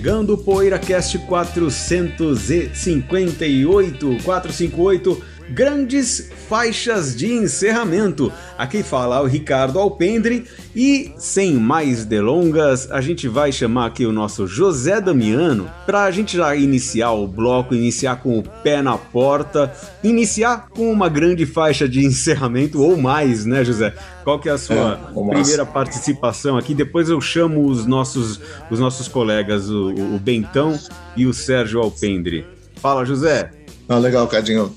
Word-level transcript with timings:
chegando 0.00 0.38
PoeiraCast 0.38 1.18
458, 1.26 4.18
458, 4.18 5.22
grandes 5.50 6.30
faixas 6.48 7.16
de 7.16 7.32
encerramento. 7.32 8.32
Aqui 8.56 8.82
fala 8.82 9.20
o 9.22 9.26
Ricardo 9.26 9.78
Alpendre 9.78 10.44
e 10.74 11.12
sem 11.16 11.54
mais 11.54 12.04
delongas, 12.04 12.90
a 12.90 13.00
gente 13.00 13.26
vai 13.26 13.50
chamar 13.50 13.86
aqui 13.86 14.06
o 14.06 14.12
nosso 14.12 14.46
José 14.46 15.00
Damiano 15.00 15.70
para 15.84 16.04
a 16.04 16.10
gente 16.10 16.36
já 16.36 16.54
iniciar 16.54 17.12
o 17.12 17.26
bloco, 17.26 17.74
iniciar 17.74 18.16
com 18.16 18.38
o 18.38 18.42
pé 18.42 18.80
na 18.80 18.96
porta, 18.96 19.72
iniciar 20.02 20.68
com 20.70 20.90
uma 20.90 21.08
grande 21.08 21.44
faixa 21.46 21.88
de 21.88 22.04
encerramento 22.04 22.82
ou 22.82 22.96
mais, 22.96 23.44
né, 23.44 23.64
José? 23.64 23.94
Qual 24.22 24.38
que 24.38 24.48
é 24.48 24.52
a 24.52 24.58
sua 24.58 25.00
é, 25.10 25.30
primeira 25.30 25.66
participação 25.66 26.56
aqui? 26.56 26.74
Depois 26.74 27.08
eu 27.08 27.20
chamo 27.20 27.66
os 27.66 27.86
nossos, 27.86 28.40
os 28.70 28.78
nossos 28.78 29.08
colegas, 29.08 29.68
o, 29.68 29.90
o 29.90 30.18
Bentão 30.18 30.78
e 31.16 31.26
o 31.26 31.34
Sérgio 31.34 31.80
Alpendre. 31.80 32.46
Fala, 32.76 33.04
José. 33.04 33.50
Ah, 33.90 33.98
legal, 33.98 34.28
Cadinho. 34.28 34.72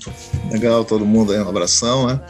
Legal, 0.50 0.84
todo 0.84 1.06
mundo 1.06 1.32
aí, 1.32 1.38
um 1.38 1.48
abração, 1.48 2.08
né? 2.08 2.20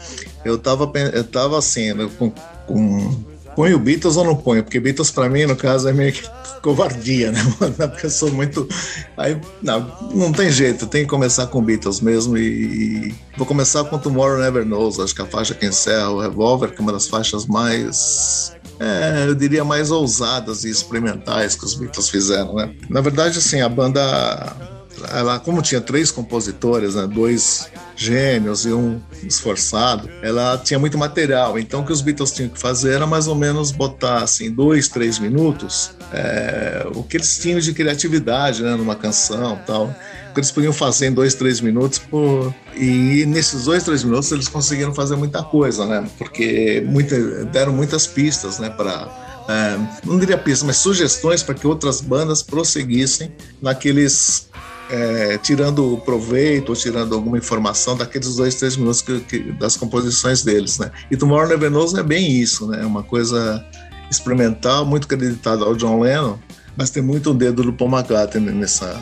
Eu 0.45 0.55
tava, 0.55 0.91
eu 1.13 1.23
tava 1.23 1.57
assim, 1.57 1.91
né, 1.93 2.07
com, 2.19 2.29
com 2.67 3.25
ponho 3.55 3.79
Beatles 3.79 4.15
ou 4.17 4.23
não 4.23 4.35
ponho? 4.35 4.63
Porque 4.63 4.79
Beatles 4.79 5.09
para 5.09 5.27
mim, 5.27 5.47
no 5.47 5.55
caso, 5.55 5.89
é 5.89 5.93
meio 5.93 6.13
que 6.13 6.21
covardia, 6.61 7.31
né? 7.31 7.41
Porque 7.89 8.05
eu 8.05 8.09
sou 8.11 8.29
muito. 8.31 8.69
Aí, 9.17 9.35
não, 9.63 9.91
não 10.13 10.31
tem 10.31 10.51
jeito, 10.51 10.85
tem 10.85 11.05
que 11.05 11.09
começar 11.09 11.47
com 11.47 11.59
Beatles 11.59 12.01
mesmo. 12.01 12.37
E, 12.37 13.07
e 13.07 13.15
vou 13.35 13.47
começar 13.47 13.83
com 13.85 13.97
Tomorrow 13.97 14.37
Never 14.37 14.63
Knows, 14.63 14.99
acho 14.99 15.15
que 15.15 15.23
a 15.23 15.25
faixa 15.25 15.55
que 15.55 15.65
encerra 15.65 16.11
o 16.11 16.21
Revolver, 16.21 16.69
que 16.69 16.77
é 16.77 16.81
uma 16.81 16.93
das 16.93 17.07
faixas 17.07 17.47
mais. 17.47 18.55
É, 18.79 19.25
eu 19.27 19.33
diria 19.33 19.63
mais 19.63 19.89
ousadas 19.89 20.65
e 20.65 20.69
experimentais 20.69 21.55
que 21.55 21.65
os 21.65 21.73
Beatles 21.73 22.09
fizeram, 22.09 22.53
né? 22.53 22.75
Na 22.91 23.01
verdade, 23.01 23.39
assim, 23.39 23.61
a 23.61 23.69
banda 23.69 24.74
ela, 25.11 25.39
como 25.39 25.61
tinha 25.61 25.81
três 25.81 26.11
compositores, 26.11 26.95
né, 26.95 27.07
dois 27.07 27.69
gênios 27.95 28.65
e 28.65 28.73
um 28.73 28.99
esforçado, 29.23 30.09
ela 30.21 30.57
tinha 30.57 30.79
muito 30.79 30.97
material. 30.97 31.57
Então, 31.57 31.81
o 31.81 31.85
que 31.85 31.91
os 31.91 32.01
Beatles 32.01 32.31
tinham 32.31 32.49
que 32.49 32.59
fazer 32.59 32.93
era 32.93 33.07
mais 33.07 33.27
ou 33.27 33.35
menos 33.35 33.71
botar 33.71 34.23
assim, 34.23 34.51
dois, 34.51 34.87
três 34.87 35.17
minutos, 35.19 35.91
é, 36.11 36.87
o 36.93 37.03
que 37.03 37.17
eles 37.17 37.37
tinham 37.37 37.59
de 37.59 37.73
criatividade 37.73 38.63
né, 38.63 38.75
numa 38.75 38.95
canção 38.95 39.59
tal. 39.65 39.93
Que 40.33 40.41
eles 40.41 40.51
podiam 40.51 40.73
fazer 40.73 41.07
em 41.07 41.13
dois, 41.13 41.33
três 41.33 41.61
minutos, 41.61 41.97
por... 41.97 42.53
e 42.75 43.25
nesses 43.25 43.63
dois, 43.63 43.83
três 43.83 44.03
minutos 44.03 44.29
eles 44.33 44.49
conseguiram 44.49 44.93
fazer 44.93 45.15
muita 45.15 45.41
coisa, 45.41 45.85
né? 45.85 46.05
Porque 46.17 46.83
muita, 46.85 47.45
deram 47.45 47.71
muitas 47.71 48.05
pistas, 48.05 48.59
né, 48.59 48.69
para 48.69 49.23
é, 49.47 49.77
não 50.03 50.17
diria 50.17 50.37
pistas, 50.37 50.63
mas 50.63 50.77
sugestões 50.77 51.43
para 51.43 51.53
que 51.53 51.67
outras 51.67 52.01
bandas 52.01 52.41
prosseguissem 52.41 53.31
naqueles 53.61 54.49
é, 54.89 55.37
tirando 55.37 55.97
proveito 56.05 56.69
ou 56.69 56.75
tirando 56.75 57.15
alguma 57.15 57.37
informação 57.37 57.95
daqueles 57.97 58.35
dois, 58.35 58.55
três 58.55 58.77
minutos 58.77 59.01
que, 59.01 59.19
que, 59.21 59.39
das 59.53 59.75
composições 59.75 60.43
deles, 60.43 60.77
né? 60.79 60.91
E 61.09 61.17
Tomorrow 61.17 61.49
Never 61.49 61.71
Knows 61.71 61.93
é 61.95 62.03
bem 62.03 62.31
isso, 62.31 62.67
né? 62.67 62.81
É 62.81 62.85
uma 62.85 63.03
coisa 63.03 63.65
experimental, 64.09 64.85
muito 64.85 65.05
acreditada 65.05 65.63
ao 65.63 65.75
John 65.75 65.99
Lennon, 65.99 66.37
mas 66.75 66.89
tem 66.89 67.01
muito 67.01 67.31
o 67.31 67.33
dedo 67.33 67.63
do 67.63 67.73
Paul 67.73 67.91
McCartney 67.91 68.53
nessa, 68.53 68.99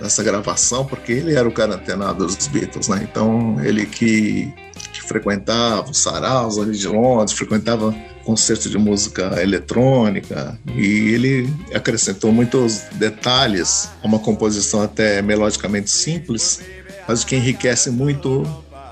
nessa 0.00 0.22
gravação, 0.22 0.84
porque 0.84 1.12
ele 1.12 1.34
era 1.34 1.48
o 1.48 1.52
cara 1.52 1.74
antenado 1.74 2.26
dos 2.26 2.46
Beatles, 2.46 2.88
né? 2.88 3.06
Então, 3.10 3.58
ele 3.64 3.86
que, 3.86 4.52
que 4.92 5.02
frequentava 5.02 5.90
os 5.90 5.98
saraus 5.98 6.58
ali 6.58 6.76
de 6.76 6.86
Londres, 6.86 7.36
frequentava 7.36 7.94
concerto 8.26 8.68
de 8.68 8.76
música 8.76 9.40
eletrônica 9.40 10.58
e 10.74 11.14
ele 11.14 11.48
acrescentou 11.72 12.32
muitos 12.32 12.80
detalhes 12.94 13.88
a 14.02 14.06
uma 14.06 14.18
composição 14.18 14.82
até 14.82 15.22
melodicamente 15.22 15.88
simples, 15.88 16.60
mas 17.06 17.22
o 17.22 17.26
que 17.26 17.36
enriquece 17.36 17.88
muito 17.88 18.42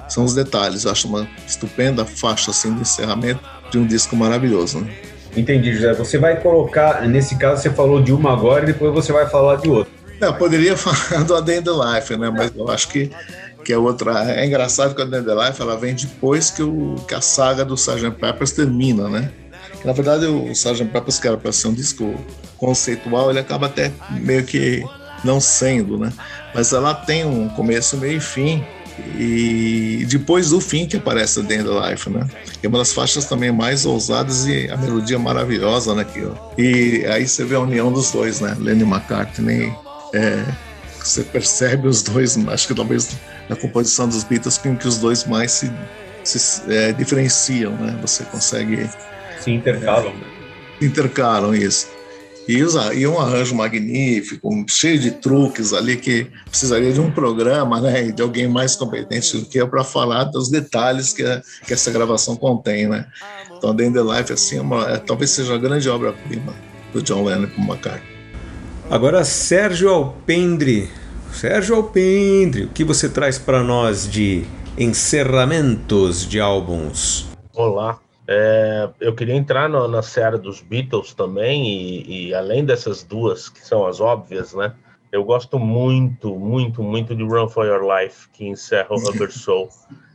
são 0.09 0.25
os 0.25 0.35
detalhes. 0.35 0.85
Eu 0.85 0.93
acho 0.93 1.09
uma 1.09 1.29
estupenda 1.49 2.05
faixa 2.05 2.53
assim 2.53 2.73
de 2.75 2.83
encerramento 2.83 3.41
de 3.73 3.79
um 3.79 3.85
disco 3.85 4.15
maravilhoso. 4.15 4.81
Né? 4.81 4.93
Entendi, 5.37 5.75
José. 5.75 5.93
Você 5.95 6.17
vai 6.17 6.41
colocar, 6.41 7.03
nesse 7.09 7.35
caso 7.37 7.61
você 7.61 7.71
falou 7.71 8.01
de 8.01 8.13
uma 8.13 8.33
agora 8.33 8.63
e 8.63 8.67
depois 8.67 8.95
você 8.95 9.13
vai 9.13 9.29
falar 9.29 9.57
de 9.57 9.69
outra. 9.69 9.93
Eu 10.21 10.35
poderia 10.35 10.77
falar 10.79 11.25
do 11.25 11.35
A 11.35 11.41
Day 11.41 11.59
in 11.59 11.63
the 11.63 11.71
Life, 11.71 12.17
né? 12.17 12.31
Mas 12.31 12.53
eu 12.55 12.71
acho 12.71 12.89
que 12.89 13.11
que 13.65 13.73
é 13.73 13.79
outra. 13.79 14.33
É 14.33 14.47
engraçado 14.47 14.95
que 14.95 15.03
a 15.03 15.05
Dead 15.05 15.27
Life 15.27 15.61
ela 15.61 15.77
vem 15.77 15.95
depois 15.95 16.51
que, 16.51 16.63
o, 16.63 16.97
que 17.09 17.15
a 17.15 17.21
saga 17.21 17.65
do 17.65 17.75
Sgt. 17.75 18.11
Peppers 18.13 18.53
termina, 18.53 19.09
né? 19.09 19.33
na 19.85 19.93
verdade, 19.93 20.27
o 20.27 20.51
Sgt. 20.51 20.87
Peppers, 20.87 21.19
que 21.19 21.29
era 21.29 21.37
para 21.37 21.53
ser 21.53 21.69
um 21.69 21.75
disco 21.75 22.15
conceitual, 22.57 23.31
ele 23.31 23.39
acaba 23.39 23.67
até 23.67 23.93
meio 24.11 24.45
que 24.45 24.83
não 25.23 25.41
sendo, 25.41 25.99
né? 25.99 26.13
Mas 26.55 26.73
ela 26.73 26.95
tem 26.95 27.25
um 27.25 27.49
começo, 27.51 27.97
meio 27.99 28.17
e 28.17 28.21
fim. 28.21 28.65
E 29.19 30.07
depois 30.09 30.51
do 30.51 30.61
fim 30.61 30.87
que 30.87 30.97
aparece 30.97 31.43
The 31.43 31.55
End 31.57 31.69
Life, 31.69 32.09
né? 32.09 32.27
É 32.63 32.69
uma 32.69 32.79
das 32.79 32.93
faixas 32.93 33.27
também 33.27 33.53
mais 33.53 33.85
ousadas 33.85 34.47
e 34.47 34.71
a 34.71 34.77
melodia 34.77 35.19
maravilhosa, 35.19 35.95
né? 35.95 36.07
E 36.57 37.05
aí 37.07 37.27
você 37.27 37.45
vê 37.45 37.57
a 37.57 37.61
união 37.61 37.93
dos 37.93 38.11
dois, 38.11 38.41
né? 38.41 38.57
Lenny 38.59 38.85
McCartney. 38.85 39.73
É, 40.15 40.45
você 41.03 41.23
percebe 41.23 41.89
os 41.89 42.03
dois, 42.03 42.39
acho 42.49 42.69
que 42.69 42.75
talvez 42.75 43.17
na 43.49 43.57
composição 43.57 44.09
dos 44.09 44.25
Beatles, 44.25 44.59
com 44.59 44.77
que 44.77 44.87
os 44.87 44.99
dois 44.99 45.25
mais 45.25 45.53
se, 45.53 45.73
se 46.23 46.63
é, 46.73 46.93
diferenciam, 46.93 47.73
né? 47.73 47.99
Você 48.01 48.25
consegue 48.25 48.89
se 49.41 49.51
intercalam. 49.51 50.13
É, 50.81 50.85
intercalam 50.85 51.55
isso. 51.55 51.89
E, 52.47 52.63
usa, 52.63 52.93
e 52.93 53.07
um 53.07 53.19
arranjo 53.19 53.55
magnífico, 53.55 54.51
cheio 54.69 54.99
de 54.99 55.13
truques 55.13 55.73
ali 55.73 55.97
que 55.97 56.27
precisaria 56.45 56.93
de 56.93 57.01
um 57.01 57.11
programa, 57.11 57.81
né, 57.81 58.11
de 58.11 58.21
alguém 58.21 58.47
mais 58.47 58.77
competente 58.77 59.39
do 59.39 59.47
que 59.47 59.59
eu 59.59 59.67
para 59.67 59.83
falar 59.83 60.25
dos 60.25 60.51
detalhes 60.51 61.15
que, 61.15 61.23
a, 61.23 61.43
que 61.67 61.73
essa 61.73 61.91
gravação 61.91 62.37
contém, 62.37 62.87
né. 62.87 63.07
Então, 63.57 63.75
The, 63.75 63.91
The 63.91 64.03
Life 64.03 64.33
assim, 64.33 64.59
é 64.59 64.61
uma, 64.61 64.91
é, 64.91 64.99
talvez 64.99 65.31
seja 65.31 65.55
a 65.55 65.59
grande 65.59 65.89
obra-prima 65.89 66.55
do 66.93 67.01
John 67.03 67.25
Lennon 67.25 67.49
com 67.49 67.63
McCartney. 67.63 68.15
Agora, 68.91 69.25
Sérgio 69.25 69.89
Alpendre. 69.89 70.91
Sérgio 71.35 71.75
Alpendre, 71.75 72.63
o 72.63 72.69
que 72.69 72.85
você 72.85 73.09
traz 73.09 73.41
para 73.41 73.61
nós 73.61 74.09
de 74.09 74.45
encerramentos 74.79 76.25
de 76.29 76.39
álbuns? 76.39 77.27
Olá, 77.53 77.99
é, 78.29 78.89
eu 79.01 79.13
queria 79.17 79.35
entrar 79.35 79.69
no, 79.69 79.89
na 79.89 80.01
série 80.01 80.39
dos 80.39 80.61
Beatles 80.61 81.13
também, 81.13 81.67
e, 81.67 82.29
e, 82.29 82.35
além 82.35 82.65
dessas 82.65 83.03
duas, 83.03 83.49
que 83.49 83.67
são 83.67 83.85
as 83.85 84.01
óbvias, 84.01 84.55
né? 84.55 84.75
Eu 85.11 85.25
gosto 85.25 85.59
muito, 85.59 86.37
muito, 86.37 86.85
muito 86.85 87.17
de 87.17 87.25
Run 87.25 87.49
for 87.49 87.67
Your 87.67 87.83
Life, 87.83 88.29
que 88.33 88.47
encerra 88.47 88.91
o 88.91 89.01
Rubber 89.01 89.31
Soul, 89.37 89.69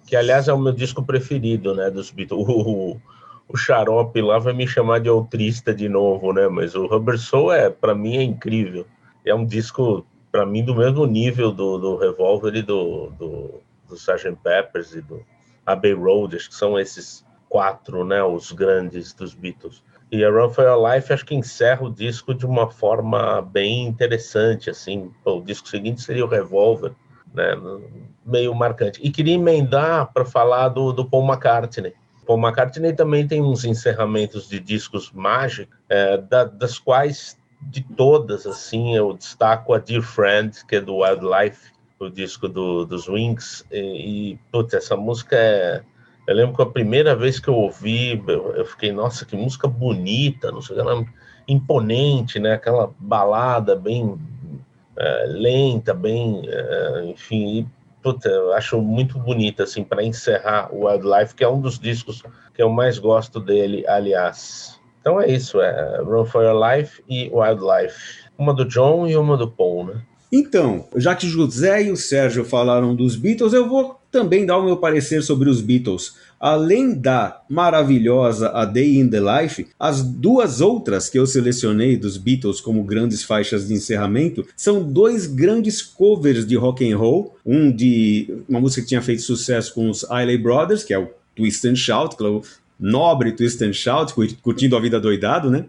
que 0.08 0.16
aliás 0.16 0.48
é 0.48 0.54
o 0.54 0.58
meu 0.58 0.72
disco 0.72 1.04
preferido, 1.04 1.76
né, 1.76 1.92
dos 1.92 2.12
Beatles. 2.12 2.48
O, 2.48 2.52
o, 2.52 3.02
o 3.50 3.58
Xarope 3.58 4.22
lá 4.22 4.40
vai 4.40 4.54
me 4.54 4.66
chamar 4.66 5.02
de 5.02 5.10
outrista 5.10 5.76
de 5.76 5.90
novo, 5.90 6.32
né? 6.32 6.48
Mas 6.48 6.76
o 6.76 6.88
Rubber 6.88 7.20
Soul, 7.20 7.52
é, 7.52 7.70
para 7.70 7.94
mim, 7.94 8.16
é 8.16 8.24
incrível. 8.24 8.86
É 9.26 9.36
um 9.36 9.46
disco, 9.46 10.06
para 10.32 10.46
mim, 10.46 10.64
do 10.64 10.76
mesmo 10.76 11.06
nível 11.06 11.52
do, 11.52 11.78
do 11.78 11.98
Revolver 11.98 12.56
e 12.56 12.62
do, 12.62 13.10
do, 13.18 13.62
do 13.88 13.96
Sgt. 13.96 14.38
Peppers 14.44 14.94
e 14.94 15.02
do 15.02 15.24
Abbey 15.66 15.94
Road, 15.94 16.36
acho 16.36 16.50
que 16.50 16.56
são 16.56 16.80
esses 16.80 17.26
quatro, 17.48 18.06
né, 18.06 18.24
os 18.24 18.52
grandes 18.52 19.14
dos 19.14 19.34
Beatles. 19.34 19.84
E 20.12 20.24
a 20.24 20.30
Run 20.30 20.50
for 20.50 20.64
Your 20.64 20.92
Life 20.92 21.14
acho 21.14 21.26
que 21.26 21.36
encerra 21.36 21.84
o 21.84 21.90
disco 21.90 22.34
de 22.34 22.46
uma 22.46 22.70
forma 22.70 23.42
bem 23.42 23.86
interessante, 23.86 24.70
assim. 24.70 25.12
O 25.24 25.40
disco 25.42 25.68
seguinte 25.68 26.02
seria 26.02 26.26
o 26.26 26.28
Revolver, 26.28 26.94
né, 27.34 27.56
meio 28.26 28.54
marcante. 28.56 29.00
E 29.04 29.12
queria 29.12 29.36
emendar 29.36 30.12
para 30.12 30.26
falar 30.26 30.70
do, 30.70 30.92
do 30.92 31.06
Paul 31.06 31.28
McCartney. 31.28 31.94
Paul 32.26 32.40
McCartney 32.40 32.94
também 32.94 33.28
tem 33.28 33.42
uns 33.42 33.66
encerramentos 33.66 34.48
de 34.48 34.60
discos 34.60 35.12
mágicos, 35.12 35.76
é, 35.88 36.18
da, 36.18 36.44
das 36.44 36.78
quais 36.78 37.39
de 37.62 37.82
todas, 37.82 38.46
assim, 38.46 38.96
eu 38.96 39.14
destaco 39.14 39.74
a 39.74 39.80
Dear 39.80 40.02
Friend, 40.02 40.66
que 40.66 40.78
é 40.78 40.82
do 40.82 40.98
Wildlife, 40.98 41.72
o 42.00 42.10
disco 42.10 42.48
do, 42.48 42.86
dos 42.86 43.08
Wings, 43.08 43.66
e, 43.72 44.32
e 44.32 44.40
putz, 44.52 44.74
essa 44.74 44.96
música 44.96 45.36
é 45.36 45.84
eu 46.30 46.36
lembro 46.36 46.56
que 46.56 46.62
a 46.62 46.66
primeira 46.68 47.16
vez 47.16 47.40
que 47.40 47.48
eu 47.48 47.56
ouvi, 47.56 48.24
eu, 48.28 48.64
fiquei, 48.64 48.92
nossa, 48.92 49.26
que 49.26 49.36
música 49.36 49.68
bonita, 49.68 50.52
não 50.52 50.62
sei, 50.62 50.80
aquela 50.80 51.04
imponente, 51.48 52.38
né? 52.38 52.54
Aquela 52.54 52.94
balada 53.00 53.76
bem 53.76 54.16
é, 54.96 55.26
lenta, 55.28 55.92
bem, 55.92 56.44
é, 56.48 57.06
enfim, 57.06 57.58
e, 57.58 57.68
puta, 58.04 58.30
eu 58.30 58.54
acho 58.54 58.80
muito 58.80 59.18
bonita, 59.18 59.64
assim, 59.64 59.84
para 59.84 60.04
encerrar 60.04 60.72
o 60.72 60.86
Wildlife, 60.86 61.34
que 61.34 61.44
é 61.44 61.50
um 61.50 61.60
dos 61.60 61.80
discos 61.80 62.22
que 62.54 62.62
eu 62.62 62.70
mais 62.70 63.00
gosto 63.00 63.40
dele, 63.40 63.84
aliás. 63.88 64.79
Então 65.10 65.20
é 65.20 65.32
isso, 65.32 65.60
é 65.60 66.04
Run 66.04 66.24
for 66.24 66.44
Your 66.44 66.64
Life 66.64 67.02
e 67.10 67.32
Wildlife. 67.34 67.96
Uma 68.38 68.54
do 68.54 68.64
John 68.64 69.08
e 69.08 69.18
uma 69.18 69.36
do 69.36 69.50
Paul, 69.50 69.88
né? 69.88 70.02
Então, 70.32 70.86
já 70.96 71.16
que 71.16 71.28
José 71.28 71.86
e 71.86 71.92
o 71.92 71.98
Sérgio 71.98 72.46
falaram 72.46 72.96
dos 72.96 73.16
Beatles, 73.16 73.54
eu 73.54 73.68
vou 73.68 74.00
também 74.12 74.46
dar 74.46 74.60
o 74.60 74.64
meu 74.64 74.78
parecer 74.78 75.24
sobre 75.24 75.50
os 75.50 75.62
Beatles. 75.62 76.14
Além 76.40 76.94
da 76.94 77.42
maravilhosa 77.50 78.50
A 78.50 78.66
Day 78.66 79.00
in 79.00 79.10
the 79.10 79.20
Life, 79.20 79.66
as 79.80 80.04
duas 80.04 80.62
outras 80.62 81.10
que 81.10 81.18
eu 81.18 81.26
selecionei 81.26 81.98
dos 81.98 82.16
Beatles 82.16 82.62
como 82.62 82.84
grandes 82.84 83.24
faixas 83.24 83.68
de 83.68 83.74
encerramento 83.74 84.46
são 84.56 84.84
dois 84.84 85.26
grandes 85.26 85.82
covers 85.82 86.46
de 86.46 86.56
rock 86.56 86.88
and 86.88 86.96
roll, 86.96 87.36
um 87.44 87.72
de 87.72 88.44
uma 88.48 88.62
música 88.62 88.84
que 88.84 88.90
tinha 88.90 89.02
feito 89.02 89.24
sucesso 89.24 89.74
com 89.74 89.90
os 89.90 90.04
Isley 90.04 90.38
Brothers, 90.38 90.84
que 90.84 90.94
é 90.94 91.00
o 91.00 91.10
Twist 91.36 91.68
and 91.68 91.76
Shout, 91.76 92.16
nobre 92.80 93.32
Twist 93.32 93.64
and 93.64 93.74
Shout, 93.74 94.14
curtindo 94.42 94.76
a 94.76 94.80
vida 94.80 95.00
doidado, 95.00 95.50
né? 95.50 95.66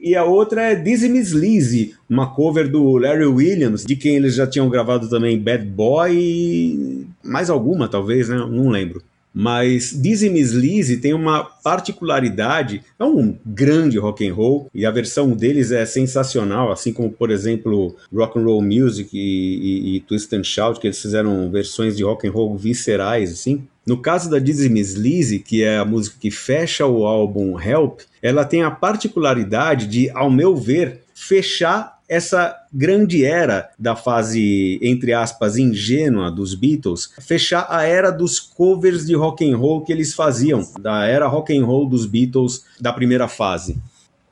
E 0.00 0.14
a 0.14 0.24
outra 0.24 0.62
é 0.62 0.74
Dizzy 0.74 1.08
Miss 1.08 1.30
Lizzy, 1.30 1.94
uma 2.10 2.34
cover 2.34 2.68
do 2.68 2.96
Larry 2.98 3.24
Williams, 3.24 3.84
de 3.84 3.96
quem 3.96 4.16
eles 4.16 4.34
já 4.34 4.46
tinham 4.46 4.68
gravado 4.68 5.08
também 5.08 5.38
Bad 5.38 5.64
Boy 5.64 6.12
e 6.14 7.06
mais 7.22 7.48
alguma, 7.48 7.88
talvez, 7.88 8.28
né? 8.28 8.36
Não 8.36 8.68
lembro. 8.68 9.02
Mas 9.36 9.90
Dizzy 9.90 10.30
Miss 10.30 10.52
Lizzy 10.52 10.98
tem 10.98 11.12
uma 11.12 11.42
particularidade, 11.42 12.82
é 12.96 13.04
um 13.04 13.36
grande 13.44 13.98
rock 13.98 14.26
and 14.26 14.32
roll 14.32 14.68
e 14.72 14.86
a 14.86 14.92
versão 14.92 15.32
deles 15.32 15.72
é 15.72 15.84
sensacional, 15.84 16.70
assim 16.70 16.92
como 16.92 17.10
por 17.10 17.32
exemplo 17.32 17.96
Rock 18.14 18.38
and 18.38 18.44
Roll 18.44 18.62
Music 18.62 19.10
e, 19.12 19.18
e, 19.18 19.96
e 19.96 20.00
Twist 20.02 20.32
and 20.36 20.44
Shout, 20.44 20.78
que 20.78 20.86
eles 20.86 21.02
fizeram 21.02 21.50
versões 21.50 21.96
de 21.96 22.04
rock 22.04 22.28
and 22.28 22.30
roll 22.30 22.56
viscerais, 22.56 23.32
assim. 23.32 23.66
No 23.86 23.98
caso 23.98 24.30
da 24.30 24.38
Dizzy 24.38 24.68
Miss 24.68 24.94
Lizzy, 24.94 25.38
que 25.38 25.62
é 25.62 25.78
a 25.78 25.84
música 25.84 26.16
que 26.18 26.30
fecha 26.30 26.86
o 26.86 27.06
álbum 27.06 27.60
Help, 27.60 28.00
ela 28.22 28.44
tem 28.44 28.62
a 28.62 28.70
particularidade 28.70 29.86
de, 29.86 30.10
ao 30.10 30.30
meu 30.30 30.56
ver, 30.56 31.02
fechar 31.14 31.94
essa 32.08 32.54
grande 32.72 33.24
era 33.24 33.70
da 33.78 33.96
fase, 33.96 34.78
entre 34.82 35.12
aspas, 35.12 35.56
ingênua 35.56 36.30
dos 36.30 36.54
Beatles, 36.54 37.10
fechar 37.20 37.66
a 37.70 37.84
era 37.84 38.10
dos 38.10 38.38
covers 38.38 39.06
de 39.06 39.14
rock 39.14 39.50
and 39.50 39.56
roll 39.56 39.82
que 39.82 39.92
eles 39.92 40.14
faziam, 40.14 40.66
da 40.80 41.06
era 41.06 41.26
rock 41.26 41.56
and 41.56 41.64
roll 41.64 41.88
dos 41.88 42.04
Beatles 42.06 42.64
da 42.80 42.92
primeira 42.92 43.26
fase. 43.26 43.78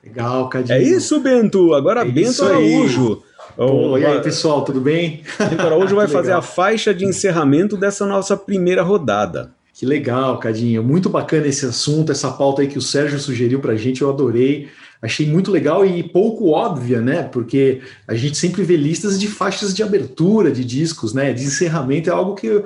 Legal, 0.03 0.49
Cadinho. 0.49 0.77
É 0.77 0.83
isso, 0.83 1.19
Bento. 1.21 1.73
Agora 1.73 2.01
é 2.01 2.05
Bento 2.05 2.43
Araújo. 2.43 3.23
Pô, 3.55 3.97
e 3.97 4.05
aí, 4.05 4.21
pessoal, 4.21 4.63
tudo 4.63 4.81
bem? 4.81 5.21
Bento 5.37 5.61
Araújo 5.61 5.95
vai 5.95 6.07
fazer 6.09 6.31
a 6.31 6.41
faixa 6.41 6.93
de 6.93 7.05
encerramento 7.05 7.77
dessa 7.77 8.05
nossa 8.05 8.35
primeira 8.35 8.81
rodada. 8.81 9.51
Que 9.73 9.85
legal, 9.85 10.39
Cadinho. 10.39 10.83
Muito 10.83 11.09
bacana 11.09 11.47
esse 11.47 11.65
assunto, 11.65 12.11
essa 12.11 12.31
pauta 12.31 12.61
aí 12.61 12.67
que 12.67 12.77
o 12.77 12.81
Sérgio 12.81 13.19
sugeriu 13.19 13.59
pra 13.59 13.75
gente, 13.75 14.01
eu 14.01 14.09
adorei 14.09 14.69
achei 15.03 15.27
muito 15.27 15.51
legal 15.51 15.85
e 15.85 16.01
pouco 16.01 16.51
óbvia, 16.51 17.01
né? 17.01 17.23
Porque 17.23 17.81
a 18.07 18.15
gente 18.15 18.37
sempre 18.37 18.63
vê 18.63 18.77
listas 18.77 19.19
de 19.19 19.27
faixas 19.27 19.75
de 19.75 19.83
abertura 19.83 20.49
de 20.49 20.63
discos, 20.63 21.13
né? 21.13 21.33
De 21.33 21.43
encerramento 21.43 22.09
é 22.09 22.13
algo 22.13 22.35
que 22.35 22.47
eu, 22.47 22.65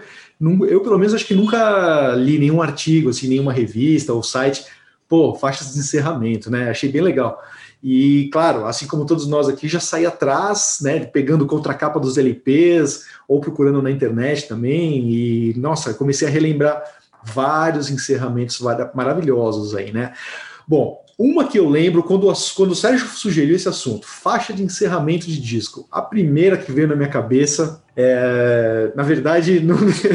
eu 0.70 0.82
pelo 0.82 1.00
menos 1.00 1.16
acho 1.16 1.26
que 1.26 1.34
nunca 1.34 2.14
li 2.16 2.38
nenhum 2.38 2.62
artigo, 2.62 3.10
assim, 3.10 3.28
nenhuma 3.28 3.52
revista 3.52 4.14
ou 4.14 4.22
site, 4.22 4.64
pô, 5.10 5.34
faixas 5.34 5.74
de 5.74 5.80
encerramento, 5.80 6.52
né? 6.52 6.70
Achei 6.70 6.92
bem 6.92 7.02
legal. 7.02 7.42
E 7.82 8.30
claro, 8.32 8.66
assim 8.66 8.88
como 8.88 9.06
todos 9.06 9.28
nós 9.28 9.48
aqui, 9.48 9.68
já 9.68 9.80
saí 9.80 10.06
atrás, 10.06 10.80
né? 10.82 11.06
Pegando 11.06 11.46
contracapa 11.46 12.00
dos 12.00 12.18
LPs 12.18 13.06
ou 13.28 13.40
procurando 13.40 13.82
na 13.82 13.92
internet 13.92 14.48
também. 14.48 15.10
E 15.10 15.54
nossa, 15.58 15.94
comecei 15.94 16.28
a 16.28 16.32
relembrar 16.32 16.84
vários 17.24 17.90
encerramentos 17.90 18.60
maravilhosos 18.94 19.76
aí, 19.76 19.92
né? 19.92 20.14
Bom, 20.68 21.04
uma 21.20 21.48
que 21.48 21.58
eu 21.58 21.68
lembro 21.68 22.04
quando, 22.04 22.32
quando 22.56 22.72
o 22.72 22.76
Sérgio 22.76 23.08
sugeriu 23.08 23.56
esse 23.56 23.68
assunto, 23.68 24.06
faixa 24.06 24.54
de 24.54 24.62
encerramento 24.62 25.26
de 25.26 25.42
disco. 25.42 25.88
A 25.92 26.00
primeira 26.00 26.56
que 26.56 26.72
veio 26.72 26.88
na 26.88 26.96
minha 26.96 27.10
cabeça, 27.10 27.82
é, 27.96 28.92
na 28.96 29.02
verdade, 29.02 29.66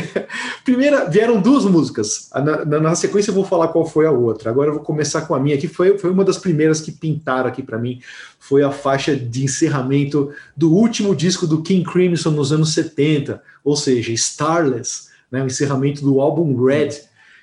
primeira 0.64 1.10
vieram 1.10 1.40
duas 1.40 1.64
músicas. 1.64 2.30
Na, 2.32 2.64
na, 2.64 2.80
na, 2.80 2.94
sequência 2.94 3.30
eu 3.30 3.34
vou 3.34 3.44
falar 3.44 3.68
qual 3.68 3.84
foi 3.84 4.06
a 4.06 4.12
outra. 4.12 4.50
Agora 4.50 4.70
eu 4.70 4.74
vou 4.74 4.82
começar 4.84 5.22
com 5.22 5.34
a 5.34 5.40
minha, 5.40 5.58
que 5.58 5.66
foi, 5.66 5.98
foi 5.98 6.08
uma 6.08 6.24
das 6.24 6.38
primeiras 6.38 6.80
que 6.80 6.92
pintaram 6.92 7.48
aqui 7.48 7.64
para 7.64 7.78
mim. 7.78 8.00
Foi 8.38 8.62
a 8.62 8.70
faixa 8.70 9.16
de 9.16 9.42
encerramento 9.42 10.30
do 10.56 10.72
último 10.72 11.16
disco 11.16 11.48
do 11.48 11.62
King 11.62 11.84
Crimson 11.84 12.30
nos 12.30 12.52
anos 12.52 12.72
70, 12.74 13.42
ou 13.64 13.74
seja, 13.74 14.12
Starless, 14.12 15.08
né, 15.32 15.42
o 15.42 15.46
encerramento 15.46 16.00
do 16.00 16.20
álbum 16.20 16.64
Red, 16.64 16.90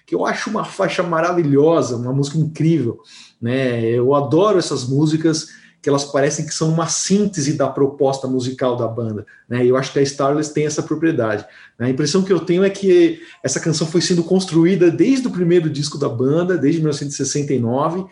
que 0.08 0.16
eu 0.16 0.26
acho 0.26 0.50
uma 0.50 0.64
faixa 0.64 1.04
maravilhosa, 1.04 1.98
uma 1.98 2.14
música 2.14 2.38
incrível 2.38 3.02
né? 3.42 3.84
Eu 3.86 4.14
adoro 4.14 4.60
essas 4.60 4.88
músicas 4.88 5.48
que 5.82 5.88
elas 5.88 6.04
parecem 6.04 6.46
que 6.46 6.54
são 6.54 6.70
uma 6.70 6.88
síntese 6.88 7.54
da 7.54 7.68
proposta 7.68 8.28
musical 8.28 8.76
da 8.76 8.88
banda, 8.88 9.26
né? 9.48 9.66
Eu 9.66 9.78
acho 9.78 9.94
que 9.94 10.00
a 10.00 10.02
Starless 10.02 10.54
tem 10.54 10.66
essa 10.66 10.84
propriedade. 10.84 11.46
Né? 11.78 11.88
A 11.88 11.90
impressão 11.90 12.22
que 12.22 12.34
eu 12.34 12.40
tenho 12.42 12.64
é 12.64 12.70
que 12.70 13.22
essa 13.42 13.60
canção 13.60 13.88
foi 13.88 14.02
sendo 14.02 14.24
construída 14.24 14.92
desde 14.92 15.28
o 15.28 15.32
primeiro 15.32 15.70
disco 15.70 15.98
da 15.98 16.10
banda, 16.10 16.58
desde 16.58 16.82
1969, 16.82 18.06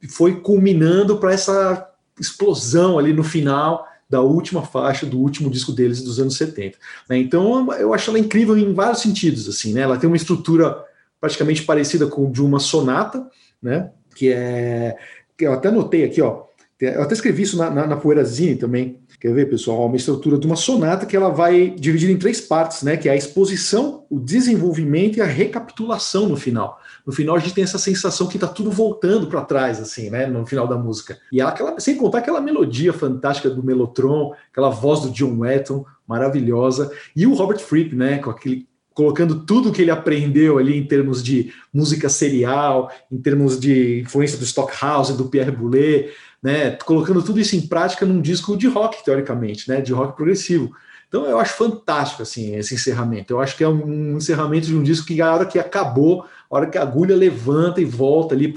e 0.00 0.08
foi 0.08 0.40
culminando 0.40 1.18
para 1.18 1.32
essa 1.32 1.88
explosão 2.18 2.98
ali 2.98 3.12
no 3.12 3.22
final 3.22 3.86
da 4.08 4.20
última 4.20 4.62
faixa 4.62 5.06
do 5.06 5.18
último 5.18 5.50
disco 5.50 5.72
deles 5.72 6.02
dos 6.02 6.18
anos 6.18 6.36
70. 6.36 6.78
Né? 7.08 7.18
Então 7.18 7.72
eu 7.74 7.92
acho 7.94 8.10
ela 8.10 8.18
incrível 8.18 8.56
em 8.56 8.72
vários 8.72 9.00
sentidos, 9.00 9.48
assim, 9.48 9.72
né? 9.72 9.82
Ela 9.82 9.96
tem 9.96 10.08
uma 10.08 10.16
estrutura 10.16 10.82
praticamente 11.20 11.62
parecida 11.62 12.06
com 12.06 12.30
de 12.30 12.42
uma 12.42 12.58
sonata, 12.58 13.26
né? 13.62 13.90
Que 14.14 14.32
é. 14.32 14.96
Que 15.36 15.46
eu 15.46 15.52
até 15.52 15.70
notei 15.70 16.04
aqui, 16.04 16.20
ó. 16.20 16.44
Eu 16.80 17.02
até 17.02 17.14
escrevi 17.14 17.42
isso 17.42 17.56
na, 17.56 17.70
na, 17.70 17.86
na 17.86 17.96
Poeirazine 17.96 18.56
também. 18.56 18.98
Quer 19.20 19.32
ver, 19.32 19.48
pessoal? 19.48 19.86
Uma 19.86 19.94
estrutura 19.94 20.36
de 20.36 20.48
uma 20.48 20.56
sonata 20.56 21.06
que 21.06 21.16
ela 21.16 21.28
vai 21.28 21.70
dividir 21.70 22.10
em 22.10 22.18
três 22.18 22.40
partes, 22.40 22.82
né? 22.82 22.96
Que 22.96 23.08
é 23.08 23.12
a 23.12 23.16
exposição, 23.16 24.04
o 24.10 24.18
desenvolvimento 24.18 25.16
e 25.16 25.20
a 25.20 25.24
recapitulação 25.24 26.28
no 26.28 26.36
final. 26.36 26.80
No 27.06 27.12
final 27.12 27.36
a 27.36 27.38
gente 27.38 27.54
tem 27.54 27.62
essa 27.62 27.78
sensação 27.78 28.26
que 28.26 28.36
está 28.36 28.48
tudo 28.48 28.68
voltando 28.72 29.28
para 29.28 29.42
trás, 29.42 29.78
assim, 29.78 30.10
né? 30.10 30.26
No 30.26 30.44
final 30.44 30.66
da 30.66 30.76
música. 30.76 31.18
E 31.30 31.40
ela, 31.40 31.50
aquela, 31.50 31.78
sem 31.78 31.96
contar 31.96 32.18
aquela 32.18 32.40
melodia 32.40 32.92
fantástica 32.92 33.48
do 33.48 33.62
Melotron, 33.62 34.34
aquela 34.50 34.70
voz 34.70 35.02
do 35.02 35.10
John 35.10 35.38
Wetton, 35.38 35.84
maravilhosa, 36.04 36.90
e 37.14 37.24
o 37.24 37.34
Robert 37.34 37.60
Fripp, 37.60 37.94
né? 37.94 38.18
Com 38.18 38.30
aquele 38.30 38.66
colocando 38.94 39.44
tudo 39.44 39.72
que 39.72 39.82
ele 39.82 39.90
aprendeu 39.90 40.58
ali 40.58 40.76
em 40.76 40.86
termos 40.86 41.22
de 41.22 41.52
música 41.72 42.08
serial, 42.08 42.90
em 43.10 43.18
termos 43.18 43.58
de 43.58 44.00
influência 44.00 44.38
do 44.38 44.44
Stockhouse, 44.44 45.16
do 45.16 45.26
Pierre 45.26 45.50
Boulez, 45.50 46.12
né, 46.42 46.72
colocando 46.84 47.22
tudo 47.22 47.40
isso 47.40 47.56
em 47.56 47.66
prática 47.66 48.04
num 48.04 48.20
disco 48.20 48.56
de 48.56 48.66
rock, 48.66 49.04
teoricamente, 49.04 49.68
né, 49.68 49.80
de 49.80 49.92
rock 49.92 50.16
progressivo. 50.16 50.72
Então 51.08 51.26
eu 51.26 51.38
acho 51.38 51.54
fantástico 51.54 52.22
assim 52.22 52.56
esse 52.56 52.74
encerramento. 52.74 53.34
Eu 53.34 53.40
acho 53.40 53.56
que 53.56 53.62
é 53.62 53.68
um 53.68 54.16
encerramento 54.16 54.66
de 54.66 54.74
um 54.74 54.82
disco 54.82 55.06
que 55.06 55.20
a 55.20 55.34
hora 55.34 55.44
que 55.44 55.58
acabou, 55.58 56.24
a 56.50 56.56
hora 56.56 56.66
que 56.66 56.78
a 56.78 56.82
agulha 56.82 57.14
levanta 57.14 57.82
e 57.82 57.84
volta 57.84 58.34
ali 58.34 58.52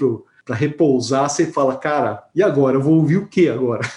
para 0.45 0.55
repousar, 0.55 1.29
você 1.29 1.47
fala, 1.47 1.75
cara, 1.75 2.23
e 2.33 2.41
agora? 2.41 2.77
Eu 2.77 2.81
vou 2.81 2.95
ouvir 2.95 3.17
o 3.17 3.27
que 3.27 3.49
agora? 3.49 3.81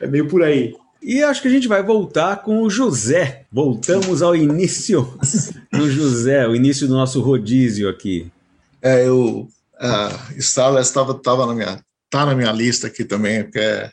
é 0.00 0.08
meio 0.08 0.26
por 0.26 0.42
aí. 0.42 0.74
E 1.04 1.22
acho 1.22 1.42
que 1.42 1.48
a 1.48 1.50
gente 1.50 1.68
vai 1.68 1.82
voltar 1.82 2.36
com 2.42 2.62
o 2.62 2.70
José. 2.70 3.44
Voltamos 3.52 4.22
ao 4.22 4.34
início 4.34 5.18
do 5.70 5.90
José, 5.90 6.48
o 6.48 6.56
início 6.56 6.88
do 6.88 6.94
nosso 6.94 7.20
rodízio 7.20 7.90
aqui. 7.90 8.32
É, 8.80 9.06
eu. 9.06 9.46
Uh, 9.74 10.38
Starless 10.38 10.88
estava 10.88 11.12
tava 11.12 11.46
na 11.46 11.54
minha, 11.54 11.80
tá 12.08 12.24
na 12.24 12.34
minha 12.34 12.50
lista 12.52 12.86
aqui 12.86 13.04
também, 13.04 13.42
porque 13.42 13.58
é, 13.58 13.90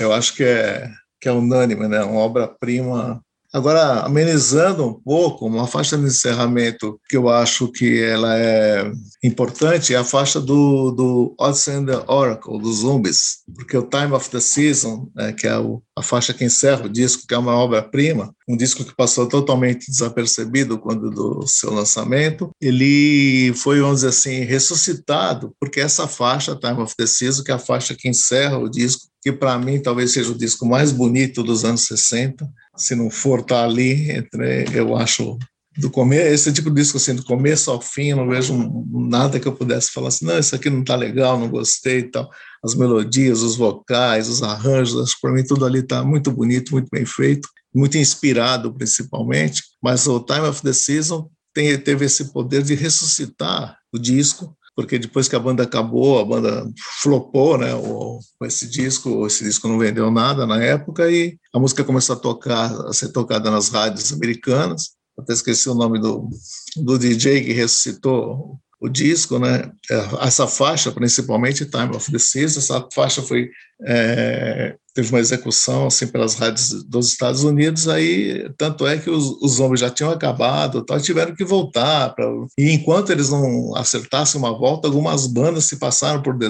eu 0.00 0.12
acho 0.12 0.34
que 0.34 0.44
é, 0.44 0.90
que 1.18 1.28
é 1.28 1.32
unânime, 1.32 1.88
né? 1.88 2.02
Uma 2.02 2.20
obra-prima 2.20 3.22
Agora, 3.52 4.02
amenizando 4.02 4.86
um 4.86 4.94
pouco, 4.94 5.44
uma 5.44 5.66
faixa 5.66 5.98
de 5.98 6.04
encerramento 6.04 7.00
que 7.08 7.16
eu 7.16 7.28
acho 7.28 7.66
que 7.66 8.00
ela 8.00 8.38
é 8.38 8.92
importante 9.24 9.92
é 9.92 9.96
a 9.96 10.04
faixa 10.04 10.40
do, 10.40 10.92
do 10.92 11.34
Odyssey 11.36 11.74
and 11.74 11.86
the 11.86 12.04
Oracle, 12.06 12.60
dos 12.60 12.78
Zumbis, 12.78 13.38
porque 13.52 13.76
o 13.76 13.82
Time 13.82 14.12
of 14.12 14.30
the 14.30 14.38
Season, 14.38 15.10
né, 15.16 15.32
que 15.32 15.48
é 15.48 15.58
o, 15.58 15.82
a 15.96 16.02
faixa 16.02 16.32
que 16.32 16.44
encerra 16.44 16.86
o 16.86 16.88
disco, 16.88 17.26
que 17.26 17.34
é 17.34 17.38
uma 17.38 17.56
obra-prima, 17.56 18.32
um 18.48 18.56
disco 18.56 18.84
que 18.84 18.94
passou 18.94 19.26
totalmente 19.28 19.90
desapercebido 19.90 20.78
quando 20.78 21.10
do 21.10 21.44
seu 21.46 21.72
lançamento, 21.72 22.50
ele 22.60 23.52
foi, 23.54 23.80
vamos 23.80 23.96
dizer 23.96 24.08
assim, 24.08 24.44
ressuscitado, 24.44 25.52
porque 25.58 25.80
essa 25.80 26.06
faixa, 26.06 26.54
Time 26.54 26.82
of 26.82 26.94
the 26.96 27.06
Season, 27.06 27.42
que 27.42 27.50
é 27.50 27.54
a 27.54 27.58
faixa 27.58 27.96
que 27.96 28.08
encerra 28.08 28.58
o 28.58 28.68
disco, 28.68 29.10
que 29.22 29.32
para 29.32 29.58
mim 29.58 29.80
talvez 29.80 30.12
seja 30.12 30.30
o 30.30 30.38
disco 30.38 30.64
mais 30.64 30.92
bonito 30.92 31.42
dos 31.42 31.64
anos 31.64 31.82
60, 31.82 32.48
se 32.80 32.94
não 32.94 33.10
for 33.10 33.42
tá 33.42 33.64
ali, 33.64 34.10
entre, 34.10 34.64
eu 34.74 34.96
acho 34.96 35.38
do 35.78 35.90
começo, 35.90 36.26
esse 36.26 36.52
tipo 36.52 36.68
de 36.68 36.76
disco 36.82 36.96
assim, 36.96 37.14
do 37.14 37.24
começo 37.24 37.70
ao 37.70 37.80
fim, 37.80 38.08
eu 38.08 38.16
não 38.16 38.28
vejo 38.28 38.54
nada 38.90 39.38
que 39.38 39.46
eu 39.46 39.54
pudesse 39.54 39.92
falar 39.92 40.08
assim, 40.08 40.24
não, 40.24 40.38
isso 40.38 40.54
aqui 40.54 40.68
não 40.68 40.82
tá 40.82 40.96
legal, 40.96 41.38
não 41.38 41.48
gostei 41.48 42.00
e 42.00 42.10
tal. 42.10 42.28
As 42.62 42.74
melodias, 42.74 43.40
os 43.42 43.56
vocais, 43.56 44.28
os 44.28 44.42
arranjos, 44.42 45.14
para 45.20 45.32
mim 45.32 45.44
tudo 45.44 45.64
ali 45.64 45.82
tá 45.82 46.02
muito 46.04 46.30
bonito, 46.32 46.72
muito 46.72 46.88
bem 46.90 47.06
feito, 47.06 47.48
muito 47.74 47.96
inspirado 47.96 48.74
principalmente, 48.74 49.62
mas 49.82 50.06
o 50.06 50.18
Time 50.20 50.48
of 50.48 50.60
the 50.60 50.72
Season 50.72 51.30
tem, 51.54 51.78
teve 51.78 52.04
esse 52.04 52.32
poder 52.32 52.62
de 52.62 52.74
ressuscitar 52.74 53.78
o 53.92 53.98
disco 53.98 54.56
porque 54.74 54.98
depois 54.98 55.28
que 55.28 55.36
a 55.36 55.40
banda 55.40 55.62
acabou, 55.62 56.18
a 56.18 56.24
banda 56.24 56.70
flopou, 57.00 57.58
né? 57.58 57.74
O, 57.74 58.20
esse 58.44 58.66
disco, 58.66 59.26
esse 59.26 59.44
disco 59.44 59.68
não 59.68 59.78
vendeu 59.78 60.10
nada 60.10 60.46
na 60.46 60.62
época 60.62 61.10
e 61.10 61.38
a 61.54 61.58
música 61.58 61.84
começou 61.84 62.16
a 62.16 62.18
tocar, 62.18 62.72
a 62.86 62.92
ser 62.92 63.08
tocada 63.08 63.50
nas 63.50 63.68
rádios 63.68 64.12
americanas. 64.12 64.90
Até 65.18 65.32
esqueci 65.32 65.68
o 65.68 65.74
nome 65.74 66.00
do, 66.00 66.28
do 66.76 66.98
DJ 66.98 67.44
que 67.44 67.52
ressuscitou 67.52 68.58
o 68.80 68.88
disco, 68.88 69.38
né? 69.38 69.70
É, 69.90 70.26
essa 70.26 70.46
faixa, 70.46 70.90
principalmente 70.90 71.66
Time 71.66 71.94
of 71.94 72.10
the 72.10 72.18
Season, 72.18 72.60
essa 72.60 72.88
faixa 72.92 73.20
foi 73.20 73.50
é, 73.86 74.74
teve 74.94 75.10
uma 75.10 75.20
execução 75.20 75.86
assim 75.86 76.06
pelas 76.06 76.34
rádios 76.34 76.82
dos 76.84 77.08
Estados 77.08 77.44
Unidos, 77.44 77.88
aí 77.88 78.50
tanto 78.56 78.86
é 78.86 78.98
que 78.98 79.10
os, 79.10 79.24
os 79.42 79.60
homens 79.60 79.80
já 79.80 79.90
tinham 79.90 80.10
acabado, 80.10 80.84
tal, 80.84 81.00
tiveram 81.00 81.34
que 81.34 81.44
voltar 81.44 82.14
pra, 82.14 82.24
e 82.58 82.70
enquanto 82.72 83.10
eles 83.10 83.30
não 83.30 83.76
acertassem 83.76 84.38
uma 84.38 84.56
volta, 84.56 84.88
algumas 84.88 85.26
bandas 85.26 85.64
se 85.64 85.76
passaram 85.76 86.22
por 86.22 86.38
The 86.38 86.48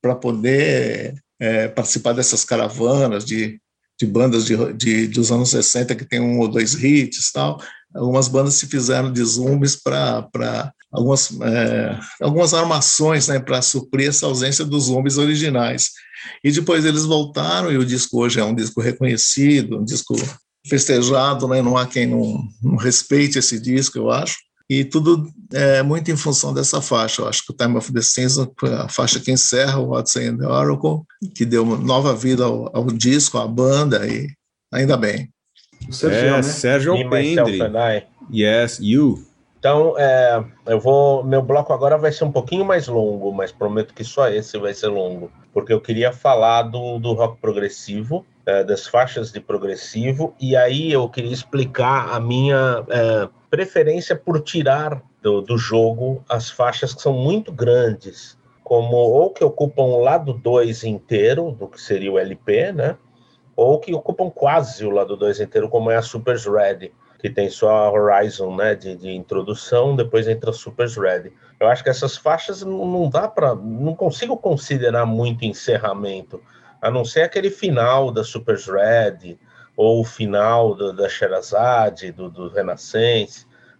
para 0.00 0.14
poder 0.16 1.14
é, 1.40 1.68
participar 1.68 2.12
dessas 2.12 2.44
caravanas 2.44 3.24
de, 3.24 3.60
de 4.00 4.06
bandas 4.06 4.44
de, 4.44 4.72
de, 4.74 5.06
dos 5.08 5.30
anos 5.30 5.50
60 5.50 5.94
que 5.94 6.04
tem 6.04 6.20
um 6.20 6.40
ou 6.40 6.48
dois 6.48 6.74
hits 6.74 7.30
tal 7.30 7.60
algumas 7.94 8.26
bandas 8.26 8.54
se 8.54 8.66
fizeram 8.66 9.12
de 9.12 9.22
zumbies 9.22 9.76
para 9.76 10.72
algumas, 10.92 11.40
é, 11.40 11.98
algumas 12.20 12.52
armações 12.52 13.28
né, 13.28 13.40
para 13.40 13.62
suprir 13.62 14.08
essa 14.08 14.26
ausência 14.26 14.64
dos 14.64 14.84
zombies 14.84 15.16
originais. 15.16 15.90
E 16.44 16.52
depois 16.52 16.84
eles 16.84 17.04
voltaram 17.04 17.72
e 17.72 17.78
o 17.78 17.84
disco 17.84 18.22
hoje 18.22 18.38
é 18.38 18.44
um 18.44 18.54
disco 18.54 18.80
reconhecido, 18.80 19.78
um 19.78 19.84
disco 19.84 20.14
festejado, 20.68 21.48
né? 21.48 21.60
não 21.62 21.76
há 21.76 21.86
quem 21.86 22.06
não, 22.06 22.44
não 22.62 22.76
respeite 22.76 23.38
esse 23.38 23.58
disco, 23.58 23.98
eu 23.98 24.10
acho. 24.10 24.36
E 24.70 24.84
tudo 24.84 25.28
é 25.52 25.82
muito 25.82 26.10
em 26.10 26.16
função 26.16 26.54
dessa 26.54 26.80
faixa. 26.80 27.22
Eu 27.22 27.28
acho 27.28 27.44
que 27.44 27.52
o 27.52 27.56
Time 27.56 27.76
of 27.76 27.92
the 27.92 28.00
Season 28.00 28.50
foi 28.58 28.72
a 28.72 28.88
faixa 28.88 29.20
que 29.20 29.32
encerra 29.32 29.78
o 29.78 29.88
What's 29.88 30.14
in 30.16 30.38
the 30.38 30.46
Oracle, 30.46 31.02
que 31.34 31.44
deu 31.44 31.64
nova 31.64 32.14
vida 32.14 32.44
ao, 32.44 32.74
ao 32.74 32.86
disco, 32.86 33.38
à 33.38 33.46
banda, 33.46 34.06
e 34.06 34.30
ainda 34.72 34.96
bem. 34.96 35.28
O 35.88 35.92
Sérgio, 35.92 36.18
é, 36.20 36.30
né? 36.30 36.42
Sérgio 36.42 36.92
Alpendre. 36.92 37.58
Yes, 38.32 38.78
you. 38.80 39.31
Então, 39.62 39.96
é, 39.96 40.44
eu 40.66 40.80
vou. 40.80 41.22
Meu 41.22 41.40
bloco 41.40 41.72
agora 41.72 41.96
vai 41.96 42.10
ser 42.10 42.24
um 42.24 42.32
pouquinho 42.32 42.64
mais 42.64 42.88
longo, 42.88 43.30
mas 43.30 43.52
prometo 43.52 43.94
que 43.94 44.02
só 44.02 44.28
esse 44.28 44.58
vai 44.58 44.74
ser 44.74 44.88
longo, 44.88 45.30
porque 45.54 45.72
eu 45.72 45.80
queria 45.80 46.12
falar 46.12 46.62
do, 46.62 46.98
do 46.98 47.12
rock 47.12 47.40
progressivo, 47.40 48.26
é, 48.44 48.64
das 48.64 48.88
faixas 48.88 49.30
de 49.30 49.38
progressivo, 49.38 50.34
e 50.40 50.56
aí 50.56 50.90
eu 50.90 51.08
queria 51.08 51.32
explicar 51.32 52.12
a 52.12 52.18
minha 52.18 52.84
é, 52.88 53.28
preferência 53.48 54.16
por 54.16 54.40
tirar 54.40 55.00
do, 55.22 55.40
do 55.40 55.56
jogo 55.56 56.24
as 56.28 56.50
faixas 56.50 56.92
que 56.92 57.00
são 57.00 57.12
muito 57.12 57.52
grandes, 57.52 58.36
como 58.64 58.96
ou 58.96 59.30
que 59.30 59.44
ocupam 59.44 59.84
o 59.84 60.02
lado 60.02 60.32
2 60.32 60.82
inteiro, 60.82 61.52
do 61.52 61.68
que 61.68 61.80
seria 61.80 62.10
o 62.10 62.18
LP, 62.18 62.72
né? 62.72 62.96
ou 63.54 63.78
que 63.78 63.94
ocupam 63.94 64.28
quase 64.28 64.84
o 64.84 64.90
lado 64.90 65.16
2 65.16 65.38
inteiro, 65.38 65.68
como 65.68 65.88
é 65.88 65.96
a 65.96 66.02
Supers 66.02 66.46
Red, 66.46 66.90
que 67.22 67.30
tem 67.30 67.48
só 67.48 67.92
Horizon 67.92 68.56
né, 68.56 68.74
de, 68.74 68.96
de 68.96 69.12
introdução, 69.12 69.94
depois 69.94 70.26
entra 70.26 70.50
a 70.50 70.52
Supers 70.52 70.96
Red. 70.96 71.30
Eu 71.60 71.68
acho 71.68 71.84
que 71.84 71.88
essas 71.88 72.16
faixas 72.16 72.62
não, 72.62 73.08
dá 73.08 73.28
para. 73.28 73.54
não 73.54 73.94
consigo 73.94 74.36
considerar 74.36 75.06
muito 75.06 75.44
encerramento, 75.44 76.42
a 76.80 76.90
não 76.90 77.04
ser 77.04 77.22
aquele 77.22 77.48
final 77.48 78.10
da 78.10 78.24
Supers 78.24 78.66
Red, 78.66 79.38
ou 79.76 80.00
o 80.00 80.04
final 80.04 80.74
do, 80.74 80.92
da 80.92 81.08
Sherazade, 81.08 82.10
do, 82.10 82.28
do. 82.28 82.52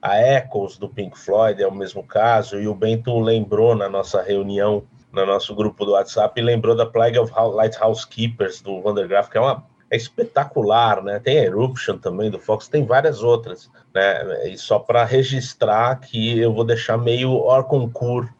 A 0.00 0.20
Echoes 0.20 0.78
do 0.78 0.88
Pink 0.88 1.18
Floyd 1.18 1.60
é 1.60 1.66
o 1.66 1.74
mesmo 1.74 2.04
caso, 2.04 2.60
e 2.60 2.68
o 2.68 2.74
Bento 2.74 3.18
lembrou 3.18 3.74
na 3.74 3.88
nossa 3.88 4.22
reunião 4.22 4.84
no 5.12 5.26
nosso 5.26 5.54
grupo 5.54 5.84
do 5.84 5.92
WhatsApp 5.92 6.40
lembrou 6.40 6.74
da 6.74 6.86
Plague 6.86 7.18
of 7.18 7.30
Lighthouse 7.54 8.06
Keepers 8.06 8.62
do 8.62 8.80
Vandergraaf, 8.80 9.28
que 9.30 9.36
é 9.36 9.40
uma 9.40 9.62
é 9.92 9.96
espetacular, 9.96 11.02
né? 11.04 11.20
Tem 11.20 11.38
a 11.38 11.44
Eruption 11.44 11.98
também 11.98 12.30
do 12.30 12.38
Fox, 12.38 12.66
tem 12.66 12.86
várias 12.86 13.22
outras, 13.22 13.70
né? 13.94 14.48
E 14.48 14.56
só 14.56 14.78
para 14.78 15.04
registrar 15.04 16.00
que 16.00 16.38
eu 16.38 16.54
vou 16.54 16.64
deixar 16.64 16.96
meio 16.96 17.34
hors 17.34 17.66
concours 17.66 18.30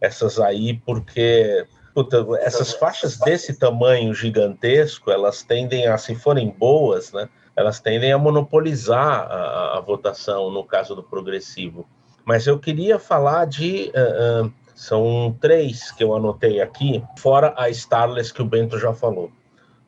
essas 0.00 0.38
aí, 0.38 0.74
porque 0.86 1.66
puta, 1.92 2.24
essas 2.42 2.72
faixas 2.72 3.18
desse 3.18 3.58
tamanho 3.58 4.14
gigantesco, 4.14 5.10
elas 5.10 5.42
tendem 5.42 5.88
a, 5.88 5.98
se 5.98 6.14
forem 6.14 6.48
boas, 6.48 7.12
né? 7.12 7.28
Elas 7.56 7.80
tendem 7.80 8.12
a 8.12 8.16
monopolizar 8.18 9.26
a, 9.28 9.78
a 9.78 9.80
votação 9.80 10.48
no 10.48 10.62
caso 10.62 10.94
do 10.94 11.02
progressivo. 11.02 11.88
Mas 12.24 12.46
eu 12.46 12.56
queria 12.56 13.00
falar 13.00 13.46
de 13.46 13.90
uh, 13.96 14.46
uh, 14.46 14.52
são 14.76 15.36
três 15.40 15.90
que 15.90 16.04
eu 16.04 16.14
anotei 16.14 16.60
aqui, 16.60 17.02
fora 17.18 17.52
a 17.56 17.68
Starless 17.68 18.32
que 18.32 18.40
o 18.40 18.46
Bento 18.46 18.78
já 18.78 18.94
falou. 18.94 19.32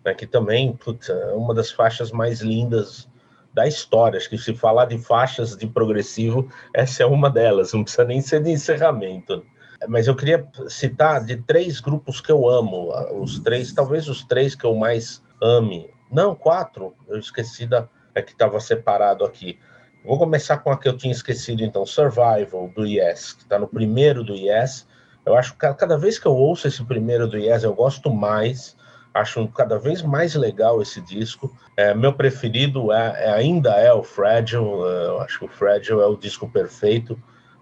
Né, 0.04 0.14
que 0.14 0.26
também 0.26 0.73
putz, 0.73 1.09
é 1.09 1.32
uma 1.32 1.54
das 1.54 1.71
faixas 1.71 2.11
mais 2.11 2.40
lindas 2.40 3.09
da 3.54 3.66
história. 3.66 4.16
Acho 4.16 4.30
que 4.30 4.38
se 4.38 4.54
falar 4.54 4.87
de 4.87 4.99
faixas 4.99 5.56
de 5.56 5.66
progressivo, 5.66 6.49
essa 6.75 7.02
é 7.02 7.06
uma 7.06 7.30
delas, 7.30 7.73
não 7.73 7.85
precisa 7.85 8.04
nem 8.04 8.21
ser 8.21 8.42
de 8.42 8.50
encerramento. 8.50 9.44
Mas 9.88 10.06
eu 10.06 10.14
queria 10.14 10.47
citar 10.68 11.25
de 11.25 11.37
três 11.37 11.80
grupos 11.80 12.21
que 12.21 12.30
eu 12.30 12.49
amo, 12.49 12.92
os 13.21 13.40
três, 13.40 13.73
talvez 13.73 14.09
os 14.09 14.25
três 14.25 14.54
que 14.54 14.64
eu 14.64 14.75
mais 14.75 15.23
ame. 15.42 15.90
Não, 16.11 16.35
quatro, 16.35 16.94
eu 17.09 17.18
esqueci 17.18 17.66
da 17.66 17.88
é 18.14 18.23
que 18.23 18.32
estava 18.32 18.61
separado 18.61 19.25
aqui. 19.25 19.59
Vou 20.04 20.18
começar 20.18 20.59
com 20.59 20.71
a 20.71 20.76
que 20.76 20.88
eu 20.88 20.97
tinha 20.97 21.12
esquecido, 21.12 21.62
então, 21.62 21.87
Survival, 21.87 22.71
do 22.75 22.85
Yes, 22.85 23.32
que 23.32 23.42
está 23.42 23.59
no 23.59 23.68
primeiro 23.68 24.23
do 24.23 24.35
Yes. 24.35 24.87
Eu 25.25 25.37
acho 25.37 25.52
que 25.52 25.59
cada 25.75 25.97
vez 25.97 26.18
que 26.18 26.26
eu 26.26 26.35
ouço 26.35 26.66
esse 26.66 26.85
primeiro 26.85 27.28
do 27.28 27.38
Yes, 27.38 27.62
eu 27.62 27.73
gosto 27.73 28.12
mais, 28.12 28.76
acho 29.14 29.47
cada 29.49 29.78
vez 29.78 30.02
mais 30.02 30.35
legal 30.35 30.81
esse 30.81 31.00
disco. 31.00 31.54
É, 31.76 31.95
meu 31.95 32.12
preferido 32.12 32.92
é, 32.92 33.25
é, 33.25 33.33
ainda 33.33 33.71
é 33.73 33.92
o 33.92 34.02
Fragile, 34.02 34.64
é, 34.64 35.07
eu 35.07 35.21
acho 35.21 35.38
que 35.38 35.45
o 35.45 35.49
Fragile 35.49 36.00
é 36.00 36.07
o 36.07 36.16
disco 36.16 36.49
perfeito 36.49 37.21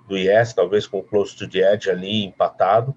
do 0.09 0.16
Yes, 0.16 0.52
talvez 0.52 0.87
com 0.87 1.02
Close 1.02 1.37
to 1.37 1.49
the 1.49 1.73
Edge 1.73 1.90
ali 1.90 2.25
empatado. 2.25 2.95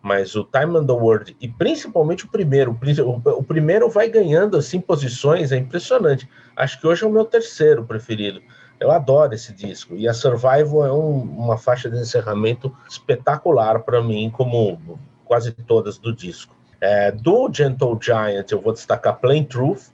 Mas 0.00 0.36
o 0.36 0.44
Time 0.44 0.78
and 0.78 0.86
the 0.86 0.92
World, 0.92 1.36
e 1.40 1.48
principalmente 1.48 2.24
o 2.24 2.28
primeiro, 2.28 2.78
o, 3.24 3.42
primeiro 3.42 3.90
vai 3.90 4.08
ganhando 4.08 4.56
assim 4.56 4.80
posições, 4.80 5.50
é 5.50 5.56
impressionante. 5.56 6.28
Acho 6.56 6.80
que 6.80 6.86
hoje 6.86 7.02
é 7.02 7.06
o 7.06 7.10
meu 7.10 7.24
terceiro 7.24 7.84
preferido. 7.84 8.40
Eu 8.78 8.92
adoro 8.92 9.34
esse 9.34 9.52
disco. 9.52 9.96
E 9.96 10.06
a 10.06 10.14
Survival 10.14 10.86
é 10.86 10.92
um, 10.92 11.20
uma 11.20 11.58
faixa 11.58 11.90
de 11.90 11.98
encerramento 11.98 12.74
espetacular 12.88 13.80
para 13.80 14.00
mim, 14.00 14.30
como 14.30 14.78
quase 15.24 15.50
todas 15.52 15.98
do 15.98 16.14
disco. 16.14 16.57
É, 16.80 17.10
do 17.10 17.50
Gentle 17.52 17.98
Giant, 18.00 18.50
eu 18.50 18.60
vou 18.60 18.72
destacar 18.72 19.18
Plain 19.18 19.44
Truth, 19.44 19.90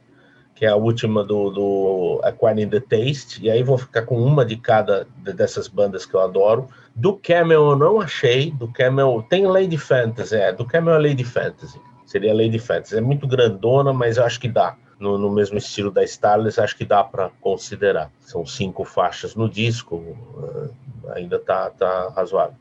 que 0.54 0.64
é 0.64 0.68
a 0.68 0.76
última 0.76 1.24
do, 1.24 1.50
do 1.50 2.20
Acquiring 2.22 2.68
the 2.68 2.80
Taste, 2.80 3.42
e 3.42 3.50
aí 3.50 3.62
vou 3.62 3.76
ficar 3.76 4.02
com 4.02 4.16
uma 4.16 4.44
de 4.44 4.56
cada 4.56 5.06
dessas 5.18 5.66
bandas 5.66 6.06
que 6.06 6.14
eu 6.14 6.20
adoro. 6.20 6.68
Do 6.94 7.16
Camel 7.16 7.70
eu 7.70 7.76
não 7.76 8.00
achei, 8.00 8.52
do 8.52 8.68
Camel 8.68 9.24
tem 9.28 9.46
Lady 9.46 9.76
Fantasy, 9.76 10.36
é, 10.36 10.52
do 10.52 10.64
Camel 10.64 10.94
é 10.94 11.08
Lady 11.08 11.24
Fantasy, 11.24 11.80
seria 12.06 12.34
Lady 12.34 12.58
Fantasy, 12.58 12.96
é 12.96 13.00
muito 13.00 13.26
grandona, 13.26 13.92
mas 13.92 14.16
eu 14.16 14.24
acho 14.24 14.38
que 14.38 14.48
dá 14.48 14.76
no, 14.98 15.18
no 15.18 15.30
mesmo 15.30 15.58
estilo 15.58 15.90
da 15.90 16.04
Starless, 16.04 16.60
acho 16.60 16.76
que 16.76 16.84
dá 16.84 17.02
para 17.02 17.30
considerar. 17.40 18.10
São 18.20 18.46
cinco 18.46 18.84
faixas 18.84 19.34
no 19.34 19.48
disco, 19.48 19.96
uh, 19.96 20.70
ainda 21.14 21.38
tá, 21.38 21.70
tá 21.70 22.12
razoável. 22.14 22.56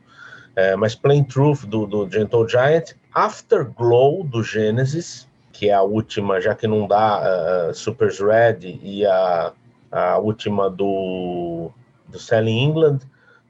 É, 0.56 0.76
mas 0.76 0.94
Plain 0.94 1.24
Truth 1.24 1.64
do, 1.64 1.86
do 1.86 2.08
Gentle 2.10 2.48
Giant, 2.48 2.92
Afterglow 3.12 4.22
do 4.22 4.42
Genesis, 4.42 5.28
que 5.52 5.68
é 5.68 5.74
a 5.74 5.82
última, 5.82 6.40
já 6.40 6.54
que 6.54 6.66
não 6.66 6.86
dá 6.86 7.22
uh, 7.70 7.74
Super's 7.74 8.20
Red, 8.20 8.58
e 8.82 9.06
a, 9.06 9.52
a 9.90 10.18
última 10.18 10.70
do, 10.70 11.70
do 12.08 12.18
Selling 12.18 12.60
England, 12.62 12.98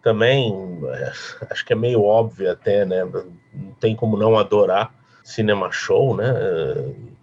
também 0.03 0.55
acho 1.51 1.65
que 1.65 1.73
é 1.73 1.77
meio 1.77 2.03
óbvio 2.03 2.51
até, 2.51 2.85
né? 2.85 3.05
Não 3.05 3.73
tem 3.81 3.95
como 3.97 4.17
não 4.17 4.37
adorar 4.39 4.93
Cinema 5.23 5.71
Show, 5.73 6.17
né? 6.17 6.33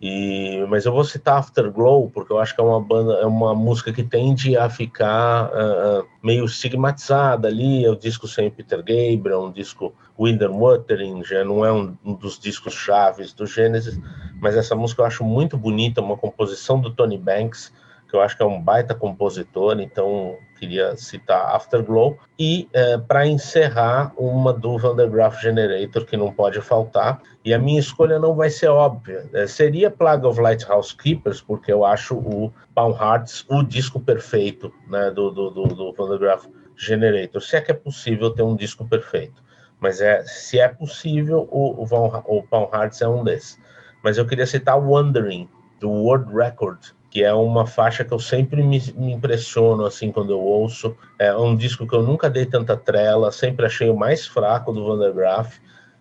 E, 0.02 0.66
mas 0.68 0.86
eu 0.86 0.92
vou 0.92 1.04
citar 1.04 1.38
Afterglow 1.38 2.10
porque 2.10 2.34
eu 2.34 2.40
acho 2.40 2.56
que 2.56 2.62
é 2.62 2.64
uma 2.64 2.82
banda, 2.82 3.14
é 3.20 3.26
uma 3.26 3.54
música 3.54 3.94
que 3.94 4.04
tende 4.04 4.58
a 4.58 4.68
ficar 4.68 5.52
uh, 5.52 6.08
meio 6.24 6.46
estigmatizada 6.46 7.48
ali. 7.48 7.86
É 7.86 7.90
o 7.90 7.96
disco 7.96 8.28
sem 8.28 8.50
Peter 8.50 8.80
Gabriel, 8.80 9.44
um 9.44 9.52
disco 9.52 9.94
Wind 10.20 10.42
Wuthering, 10.42 11.24
já 11.24 11.46
não 11.46 11.64
é 11.64 11.72
um, 11.72 11.96
um 12.04 12.16
dos 12.16 12.40
discos 12.40 12.74
chaves 12.74 13.32
do 13.32 13.46
Gênesis, 13.46 14.00
mas 14.42 14.56
essa 14.56 14.76
música 14.76 15.04
eu 15.04 15.06
acho 15.06 15.24
muito 15.24 15.56
bonita, 15.56 16.02
uma 16.02 16.18
composição 16.18 16.80
do 16.80 16.92
Tony 16.92 17.18
Banks 17.18 17.72
que 18.12 18.18
eu 18.18 18.22
acho 18.22 18.36
que 18.36 18.44
é 18.44 18.46
um 18.46 18.62
baita 18.62 18.94
compositor, 18.94 19.80
então 19.80 20.38
queria 20.60 20.98
citar 20.98 21.56
Afterglow. 21.56 22.18
E 22.38 22.68
é, 22.74 22.98
para 22.98 23.26
encerrar, 23.26 24.12
uma 24.18 24.52
do 24.52 24.78
Vandergraaf 24.78 25.42
Generator, 25.42 26.06
que 26.06 26.18
não 26.18 26.30
pode 26.30 26.60
faltar. 26.60 27.22
E 27.46 27.54
a 27.54 27.58
minha 27.58 27.80
escolha 27.80 28.20
não 28.20 28.36
vai 28.36 28.50
ser 28.50 28.68
óbvia. 28.68 29.30
É, 29.32 29.48
seria 29.48 29.90
Plague 29.90 30.26
of 30.26 30.42
Lighthouse 30.42 30.94
Keepers, 30.94 31.40
porque 31.40 31.72
eu 31.72 31.86
acho 31.86 32.16
o 32.16 32.52
Palm 32.76 32.94
Hearts 32.94 33.46
o 33.48 33.64
disco 33.64 33.98
perfeito 33.98 34.74
né, 34.90 35.10
do, 35.10 35.32
do, 35.32 35.50
do, 35.50 35.64
do 35.64 35.94
Vandergraaf 35.94 36.46
Generator. 36.76 37.42
Se 37.42 37.56
é 37.56 37.62
que 37.62 37.72
é 37.72 37.76
possível 37.76 38.30
ter 38.32 38.44
um 38.44 38.58
disco 38.58 38.86
perfeito. 38.86 39.42
Mas 39.80 40.02
é, 40.02 40.22
se 40.26 40.60
é 40.60 40.68
possível, 40.68 41.48
o, 41.50 41.82
o, 41.82 41.86
Van, 41.86 42.22
o 42.26 42.44
Paul 42.44 42.70
Hearts 42.74 43.02
é 43.02 43.08
um 43.08 43.24
desses. 43.24 43.58
Mas 44.04 44.18
eu 44.18 44.28
queria 44.28 44.46
citar 44.46 44.78
Wondering, 44.78 45.48
do 45.80 45.90
World 45.90 46.32
Record, 46.36 46.78
que 47.12 47.22
é 47.26 47.34
uma 47.34 47.68
faixa 47.68 48.06
que 48.06 48.14
eu 48.14 48.20
sempre 48.20 48.64
me, 48.64 48.82
me, 48.96 49.12
impressiono 49.12 49.86
assim 49.86 50.14
quando 50.14 50.32
eu 50.32 50.40
ouço. 50.40 50.96
É 51.20 51.36
um 51.36 51.58
disco 51.58 51.86
que 51.86 51.94
eu 51.94 52.02
nunca 52.02 52.30
dei 52.30 52.46
tanta 52.46 52.78
trela, 52.78 53.34
sempre 53.34 53.66
achei 53.66 53.90
o 53.90 53.98
mais 53.98 54.26
fraco 54.26 54.72
do 54.72 54.86
Van 54.86 54.98
der 54.98 55.12
Graaf. 55.12 55.60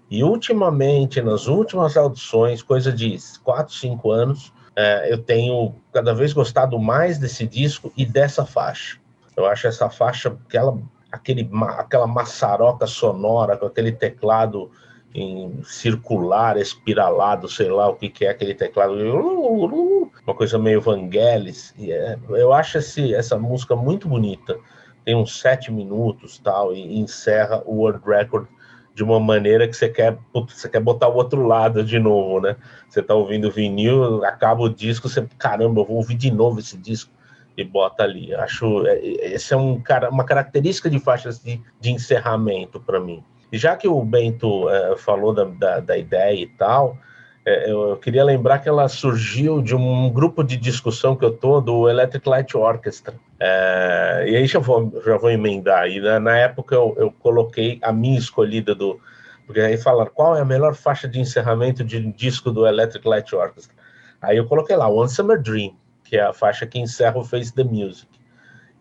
E 0.09 0.23
ultimamente, 0.23 1.21
nas 1.21 1.49
últimas 1.49 1.97
audições, 1.97 2.63
coisa 2.63 2.93
de 2.93 3.19
4, 3.43 3.75
5 3.75 4.11
anos, 4.11 4.53
é, 4.77 5.13
eu 5.13 5.19
tenho 5.19 5.75
cada 5.93 6.15
vez 6.15 6.33
gostado 6.33 6.79
mais 6.79 7.19
desse 7.19 7.45
disco 7.45 7.93
e 7.97 8.07
dessa 8.07 8.47
faixa. 8.47 8.97
Eu 9.37 9.47
acho 9.47 9.67
essa 9.67 9.91
faixa, 9.91 10.37
aquela, 10.47 10.79
aquele, 11.11 11.51
aquela 11.77 12.07
maçaroca 12.07 12.87
sonora 12.87 13.57
com 13.57 13.67
aquele 13.67 13.91
teclado 13.91 14.71
em 15.13 15.61
circular, 15.65 16.57
espiralado, 16.57 17.49
sei 17.49 17.69
lá 17.69 17.89
o 17.89 17.97
que, 17.97 18.09
que 18.09 18.25
é 18.25 18.31
aquele 18.31 18.55
teclado, 18.55 18.95
uma 20.31 20.37
coisa 20.37 20.59
meio 20.59 20.81
Vangelis. 20.81 21.75
É, 21.79 22.17
eu 22.31 22.53
acho 22.53 22.79
esse, 22.79 23.15
essa 23.15 23.37
música 23.37 23.75
muito 23.75 24.09
bonita. 24.09 24.59
Tem 25.05 25.15
uns 25.15 25.41
sete 25.41 25.73
minutos 25.73 26.39
tal 26.39 26.73
e 26.73 26.99
encerra 26.99 27.63
o 27.67 27.77
World 27.81 28.01
Record 28.07 28.47
de 28.95 29.03
uma 29.03 29.19
maneira 29.19 29.67
que 29.67 29.77
você 29.77 29.89
quer, 29.89 30.19
você 30.33 30.69
quer 30.69 30.81
botar 30.81 31.09
o 31.09 31.17
outro 31.17 31.47
lado 31.47 31.83
de 31.83 31.99
novo, 31.99 32.41
né? 32.41 32.57
Você 32.89 33.03
tá 33.03 33.15
ouvindo 33.15 33.51
vinil, 33.51 34.25
acaba 34.25 34.63
o 34.63 34.69
disco, 34.69 35.09
você, 35.09 35.27
caramba, 35.39 35.81
eu 35.81 35.85
vou 35.85 35.97
ouvir 35.97 36.17
de 36.17 36.31
novo 36.31 36.61
esse 36.61 36.77
disco 36.77 37.11
e 37.57 37.65
bota 37.65 38.03
ali. 38.03 38.35
Acho 38.35 38.87
é, 38.87 38.99
esse 39.05 39.55
é 39.55 39.57
um 39.57 39.81
cara, 39.81 40.11
uma 40.11 40.25
característica 40.25 40.91
de 40.91 40.99
faixas 40.99 41.43
de, 41.43 41.61
de 41.81 41.91
encerramento 41.91 42.81
para 42.81 43.01
mim. 43.01 43.23
E 43.53 43.59
já 43.59 43.77
que 43.77 43.89
o 43.89 44.05
Bento 44.05 44.69
é, 44.69 44.97
falou 44.97 45.33
da, 45.33 45.45
da, 45.45 45.81
da, 45.81 45.97
ideia 45.97 46.41
e 46.41 46.47
tal, 46.47 46.97
eu, 47.67 47.91
eu, 47.91 47.97
queria 47.97 48.25
lembrar 48.25 48.59
que 48.59 48.69
ela 48.69 48.89
surgiu 48.89 49.63
de 49.63 49.75
um 49.75 50.11
grupo 50.11 50.43
de 50.43 50.57
discussão 50.57 51.17
que 51.17 51.25
eu 51.25 51.33
tô 51.33 51.61
do 51.61 51.89
Electric 51.89 52.29
Light 52.29 52.57
Orchestra. 52.57 53.15
É, 53.39 54.25
e 54.29 54.37
aí 54.37 54.47
já 54.47 54.59
vou, 54.59 54.93
já 55.05 55.17
vou 55.17 55.31
emendar. 55.31 55.89
E 55.89 56.01
na, 56.01 56.21
na 56.21 56.37
época 56.37 56.75
eu, 56.75 56.95
eu, 56.99 57.11
coloquei 57.11 57.79
a 57.83 57.93
minha 57.93 58.19
escolhida 58.19 58.75
do. 58.75 59.01
Porque 59.47 59.61
aí 59.61 59.77
falaram 59.77 60.11
qual 60.15 60.37
é 60.37 60.41
a 60.41 60.45
melhor 60.45 60.75
faixa 60.75 61.09
de 61.09 61.19
encerramento 61.19 61.83
de 61.83 62.01
disco 62.13 62.51
do 62.51 62.67
Electric 62.67 63.07
Light 63.07 63.35
Orchestra. 63.35 63.75
Aí 64.21 64.37
eu 64.37 64.47
coloquei 64.47 64.77
lá 64.77 64.89
One 64.89 65.09
Summer 65.09 65.41
Dream, 65.41 65.75
que 66.05 66.17
é 66.17 66.23
a 66.23 66.33
faixa 66.33 66.67
que 66.67 66.79
encerra 66.79 67.19
o 67.19 67.25
Face 67.25 67.55
the 67.55 67.65
Music. 67.65 68.09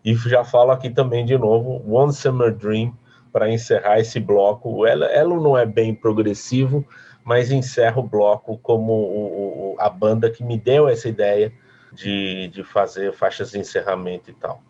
E 0.04 0.14
já 0.14 0.44
falo 0.44 0.70
aqui 0.70 0.90
também 0.90 1.24
de 1.24 1.36
novo 1.36 1.82
One 1.90 2.12
Summer 2.12 2.54
Dream 2.54 2.94
para 3.32 3.50
encerrar 3.50 3.98
esse 3.98 4.20
bloco. 4.20 4.86
Ela, 4.86 5.06
ela 5.06 5.34
não 5.34 5.56
é 5.56 5.64
bem 5.64 5.94
progressivo, 5.94 6.86
mas 7.30 7.52
encerra 7.52 8.00
o 8.00 8.02
bloco 8.02 8.58
como 8.58 8.92
o, 8.92 9.74
o, 9.74 9.76
a 9.78 9.88
banda 9.88 10.28
que 10.28 10.42
me 10.42 10.58
deu 10.58 10.88
essa 10.88 11.08
ideia 11.08 11.52
de, 11.92 12.48
de 12.48 12.64
fazer 12.64 13.12
faixas 13.12 13.52
de 13.52 13.58
encerramento 13.60 14.32
e 14.32 14.34
tal. 14.34 14.60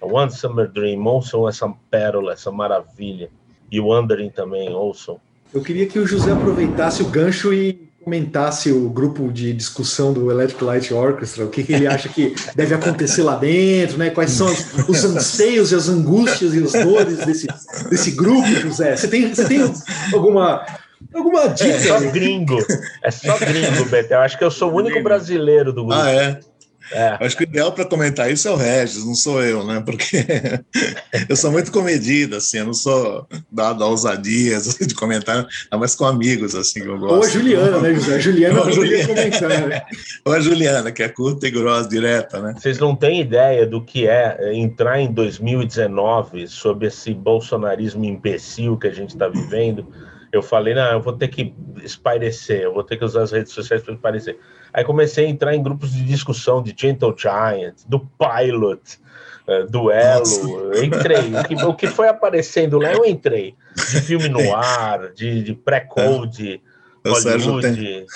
One 0.00 0.30
Summer 0.30 0.70
Dream, 0.70 1.04
ouçam 1.04 1.48
essa 1.48 1.68
pérola, 1.90 2.34
essa 2.34 2.52
maravilha. 2.52 3.30
E 3.68 3.80
Wandering 3.80 4.30
também, 4.30 4.72
ouçam. 4.72 5.20
Eu 5.52 5.60
queria 5.60 5.88
que 5.88 5.98
o 5.98 6.06
José 6.06 6.30
aproveitasse 6.30 7.02
o 7.02 7.08
gancho 7.08 7.52
e 7.52 7.90
comentasse 8.04 8.70
o 8.70 8.88
grupo 8.88 9.32
de 9.32 9.52
discussão 9.52 10.12
do 10.12 10.30
Electric 10.30 10.62
Light 10.62 10.94
Orchestra, 10.94 11.44
o 11.44 11.48
que, 11.48 11.64
que 11.64 11.72
ele 11.72 11.88
acha 11.88 12.08
que 12.08 12.36
deve 12.54 12.76
acontecer 12.76 13.24
lá 13.24 13.34
dentro, 13.34 13.98
né? 13.98 14.10
Quais 14.10 14.30
são 14.30 14.46
os, 14.46 14.88
os, 14.88 15.04
anseios 15.04 15.72
e 15.72 15.74
as 15.74 15.88
angústias 15.88 16.54
e 16.54 16.62
as 16.62 16.72
dores 16.72 17.26
desse, 17.26 17.48
desse 17.90 18.12
grupo, 18.12 18.46
José? 18.46 18.94
Você 18.94 19.08
tem, 19.08 19.34
você 19.34 19.48
tem 19.48 19.60
alguma 20.12 20.64
Alguma 21.12 21.48
dica? 21.48 21.70
É 21.70 21.80
só 21.80 22.00
gringo. 22.10 22.58
É 23.02 23.10
só 23.10 23.38
gringo, 23.40 23.84
Beto. 23.86 24.14
Eu 24.14 24.20
acho 24.20 24.38
que 24.38 24.44
eu 24.44 24.50
sou 24.50 24.72
o 24.72 24.76
único 24.76 25.02
brasileiro 25.02 25.72
do 25.72 25.84
grupo. 25.84 26.00
Ah, 26.00 26.10
é? 26.10 26.40
É. 26.92 27.16
Acho 27.20 27.36
que 27.36 27.44
o 27.44 27.48
ideal 27.48 27.72
para 27.72 27.84
comentar 27.84 28.30
isso 28.30 28.46
é 28.46 28.50
o 28.50 28.56
Regis, 28.56 29.04
não 29.04 29.14
sou 29.14 29.42
eu, 29.42 29.64
né? 29.64 29.82
Porque 29.84 30.18
eu 31.28 31.36
sou 31.36 31.50
muito 31.50 31.72
comedido, 31.72 32.36
assim, 32.36 32.58
eu 32.58 32.66
não 32.66 32.74
sou 32.74 33.26
dado 33.50 33.82
a 33.82 33.86
ousadias 33.86 34.76
de 34.78 34.94
comentar, 34.94 35.46
mas 35.72 35.94
com 35.94 36.04
amigos, 36.04 36.54
assim, 36.54 36.82
que 36.82 36.88
eu 36.88 36.98
gosto. 36.98 37.14
Ou 37.14 37.22
a 37.22 37.28
Juliana, 37.28 37.80
né, 37.80 37.94
José? 37.94 38.16
A 38.16 38.18
Juliana 38.18 38.60
Ou 38.60 38.66
a 38.66 38.70
Juliana. 38.70 39.66
Né? 39.66 39.82
Ou 40.24 40.32
a 40.32 40.40
Juliana, 40.40 40.92
que 40.92 41.02
é 41.02 41.08
curta 41.08 41.48
e 41.48 41.50
grossa, 41.50 41.88
direta, 41.88 42.40
né? 42.40 42.54
Vocês 42.56 42.78
não 42.78 42.94
têm 42.94 43.20
ideia 43.20 43.66
do 43.66 43.82
que 43.82 44.06
é 44.06 44.52
entrar 44.52 45.00
em 45.00 45.10
2019 45.10 46.46
sob 46.48 46.86
esse 46.86 47.14
bolsonarismo 47.14 48.04
imbecil 48.04 48.76
que 48.76 48.86
a 48.86 48.92
gente 48.92 49.10
está 49.10 49.28
vivendo. 49.28 49.86
Eu 50.34 50.42
falei, 50.42 50.74
não, 50.74 50.90
eu 50.90 51.00
vou 51.00 51.12
ter 51.12 51.28
que 51.28 51.54
espairecer, 51.82 52.62
eu 52.62 52.74
vou 52.74 52.82
ter 52.82 52.96
que 52.96 53.04
usar 53.04 53.22
as 53.22 53.30
redes 53.30 53.52
sociais 53.52 53.82
para 53.82 53.94
espairecer. 53.94 54.36
Aí 54.72 54.84
comecei 54.84 55.26
a 55.26 55.28
entrar 55.28 55.54
em 55.54 55.62
grupos 55.62 55.92
de 55.92 56.04
discussão 56.04 56.60
de 56.60 56.74
Gentle 56.76 57.14
Giant, 57.16 57.76
do 57.86 58.00
Pilot, 58.00 58.80
uh, 59.46 59.70
Duelo. 59.70 60.76
Entrei. 60.82 61.32
O 61.32 61.44
que, 61.44 61.54
o 61.66 61.74
que, 61.74 61.86
foi 61.86 62.08
aparecendo 62.08 62.80
lá, 62.80 62.92
eu 62.92 63.04
entrei. 63.04 63.54
De 63.76 64.00
filme 64.00 64.28
no 64.28 64.40
ar, 64.52 65.12
de, 65.12 65.44
de 65.44 65.54
pré-code. 65.54 66.60
Hollywood. 67.06 67.62
Tem, 67.76 68.06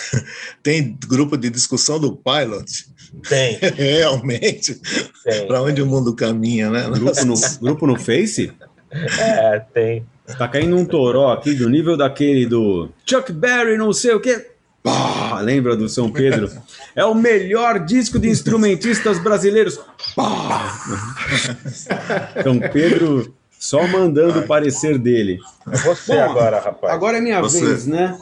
tem 0.63 0.99
grupo 1.07 1.37
de 1.37 1.51
discussão 1.51 2.01
do 2.01 2.17
Pilot? 2.17 2.67
Tem. 3.29 3.59
Realmente. 3.77 4.81
Para 5.47 5.63
onde 5.63 5.81
o 5.83 5.87
mundo 5.87 6.17
caminha, 6.17 6.69
né? 6.69 6.91
Grupo 6.91 7.25
no, 7.25 7.35
grupo 7.61 7.87
no 7.87 7.97
Face? 7.97 8.53
É, 8.91 9.61
tem. 9.73 10.05
Tá 10.37 10.47
caindo 10.47 10.77
um 10.77 10.85
toró 10.85 11.33
aqui 11.33 11.55
do 11.55 11.69
nível 11.69 11.97
daquele 11.97 12.47
do 12.47 12.91
Chuck 13.07 13.33
Berry, 13.33 13.77
não 13.77 13.93
sei 13.93 14.15
o 14.15 14.21
quê. 14.21 14.47
Pá, 14.83 15.41
lembra 15.41 15.77
do 15.77 15.89
São 15.89 16.11
Pedro? 16.11 16.51
É 16.95 17.05
o 17.05 17.15
melhor 17.15 17.81
disco 17.81 18.19
de 18.19 18.29
instrumentistas 18.29 19.19
brasileiros. 19.19 19.81
Pá. 20.15 20.73
São 22.43 22.59
Pedro 22.59 23.35
só 23.59 23.87
mandando 23.87 24.41
o 24.41 24.47
parecer 24.47 24.99
dele. 24.99 25.39
É 25.71 25.77
você 25.79 26.15
Bom, 26.15 26.23
agora, 26.23 26.61
rapaz. 26.61 26.93
Agora 26.93 27.19
é 27.19 27.21
minha 27.21 27.41
você. 27.41 27.65
vez, 27.65 27.87
né? 27.87 28.17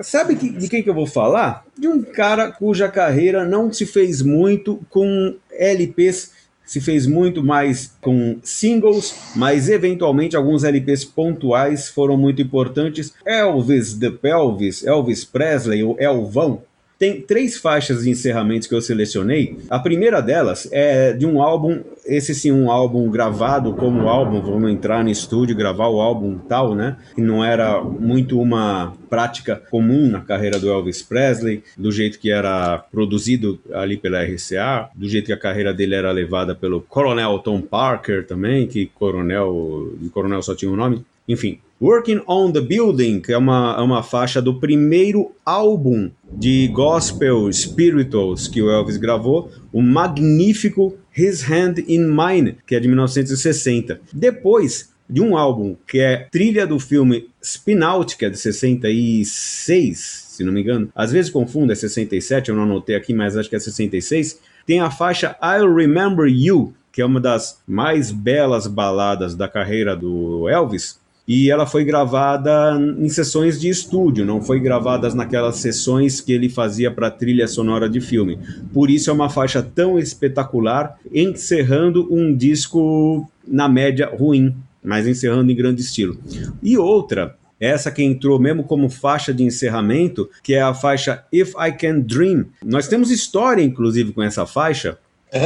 Sabe 0.00 0.34
de 0.34 0.68
quem 0.68 0.82
que 0.82 0.90
eu 0.90 0.94
vou 0.94 1.06
falar? 1.06 1.64
De 1.78 1.88
um 1.88 2.02
cara 2.02 2.50
cuja 2.52 2.88
carreira 2.88 3.44
não 3.44 3.72
se 3.72 3.84
fez 3.84 4.22
muito 4.22 4.80
com 4.88 5.36
LPs 5.50 6.32
se 6.66 6.80
fez 6.80 7.06
muito 7.06 7.42
mais 7.42 7.96
com 8.00 8.38
singles, 8.42 9.14
mas 9.36 9.68
eventualmente 9.68 10.36
alguns 10.36 10.64
LPs 10.64 11.04
pontuais 11.04 11.88
foram 11.88 12.16
muito 12.16 12.42
importantes. 12.42 13.14
Elvis 13.24 13.94
The 13.94 14.10
Pelvis, 14.10 14.84
Elvis 14.84 15.24
Presley, 15.24 15.84
o 15.84 15.96
Elvão, 15.98 16.62
tem 16.98 17.20
três 17.20 17.56
faixas 17.56 18.04
de 18.04 18.10
encerramentos 18.10 18.66
que 18.66 18.74
eu 18.74 18.80
selecionei. 18.80 19.56
A 19.68 19.78
primeira 19.78 20.20
delas 20.20 20.68
é 20.72 21.12
de 21.12 21.26
um 21.26 21.42
álbum, 21.42 21.82
esse 22.06 22.34
sim, 22.34 22.50
um 22.52 22.70
álbum 22.70 23.10
gravado 23.10 23.74
como 23.74 24.08
álbum, 24.08 24.40
vamos 24.40 24.70
entrar 24.70 25.04
no 25.04 25.10
estúdio, 25.10 25.56
gravar 25.56 25.88
o 25.88 26.00
álbum 26.00 26.38
tal, 26.38 26.74
né? 26.74 26.96
Que 27.14 27.20
não 27.20 27.44
era 27.44 27.82
muito 27.82 28.40
uma 28.40 28.94
prática 29.10 29.56
comum 29.70 30.08
na 30.10 30.20
carreira 30.20 30.58
do 30.58 30.70
Elvis 30.70 31.02
Presley, 31.02 31.62
do 31.76 31.92
jeito 31.92 32.18
que 32.18 32.30
era 32.30 32.78
produzido 32.78 33.60
ali 33.72 33.96
pela 33.96 34.22
RCA, 34.22 34.88
do 34.94 35.08
jeito 35.08 35.26
que 35.26 35.32
a 35.32 35.38
carreira 35.38 35.74
dele 35.74 35.94
era 35.94 36.10
levada 36.10 36.54
pelo 36.54 36.80
Coronel 36.80 37.38
Tom 37.40 37.60
Parker 37.60 38.26
também, 38.26 38.66
que 38.66 38.86
Coronel, 38.86 39.92
Coronel 40.12 40.42
só 40.42 40.54
tinha 40.54 40.70
um 40.70 40.76
nome. 40.76 41.04
Enfim, 41.28 41.60
Working 41.78 42.22
on 42.26 42.52
the 42.52 42.60
Building, 42.62 43.20
que 43.20 43.34
é 43.34 43.36
uma, 43.36 43.76
é 43.78 43.82
uma 43.82 44.02
faixa 44.02 44.40
do 44.40 44.58
primeiro 44.58 45.32
álbum 45.44 46.10
de 46.32 46.68
gospel 46.68 47.52
spirituals 47.52 48.48
que 48.48 48.62
o 48.62 48.70
Elvis 48.70 48.96
gravou, 48.96 49.50
o 49.70 49.82
magnífico 49.82 50.96
His 51.14 51.42
Hand 51.42 51.74
in 51.86 52.06
Mine, 52.06 52.56
que 52.66 52.74
é 52.74 52.80
de 52.80 52.88
1960. 52.88 54.00
Depois 54.10 54.90
de 55.08 55.20
um 55.20 55.36
álbum 55.36 55.76
que 55.86 55.98
é 55.98 56.28
trilha 56.30 56.66
do 56.66 56.78
filme 56.78 57.28
Spin 57.42 57.82
Out, 57.82 58.16
que 58.16 58.24
é 58.24 58.30
de 58.30 58.38
66, 58.38 59.98
se 60.30 60.42
não 60.42 60.54
me 60.54 60.62
engano. 60.62 60.88
Às 60.94 61.12
vezes 61.12 61.30
confundo, 61.30 61.72
é 61.72 61.74
67, 61.74 62.48
eu 62.48 62.56
não 62.56 62.62
anotei 62.62 62.96
aqui, 62.96 63.12
mas 63.12 63.36
acho 63.36 63.50
que 63.50 63.56
é 63.56 63.60
66. 63.60 64.40
Tem 64.66 64.80
a 64.80 64.90
faixa 64.90 65.36
I'll 65.42 65.72
Remember 65.72 66.26
You, 66.26 66.72
que 66.90 67.02
é 67.02 67.04
uma 67.04 67.20
das 67.20 67.60
mais 67.66 68.10
belas 68.10 68.66
baladas 68.66 69.34
da 69.34 69.46
carreira 69.46 69.94
do 69.94 70.48
Elvis, 70.48 70.98
e 71.26 71.50
ela 71.50 71.66
foi 71.66 71.84
gravada 71.84 72.78
em 72.98 73.08
sessões 73.08 73.60
de 73.60 73.68
estúdio, 73.68 74.24
não 74.24 74.40
foi 74.40 74.60
gravada 74.60 75.12
naquelas 75.14 75.56
sessões 75.56 76.20
que 76.20 76.32
ele 76.32 76.48
fazia 76.48 76.90
para 76.90 77.10
trilha 77.10 77.48
sonora 77.48 77.88
de 77.88 78.00
filme. 78.00 78.38
Por 78.72 78.90
isso 78.90 79.10
é 79.10 79.12
uma 79.12 79.28
faixa 79.28 79.62
tão 79.62 79.98
espetacular, 79.98 80.98
encerrando 81.12 82.06
um 82.12 82.34
disco 82.34 83.28
na 83.46 83.68
média 83.68 84.08
ruim, 84.16 84.54
mas 84.82 85.06
encerrando 85.06 85.50
em 85.50 85.56
grande 85.56 85.80
estilo. 85.80 86.16
E 86.62 86.78
outra, 86.78 87.36
essa 87.58 87.90
que 87.90 88.02
entrou 88.02 88.38
mesmo 88.38 88.62
como 88.62 88.88
faixa 88.88 89.34
de 89.34 89.42
encerramento, 89.42 90.28
que 90.42 90.54
é 90.54 90.62
a 90.62 90.74
faixa 90.74 91.24
If 91.32 91.54
I 91.58 91.72
Can 91.72 92.00
Dream. 92.00 92.46
Nós 92.64 92.86
temos 92.86 93.10
história, 93.10 93.62
inclusive, 93.62 94.12
com 94.12 94.22
essa 94.22 94.46
faixa, 94.46 94.98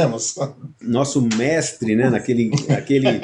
Mas... 0.09 0.35
Nosso 0.81 1.21
mestre, 1.37 1.95
né? 1.95 2.09
Naquele, 2.09 2.51
naquele 2.67 3.21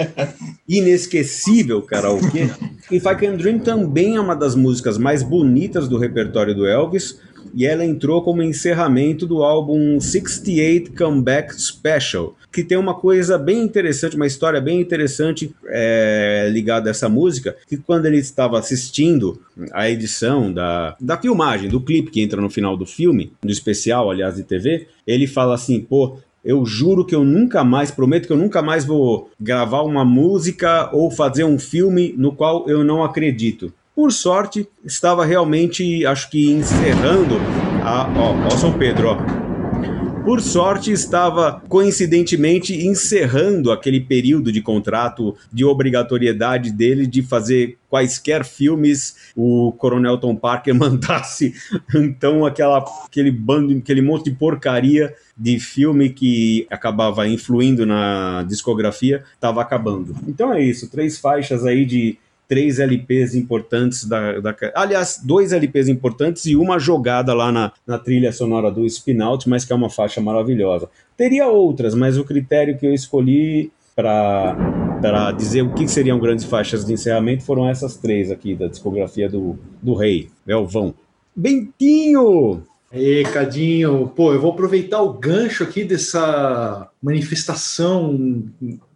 inesquecível 0.68 1.82
karaokê. 1.82 2.50
If 2.92 3.06
I 3.06 3.16
Can 3.16 3.38
Dream 3.38 3.60
também 3.60 4.16
é 4.16 4.20
uma 4.20 4.36
das 4.36 4.56
músicas 4.56 4.98
mais 4.98 5.24
bonitas 5.24 5.88
do 5.88 5.98
repertório 5.98 6.56
do 6.56 6.66
Elvis 6.66 7.20
e 7.54 7.66
ela 7.66 7.86
entrou 7.86 8.22
como 8.22 8.44
encerramento 8.44 9.26
do 9.26 9.44
álbum 9.44 10.00
68 10.00 10.94
Comeback 10.94 11.60
Special, 11.60 12.36
que 12.52 12.64
tem 12.64 12.78
uma 12.78 12.94
coisa 12.94 13.38
bem 13.38 13.62
interessante, 13.64 14.16
uma 14.16 14.28
história 14.28 14.60
bem 14.60 14.80
interessante 14.80 15.54
é, 15.68 16.50
ligada 16.52 16.90
a 16.90 16.92
essa 16.92 17.10
música, 17.10 17.56
que 17.68 17.78
quando 17.78 18.06
ele 18.06 18.18
estava 18.18 18.60
assistindo 18.60 19.42
a 19.72 19.90
edição 19.90 20.52
da, 20.52 20.96
da 21.00 21.18
filmagem, 21.18 21.70
do 21.70 21.82
clipe 21.82 22.12
que 22.12 22.22
entra 22.22 22.42
no 22.42 22.50
final 22.50 22.78
do 22.78 22.86
filme, 22.86 23.32
do 23.42 23.52
especial, 23.52 24.10
aliás, 24.10 24.36
de 24.36 24.44
TV, 24.44 24.88
ele 25.06 25.26
fala 25.26 25.56
assim, 25.56 25.80
pô, 25.80 26.18
eu 26.48 26.66
juro 26.66 27.04
que 27.04 27.14
eu 27.14 27.26
nunca 27.26 27.62
mais, 27.62 27.92
prometo 27.92 28.26
que 28.26 28.32
eu 28.32 28.38
nunca 28.38 28.62
mais 28.62 28.86
vou 28.86 29.30
gravar 29.38 29.82
uma 29.82 30.06
música 30.06 30.90
ou 30.94 31.12
fazer 31.12 31.44
um 31.44 31.60
filme 31.60 32.16
no 32.18 32.32
qual 32.32 32.70
eu 32.70 32.86
não 32.86 33.04
acredito. 33.04 33.74
Por 33.94 34.14
sorte, 34.14 34.66
estava 34.86 35.26
realmente, 35.26 36.06
acho 36.06 36.30
que 36.30 36.50
encerrando 36.50 37.36
a. 37.84 38.08
Ó, 38.18 38.46
ó 38.46 38.50
São 38.52 38.72
Pedro, 38.78 39.10
ó. 39.10 39.48
Por 40.24 40.42
sorte, 40.42 40.92
estava 40.92 41.62
coincidentemente 41.68 42.86
encerrando 42.86 43.72
aquele 43.72 44.00
período 44.00 44.52
de 44.52 44.62
contrato 44.62 45.36
de 45.52 45.66
obrigatoriedade 45.66 46.72
dele 46.72 47.08
de 47.08 47.22
fazer 47.22 47.78
quaisquer 47.90 48.44
filmes 48.46 49.32
o 49.36 49.72
Coronel 49.74 50.18
Tom 50.18 50.36
Parker 50.36 50.76
mandasse. 50.76 51.54
Então, 51.96 52.46
aquela, 52.46 52.86
aquele 53.06 53.32
bando, 53.32 53.78
aquele 53.78 54.02
monte 54.02 54.30
de 54.30 54.36
porcaria 54.36 55.14
de 55.38 55.60
filme 55.60 56.10
que 56.10 56.66
acabava 56.70 57.28
influindo 57.28 57.86
na 57.86 58.44
discografia 58.48 59.24
estava 59.36 59.62
acabando. 59.62 60.16
Então 60.28 60.52
é 60.54 60.64
isso, 60.64 60.90
três 60.90 61.20
faixas 61.20 61.66
aí 61.66 61.86
de 61.86 62.18
três 62.48 62.80
LPs 62.80 63.36
importantes 63.36 64.06
da, 64.06 64.40
da, 64.40 64.56
Aliás, 64.74 65.22
dois 65.24 65.52
LPs 65.52 65.90
importantes 65.90 66.46
e 66.46 66.56
uma 66.56 66.80
jogada 66.80 67.34
lá 67.34 67.52
na, 67.52 67.74
na 67.86 68.00
trilha 68.00 68.32
sonora 68.32 68.72
do 68.72 68.86
Spinout, 68.90 69.48
mas 69.50 69.66
que 69.66 69.74
é 69.74 69.76
uma 69.76 69.90
faixa 69.90 70.22
maravilhosa. 70.22 70.90
Teria 71.16 71.48
outras, 71.48 71.94
mas 71.94 72.18
o 72.18 72.24
critério 72.24 72.78
que 72.78 72.86
eu 72.86 72.94
escolhi 72.94 73.72
para 73.96 75.32
dizer 75.36 75.64
o 75.64 75.74
que 75.74 75.88
seriam 75.88 76.20
grandes 76.20 76.46
faixas 76.46 76.86
de 76.86 76.94
encerramento 76.94 77.44
foram 77.44 77.68
essas 77.68 77.98
três 77.98 78.32
aqui 78.32 78.56
da 78.56 78.68
discografia 78.68 79.28
do, 79.28 79.58
do 79.82 79.94
Rei, 79.94 80.30
Elvão. 80.48 80.94
Bentinho! 81.36 82.64
Ei, 83.00 83.24
Cadinho, 83.24 84.12
pô, 84.16 84.34
eu 84.34 84.42
vou 84.42 84.52
aproveitar 84.52 85.02
o 85.02 85.14
gancho 85.14 85.64
aqui 85.64 85.84
dessa 85.84 86.90
manifestação 87.02 88.44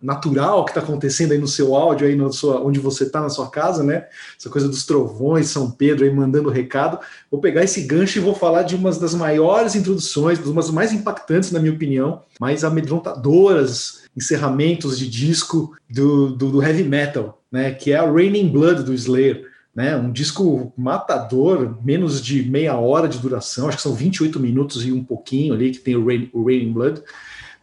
natural 0.01 0.65
que 0.65 0.71
está 0.71 0.81
acontecendo 0.81 1.33
aí 1.33 1.37
no 1.37 1.47
seu 1.47 1.75
áudio, 1.75 2.07
aí 2.07 2.15
no 2.15 2.33
sua, 2.33 2.61
onde 2.61 2.79
você 2.79 3.03
está 3.03 3.21
na 3.21 3.29
sua 3.29 3.49
casa, 3.49 3.83
né? 3.83 4.07
Essa 4.37 4.49
coisa 4.49 4.67
dos 4.67 4.85
trovões, 4.85 5.49
São 5.49 5.69
Pedro 5.69 6.03
aí 6.03 6.13
mandando 6.13 6.49
recado. 6.49 6.99
Vou 7.29 7.39
pegar 7.39 7.63
esse 7.63 7.81
gancho 7.81 8.17
e 8.17 8.21
vou 8.21 8.33
falar 8.33 8.63
de 8.63 8.75
uma 8.75 8.91
das 8.91 9.13
maiores 9.13 9.75
introduções, 9.75 10.39
de 10.39 10.49
umas 10.49 10.71
mais 10.71 10.91
impactantes, 10.91 11.51
na 11.51 11.59
minha 11.59 11.73
opinião, 11.73 12.23
mais 12.39 12.63
amedrontadoras 12.63 14.01
encerramentos 14.15 14.97
de 14.97 15.09
disco 15.09 15.73
do, 15.89 16.35
do, 16.35 16.51
do 16.51 16.63
heavy 16.63 16.83
metal, 16.83 17.41
né? 17.51 17.71
Que 17.71 17.91
é 17.93 18.01
o 18.01 18.13
Raining 18.13 18.49
Blood 18.49 18.83
do 18.83 18.93
Slayer 18.93 19.50
né? 19.75 19.95
Um 19.95 20.11
disco 20.11 20.73
matador, 20.77 21.77
menos 21.83 22.21
de 22.21 22.43
meia 22.43 22.75
hora 22.75 23.07
de 23.07 23.19
duração, 23.19 23.67
acho 23.67 23.77
que 23.77 23.83
são 23.83 23.93
28 23.93 24.39
minutos 24.39 24.85
e 24.85 24.91
um 24.91 25.03
pouquinho 25.03 25.53
ali 25.53 25.71
que 25.71 25.79
tem 25.79 25.95
o 25.95 26.05
Rain, 26.05 26.29
o 26.33 26.45
Raining 26.45 26.73
Blood. 26.73 27.01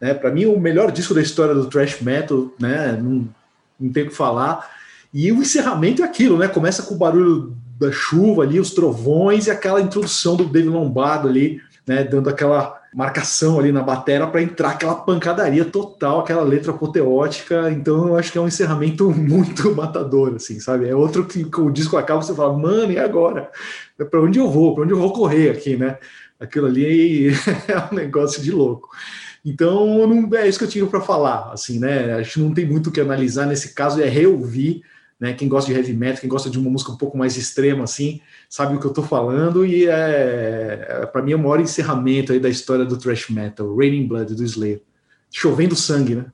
Né? 0.01 0.15
Para 0.15 0.31
mim, 0.31 0.47
o 0.47 0.59
melhor 0.59 0.91
disco 0.91 1.15
da 1.15 1.21
história 1.21 1.55
do 1.55 1.67
thrash 1.67 2.01
metal, 2.01 2.51
né? 2.59 2.93
Não, 2.93 3.29
não 3.79 3.93
tem 3.93 4.05
o 4.05 4.09
que 4.09 4.15
falar. 4.15 4.71
E 5.13 5.31
o 5.33 5.41
encerramento 5.41 6.03
é 6.03 6.05
aquilo, 6.05 6.39
né? 6.39 6.49
Começa 6.49 6.83
com 6.83 6.95
o 6.95 6.99
barulho 6.99 7.57
da 7.79 7.93
chuva 7.93 8.43
ali, 8.43 8.59
os 8.59 8.71
trovões 8.71 9.47
e 9.47 9.51
aquela 9.51 9.81
introdução 9.81 10.37
do 10.37 10.45
David 10.45 10.71
Lombardo 10.71 11.29
ali, 11.29 11.61
né? 11.87 12.05
Dando 12.05 12.29
aquela 12.29 12.78
marcação 12.95 13.59
ali 13.59 13.71
na 13.71 13.83
batera 13.83 14.27
para 14.27 14.43
entrar 14.43 14.71
aquela 14.71 14.95
pancadaria 14.95 15.65
total, 15.65 16.21
aquela 16.21 16.43
letra 16.43 16.73
apoteótica. 16.73 17.71
Então 17.71 18.09
eu 18.09 18.17
acho 18.17 18.33
que 18.33 18.39
é 18.39 18.41
um 18.41 18.49
encerramento 18.49 19.11
muito 19.11 19.73
matador, 19.77 20.35
assim, 20.37 20.59
sabe? 20.61 20.89
É 20.89 20.95
outro 20.95 21.25
que, 21.25 21.45
o 21.61 21.71
disco 21.71 21.97
acaba 21.97 22.23
você 22.23 22.35
fala, 22.35 22.57
mano, 22.57 22.93
e 22.93 22.99
agora? 22.99 23.51
Para 24.11 24.23
onde 24.23 24.39
eu 24.39 24.51
vou? 24.51 24.75
Para 24.75 24.85
onde 24.85 24.93
eu 24.93 24.99
vou 24.99 25.13
correr 25.13 25.51
aqui, 25.51 25.77
né? 25.77 25.99
Aquilo 26.41 26.67
ali 26.67 27.29
é 27.69 27.93
um 27.93 27.95
negócio 27.95 28.43
de 28.43 28.51
louco. 28.51 28.89
Então 29.45 30.07
não 30.07 30.37
é 30.37 30.49
isso 30.49 30.59
que 30.59 30.65
eu 30.65 30.69
tinha 30.69 30.87
para 30.87 31.01
falar, 31.01 31.53
assim, 31.53 31.79
né? 31.79 32.15
Acho 32.15 32.35
que 32.35 32.41
não 32.41 32.55
tem 32.55 32.67
muito 32.67 32.89
o 32.89 32.93
que 32.93 33.01
analisar 33.01 33.47
nesse 33.47 33.75
caso, 33.75 34.03
é 34.03 34.09
reouvir 34.09 34.83
né? 35.21 35.33
Quem 35.33 35.49
gosta 35.49 35.73
de 35.73 35.77
heavy 35.77 35.93
metal, 35.93 36.21
quem 36.21 36.29
gosta 36.29 36.49
de 36.49 36.59
uma 36.59 36.71
música 36.71 36.93
um 36.93 36.97
pouco 36.97 37.19
mais 37.19 37.37
extrema, 37.37 37.85
assim, 37.85 38.21
sabe 38.49 38.77
o 38.77 38.81
que 38.81 38.87
eu 38.87 38.91
estou 38.91 39.05
falando. 39.05 39.67
E 39.67 39.87
é, 39.87 40.87
é 41.03 41.07
para 41.07 41.23
mim 41.23 41.33
é 41.33 41.37
o 41.37 41.39
maior 41.39 41.61
encerramento 41.61 42.33
aí 42.33 42.41
da 42.41 42.49
história 42.49 42.85
do 42.85 42.97
thrash 42.97 43.29
metal, 43.31 43.77
Raining 43.77 44.07
Blood 44.07 44.35
do 44.35 44.45
Slayer. 44.45 44.81
Chovendo 45.31 45.77
sangue, 45.77 46.15
né? 46.15 46.25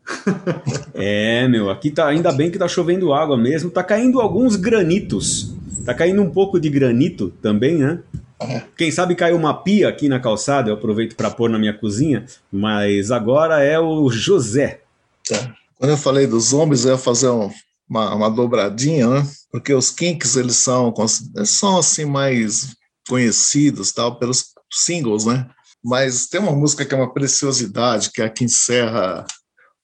é, 0.95 1.49
meu, 1.49 1.69
aqui 1.69 1.91
tá 1.91 2.07
ainda 2.07 2.31
bem 2.31 2.51
que 2.51 2.59
tá 2.59 2.69
chovendo 2.69 3.13
água 3.13 3.37
mesmo. 3.37 3.69
Tá 3.69 3.83
caindo 3.83 4.21
alguns 4.21 4.55
granitos. 4.55 5.53
Tá 5.85 5.93
caindo 5.93 6.23
um 6.23 6.31
pouco 6.31 6.61
de 6.61 6.71
granito 6.71 7.33
também, 7.43 7.79
né? 7.79 7.99
É. 8.41 8.63
Quem 8.77 8.91
sabe 8.91 9.17
caiu 9.17 9.37
uma 9.37 9.55
pia 9.55 9.89
aqui 9.89 10.09
na 10.09 10.21
calçada, 10.21 10.71
eu 10.71 10.75
aproveito 10.75 11.17
para 11.17 11.31
pôr 11.31 11.51
na 11.51 11.59
minha 11.59 11.73
cozinha, 11.73 12.25
mas 12.53 13.11
agora 13.11 13.63
é 13.63 13.79
o 13.81 14.09
José. 14.11 14.81
Tá. 15.29 15.55
Quando 15.79 15.91
eu 15.91 15.97
falei 15.97 16.27
dos 16.27 16.51
zombies, 16.51 16.85
eu 16.85 16.93
ia 16.93 16.99
fazer 16.99 17.29
um, 17.29 17.51
uma, 17.89 18.15
uma 18.15 18.31
dobradinha, 18.31 19.09
né? 19.09 19.29
Porque 19.51 19.73
os 19.73 19.91
Kinks 19.91 20.37
eles 20.37 20.57
são, 20.57 20.93
eles 21.37 21.51
são 21.51 21.79
assim 21.79 22.05
mais 22.05 22.75
conhecidos 23.09 23.93
tal 23.93 24.19
pelos 24.19 24.47
singles, 24.73 25.25
né? 25.25 25.49
Mas 25.83 26.27
tem 26.27 26.41
uma 26.41 26.53
música 26.53 26.85
que 26.85 26.95
é 26.95 26.97
uma 26.97 27.13
preciosidade, 27.13 28.11
que 28.11 28.23
é 28.23 28.25
a 28.25 28.31
que 28.31 28.45
encerra 28.45 29.27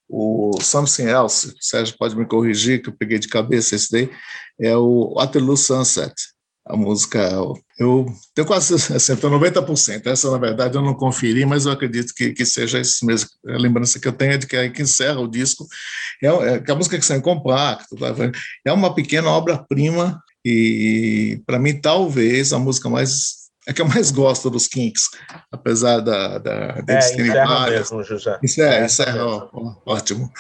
o 0.09 0.51
Something 0.61 1.05
Else, 1.05 1.49
o 1.49 1.55
Sérgio 1.61 1.97
pode 1.97 2.17
me 2.17 2.27
corrigir, 2.27 2.83
que 2.83 2.89
eu 2.89 2.97
peguei 2.97 3.19
de 3.19 3.29
cabeça 3.29 3.77
esse 3.77 3.93
daí, 3.93 4.11
é 4.61 4.77
o 4.77 5.15
Waterloo 5.15 5.57
Sunset 5.57 6.13
a 6.67 6.77
música, 6.77 7.19
eu 7.79 8.07
tenho 8.35 8.47
quase 8.47 8.75
assim, 8.95 9.17
90%. 9.17 10.07
Essa, 10.07 10.31
na 10.31 10.39
verdade, 10.39 10.77
eu 10.77 10.83
não 10.83 10.95
conferi, 10.95 11.45
mas 11.45 11.67
eu 11.67 11.73
acredito 11.73 12.15
que, 12.15 12.33
que 12.33 12.45
seja 12.45 12.79
isso 12.79 13.05
mesmo. 13.05 13.29
A 13.49 13.59
lembrança 13.59 13.99
que 13.99 14.07
eu 14.07 14.13
tenho 14.13 14.33
é 14.33 14.39
de 14.39 14.47
que 14.47 14.57
aí 14.57 14.71
que 14.71 14.83
encerra 14.83 15.21
o 15.21 15.31
disco, 15.31 15.67
é, 16.23 16.29
é 16.29 16.59
que 16.61 16.71
a 16.71 16.75
música 16.75 16.99
que 16.99 17.05
sai 17.05 17.19
em 17.19 17.23
compacto, 17.23 17.97
tá? 17.97 18.15
é 18.65 18.73
uma 18.73 18.95
pequena 18.95 19.31
obra-prima 19.31 20.23
e, 20.45 21.43
para 21.47 21.59
mim, 21.59 21.81
talvez 21.81 22.53
a 22.53 22.59
música 22.59 22.89
mais 22.89 23.41
é 23.67 23.73
que 23.73 23.83
eu 23.83 23.87
mais 23.87 24.11
gosto 24.11 24.49
dos 24.49 24.67
Kinks, 24.67 25.11
apesar 25.53 26.01
da, 26.01 26.39
da 26.39 26.73
deles 26.81 27.07
é, 27.07 27.17
terem 27.17 27.33
várias. 27.33 27.91
Mesmo, 27.91 28.03
José. 28.03 28.39
Isso 28.43 28.63
é, 28.63 28.81
é 28.81 28.87
isso 28.87 29.03
é, 29.03 29.23
ó, 29.23 29.49
ótimo. 29.85 30.33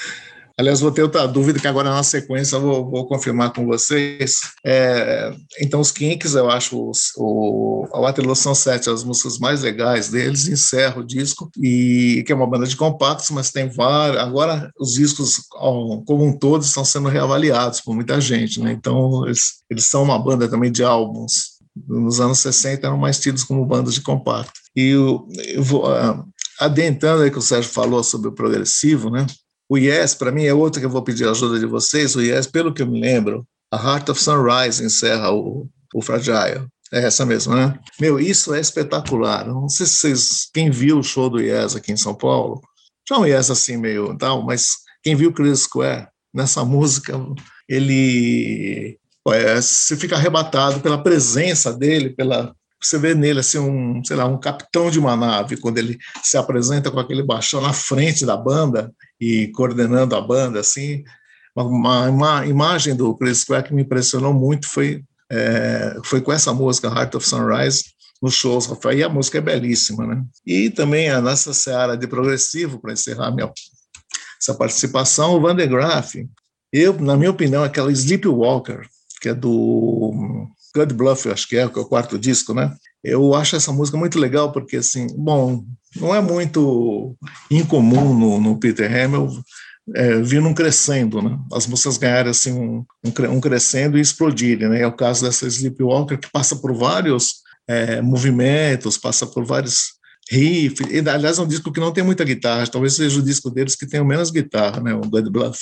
Aliás, 0.61 0.81
vou 0.81 0.92
ter 0.92 1.03
outra 1.03 1.27
dúvida 1.27 1.59
que 1.59 1.66
agora 1.66 1.88
na 1.88 2.03
sequência 2.03 2.57
eu 2.57 2.61
vou, 2.61 2.90
vou 2.90 3.07
confirmar 3.07 3.51
com 3.51 3.64
vocês. 3.64 4.40
É, 4.62 5.35
então, 5.59 5.81
os 5.81 5.90
Kinks, 5.90 6.35
eu 6.35 6.51
acho 6.51 6.90
os, 6.90 7.12
o, 7.16 7.88
a 7.94 7.99
Waterloo 7.99 8.37
são 8.37 8.55
sete 8.55 8.90
as 8.90 9.03
músicas 9.03 9.38
mais 9.38 9.62
legais 9.62 10.11
deles, 10.11 10.49
encerra 10.49 11.01
o 11.01 11.07
disco, 11.07 11.51
e 11.62 12.23
que 12.27 12.31
é 12.31 12.35
uma 12.35 12.46
banda 12.46 12.66
de 12.66 12.77
compactos, 12.77 13.31
mas 13.31 13.51
tem 13.51 13.70
vários. 13.70 14.20
Agora, 14.20 14.70
os 14.79 14.92
discos 14.92 15.38
como 15.49 16.27
um 16.27 16.37
todo 16.37 16.62
estão 16.62 16.85
sendo 16.85 17.09
reavaliados 17.09 17.81
por 17.81 17.94
muita 17.94 18.20
gente, 18.20 18.61
né? 18.61 18.70
Então, 18.70 19.25
eles, 19.25 19.62
eles 19.70 19.87
são 19.87 20.03
uma 20.03 20.18
banda 20.18 20.46
também 20.46 20.70
de 20.70 20.85
álbuns. 20.85 21.59
Nos 21.88 22.20
anos 22.20 22.38
60 22.40 22.87
eram 22.87 22.99
mais 22.99 23.18
tidos 23.18 23.44
como 23.44 23.64
bandas 23.64 23.94
de 23.94 24.03
compacto. 24.03 24.61
E 24.77 24.88
eu, 24.88 25.27
eu 25.55 25.62
vou, 25.62 25.90
uh, 25.90 26.23
adentrando 26.61 27.23
aí 27.23 27.31
que 27.31 27.38
o 27.38 27.42
Sérgio 27.42 27.73
falou 27.73 28.05
sobre 28.05 28.29
o 28.29 28.33
progressivo, 28.33 29.09
né? 29.09 29.25
O 29.70 29.78
Yes, 29.78 30.14
para 30.14 30.33
mim, 30.33 30.44
é 30.46 30.52
outro 30.52 30.80
que 30.80 30.87
eu 30.87 30.90
vou 30.90 31.00
pedir 31.00 31.28
a 31.28 31.30
ajuda 31.30 31.56
de 31.61 31.64
vocês. 31.64 32.16
O 32.16 32.20
Yes, 32.20 32.48
pelo 32.48 32.74
que 32.74 32.83
eu 32.83 32.88
me 32.88 33.00
lembro, 33.00 33.46
a 33.72 33.76
Heart 33.76 34.09
of 34.09 34.20
Sunrise 34.20 34.83
encerra 34.83 35.33
o, 35.33 35.68
o 35.94 36.02
Fragile. 36.02 36.66
É 36.92 37.04
essa 37.04 37.24
mesmo, 37.24 37.54
né? 37.54 37.78
Meu, 38.00 38.18
isso 38.18 38.52
é 38.52 38.59
espetacular. 38.59 39.46
Não 39.46 39.68
sei 39.68 39.87
se 39.87 39.92
vocês, 39.92 40.48
quem 40.52 40.72
viu 40.72 40.98
o 40.98 41.04
show 41.04 41.30
do 41.30 41.40
Yes 41.40 41.76
aqui 41.76 41.92
em 41.92 41.96
São 41.96 42.16
Paulo, 42.16 42.61
já 43.09 43.16
um 43.16 43.24
Yes 43.24 43.48
assim 43.48 43.76
meio 43.76 44.18
tal, 44.18 44.44
mas 44.44 44.70
quem 45.04 45.14
viu 45.14 45.33
Chris 45.33 45.61
Square 45.61 46.09
nessa 46.35 46.64
música, 46.66 47.14
ele 47.68 48.98
é, 49.28 49.62
se 49.62 49.96
fica 49.96 50.16
arrebatado 50.16 50.80
pela 50.80 51.00
presença 51.00 51.72
dele, 51.72 52.11
pela 52.11 52.52
você 52.83 52.98
vê 52.98 53.14
nele 53.14 53.40
assim 53.40 53.59
um, 53.59 54.02
sei 54.02 54.16
lá, 54.16 54.24
um 54.24 54.40
capitão 54.40 54.90
de 54.90 54.98
uma 54.98 55.14
nave 55.14 55.59
quando 55.59 55.76
ele 55.76 55.98
se 56.22 56.38
apresenta 56.38 56.90
com 56.90 56.98
aquele 56.98 57.22
baixão 57.22 57.61
na 57.61 57.74
frente 57.74 58.24
da 58.24 58.37
banda 58.37 58.90
e 59.20 59.48
coordenando 59.48 60.16
a 60.16 60.20
banda 60.20 60.61
assim. 60.61 61.04
Uma, 61.54 62.09
uma 62.09 62.46
imagem 62.46 62.94
do 62.94 63.14
Chris 63.16 63.44
Crack 63.44 63.68
que 63.68 63.74
me 63.74 63.83
impressionou 63.83 64.33
muito 64.33 64.68
foi 64.68 65.04
é, 65.30 65.96
foi 66.04 66.20
com 66.20 66.33
essa 66.33 66.52
música 66.52 66.88
Heart 66.88 67.14
of 67.14 67.28
Sunrise 67.28 67.85
nos 68.20 68.35
shows, 68.35 68.66
Rafael, 68.66 68.98
e 68.98 69.02
a 69.02 69.09
música 69.09 69.38
é 69.38 69.40
belíssima, 69.40 70.06
né? 70.06 70.22
E 70.44 70.68
também 70.68 71.09
a 71.09 71.20
nossa 71.20 71.54
seara 71.54 71.96
de 71.96 72.06
progressivo, 72.06 72.78
para 72.78 72.92
encerrar 72.92 73.30
minha, 73.30 73.50
essa 74.40 74.52
participação, 74.52 75.35
o 75.35 75.40
Van 75.40 75.56
de 75.56 75.66
Graaf, 75.66 76.16
eu, 76.72 76.98
na 77.00 77.16
minha 77.16 77.30
opinião, 77.30 77.64
aquela 77.64 77.90
Sleepwalker, 77.90 78.87
que 79.22 79.30
é 79.30 79.35
do 79.35 80.46
Good 80.74 80.94
Bluff, 80.94 81.30
acho 81.30 81.48
que 81.48 81.56
é, 81.56 81.66
que 81.66 81.78
é 81.78 81.83
o 81.83 81.87
quarto 81.87 82.18
disco, 82.18 82.52
né? 82.52 82.74
Eu 83.02 83.35
acho 83.35 83.56
essa 83.56 83.72
música 83.72 83.96
muito 83.96 84.18
legal 84.18 84.52
porque, 84.52 84.76
assim, 84.76 85.06
bom, 85.16 85.64
não 85.96 86.14
é 86.14 86.20
muito 86.20 87.16
incomum 87.50 88.14
no, 88.14 88.40
no 88.40 88.59
Peter 88.59 88.90
Hamill 88.90 89.29
é, 89.94 90.20
vir 90.20 90.40
num 90.40 90.55
crescendo, 90.55 91.20
né? 91.20 91.38
As 91.53 91.66
músicas 91.66 91.96
ganharem 91.96 92.31
assim 92.31 92.53
um, 92.53 92.85
um, 93.05 93.33
um, 93.33 93.40
crescendo 93.40 93.98
e 93.98 94.00
explodirem, 94.00 94.68
né? 94.68 94.83
É 94.83 94.87
o 94.87 94.92
caso 94.92 95.24
dessa 95.24 95.46
Sleepwalker 95.46 96.18
que 96.18 96.31
passa 96.31 96.57
por 96.57 96.72
vários 96.74 97.37
é, 97.68 98.00
movimentos, 98.00 98.96
passa 98.96 99.26
por 99.26 99.44
vários 99.44 99.94
riffs. 100.31 100.87
E, 100.90 101.09
aliás, 101.09 101.38
é 101.38 101.42
um 101.42 101.48
disco 101.48 101.72
que 101.72 101.81
não 101.81 101.92
tem 101.92 102.05
muita 102.05 102.24
guitarra. 102.24 102.66
Talvez 102.66 102.94
seja 102.94 103.18
o 103.18 103.22
disco 103.22 103.50
deles 103.50 103.74
que 103.74 103.87
tenha 103.87 104.05
menos 104.05 104.31
guitarra, 104.31 104.81
né? 104.81 104.94
O 104.94 105.00
Dead 105.00 105.29
Bluff. 105.29 105.59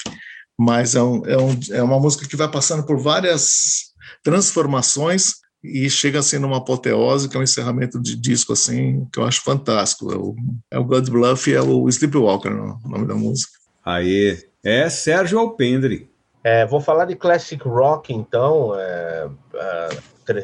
Mas 0.58 0.94
é, 0.94 1.02
um, 1.02 1.24
é, 1.24 1.38
um, 1.38 1.60
é 1.70 1.82
uma 1.82 2.00
música 2.00 2.26
que 2.26 2.36
vai 2.36 2.50
passando 2.50 2.84
por 2.84 3.00
várias 3.00 3.92
transformações 4.22 5.34
e 5.62 5.90
chega 5.90 6.20
assim 6.20 6.38
numa 6.38 6.58
apoteose, 6.58 7.28
que 7.28 7.36
é 7.36 7.40
um 7.40 7.42
encerramento 7.42 8.00
de 8.00 8.16
disco 8.16 8.52
assim, 8.52 9.06
que 9.12 9.18
eu 9.18 9.24
acho 9.24 9.42
fantástico. 9.42 10.12
É 10.12 10.16
o, 10.16 10.36
é 10.72 10.78
o 10.78 10.84
God 10.84 11.08
Bluff 11.08 11.50
e 11.50 11.54
é 11.54 11.60
o 11.60 11.88
Sleepwalker, 11.88 12.52
o 12.52 12.88
nome 12.88 13.06
da 13.06 13.14
música. 13.14 13.58
Aí, 13.84 14.38
é 14.64 14.88
Sérgio 14.88 15.38
Alpendre. 15.38 16.10
É, 16.44 16.64
vou 16.64 16.80
falar 16.80 17.04
de 17.06 17.16
classic 17.16 17.66
rock, 17.66 18.12
então. 18.12 18.72
É, 18.76 19.28
é, 19.54 19.88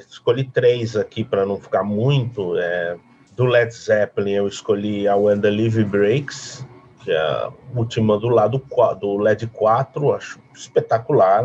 escolhi 0.08 0.44
três 0.44 0.96
aqui 0.96 1.22
para 1.22 1.46
não 1.46 1.60
ficar 1.60 1.84
muito. 1.84 2.56
É, 2.58 2.96
do 3.36 3.44
Led 3.44 3.72
Zeppelin, 3.72 4.32
eu 4.32 4.48
escolhi 4.48 5.06
a 5.08 5.16
When 5.16 5.40
the 5.40 5.50
Live 5.50 5.84
Breaks, 5.84 6.66
que 7.02 7.10
é 7.10 7.18
a 7.18 7.52
última 7.74 8.18
do 8.18 8.28
lado 8.28 8.62
do 9.00 9.16
LED 9.18 9.46
4, 9.48 10.12
acho 10.12 10.38
espetacular. 10.54 11.44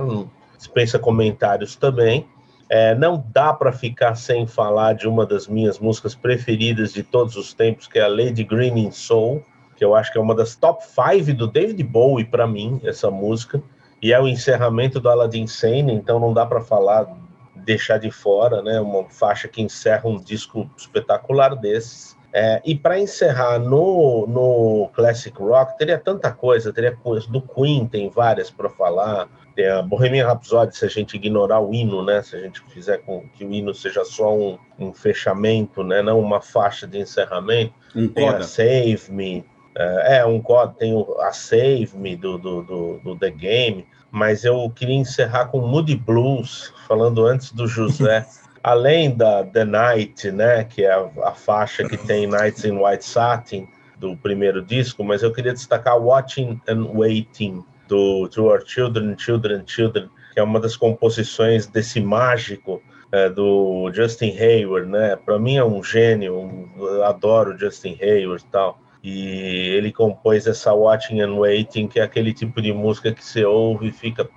Dispensa 0.57 0.99
comentários 0.99 1.75
também. 1.75 2.27
É, 2.69 2.93
não 2.93 3.23
dá 3.33 3.51
para 3.51 3.71
ficar 3.71 4.13
sem 4.13 4.45
falar 4.45 4.93
de 4.93 5.07
uma 5.07 5.25
das 5.25 5.47
minhas 5.47 5.79
músicas 5.79 6.13
preferidas 6.13 6.93
de 6.93 7.01
todos 7.01 7.35
os 7.35 7.51
tempos, 7.51 7.87
que 7.87 7.97
é 7.97 8.03
a 8.03 8.07
Lady 8.07 8.43
Green 8.43 8.77
in 8.77 8.91
Soul, 8.91 9.43
que 9.75 9.83
eu 9.83 9.95
acho 9.95 10.11
que 10.11 10.19
é 10.19 10.21
uma 10.21 10.35
das 10.35 10.55
top 10.55 10.83
5 10.83 11.33
do 11.33 11.47
David 11.47 11.81
Bowie 11.83 12.25
para 12.25 12.45
mim, 12.45 12.79
essa 12.83 13.09
música, 13.09 13.63
e 14.01 14.13
é 14.13 14.19
o 14.21 14.27
encerramento 14.27 14.99
do 14.99 15.09
Aladdin 15.09 15.47
Sane, 15.47 15.93
então 15.93 16.19
não 16.19 16.31
dá 16.31 16.45
para 16.45 16.61
falar, 16.61 17.07
deixar 17.55 17.97
de 17.97 18.11
fora, 18.11 18.61
né, 18.61 18.79
uma 18.79 19.09
faixa 19.09 19.47
que 19.47 19.61
encerra 19.61 20.07
um 20.07 20.17
disco 20.17 20.69
espetacular 20.77 21.55
desses. 21.55 22.17
É, 22.31 22.61
e 22.63 22.75
para 22.75 22.99
encerrar 22.99 23.57
no, 23.57 24.27
no 24.27 24.89
Classic 24.93 25.35
Rock, 25.37 25.77
teria 25.77 25.97
tanta 25.97 26.31
coisa, 26.31 26.71
teria 26.71 26.95
coisa 26.95 27.27
do 27.27 27.41
Queen, 27.41 27.87
tem 27.87 28.09
várias 28.09 28.51
para 28.51 28.69
falar, 28.69 29.27
tem 29.59 29.67
a 29.67 29.81
Bohemian 29.81 30.25
Rhapsody, 30.25 30.73
se 30.73 30.85
a 30.85 30.87
gente 30.87 31.17
ignorar 31.17 31.59
o 31.59 31.73
hino, 31.73 32.01
né? 32.01 32.23
Se 32.23 32.33
a 32.33 32.39
gente 32.39 32.61
fizer 32.69 32.99
com 32.99 33.27
que 33.33 33.43
o 33.43 33.53
hino 33.53 33.75
seja 33.75 34.05
só 34.05 34.33
um, 34.33 34.57
um 34.79 34.93
fechamento, 34.93 35.83
né? 35.83 36.01
Não 36.01 36.17
uma 36.17 36.39
faixa 36.39 36.87
de 36.87 36.97
encerramento. 36.97 37.73
Um 37.93 38.07
tem 38.07 38.25
coda. 38.25 38.37
a 38.37 38.43
Save 38.43 39.01
Me, 39.09 39.43
é, 39.75 40.19
é 40.19 40.25
um 40.25 40.39
código, 40.41 40.79
tem 40.79 41.05
a 41.19 41.33
Save 41.33 41.89
Me 41.95 42.15
do, 42.15 42.37
do, 42.37 42.63
do, 42.63 42.99
do, 43.03 43.15
The 43.17 43.31
Game, 43.31 43.85
mas 44.09 44.45
eu 44.45 44.69
queria 44.69 44.95
encerrar 44.95 45.47
com 45.47 45.59
Moody 45.59 45.97
Blues, 45.97 46.73
falando 46.87 47.25
antes 47.25 47.51
do 47.51 47.67
José. 47.67 48.25
Além 48.63 49.13
da 49.13 49.43
The 49.43 49.65
Night, 49.65 50.31
né, 50.31 50.63
que 50.63 50.85
é 50.85 50.93
a, 50.93 51.09
a 51.25 51.31
faixa 51.33 51.83
que 51.83 51.97
tem 51.97 52.27
Nights 52.27 52.63
in 52.63 52.77
White 52.77 53.03
Satin 53.03 53.67
do 53.97 54.15
primeiro 54.15 54.63
disco, 54.63 55.03
mas 55.03 55.21
eu 55.21 55.33
queria 55.33 55.51
destacar 55.51 55.99
Watching 55.99 56.61
and 56.67 56.85
Waiting, 56.93 57.65
do 57.89 58.29
To 58.29 58.45
Our 58.45 58.63
Children, 58.65 59.17
Children, 59.17 59.63
Children, 59.65 60.09
que 60.33 60.39
é 60.39 60.43
uma 60.43 60.59
das 60.59 60.77
composições 60.77 61.67
desse 61.67 61.99
mágico 61.99 62.81
é, 63.11 63.27
do 63.27 63.91
Justin 63.91 64.37
Hayward, 64.37 64.87
né? 64.87 65.15
Para 65.17 65.39
mim 65.39 65.57
é 65.57 65.65
um 65.65 65.83
gênio, 65.83 66.37
um, 66.37 67.03
adoro 67.03 67.57
Justin 67.57 67.97
Hayward 67.99 68.43
e 68.43 68.51
tal. 68.51 68.79
E 69.03 69.69
ele 69.75 69.91
compôs 69.91 70.45
essa 70.45 70.73
Watching 70.73 71.21
and 71.21 71.35
Waiting, 71.35 71.87
que 71.87 71.99
é 71.99 72.03
aquele 72.03 72.33
tipo 72.33 72.61
de 72.61 72.71
música 72.71 73.11
que 73.11 73.25
você 73.25 73.43
ouve 73.43 73.87
e 73.87 73.91
fica, 73.91 74.29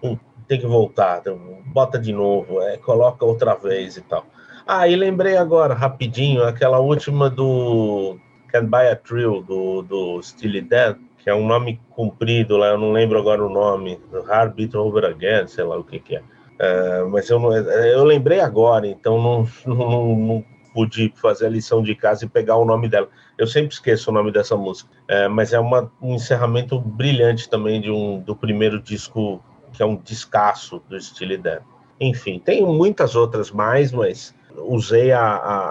tem 0.48 0.58
que 0.58 0.66
voltar, 0.66 1.18
então, 1.20 1.38
bota 1.66 1.98
de 1.98 2.12
novo, 2.12 2.62
é, 2.62 2.76
coloca 2.78 3.24
outra 3.24 3.54
vez 3.54 3.96
e 3.96 4.02
tal. 4.02 4.24
Ah, 4.66 4.86
e 4.86 4.94
lembrei 4.94 5.36
agora, 5.36 5.74
rapidinho, 5.74 6.44
aquela 6.44 6.78
última 6.78 7.28
do 7.28 8.16
Can 8.48 8.66
Buy 8.66 8.88
a 8.88 8.96
Thrill, 8.96 9.42
do, 9.42 9.82
do 9.82 10.22
Steely 10.22 10.60
Dan, 10.60 10.96
que 11.22 11.30
é 11.30 11.34
um 11.34 11.46
nome 11.46 11.80
comprido 11.90 12.56
lá, 12.56 12.68
eu 12.68 12.78
não 12.78 12.90
lembro 12.90 13.16
agora 13.16 13.44
o 13.44 13.48
nome, 13.48 14.00
Heartbeat 14.12 14.76
Over 14.76 15.04
Again, 15.04 15.46
sei 15.46 15.62
lá 15.62 15.78
o 15.78 15.84
que 15.84 16.00
que 16.00 16.16
é. 16.16 16.20
Uh, 16.20 17.08
mas 17.10 17.30
eu, 17.30 17.40
eu 17.52 18.04
lembrei 18.04 18.40
agora, 18.40 18.86
então 18.86 19.22
não, 19.22 19.48
não, 19.66 20.16
não, 20.16 20.44
pude 20.74 21.12
fazer 21.16 21.46
a 21.46 21.50
lição 21.50 21.82
de 21.82 21.94
casa 21.94 22.24
e 22.24 22.28
pegar 22.28 22.56
o 22.56 22.64
nome 22.64 22.88
dela. 22.88 23.08
Eu 23.38 23.46
sempre 23.46 23.72
esqueço 23.72 24.10
o 24.10 24.12
nome 24.12 24.32
dessa 24.32 24.56
música, 24.56 24.90
é, 25.06 25.28
mas 25.28 25.52
é 25.52 25.60
uma, 25.60 25.92
um 26.00 26.14
encerramento 26.14 26.80
brilhante 26.80 27.48
também 27.48 27.80
de 27.80 27.90
um, 27.90 28.20
do 28.20 28.34
primeiro 28.34 28.80
disco, 28.80 29.42
que 29.72 29.82
é 29.82 29.86
um 29.86 29.96
descasso 29.96 30.82
do 30.88 30.96
estilo 30.96 31.36
Dan. 31.36 31.60
Enfim, 32.00 32.38
tem 32.38 32.64
muitas 32.64 33.14
outras 33.14 33.50
mais, 33.50 33.92
mas 33.92 34.34
usei 34.56 35.12
a, 35.12 35.22
a, 35.22 35.68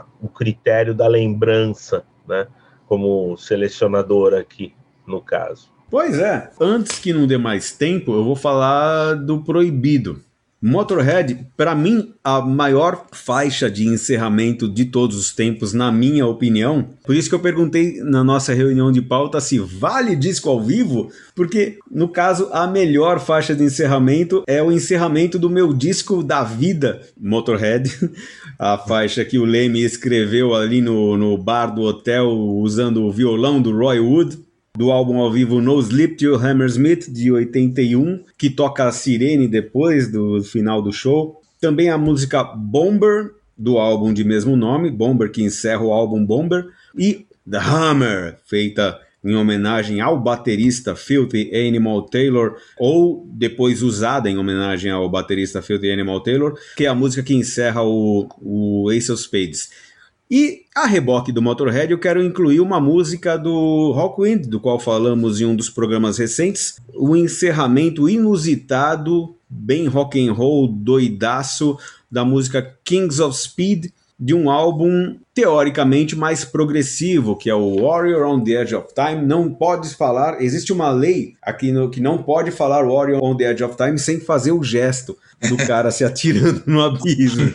a, 0.00 0.04
o 0.20 0.28
critério 0.28 0.94
da 0.94 1.06
lembrança, 1.06 2.04
né, 2.26 2.48
como 2.86 3.36
selecionador 3.36 4.34
aqui 4.34 4.74
no 5.10 5.20
caso. 5.20 5.68
Pois 5.90 6.18
é, 6.18 6.50
antes 6.60 7.00
que 7.00 7.12
não 7.12 7.26
dê 7.26 7.36
mais 7.36 7.72
tempo, 7.72 8.12
eu 8.12 8.24
vou 8.24 8.36
falar 8.36 9.14
do 9.14 9.42
proibido. 9.42 10.20
Motorhead, 10.62 11.46
para 11.56 11.74
mim, 11.74 12.12
a 12.22 12.42
maior 12.42 13.06
faixa 13.12 13.70
de 13.70 13.86
encerramento 13.88 14.68
de 14.68 14.84
todos 14.84 15.16
os 15.16 15.32
tempos, 15.32 15.72
na 15.72 15.90
minha 15.90 16.26
opinião. 16.26 16.86
Por 17.02 17.16
isso 17.16 17.30
que 17.30 17.34
eu 17.34 17.40
perguntei 17.40 17.96
na 18.02 18.22
nossa 18.22 18.52
reunião 18.52 18.92
de 18.92 19.00
pauta 19.00 19.40
se 19.40 19.58
vale 19.58 20.14
disco 20.14 20.50
ao 20.50 20.62
vivo, 20.62 21.10
porque 21.34 21.78
no 21.90 22.08
caso 22.08 22.50
a 22.52 22.66
melhor 22.66 23.20
faixa 23.20 23.54
de 23.54 23.64
encerramento 23.64 24.44
é 24.46 24.62
o 24.62 24.70
encerramento 24.70 25.38
do 25.38 25.48
meu 25.48 25.72
disco 25.72 26.22
da 26.22 26.44
vida, 26.44 27.00
Motorhead, 27.18 27.90
a 28.58 28.76
faixa 28.76 29.24
que 29.24 29.38
o 29.38 29.46
Leme 29.46 29.82
escreveu 29.82 30.54
ali 30.54 30.82
no, 30.82 31.16
no 31.16 31.38
bar 31.38 31.68
do 31.68 31.80
hotel 31.80 32.28
usando 32.28 33.02
o 33.04 33.10
violão 33.10 33.62
do 33.62 33.74
Roy 33.74 33.98
Wood 33.98 34.49
do 34.80 34.90
álbum 34.90 35.18
ao 35.18 35.30
vivo 35.30 35.60
No 35.60 35.78
Sleep 35.78 36.16
de 36.16 36.26
Hammersmith, 36.26 37.12
de 37.12 37.30
81, 37.30 38.24
que 38.38 38.48
toca 38.48 38.88
a 38.88 38.90
sirene 38.90 39.46
depois 39.46 40.10
do 40.10 40.42
final 40.42 40.80
do 40.80 40.90
show. 40.90 41.38
Também 41.60 41.90
a 41.90 41.98
música 41.98 42.42
Bomber, 42.42 43.32
do 43.58 43.76
álbum 43.76 44.10
de 44.10 44.24
mesmo 44.24 44.56
nome, 44.56 44.90
Bomber, 44.90 45.30
que 45.30 45.42
encerra 45.42 45.82
o 45.82 45.92
álbum 45.92 46.24
Bomber. 46.24 46.64
E 46.96 47.26
The 47.48 47.58
Hammer, 47.58 48.38
feita 48.46 48.98
em 49.22 49.36
homenagem 49.36 50.00
ao 50.00 50.18
baterista 50.18 50.96
Filthy 50.96 51.50
Animal 51.54 52.06
Taylor, 52.06 52.56
ou 52.78 53.28
depois 53.30 53.82
usada 53.82 54.30
em 54.30 54.38
homenagem 54.38 54.90
ao 54.90 55.10
baterista 55.10 55.60
Filthy 55.60 55.92
Animal 55.92 56.22
Taylor, 56.22 56.58
que 56.74 56.86
é 56.86 56.88
a 56.88 56.94
música 56.94 57.22
que 57.22 57.34
encerra 57.34 57.82
o, 57.82 58.26
o 58.40 58.90
Ace 58.90 59.12
of 59.12 59.22
Spades. 59.22 59.89
E 60.30 60.62
a 60.76 60.86
reboque 60.86 61.32
do 61.32 61.42
Motorhead 61.42 61.90
eu 61.90 61.98
quero 61.98 62.22
incluir 62.22 62.60
uma 62.60 62.80
música 62.80 63.36
do 63.36 63.90
Rockwind, 63.90 64.46
do 64.46 64.60
qual 64.60 64.78
falamos 64.78 65.40
em 65.40 65.44
um 65.44 65.56
dos 65.56 65.68
programas 65.68 66.18
recentes, 66.18 66.76
o 66.94 67.16
encerramento 67.16 68.08
inusitado, 68.08 69.34
bem 69.48 69.88
rock 69.88 70.24
and 70.24 70.32
roll, 70.32 70.68
doidaço, 70.68 71.76
da 72.08 72.24
música 72.24 72.76
Kings 72.84 73.20
of 73.20 73.36
Speed, 73.36 73.86
de 74.20 74.34
um 74.34 74.50
álbum 74.50 75.16
teoricamente 75.34 76.14
mais 76.14 76.44
progressivo, 76.44 77.34
que 77.34 77.48
é 77.48 77.54
o 77.54 77.82
Warrior 77.82 78.28
on 78.28 78.44
the 78.44 78.50
Edge 78.50 78.74
of 78.74 78.88
Time. 78.94 79.24
Não 79.24 79.50
pode 79.50 79.94
falar, 79.94 80.42
existe 80.42 80.74
uma 80.74 80.90
lei 80.90 81.32
aqui 81.40 81.72
no, 81.72 81.88
que 81.88 82.00
não 82.00 82.18
pode 82.18 82.50
falar 82.50 82.84
Warrior 82.84 83.24
on 83.24 83.34
the 83.34 83.50
Edge 83.50 83.64
of 83.64 83.76
Time 83.76 83.98
sem 83.98 84.20
fazer 84.20 84.52
o 84.52 84.62
gesto 84.62 85.16
do 85.48 85.56
cara 85.66 85.90
se 85.90 86.04
atirando 86.04 86.62
no 86.66 86.82
abismo. 86.82 87.50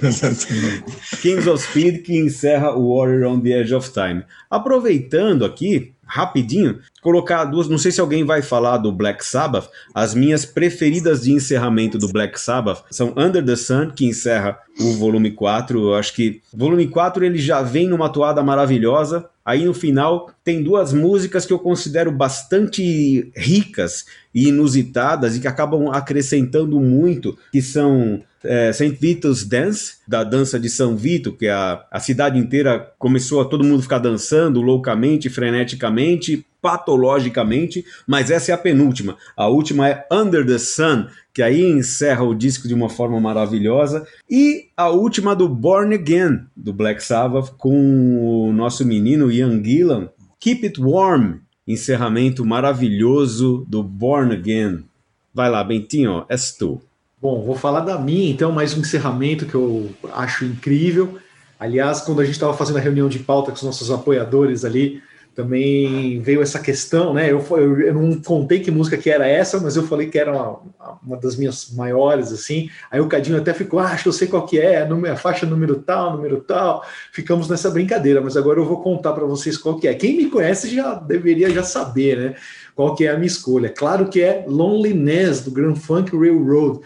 Kings 1.22 1.48
of 1.48 1.62
Speed 1.62 2.02
que 2.02 2.18
encerra 2.18 2.76
o 2.76 2.96
Warrior 2.96 3.32
on 3.32 3.40
the 3.42 3.62
Edge 3.62 3.76
of 3.76 3.92
Time. 3.92 4.24
Aproveitando 4.50 5.46
aqui, 5.46 5.94
rapidinho, 6.06 6.80
colocar 7.02 7.46
duas. 7.46 7.68
Não 7.68 7.78
sei 7.78 7.92
se 7.92 8.00
alguém 8.00 8.24
vai 8.24 8.42
falar 8.42 8.78
do 8.78 8.92
Black 8.92 9.26
Sabbath. 9.26 9.70
As 9.94 10.14
minhas 10.14 10.46
preferidas 10.46 11.24
de 11.24 11.32
encerramento 11.32 11.98
do 11.98 12.08
Black 12.08 12.40
Sabbath 12.40 12.84
são 12.92 13.14
Under 13.18 13.44
the 13.44 13.56
Sun, 13.56 13.90
que 13.90 14.06
encerra 14.06 14.58
o 14.80 14.94
volume 14.94 15.32
4. 15.32 15.80
Eu 15.80 15.96
acho 15.96 16.14
que 16.14 16.42
volume 16.54 16.88
4 16.88 17.26
ele 17.26 17.38
já 17.38 17.62
vem 17.62 17.88
numa 17.88 18.10
toada 18.10 18.44
maravilhosa. 18.44 19.30
Aí 19.44 19.66
no 19.66 19.74
final 19.74 20.32
tem 20.44 20.64
duas 20.64 20.92
músicas 20.92 21.46
que 21.46 21.54
eu 21.54 21.60
considero 21.60 22.12
bastante 22.12 23.32
ricas 23.36 24.06
e 24.34 24.48
inusitadas 24.48 25.36
e 25.36 25.40
que 25.40 25.48
acabam 25.48 25.90
acrescentando 25.92 26.80
muito, 26.80 27.38
que 27.52 27.62
são 27.62 28.24
é, 28.46 28.72
St. 28.72 28.98
Vitus 29.00 29.46
Dance, 29.46 29.96
da 30.08 30.24
dança 30.24 30.60
de 30.60 30.70
São 30.70 30.96
Vito, 30.96 31.34
que 31.34 31.48
a, 31.48 31.86
a 31.92 32.00
cidade 32.00 32.40
inteira 32.40 32.94
começou 32.98 33.42
a 33.42 33.46
todo 33.46 33.64
mundo 33.64 33.82
ficar 33.82 34.00
dançando 34.00 34.62
loucamente, 34.62 35.30
freneticamente, 35.30 36.46
patologicamente, 36.62 37.86
mas 38.08 38.32
essa 38.32 38.52
é 38.52 38.56
a 38.56 38.58
penúltima. 38.58 39.18
A 39.38 39.48
última 39.48 39.88
é 39.88 40.08
Under 40.12 40.44
the 40.44 40.58
Sun, 40.58 41.06
que 41.32 41.44
aí 41.44 41.62
encerra 41.62 42.24
o 42.24 42.34
disco 42.34 42.68
de 42.68 42.74
uma 42.74 42.90
forma 42.90 43.20
maravilhosa. 43.22 44.08
E 44.28 44.70
a 44.76 44.90
última 44.90 45.36
do 45.36 45.48
Born 45.48 45.94
Again, 45.94 46.46
do 46.56 46.74
Black 46.74 47.04
Sabbath, 47.04 47.52
com 47.58 48.48
o 48.48 48.52
nosso 48.52 48.84
menino 48.84 49.32
Ian 49.32 49.64
Gillan. 49.64 50.10
Keep 50.40 50.66
It 50.66 50.82
Warm, 50.82 51.36
encerramento 51.68 52.44
maravilhoso 52.44 53.64
do 53.70 53.84
Born 53.84 54.34
Again. 54.34 54.86
Vai 55.32 55.52
lá, 55.52 55.64
Bentinho, 55.64 56.26
és 56.30 56.52
tu. 56.52 56.82
Bom, 57.26 57.42
vou 57.42 57.56
falar 57.56 57.80
da 57.80 57.98
minha, 57.98 58.30
então, 58.30 58.52
mais 58.52 58.78
um 58.78 58.82
encerramento 58.82 59.48
que 59.48 59.56
eu 59.56 59.90
acho 60.14 60.46
incrível. 60.46 61.18
Aliás, 61.60 62.02
quando 62.02 62.22
a 62.22 62.24
gente 62.24 62.36
estava 62.36 62.54
fazendo 62.54 62.78
a 62.78 62.80
reunião 62.80 63.10
de 63.10 63.18
pauta 63.18 63.50
com 63.50 63.58
os 63.58 63.64
nossos 63.64 63.90
apoiadores 63.90 64.64
ali, 64.64 65.02
também 65.34 66.22
veio 66.22 66.44
essa 66.44 66.60
questão, 66.60 67.16
né? 67.16 67.32
Eu, 67.32 67.44
eu, 67.50 67.82
eu, 67.82 67.94
não 67.96 68.22
contei 68.22 68.60
que 68.60 68.70
música 68.70 68.96
que 68.96 69.10
era 69.10 69.28
essa, 69.28 69.60
mas 69.60 69.76
eu 69.76 69.88
falei 69.88 70.08
que 70.08 70.20
era 70.20 70.32
uma, 70.32 70.60
uma 71.04 71.18
das 71.18 71.36
minhas 71.36 71.72
maiores, 71.72 72.32
assim. 72.32 72.70
Aí 72.92 73.02
o 73.02 73.08
Cadinho 73.08 73.40
até 73.40 73.56
ficou, 73.56 73.80
ah, 73.80 73.86
acho 73.86 74.04
que 74.04 74.10
eu 74.10 74.14
sei 74.14 74.28
qual 74.28 74.46
que 74.46 74.60
é, 74.60 74.88
a 75.12 75.16
faixa 75.16 75.48
número 75.48 75.78
tal, 75.78 76.16
número 76.16 76.42
tal. 76.42 76.86
Ficamos 77.12 77.50
nessa 77.50 77.72
brincadeira, 77.72 78.22
mas 78.22 78.38
agora 78.38 78.60
eu 78.60 78.66
vou 78.66 78.84
contar 78.84 79.14
para 79.14 79.26
vocês 79.26 79.58
qual 79.58 79.80
que 79.80 79.88
é. 79.88 79.96
Quem 79.96 80.16
me 80.16 80.30
conhece 80.30 80.70
já 80.70 80.94
deveria 80.94 81.50
já 81.50 81.64
saber, 81.64 82.18
né? 82.18 82.36
Qual 82.76 82.94
que 82.94 83.08
é 83.08 83.10
a 83.10 83.16
minha 83.16 83.26
escolha. 83.26 83.70
Claro 83.70 84.10
que 84.10 84.22
é 84.22 84.46
Loneliness, 84.48 85.42
do 85.42 85.50
Grand 85.50 85.76
Funk 85.76 86.16
Railroad, 86.16 86.82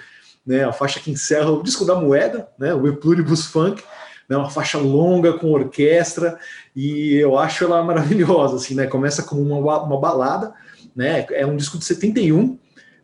né? 0.49 0.63
A 0.63 0.73
faixa 0.73 0.99
que 0.99 1.11
encerra 1.11 1.51
o 1.51 1.61
disco 1.61 1.85
da 1.85 1.93
moeda, 1.93 2.49
né? 2.57 2.73
O 2.73 2.87
E 2.87 3.35
Funk 3.37 3.83
né, 4.27 4.35
uma 4.35 4.49
faixa 4.49 4.79
longa 4.79 5.33
com 5.33 5.51
orquestra 5.51 6.39
e 6.75 7.13
eu 7.15 7.37
acho 7.37 7.63
ela 7.63 7.83
maravilhosa, 7.83 8.55
assim, 8.55 8.73
né? 8.73 8.87
Começa 8.87 9.21
como 9.21 9.41
uma, 9.41 9.83
uma 9.83 9.99
balada, 9.99 10.51
né? 10.95 11.23
É 11.31 11.45
um 11.45 11.55
disco 11.55 11.77
de 11.77 11.85
71, 11.85 12.57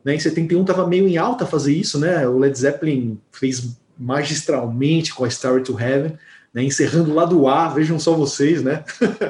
né? 0.03 0.15
Em 0.15 0.19
71 0.19 0.62
estava 0.62 0.88
meio 0.88 1.08
em 1.08 1.17
alta 1.17 1.45
fazer 1.45 1.73
isso, 1.73 1.99
né? 1.99 2.27
O 2.27 2.39
Led 2.39 2.58
Zeppelin 2.58 3.19
fez 3.31 3.77
magistralmente 3.95 5.13
com 5.13 5.23
a 5.23 5.27
Story 5.27 5.63
to 5.63 5.79
Heaven, 5.79 6.17
né? 6.56 6.63
Encerrando 6.63 7.13
lá 7.13 7.26
do 7.26 7.50
A, 7.50 7.68
vejam 7.68 8.00
só 8.00 8.13
vocês, 8.13 8.63
né? 8.63 8.86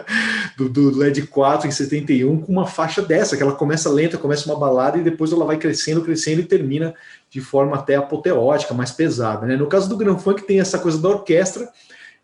do, 0.55 0.69
do 0.69 0.95
LED 0.95 1.23
4 1.23 1.67
em 1.67 1.71
71 1.71 2.41
com 2.41 2.51
uma 2.51 2.67
faixa 2.67 3.01
dessa, 3.01 3.35
que 3.35 3.41
ela 3.41 3.53
começa 3.53 3.89
lenta, 3.89 4.15
começa 4.15 4.45
uma 4.45 4.59
balada 4.59 4.99
e 4.99 5.03
depois 5.03 5.31
ela 5.31 5.43
vai 5.43 5.57
crescendo, 5.57 6.03
crescendo 6.03 6.41
e 6.41 6.45
termina 6.45 6.93
de 7.27 7.41
forma 7.41 7.75
até 7.75 7.95
apoteótica, 7.95 8.75
mais 8.75 8.91
pesada, 8.91 9.47
né? 9.47 9.57
No 9.57 9.65
caso 9.65 9.89
do 9.89 9.97
Grand 9.97 10.19
Funk 10.19 10.43
tem 10.43 10.59
essa 10.59 10.77
coisa 10.77 10.99
da 10.99 11.09
orquestra 11.09 11.67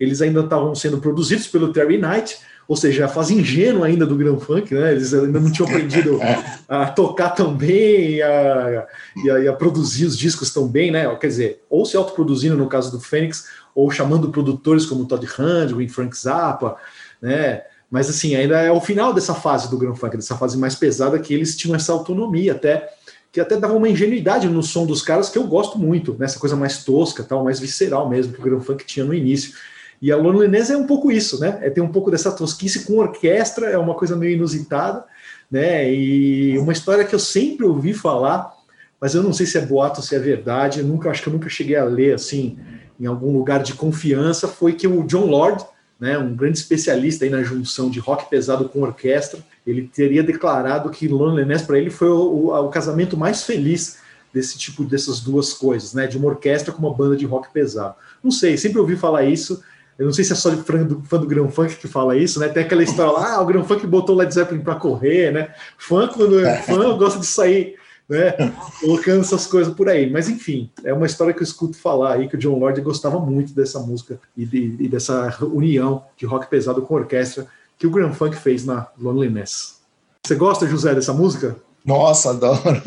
eles 0.02 0.20
ainda 0.20 0.40
estavam 0.40 0.74
sendo 0.74 0.98
produzidos 0.98 1.46
pelo 1.46 1.72
Terry 1.72 2.00
Knight, 2.00 2.40
ou 2.68 2.76
seja, 2.76 3.06
a 3.06 3.08
fase 3.08 3.36
ingênua 3.36 3.86
ainda 3.86 4.04
do 4.04 4.16
Grand 4.16 4.40
Funk, 4.40 4.74
né? 4.74 4.94
Eles 4.94 5.14
ainda 5.14 5.40
não 5.40 5.52
tinham 5.52 5.70
aprendido 5.70 6.20
a 6.68 6.88
tocar 6.88 7.30
tão 7.32 7.56
bem 7.56 8.14
e 8.14 8.22
a, 8.22 8.88
e 9.24 9.30
a, 9.30 9.40
e 9.42 9.48
a 9.48 9.54
produzir 9.54 10.06
os 10.06 10.18
discos 10.18 10.52
tão 10.52 10.68
bem, 10.68 10.90
né? 10.90 11.14
Quer 11.18 11.28
dizer, 11.28 11.62
ou 11.70 11.86
se 11.86 11.96
autoproduzindo 11.96 12.58
no 12.58 12.68
caso 12.68 12.90
do 12.90 13.00
Fênix, 13.00 13.48
ou 13.76 13.90
chamando 13.92 14.30
produtores 14.30 14.86
como 14.86 15.06
Todd 15.06 15.26
Rundgren, 15.26 15.88
Frank 15.88 16.18
Zappa, 16.18 16.78
né? 17.22 17.64
Mas 17.92 18.10
assim, 18.10 18.36
ainda 18.36 18.62
é 18.62 18.72
o 18.72 18.80
final 18.80 19.14
dessa 19.14 19.34
fase 19.34 19.70
do 19.70 19.78
Grand 19.78 19.96
Funk, 19.96 20.16
dessa 20.16 20.38
fase 20.38 20.58
mais 20.58 20.76
pesada 20.76 21.20
que 21.20 21.34
eles 21.34 21.58
tinham 21.58 21.76
essa 21.76 21.92
autonomia 21.92 22.54
até 22.54 22.90
que 23.32 23.40
até 23.40 23.58
dava 23.58 23.74
uma 23.74 23.88
ingenuidade 23.88 24.48
no 24.50 24.62
som 24.62 24.86
dos 24.86 25.02
caras 25.02 25.30
que 25.30 25.38
eu 25.38 25.48
gosto 25.48 25.80
muito, 25.80 26.16
nessa 26.20 26.36
né? 26.36 26.40
coisa 26.42 26.56
mais 26.56 26.84
tosca, 26.84 27.24
tal, 27.24 27.44
mais 27.44 27.60
visceral 27.60 28.10
mesmo 28.10 28.34
que 28.34 28.40
o 28.40 28.44
Grand 28.44 28.60
Funk 28.60 28.86
tinha 28.86 29.06
no 29.06 29.14
início. 29.14 29.54
E 30.02 30.12
a 30.12 30.18
Loneliness 30.18 30.70
é 30.70 30.76
um 30.76 30.86
pouco 30.86 31.12
isso, 31.12 31.40
né? 31.40 31.60
É 31.62 31.70
ter 31.70 31.80
um 31.80 31.92
pouco 31.92 32.12
dessa 32.12 32.32
tosquice 32.32 32.86
com 32.86 32.98
orquestra, 32.98 33.68
é 33.68 33.78
uma 33.78 33.94
coisa 33.94 34.16
meio 34.16 34.34
inusitada, 34.34 35.06
né? 35.50 35.94
E 35.94 36.58
uma 36.58 36.74
história 36.74 37.06
que 37.06 37.16
eu 37.16 37.20
sempre 37.20 37.66
ouvi 37.66 37.94
falar, 37.94 38.52
mas 39.00 39.16
eu 39.16 39.24
não 39.24 39.32
sei 39.32 39.46
se 39.46 39.58
é 39.58 39.62
boato 39.62 40.02
ou 40.02 40.06
se 40.06 40.16
é 40.16 40.20
verdade, 40.20 40.80
eu 40.80 40.86
nunca 40.86 41.10
acho 41.10 41.22
que 41.22 41.30
eu 41.30 41.34
nunca 41.34 41.48
cheguei 41.48 41.78
a 41.78 41.86
ler 41.86 42.16
assim 42.16 42.58
em 43.02 43.08
algum 43.08 43.36
lugar 43.36 43.64
de 43.64 43.74
confiança, 43.74 44.48
foi 44.48 44.74
que 44.74 44.88
o 44.88 45.04
John 45.04 45.26
Lord, 45.26 45.66
né, 46.00 46.20
um 46.20 46.36
grande 46.36 46.60
especialista 46.60 47.26
aí 47.26 47.32
na 47.32 47.42
junção 47.42 47.90
de 47.90 48.00
rock 48.00 48.30
pesado 48.30 48.70
com 48.70 48.84
orquestra, 48.84 49.40
ele 49.66 49.90
teria 49.92 50.22
declarado 50.22 50.92
que 50.92 51.08
Loneliness 51.08 51.64
para 51.64 51.80
ele 51.80 51.90
foi 51.90 52.10
o, 52.10 52.20
o, 52.20 52.66
o 52.66 52.70
casamento 52.70 53.18
mais 53.18 53.44
feliz 53.44 53.98
desse 54.32 54.58
tipo 54.58 54.84
dessas 54.84 55.20
duas 55.20 55.52
coisas, 55.52 55.96
né, 55.96 56.06
de 56.06 56.16
uma 56.16 56.28
orquestra 56.28 56.72
com 56.72 56.80
uma 56.80 56.94
banda 56.94 57.18
de 57.18 57.26
rock 57.26 57.52
pesado. 57.52 57.96
Não 58.24 58.30
sei, 58.30 58.56
sempre 58.56 58.80
ouvi 58.80 58.96
falar 58.96 59.24
isso, 59.24 59.64
eu 59.98 60.06
não 60.06 60.14
sei 60.14 60.24
se 60.24 60.34
é 60.34 60.36
só 60.36 60.52
de 60.52 60.62
fã 60.62 60.84
do, 60.84 61.04
fã 61.04 61.20
do 61.20 61.28
Grand 61.28 61.50
Funk 61.50 61.76
que 61.76 61.88
fala 61.88 62.16
isso, 62.16 62.40
né? 62.40 62.48
Tem 62.48 62.64
aquela 62.64 62.82
história 62.82 63.12
lá, 63.12 63.36
ah, 63.36 63.42
o 63.42 63.46
Grand 63.46 63.64
Funk 63.64 63.86
botou 63.86 64.16
Led 64.16 64.34
Zeppelin 64.34 64.62
para 64.62 64.76
correr, 64.76 65.32
né? 65.32 65.54
Fã, 65.78 66.08
quando 66.08 66.40
é 66.40 66.58
fã, 66.64 66.98
gosta 66.98 67.20
de 67.20 67.26
sair, 67.26 67.76
né? 68.12 68.34
Colocando 68.82 69.22
essas 69.22 69.48
coisas 69.48 69.74
por 69.74 69.88
aí. 69.88 70.10
Mas 70.10 70.28
enfim, 70.28 70.70
é 70.84 70.94
uma 70.94 71.06
história 71.06 71.34
que 71.34 71.40
eu 71.40 71.46
escuto 71.46 71.78
falar 71.78 72.16
aí 72.16 72.28
que 72.28 72.36
o 72.36 72.38
John 72.38 72.60
Lord 72.60 72.80
gostava 72.82 73.20
muito 73.20 73.54
dessa 73.54 73.80
música 73.80 74.20
e, 74.36 74.46
de, 74.46 74.76
e 74.80 74.88
dessa 74.90 75.38
união 75.46 76.04
de 76.18 76.26
rock 76.26 76.50
pesado 76.50 76.82
com 76.82 76.94
orquestra 76.94 77.48
que 77.78 77.88
o 77.88 77.90
Grand 77.90 78.14
Funk 78.14 78.36
fez 78.36 78.66
na 78.66 78.88
Loneliness. 79.00 79.80
Você 80.24 80.36
gosta, 80.36 80.68
José, 80.68 80.94
dessa 80.94 81.14
música? 81.14 81.56
Nossa, 81.86 82.32
adoro. 82.32 82.82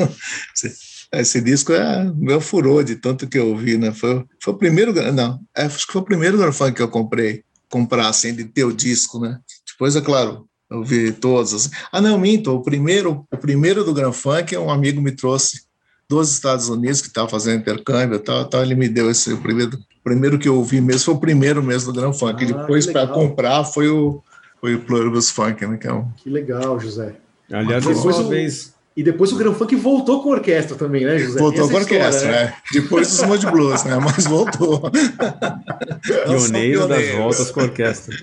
Esse 1.12 1.40
disco 1.40 1.72
é 1.72 2.04
meu 2.14 2.40
furor 2.40 2.84
de 2.84 2.96
tanto 2.96 3.26
que 3.26 3.38
eu 3.38 3.48
ouvi, 3.48 3.78
né? 3.78 3.92
Foi, 3.92 4.24
foi 4.40 4.54
o 4.54 4.56
primeiro, 4.56 4.92
não, 5.12 5.40
é, 5.56 5.62
acho 5.64 5.87
que 5.87 5.92
foi 5.92 6.02
o 6.02 6.04
primeiro 6.04 6.38
Garfunkel 6.38 6.74
que 6.74 6.82
eu 6.82 6.88
comprei, 6.88 7.44
comprar 7.70 8.08
assim, 8.08 8.34
de 8.34 8.44
ter 8.44 8.64
o 8.64 8.72
disco, 8.72 9.18
né? 9.20 9.38
Depois, 9.66 9.96
é 9.96 10.00
claro, 10.00 10.48
eu 10.74 10.84
vi 10.84 11.12
todos. 11.12 11.54
Assim. 11.54 11.70
Ah, 11.90 12.00
não, 12.00 12.18
minto, 12.18 12.54
o 12.54 12.62
primeiro, 12.62 13.26
o 13.30 13.37
primeiro 13.37 13.84
do 13.84 13.94
Grand 13.94 14.12
Funk, 14.12 14.56
um 14.56 14.70
amigo 14.70 15.00
me 15.00 15.12
trouxe 15.12 15.62
dos 16.08 16.32
Estados 16.32 16.68
Unidos, 16.68 17.00
que 17.00 17.08
estava 17.08 17.28
fazendo 17.28 17.60
intercâmbio 17.60 18.18
tal, 18.18 18.44
tal, 18.44 18.62
ele 18.62 18.74
me 18.74 18.88
deu 18.88 19.10
esse, 19.10 19.32
o 19.32 19.38
primeiro, 19.38 19.76
o 19.76 20.02
primeiro 20.02 20.38
que 20.38 20.48
eu 20.48 20.56
ouvi 20.56 20.80
mesmo, 20.80 21.06
foi 21.06 21.14
o 21.14 21.18
primeiro 21.18 21.62
mesmo 21.62 21.92
do 21.92 22.00
Grand 22.00 22.12
Funk, 22.12 22.44
ah, 22.44 22.46
depois 22.46 22.87
para 22.87 23.06
comprar 23.06 23.64
foi 23.64 23.88
o, 23.88 24.22
foi 24.60 24.74
o 24.74 24.80
Pluribus 24.80 25.30
Funk, 25.30 25.66
né? 25.66 25.78
Que, 25.78 25.87
é 25.87 25.92
um... 25.92 26.08
que 26.16 26.28
legal, 26.28 26.78
José. 26.78 27.14
Aliás, 27.50 27.84
depois 27.84 28.18
uma 28.18 28.28
vez 28.28 28.73
e 28.96 29.02
depois 29.02 29.33
o 29.33 29.37
Grand 29.37 29.54
Funk 29.54 29.74
voltou 29.74 30.22
com 30.22 30.30
orquestra 30.30 30.76
também, 30.76 31.04
né, 31.04 31.18
José? 31.18 31.38
Voltou 31.38 31.68
com 31.68 31.74
orquestra, 31.74 32.30
né? 32.30 32.44
né? 32.44 32.54
Depois 32.72 33.09
dos 33.09 33.22
Mod 33.26 33.46
Blues, 33.46 33.83
né? 33.83 33.98
Mas 33.98 34.24
voltou. 34.24 34.88
Pioneiro 36.26 36.87
das 36.87 37.11
voltas 37.11 37.50
com 37.50 37.61
orquestra. 37.62 38.16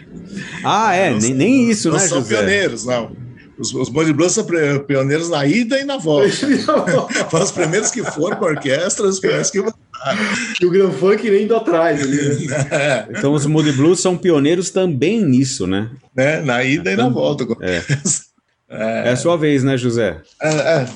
Ah, 0.63 0.95
é, 0.95 1.13
nem, 1.13 1.33
nem 1.33 1.69
isso, 1.69 1.89
não 1.89 1.97
né, 1.97 2.07
são 2.07 2.19
José? 2.19 2.37
pioneiros, 2.37 2.85
não. 2.85 3.11
Os, 3.59 3.73
os 3.73 3.89
Mod 3.89 4.13
Blues 4.13 4.31
são 4.31 4.45
pioneiros 4.87 5.29
na 5.29 5.45
ida 5.45 5.77
e 5.77 5.83
na 5.83 5.97
volta. 5.97 6.29
Foram 7.29 7.43
os 7.43 7.51
primeiros 7.51 7.91
que 7.91 8.01
foram 8.03 8.37
com 8.37 8.45
orquestra, 8.45 9.05
os 9.05 9.19
primeiros 9.19 9.51
que 9.51 9.59
voltaram. 9.59 9.81
E 10.59 10.65
o 10.65 10.71
Grand 10.71 10.91
Funk 10.93 11.29
nem 11.29 11.43
indo 11.43 11.55
atrás 11.55 12.01
ali, 12.01 12.47
né? 12.47 12.67
É. 12.71 13.07
Então 13.09 13.33
os 13.33 13.45
Moody 13.45 13.73
Blues 13.73 13.99
são 13.99 14.17
pioneiros 14.17 14.71
também 14.71 15.23
nisso, 15.23 15.67
né? 15.67 15.91
né? 16.15 16.41
Na 16.41 16.63
ida 16.63 16.91
e 16.91 16.95
na 16.95 17.09
volta. 17.09 17.45
É. 17.61 17.83
É, 18.71 19.09
é 19.09 19.11
a 19.11 19.17
sua 19.17 19.37
vez, 19.37 19.63
né, 19.63 19.77
José? 19.77 20.21
É, 20.41 20.49
é. 20.49 20.87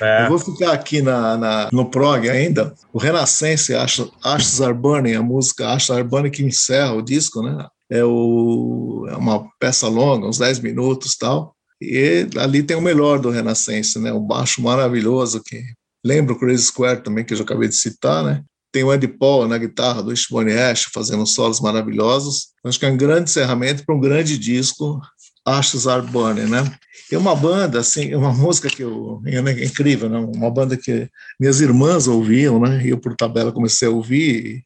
É. 0.00 0.24
Eu 0.24 0.28
vou 0.28 0.38
ficar 0.38 0.72
aqui 0.72 1.00
na, 1.00 1.36
na, 1.36 1.68
no 1.72 1.90
prog 1.90 2.28
ainda. 2.28 2.74
O 2.92 2.98
Renascença, 2.98 3.82
Ashes 4.22 4.60
Are 4.60 4.74
Burning, 4.74 5.14
a 5.14 5.22
música 5.22 5.70
Ashes 5.70 5.90
Are 5.90 6.04
Burning 6.04 6.30
que 6.30 6.44
encerra 6.44 6.92
o 6.92 7.02
disco, 7.02 7.42
né? 7.42 7.66
É, 7.90 8.04
o, 8.04 9.06
é 9.08 9.16
uma 9.16 9.48
peça 9.58 9.88
longa, 9.88 10.26
uns 10.26 10.38
10 10.38 10.58
minutos 10.60 11.16
tal. 11.16 11.54
E 11.80 12.26
ali 12.38 12.62
tem 12.62 12.76
o 12.76 12.82
melhor 12.82 13.18
do 13.18 13.30
Renascença, 13.30 13.98
né? 13.98 14.12
O 14.12 14.20
baixo 14.20 14.60
maravilhoso 14.60 15.42
que 15.42 15.62
lembra 16.04 16.34
o 16.34 16.38
Crazy 16.38 16.64
Square 16.64 17.02
também, 17.02 17.24
que 17.24 17.32
eu 17.32 17.38
já 17.38 17.44
acabei 17.44 17.68
de 17.68 17.76
citar, 17.76 18.22
né? 18.22 18.42
Tem 18.72 18.84
o 18.84 18.92
Ed 18.92 19.06
Paul 19.08 19.48
na 19.48 19.56
guitarra 19.56 20.02
do 20.02 20.12
Ishbone 20.12 20.52
Ash 20.52 20.88
fazendo 20.92 21.26
solos 21.26 21.60
maravilhosos. 21.60 22.48
Acho 22.64 22.78
que 22.78 22.84
é 22.84 22.90
um 22.90 22.96
grande 22.96 23.30
encerramento 23.30 23.84
para 23.86 23.94
um 23.94 24.00
grande 24.00 24.36
disco, 24.36 25.00
Ashes 25.46 25.86
Are 25.86 26.06
Burning, 26.06 26.50
né? 26.50 26.64
É 27.10 27.16
uma 27.16 27.36
banda, 27.36 27.78
assim, 27.78 28.14
uma 28.14 28.32
música 28.32 28.68
que 28.68 28.82
eu, 28.82 29.22
é 29.24 29.64
incrível, 29.64 30.08
né? 30.08 30.18
uma 30.18 30.50
banda 30.50 30.76
que 30.76 31.08
minhas 31.38 31.60
irmãs 31.60 32.08
ouviam, 32.08 32.58
né? 32.58 32.84
E 32.84 32.88
eu, 32.90 32.98
por 32.98 33.14
tabela, 33.14 33.52
comecei 33.52 33.86
a 33.86 33.90
ouvir, 33.92 34.64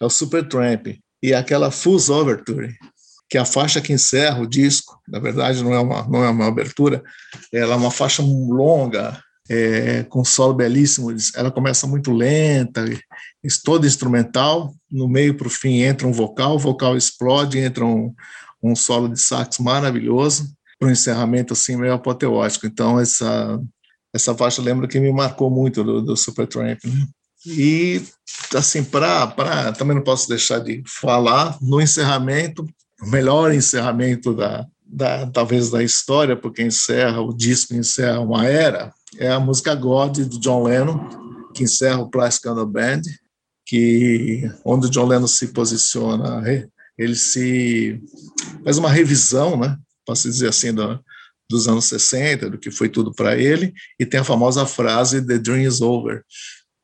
é 0.00 0.04
o 0.04 0.10
Supertramp. 0.10 0.86
E 1.22 1.34
aquela 1.34 1.70
Fuzz 1.70 2.08
Overture, 2.08 2.74
que 3.28 3.36
é 3.36 3.40
a 3.40 3.46
faixa 3.46 3.80
que 3.80 3.92
encerra 3.92 4.40
o 4.40 4.46
disco, 4.46 5.00
na 5.08 5.18
verdade 5.18 5.62
não 5.62 5.72
é 5.72 5.78
uma, 5.78 6.06
não 6.08 6.24
é 6.24 6.28
uma 6.28 6.48
abertura, 6.48 7.02
ela 7.52 7.74
é 7.74 7.76
uma 7.76 7.90
faixa 7.90 8.22
longa, 8.22 9.22
é, 9.48 10.02
com 10.04 10.24
solo 10.24 10.54
belíssimo, 10.54 11.14
ela 11.34 11.50
começa 11.50 11.86
muito 11.86 12.12
lenta, 12.12 12.84
toda 13.64 13.86
instrumental, 13.86 14.74
no 14.90 15.08
meio 15.08 15.34
para 15.34 15.46
o 15.46 15.50
fim 15.50 15.82
entra 15.82 16.06
um 16.06 16.12
vocal, 16.12 16.56
o 16.56 16.58
vocal 16.58 16.96
explode, 16.96 17.58
entra 17.58 17.84
um, 17.84 18.14
um 18.62 18.74
solo 18.76 19.08
de 19.08 19.20
sax 19.20 19.58
maravilhoso, 19.58 20.52
para 20.82 20.88
um 20.88 20.92
encerramento 20.92 21.52
assim 21.52 21.76
meio 21.76 21.92
apoteótico. 21.92 22.66
Então 22.66 22.98
essa 22.98 23.60
essa 24.12 24.34
faixa 24.34 24.60
lembra 24.60 24.88
que 24.88 25.00
me 25.00 25.12
marcou 25.12 25.48
muito 25.48 25.82
do, 25.82 26.02
do 26.02 26.16
Supertramp. 26.16 26.84
Né? 26.84 27.06
E, 27.46 28.02
assim, 28.54 28.84
para. 28.84 29.72
Também 29.72 29.96
não 29.96 30.02
posso 30.02 30.28
deixar 30.28 30.58
de 30.58 30.82
falar 30.86 31.56
no 31.62 31.80
encerramento, 31.80 32.66
o 33.00 33.06
melhor 33.06 33.54
encerramento 33.54 34.34
da, 34.34 34.66
da, 34.84 35.26
talvez 35.26 35.70
da 35.70 35.82
história, 35.82 36.36
porque 36.36 36.62
encerra 36.62 37.22
o 37.22 37.32
disco, 37.32 37.74
encerra 37.74 38.20
uma 38.20 38.46
era, 38.46 38.92
é 39.18 39.30
a 39.30 39.40
música 39.40 39.74
God 39.74 40.18
do 40.18 40.38
John 40.38 40.64
Lennon, 40.64 41.08
que 41.54 41.64
encerra 41.64 42.02
o 42.02 42.10
Plastic 42.10 42.50
Ono 42.50 42.66
Band, 42.66 43.00
que 43.64 44.42
onde 44.62 44.88
o 44.88 44.90
John 44.90 45.06
Lennon 45.06 45.26
se 45.26 45.48
posiciona, 45.48 46.42
ele 46.98 47.16
se 47.16 47.98
faz 48.62 48.76
uma 48.76 48.90
revisão, 48.90 49.56
né? 49.56 49.76
Posso 50.06 50.28
dizer 50.28 50.48
assim, 50.48 50.72
do, 50.72 51.00
dos 51.48 51.68
anos 51.68 51.84
60, 51.86 52.50
do 52.50 52.58
que 52.58 52.70
foi 52.70 52.88
tudo 52.88 53.12
para 53.12 53.36
ele, 53.36 53.72
e 53.98 54.06
tem 54.06 54.20
a 54.20 54.24
famosa 54.24 54.66
frase 54.66 55.24
The 55.24 55.38
Dream 55.38 55.62
is 55.66 55.80
Over, 55.80 56.22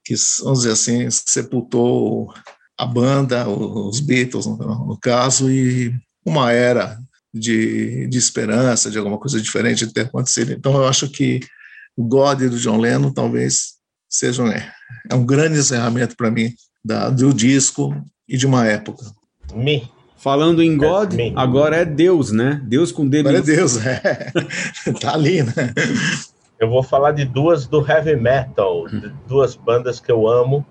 que, 0.04 0.14
vamos 0.42 0.60
dizer 0.60 0.72
assim, 0.72 1.08
sepultou 1.10 2.32
a 2.78 2.86
banda, 2.86 3.48
os 3.48 4.00
Beatles, 4.00 4.46
no, 4.46 4.56
no 4.56 4.98
caso, 5.00 5.50
e 5.50 5.92
uma 6.24 6.52
era 6.52 6.98
de, 7.32 8.06
de 8.06 8.18
esperança, 8.18 8.90
de 8.90 8.98
alguma 8.98 9.18
coisa 9.18 9.40
diferente 9.40 9.86
de 9.86 9.92
ter 9.92 10.02
acontecido. 10.02 10.52
Então, 10.52 10.74
eu 10.74 10.86
acho 10.86 11.08
que 11.08 11.40
o 11.96 12.04
God 12.04 12.40
do 12.42 12.58
John 12.58 12.78
Lennon 12.78 13.12
talvez 13.12 13.78
seja 14.08 14.44
é, 14.48 15.14
um 15.14 15.26
grande 15.26 15.58
encerramento 15.58 16.16
para 16.16 16.30
mim 16.30 16.54
da, 16.84 17.10
do 17.10 17.34
disco 17.34 17.94
e 18.26 18.36
de 18.36 18.46
uma 18.46 18.66
época. 18.66 19.04
Me. 19.52 19.90
Falando 20.18 20.60
em 20.62 20.76
God, 20.76 21.14
é, 21.14 21.32
agora 21.36 21.76
é 21.76 21.84
Deus, 21.84 22.32
né? 22.32 22.60
Deus 22.64 22.90
com 22.90 23.08
dedo. 23.08 23.28
Agora 23.28 23.42
é 23.42 23.46
Deus, 23.46 23.86
é. 23.86 24.32
tá 25.00 25.14
ali, 25.14 25.44
né? 25.44 25.72
Eu 26.58 26.68
vou 26.68 26.82
falar 26.82 27.12
de 27.12 27.24
duas 27.24 27.68
do 27.68 27.86
heavy 27.88 28.16
metal, 28.16 28.86
duas 29.28 29.54
bandas 29.54 30.00
que 30.00 30.10
eu 30.10 30.26
amo, 30.26 30.66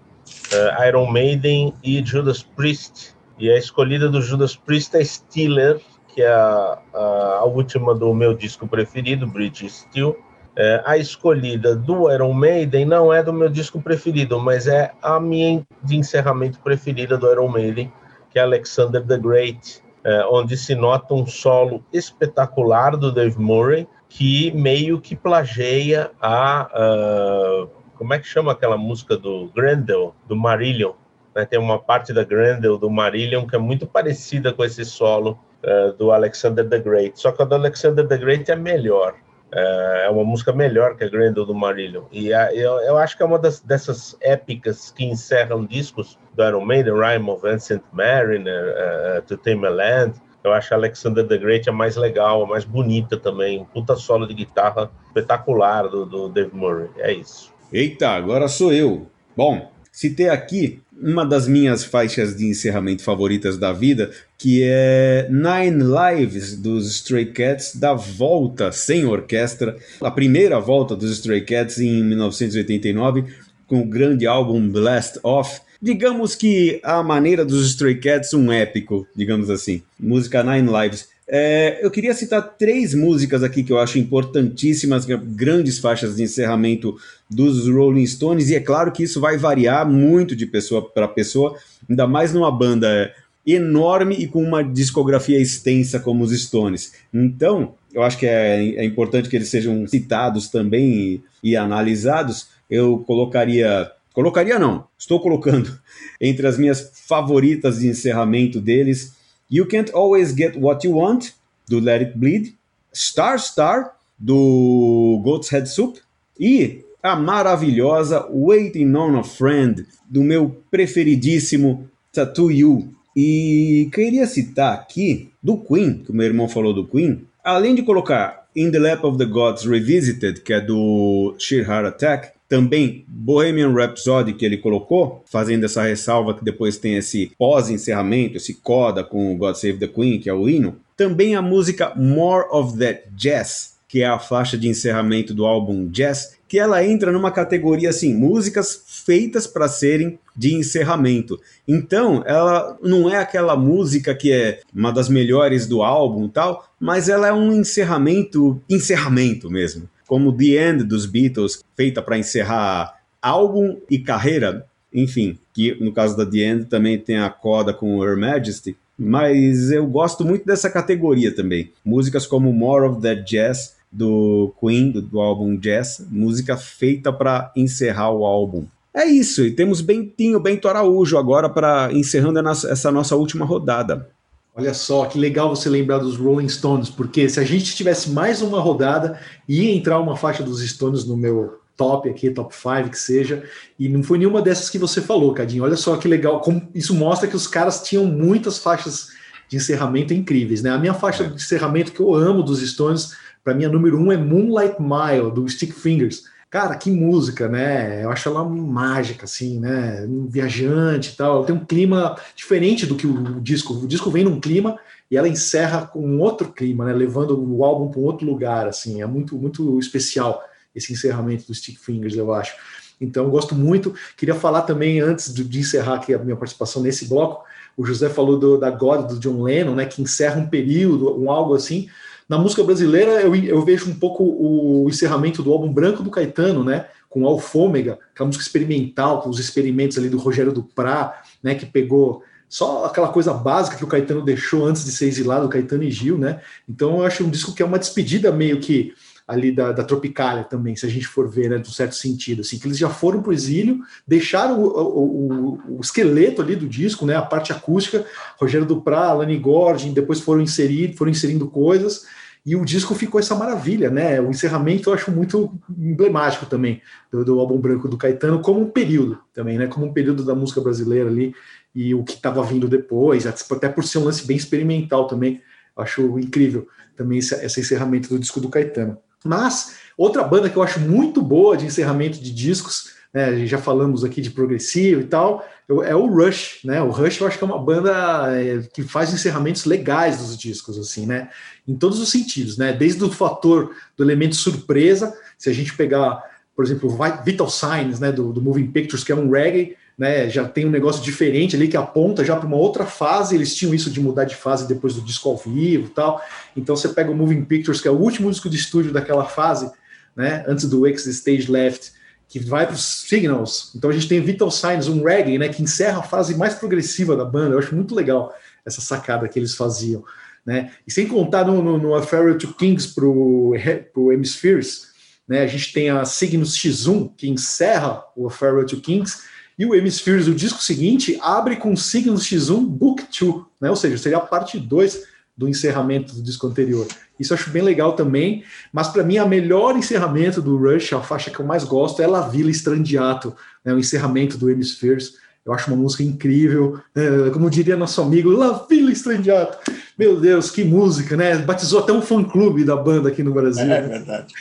uh, 0.52 0.86
Iron 0.86 1.10
Maiden 1.10 1.74
e 1.82 2.04
Judas 2.06 2.44
Priest. 2.44 3.16
E 3.40 3.50
a 3.50 3.58
escolhida 3.58 4.10
do 4.10 4.22
Judas 4.22 4.56
Priest 4.56 4.98
é 4.98 5.04
Steeler, 5.04 5.80
que 6.14 6.22
é 6.22 6.28
a, 6.28 6.78
a, 6.94 7.38
a 7.40 7.46
última 7.46 7.96
do 7.96 8.14
meu 8.14 8.34
disco 8.34 8.68
preferido, 8.68 9.26
Bridge 9.26 9.70
Steel. 9.70 10.18
É, 10.58 10.82
a 10.86 10.98
escolhida 10.98 11.76
do 11.76 12.12
Iron 12.12 12.34
Maiden 12.34 12.84
não 12.84 13.14
é 13.14 13.22
do 13.22 13.32
meu 13.32 13.48
disco 13.48 13.80
preferido, 13.80 14.40
mas 14.40 14.66
é 14.66 14.92
a 15.04 15.20
minha 15.20 15.64
de 15.84 15.96
encerramento 15.96 16.60
preferida 16.60 17.16
do 17.16 17.32
Iron 17.32 17.48
Maiden, 17.48 17.94
que 18.30 18.40
é 18.40 18.42
Alexander 18.42 19.06
the 19.06 19.18
Great, 19.18 19.82
é, 20.04 20.26
onde 20.26 20.56
se 20.56 20.74
nota 20.74 21.14
um 21.14 21.26
solo 21.26 21.84
espetacular 21.92 22.96
do 22.96 23.12
Dave 23.12 23.38
Murray, 23.38 23.88
que 24.10 24.52
meio 24.52 25.02
que 25.02 25.16
plageia 25.16 26.12
a. 26.22 26.70
Uh, 26.74 27.70
como 27.96 28.14
é 28.14 28.20
que 28.20 28.28
chama 28.28 28.52
aquela 28.52 28.78
música 28.78 29.18
do 29.18 29.52
Grendel, 29.56 30.16
do 30.28 30.36
Marillion? 30.36 30.94
Né? 31.36 31.46
Tem 31.46 31.60
uma 31.60 31.80
parte 31.80 32.14
da 32.14 32.24
Grendel, 32.24 32.78
do 32.78 32.90
Marillion, 32.90 33.46
que 33.46 33.56
é 33.56 33.60
muito 33.60 33.86
parecida 33.86 34.54
com 34.54 34.64
esse 34.64 34.86
solo 34.86 35.38
uh, 35.64 35.94
do 35.94 36.12
Alexander 36.12 36.68
the 36.68 36.80
Great. 36.80 37.20
Só 37.20 37.32
que 37.32 37.42
a 37.42 37.46
do 37.46 37.56
Alexander 37.56 38.08
the 38.08 38.18
Great 38.18 38.50
é 38.50 38.56
melhor. 38.56 39.16
Uh, 39.54 40.04
é 40.04 40.10
uma 40.10 40.26
música 40.26 40.52
melhor 40.52 40.98
que 40.98 41.06
a 41.06 41.10
Grendel 41.10 41.46
do 41.46 41.56
Marillion. 41.56 42.04
E 42.12 42.32
uh, 42.32 42.50
eu, 42.52 42.74
eu, 42.82 42.98
acho 42.98 43.16
que 43.16 43.24
é 43.24 43.26
uma 43.26 43.40
das, 43.40 43.62
dessas 43.62 44.18
épicas 44.20 44.92
que 44.92 45.06
encerram 45.06 45.66
discos 45.66 46.20
do 46.36 46.44
Iron 46.44 46.66
Maiden, 46.66 46.94
Rhyme 46.94 47.30
of 47.30 47.48
Ancient 47.48 47.82
Mariner, 47.94 48.76
uh, 48.76 49.22
To 49.22 49.38
Tame 49.38 49.66
a 49.66 49.70
Land, 49.70 50.16
eu 50.48 50.54
acho 50.54 50.74
a 50.74 50.78
Alexander 50.78 51.28
the 51.28 51.38
Great 51.38 51.70
a 51.70 51.74
mais 51.74 51.96
legal, 51.96 52.44
a 52.44 52.48
mais 52.48 52.64
bonita 52.64 53.18
também. 53.18 53.66
Puta 53.74 53.96
solo 53.96 54.26
de 54.26 54.34
guitarra 54.34 54.90
espetacular 55.08 55.90
do, 55.90 56.06
do 56.06 56.30
Dave 56.30 56.52
Murray. 56.54 56.90
É 56.98 57.14
isso. 57.14 57.52
Eita, 57.72 58.10
agora 58.12 58.48
sou 58.48 58.72
eu. 58.72 59.08
Bom, 59.36 59.72
citei 59.92 60.30
aqui 60.30 60.82
uma 60.94 61.26
das 61.26 61.48
minhas 61.48 61.84
faixas 61.84 62.36
de 62.36 62.50
encerramento 62.50 63.04
favoritas 63.04 63.58
da 63.58 63.74
vida, 63.74 64.10
que 64.38 64.62
é 64.64 65.28
Nine 65.30 65.84
Lives 65.84 66.56
dos 66.56 66.88
Stray 66.92 67.28
Cats, 67.28 67.76
da 67.76 67.94
volta 67.94 68.72
sem 68.72 69.06
orquestra, 69.06 69.78
a 70.00 70.12
primeira 70.12 70.60
volta 70.60 70.96
dos 70.96 71.12
Stray 71.12 71.42
Cats 71.42 71.80
em 71.80 72.04
1989, 72.04 73.26
com 73.66 73.82
o 73.82 73.86
grande 73.86 74.28
álbum 74.28 74.70
Blast 74.70 75.20
Off, 75.24 75.62
Digamos 75.80 76.34
que 76.34 76.80
a 76.84 77.04
maneira 77.04 77.46
dos 77.46 77.68
Stray 77.68 78.00
Cats, 78.00 78.34
um 78.34 78.52
épico, 78.52 79.08
digamos 79.16 79.50
assim. 79.50 79.84
Música 80.00 80.44
Nine 80.44 80.70
Lives. 80.72 81.08
É, 81.28 81.80
eu 81.86 81.92
queria 81.92 82.14
citar 82.14 82.56
três 82.58 82.94
músicas 82.94 83.44
aqui 83.44 83.62
que 83.62 83.72
eu 83.72 83.78
acho 83.78 84.00
importantíssimas, 84.00 85.06
grandes 85.06 85.78
faixas 85.78 86.16
de 86.16 86.24
encerramento 86.24 86.98
dos 87.30 87.68
Rolling 87.68 88.06
Stones, 88.08 88.50
e 88.50 88.56
é 88.56 88.62
claro 88.62 88.94
que 88.94 89.04
isso 89.04 89.20
vai 89.20 89.38
variar 89.38 89.88
muito 89.88 90.36
de 90.36 90.46
pessoa 90.46 90.82
para 90.82 91.08
pessoa, 91.08 91.58
ainda 91.88 92.08
mais 92.08 92.34
numa 92.34 92.50
banda 92.50 93.14
enorme 93.48 94.16
e 94.16 94.28
com 94.28 94.44
uma 94.44 94.62
discografia 94.62 95.40
extensa 95.40 96.00
como 96.00 96.24
os 96.24 96.38
Stones. 96.38 96.92
Então, 97.14 97.74
eu 97.94 98.04
acho 98.04 98.18
que 98.18 98.28
é, 98.28 98.76
é 98.76 98.84
importante 98.84 99.30
que 99.30 99.36
eles 99.38 99.48
sejam 99.48 99.88
citados 99.88 100.50
também 100.50 100.92
e, 100.92 101.52
e 101.52 101.56
analisados. 101.56 102.50
Eu 102.70 103.00
colocaria 103.00 103.90
Colocaria 104.18 104.58
não, 104.58 104.88
estou 104.98 105.22
colocando 105.22 105.80
entre 106.20 106.48
as 106.48 106.58
minhas 106.58 106.92
favoritas 107.08 107.78
de 107.78 107.88
encerramento 107.88 108.60
deles. 108.60 109.14
You 109.50 109.68
Can't 109.68 109.92
Always 109.94 110.32
Get 110.36 110.56
What 110.58 110.88
You 110.88 110.96
Want, 110.96 111.34
do 111.70 111.80
Let 111.80 112.00
It 112.00 112.18
Bleed. 112.18 112.56
Star 112.92 113.38
Star, 113.38 113.96
do 114.18 115.22
Goat's 115.24 115.50
Head 115.50 115.70
Soup. 115.70 116.00
E 116.40 116.84
a 117.04 117.16
maravilhosa 117.16 118.28
Waiting 118.32 118.96
on 118.96 119.20
a 119.20 119.24
Friend, 119.24 119.86
do 120.10 120.24
meu 120.24 120.64
preferidíssimo 120.72 121.88
Tattoo 122.12 122.52
You. 122.52 122.97
E 123.20 123.90
queria 123.92 124.28
citar 124.28 124.76
aqui 124.76 125.32
do 125.42 125.58
Queen, 125.58 126.04
que 126.06 126.12
o 126.12 126.14
meu 126.14 126.28
irmão 126.28 126.48
falou 126.48 126.72
do 126.72 126.86
Queen, 126.86 127.24
além 127.44 127.74
de 127.74 127.82
colocar 127.82 128.46
In 128.56 128.70
the 128.70 128.78
Lap 128.78 129.04
of 129.04 129.18
the 129.18 129.26
Gods 129.26 129.66
Revisited, 129.66 130.42
que 130.42 130.54
é 130.54 130.62
do 130.62 131.34
Sheer 131.40 131.68
Heart 131.68 131.88
Attack, 131.88 132.38
também 132.48 133.04
Bohemian 133.08 133.74
Rhapsody 133.74 134.34
que 134.34 134.46
ele 134.46 134.58
colocou, 134.58 135.24
fazendo 135.26 135.66
essa 135.66 135.82
ressalva 135.82 136.36
que 136.36 136.46
depois 136.46 136.78
tem 136.78 136.96
esse 136.96 137.32
pós-encerramento, 137.40 138.38
esse 138.38 138.54
coda 138.54 139.04
com 139.04 139.36
God 139.36 139.56
Save 139.56 139.80
the 139.80 139.88
Queen, 139.88 140.20
que 140.20 140.30
é 140.30 140.34
o 140.34 140.48
hino. 140.48 140.76
Também 140.96 141.36
a 141.36 141.42
música 141.42 141.94
More 141.96 142.46
of 142.52 142.78
That 142.78 143.02
Jazz, 143.16 143.77
que 143.88 144.02
é 144.02 144.08
a 144.08 144.20
faixa 144.20 144.58
de 144.58 144.68
encerramento 144.68 145.34
do 145.34 145.46
álbum 145.46 145.88
Jazz, 145.88 146.38
que 146.48 146.60
ela 146.60 146.84
entra 146.86 147.12
numa 147.12 147.32
categoria 147.32 147.90
assim, 147.90 148.14
músicas 148.14 148.82
feitas 149.06 149.48
para 149.48 149.68
serem 149.68 150.20
de 150.36 150.54
encerramento. 150.54 151.40
Então, 151.68 152.24
ela 152.26 152.78
não 152.82 153.10
é 153.10 153.18
aquela 153.18 153.56
música 153.56 154.14
que 154.14 154.32
é 154.32 154.60
uma 154.74 154.92
das 154.92 155.10
melhores 155.10 155.68
do 155.68 155.82
álbum, 155.82 156.28
tal, 156.28 156.68
mas 156.80 157.10
ela 157.10 157.28
é 157.28 157.34
um 157.34 157.52
encerramento, 157.54 158.62
encerramento 158.70 159.50
mesmo 159.50 159.90
como 160.08 160.36
The 160.36 160.70
End 160.70 160.84
dos 160.86 161.06
Beatles, 161.06 161.64
feita 161.76 162.02
para 162.02 162.18
encerrar 162.18 162.96
álbum 163.22 163.78
e 163.90 164.00
carreira, 164.00 164.66
enfim, 164.92 165.38
que 165.54 165.76
no 165.84 165.92
caso 165.92 166.16
da 166.16 166.26
The 166.26 166.38
End 166.38 166.66
também 166.66 166.98
tem 166.98 167.18
a 167.20 167.30
coda 167.30 167.74
com 167.74 168.04
Her 168.04 168.18
Majesty, 168.18 168.76
mas 168.98 169.70
eu 169.70 169.86
gosto 169.86 170.26
muito 170.26 170.46
dessa 170.46 170.72
categoria 170.72 171.36
também. 171.36 171.72
Músicas 171.86 172.26
como 172.26 172.52
More 172.52 172.88
of 172.88 173.02
That 173.02 173.24
Jazz 173.30 173.76
do 173.92 174.54
Queen, 174.60 174.92
do, 174.92 175.02
do 175.02 175.20
álbum 175.20 175.56
Jazz, 175.58 176.06
música 176.10 176.58
feita 176.58 177.12
para 177.12 177.52
encerrar 177.56 178.12
o 178.12 178.26
álbum. 178.26 178.66
É 178.94 179.06
isso, 179.06 179.46
e 179.46 179.52
temos 179.52 179.80
Bentinho, 179.80 180.40
Bento 180.40 180.68
Araújo 180.68 181.18
agora 181.18 181.50
para 181.50 181.90
encerrando 181.94 182.40
essa 182.50 182.92
nossa 182.92 183.16
última 183.16 183.46
rodada. 183.46 184.10
Olha 184.56 184.74
só, 184.74 185.06
que 185.06 185.20
legal 185.20 185.56
você 185.56 185.70
lembrar 185.70 186.00
dos 186.00 186.18
Rolling 186.18 186.50
Stones, 186.50 186.90
porque 186.90 187.30
se 187.30 187.40
a 187.40 187.44
gente 187.44 187.76
tivesse 187.76 188.10
mais 188.10 188.42
uma 188.42 188.60
rodada, 188.60 189.20
ia 189.48 189.72
entrar 189.72 190.00
uma 190.00 190.18
faixa 190.18 190.42
dos 190.42 190.68
Stones 190.68 191.06
no 191.06 191.16
meu 191.16 191.60
top 191.78 192.10
aqui, 192.10 192.32
top 192.32 192.56
5 192.56 192.90
que 192.90 192.98
seja, 192.98 193.44
e 193.78 193.88
não 193.88 194.02
foi 194.02 194.18
nenhuma 194.18 194.42
dessas 194.42 194.68
que 194.68 194.80
você 194.80 195.00
falou, 195.00 195.32
Cadinho. 195.32 195.64
Olha 195.64 195.78
só 195.78 195.96
que 195.96 196.08
legal, 196.08 196.42
como 196.42 196.68
isso 196.74 196.96
mostra 196.96 197.28
que 197.28 197.36
os 197.36 197.46
caras 197.46 197.84
tinham 197.84 198.04
muitas 198.06 198.58
faixas 198.58 199.10
de 199.48 199.58
encerramento 199.58 200.12
incríveis, 200.14 200.64
né? 200.64 200.72
A 200.72 200.78
minha 200.80 200.96
faixa 200.96 201.26
de 201.26 201.36
encerramento 201.36 201.92
que 201.92 202.00
eu 202.00 202.16
amo 202.16 202.42
dos 202.42 202.68
Stones, 202.68 203.16
para 203.48 203.56
mim 203.56 203.64
a 203.64 203.70
número 203.70 203.98
um 203.98 204.12
é 204.12 204.18
Moonlight 204.18 204.76
Mile, 204.78 205.32
do 205.32 205.48
Stick 205.48 205.72
Fingers 205.72 206.24
Cara, 206.50 206.76
que 206.76 206.92
música, 206.92 207.48
né? 207.48 208.04
Eu 208.04 208.10
acho 208.10 208.28
ela 208.28 208.44
mágica, 208.44 209.24
assim, 209.24 209.58
né? 209.60 210.06
Um 210.06 210.28
viajante 210.28 211.12
e 211.12 211.16
tal. 211.16 211.46
Tem 211.46 211.56
um 211.56 211.64
clima 211.64 212.18
diferente 212.36 212.86
do 212.86 212.96
que 212.96 213.06
o 213.06 213.40
disco. 213.42 213.74
O 213.74 213.88
disco 213.88 214.10
vem 214.10 214.24
num 214.24 214.40
clima 214.40 214.80
e 215.12 215.18
ela 215.18 215.28
encerra 215.28 215.86
com 215.86 216.00
um 216.00 216.22
outro 216.22 216.52
clima, 216.52 216.86
né? 216.86 216.94
Levando 216.94 217.38
o 217.38 217.66
álbum 217.66 217.90
para 217.90 218.00
um 218.00 218.04
outro 218.04 218.26
lugar, 218.26 218.66
assim. 218.66 219.02
É 219.02 219.06
muito, 219.06 219.36
muito 219.38 219.78
especial 219.78 220.42
esse 220.74 220.94
encerramento 220.94 221.48
do 221.48 221.54
Stick 221.54 221.78
Fingers, 221.80 222.16
eu 222.16 222.34
acho. 222.34 222.56
Então, 223.00 223.30
gosto 223.30 223.54
muito. 223.54 223.94
Queria 224.16 224.36
falar 224.36 224.62
também, 224.62 225.02
antes 225.02 225.34
de 225.34 225.60
encerrar 225.60 225.96
aqui 225.96 226.14
a 226.14 226.18
minha 226.18 226.38
participação 226.38 226.82
nesse 226.82 227.10
bloco, 227.10 227.44
o 227.76 227.86
José 227.86 228.10
falou 228.10 228.40
do, 228.40 228.58
da 228.58 228.72
God, 228.72 229.08
do 229.10 229.20
John 229.20 229.44
Lennon, 229.44 229.76
né? 229.76 229.86
Que 229.86 230.02
encerra 230.02 230.40
um 230.40 230.48
período, 230.48 231.20
um 231.20 231.30
algo 231.30 231.56
assim. 231.56 231.90
Na 232.28 232.38
música 232.38 232.64
brasileira, 232.64 233.22
eu, 233.22 233.34
eu 233.36 233.64
vejo 233.64 233.90
um 233.90 233.96
pouco 233.96 234.24
o 234.24 234.88
encerramento 234.90 235.42
do 235.42 235.52
álbum 235.52 235.72
Branco 235.72 236.04
do 236.04 236.12
Caetano, 236.12 236.64
né? 236.64 236.88
com 237.10 237.26
Alfômega, 237.26 237.98
que 238.14 238.22
uma 238.22 238.28
música 238.28 238.44
experimental, 238.44 239.22
com 239.22 239.30
os 239.30 239.40
experimentos 239.40 239.98
ali 239.98 240.10
do 240.10 240.18
Rogério 240.18 240.52
Duprá, 240.52 241.22
né, 241.42 241.56
que 241.56 241.66
pegou 241.66 242.22
só 242.50 242.86
aquela 242.86 243.10
coisa 243.10 243.34
básica 243.34 243.76
que 243.76 243.84
o 243.84 243.88
Caetano 243.88 244.24
deixou 244.24 244.66
antes 244.66 244.86
de 244.86 244.92
ser 244.92 245.08
exilado, 245.08 245.46
o 245.46 245.50
Caetano 245.50 245.84
e 245.84 245.92
Gil, 245.92 246.18
né? 246.18 246.42
Então 246.68 247.00
eu 247.00 247.04
acho 247.04 247.26
um 247.26 247.30
disco 247.30 247.54
que 247.54 247.62
é 247.62 247.66
uma 247.66 247.80
despedida 247.80 248.32
meio 248.32 248.60
que 248.62 248.94
ali 249.28 249.52
da, 249.52 249.74
da 249.74 249.84
Tropicália 249.84 250.46
também, 250.46 250.76
se 250.76 250.86
a 250.86 250.90
gente 250.90 251.06
for 251.06 251.28
ver, 251.28 251.50
né, 251.50 251.58
de 251.58 251.68
um 251.68 251.74
certo 251.74 251.96
sentido, 251.96 252.42
assim, 252.42 252.58
que 252.58 252.66
eles 252.66 252.78
já 252.78 252.90
foram 252.90 253.22
para 253.22 253.32
o 253.32 253.34
exílio, 253.34 253.80
deixaram 254.08 254.64
o, 254.64 254.68
o, 254.68 255.60
o, 255.78 255.82
esqueleto 255.82 256.42
ali 256.42 256.56
do 256.56 256.68
disco, 256.68 257.06
né, 257.06 257.16
a 257.16 257.22
parte 257.22 257.52
acústica, 257.52 258.06
Rogério 258.40 258.66
Duprá, 258.66 259.12
Lani 259.12 259.38
Gordon, 259.38 259.92
depois 259.92 260.22
foram 260.22 260.42
inserindo, 260.42 260.96
foram 260.96 261.12
inserindo 261.12 261.46
coisas, 261.50 262.06
e 262.46 262.56
o 262.56 262.64
disco 262.64 262.96
ficou 262.96 263.20
essa 263.20 263.36
maravilha, 263.36 263.90
né? 263.90 264.22
O 264.22 264.30
encerramento 264.30 264.90
eu 264.90 264.94
acho 264.94 265.12
muito 265.12 265.60
emblemático 265.78 266.46
também 266.46 266.82
do, 267.12 267.26
do 267.26 267.40
álbum 267.42 267.58
branco 267.58 267.90
do 267.90 267.98
Caetano, 267.98 268.40
como 268.40 268.62
um 268.62 268.70
período 268.70 269.20
também, 269.34 269.58
né? 269.58 269.68
Como 269.68 269.86
um 269.86 269.92
período 269.92 270.24
da 270.24 270.34
música 270.34 270.62
brasileira 270.62 271.10
ali 271.10 271.36
e 271.76 271.94
o 271.94 272.06
que 272.06 272.14
estava 272.14 272.42
vindo 272.44 272.70
depois, 272.70 273.28
até 273.28 273.68
por 273.68 273.84
ser 273.84 273.98
um 273.98 274.06
lance 274.06 274.26
bem 274.26 274.38
experimental 274.38 275.08
também. 275.08 275.42
Acho 275.76 276.18
incrível 276.18 276.70
também 276.96 277.20
esse, 277.20 277.36
esse 277.36 277.60
encerramento 277.60 278.08
do 278.08 278.18
disco 278.18 278.40
do 278.40 278.48
Caetano. 278.48 278.98
Mas 279.24 279.78
outra 279.98 280.24
banda 280.24 280.50
que 280.50 280.58
eu 280.58 280.64
acho 280.64 280.80
muito 280.80 281.22
boa 281.22 281.58
de 281.58 281.66
encerramento 281.66 282.20
de 282.20 282.32
discos, 282.32 282.92
né, 283.14 283.46
já 283.46 283.58
falamos 283.58 284.04
aqui 284.04 284.22
de 284.22 284.30
progressivo 284.30 285.02
e 285.02 285.06
tal, 285.06 285.46
é 285.86 285.96
o 285.96 286.06
Rush, 286.06 286.60
né? 286.64 286.82
O 286.82 286.90
Rush 286.90 287.20
eu 287.20 287.28
acho 287.28 287.38
que 287.38 287.44
é 287.44 287.48
uma 287.48 287.60
banda 287.62 287.92
é, 288.32 288.62
que 288.74 288.84
faz 288.84 289.14
encerramentos 289.14 289.66
legais 289.66 290.18
dos 290.18 290.38
discos, 290.38 290.78
assim, 290.78 291.06
né? 291.06 291.30
Em 291.68 291.76
todos 291.76 292.00
os 292.00 292.10
sentidos, 292.10 292.58
né? 292.58 292.72
Desde 292.72 293.04
o 293.04 293.12
fator 293.12 293.76
do 293.98 294.04
elemento 294.04 294.36
surpresa, 294.36 295.14
se 295.38 295.50
a 295.50 295.54
gente 295.54 295.76
pegar, 295.76 296.24
por 296.56 296.64
exemplo, 296.64 296.98
Vital 297.26 297.50
Signs, 297.50 298.00
né, 298.00 298.14
do, 298.14 298.32
do 298.32 298.42
Moving 298.42 298.72
Pictures, 298.72 299.04
que 299.04 299.12
é 299.12 299.16
um 299.16 299.30
reggae, 299.30 299.76
né, 299.98 300.30
já 300.30 300.48
tem 300.48 300.66
um 300.66 300.70
negócio 300.70 301.02
diferente 301.02 301.56
ali 301.56 301.68
que 301.68 301.76
aponta 301.76 302.24
já 302.24 302.36
para 302.36 302.46
uma 302.46 302.58
outra 302.58 302.86
fase. 302.86 303.34
Eles 303.34 303.56
tinham 303.56 303.74
isso 303.74 303.90
de 303.90 304.00
mudar 304.00 304.26
de 304.26 304.36
fase 304.36 304.68
depois 304.68 304.94
do 304.94 305.02
disco 305.02 305.28
ao 305.28 305.38
vivo, 305.38 305.90
tal. 305.90 306.22
Então 306.56 306.76
você 306.76 306.90
pega 306.90 307.10
o 307.10 307.16
Moving 307.16 307.46
Pictures, 307.46 307.82
que 307.82 307.88
é 307.88 307.92
o 307.92 307.98
último 307.98 308.30
disco 308.30 308.50
de 308.50 308.58
estúdio 308.58 308.94
daquela 308.94 309.26
fase, 309.26 309.72
né, 310.16 310.44
antes 310.48 310.70
do 310.70 310.86
X 310.86 311.08
Stage 311.08 311.50
Left, 311.50 311.94
que 312.28 312.40
vai 312.40 312.68
para 312.68 312.76
os 312.76 313.06
Signals. 313.08 313.72
Então 313.76 313.90
a 313.90 313.94
gente 313.94 314.08
tem 314.08 314.22
Vital 314.22 314.52
Signs, 314.52 314.88
um 314.88 315.04
reggae, 315.04 315.40
né, 315.40 315.50
que 315.50 315.64
encerra 315.64 316.00
a 316.00 316.04
fase 316.04 316.36
mais 316.36 316.54
progressiva 316.54 317.16
da 317.16 317.26
banda. 317.26 317.56
Eu 317.56 317.60
acho 317.60 317.76
muito 317.76 317.96
legal 317.96 318.36
essa 318.64 318.82
sacada 318.82 319.28
que 319.28 319.40
eles 319.40 319.56
faziam, 319.56 320.04
né? 320.46 320.72
E 320.86 320.92
sem 320.92 321.08
contar 321.08 321.46
no, 321.46 321.64
no, 321.64 321.78
no 321.78 321.96
A 321.96 322.04
Farewell 322.04 322.38
to 322.38 322.54
Kings 322.54 322.94
para 322.94 323.06
o 323.06 324.12
Hemispheres, 324.12 324.88
né? 325.26 325.42
A 325.42 325.48
gente 325.48 325.72
tem 325.72 325.90
a 325.90 326.04
Signos 326.04 326.56
X1 326.58 327.14
que 327.16 327.30
encerra 327.30 328.04
o 328.14 328.28
A 328.28 328.30
Farewell 328.30 328.66
to 328.66 328.82
Kings 328.82 329.20
e 329.58 329.66
o 329.66 329.74
Hemispheres, 329.74 330.28
o 330.28 330.36
disco 330.36 330.62
seguinte, 330.62 331.18
abre 331.22 331.56
com 331.56 331.76
Signos 331.76 332.24
X1 332.26 332.64
Book 332.66 333.04
2, 333.20 333.44
né? 333.60 333.70
ou 333.70 333.76
seja, 333.76 333.98
seria 333.98 334.20
a 334.20 334.22
parte 334.22 334.60
2 334.60 335.04
do 335.36 335.48
encerramento 335.48 336.14
do 336.14 336.22
disco 336.22 336.48
anterior. 336.48 336.88
Isso 337.20 337.34
acho 337.34 337.50
bem 337.50 337.64
legal 337.64 337.94
também, 337.94 338.44
mas 338.72 338.88
para 338.88 339.04
mim 339.04 339.18
a 339.18 339.26
melhor 339.26 339.76
encerramento 339.76 340.42
do 340.42 340.58
Rush, 340.58 340.94
a 340.94 341.02
faixa 341.02 341.32
que 341.32 341.40
eu 341.40 341.46
mais 341.46 341.64
gosto, 341.64 342.02
é 342.02 342.08
La 342.08 342.28
Villa 342.28 342.52
Strandiato, 342.52 343.36
né? 343.66 343.74
o 343.74 343.80
encerramento 343.80 344.38
do 344.38 344.50
Hemispheres. 344.50 345.16
Eu 345.48 345.54
acho 345.54 345.72
uma 345.72 345.82
música 345.82 346.04
incrível, 346.04 346.78
né? 346.94 347.30
como 347.32 347.50
diria 347.50 347.78
nosso 347.78 348.02
amigo, 348.02 348.30
La 348.30 348.66
Villa 348.70 348.92
Strandiato. 348.92 349.72
Meu 349.98 350.20
Deus, 350.20 350.52
que 350.52 350.62
música, 350.62 351.16
né? 351.16 351.38
Batizou 351.38 351.80
até 351.80 351.94
um 351.94 352.02
fã-clube 352.02 352.66
da 352.66 352.76
banda 352.76 353.08
aqui 353.08 353.24
no 353.24 353.34
Brasil. 353.34 353.72
É, 353.72 353.78
é 353.78 353.82
verdade. 353.82 354.34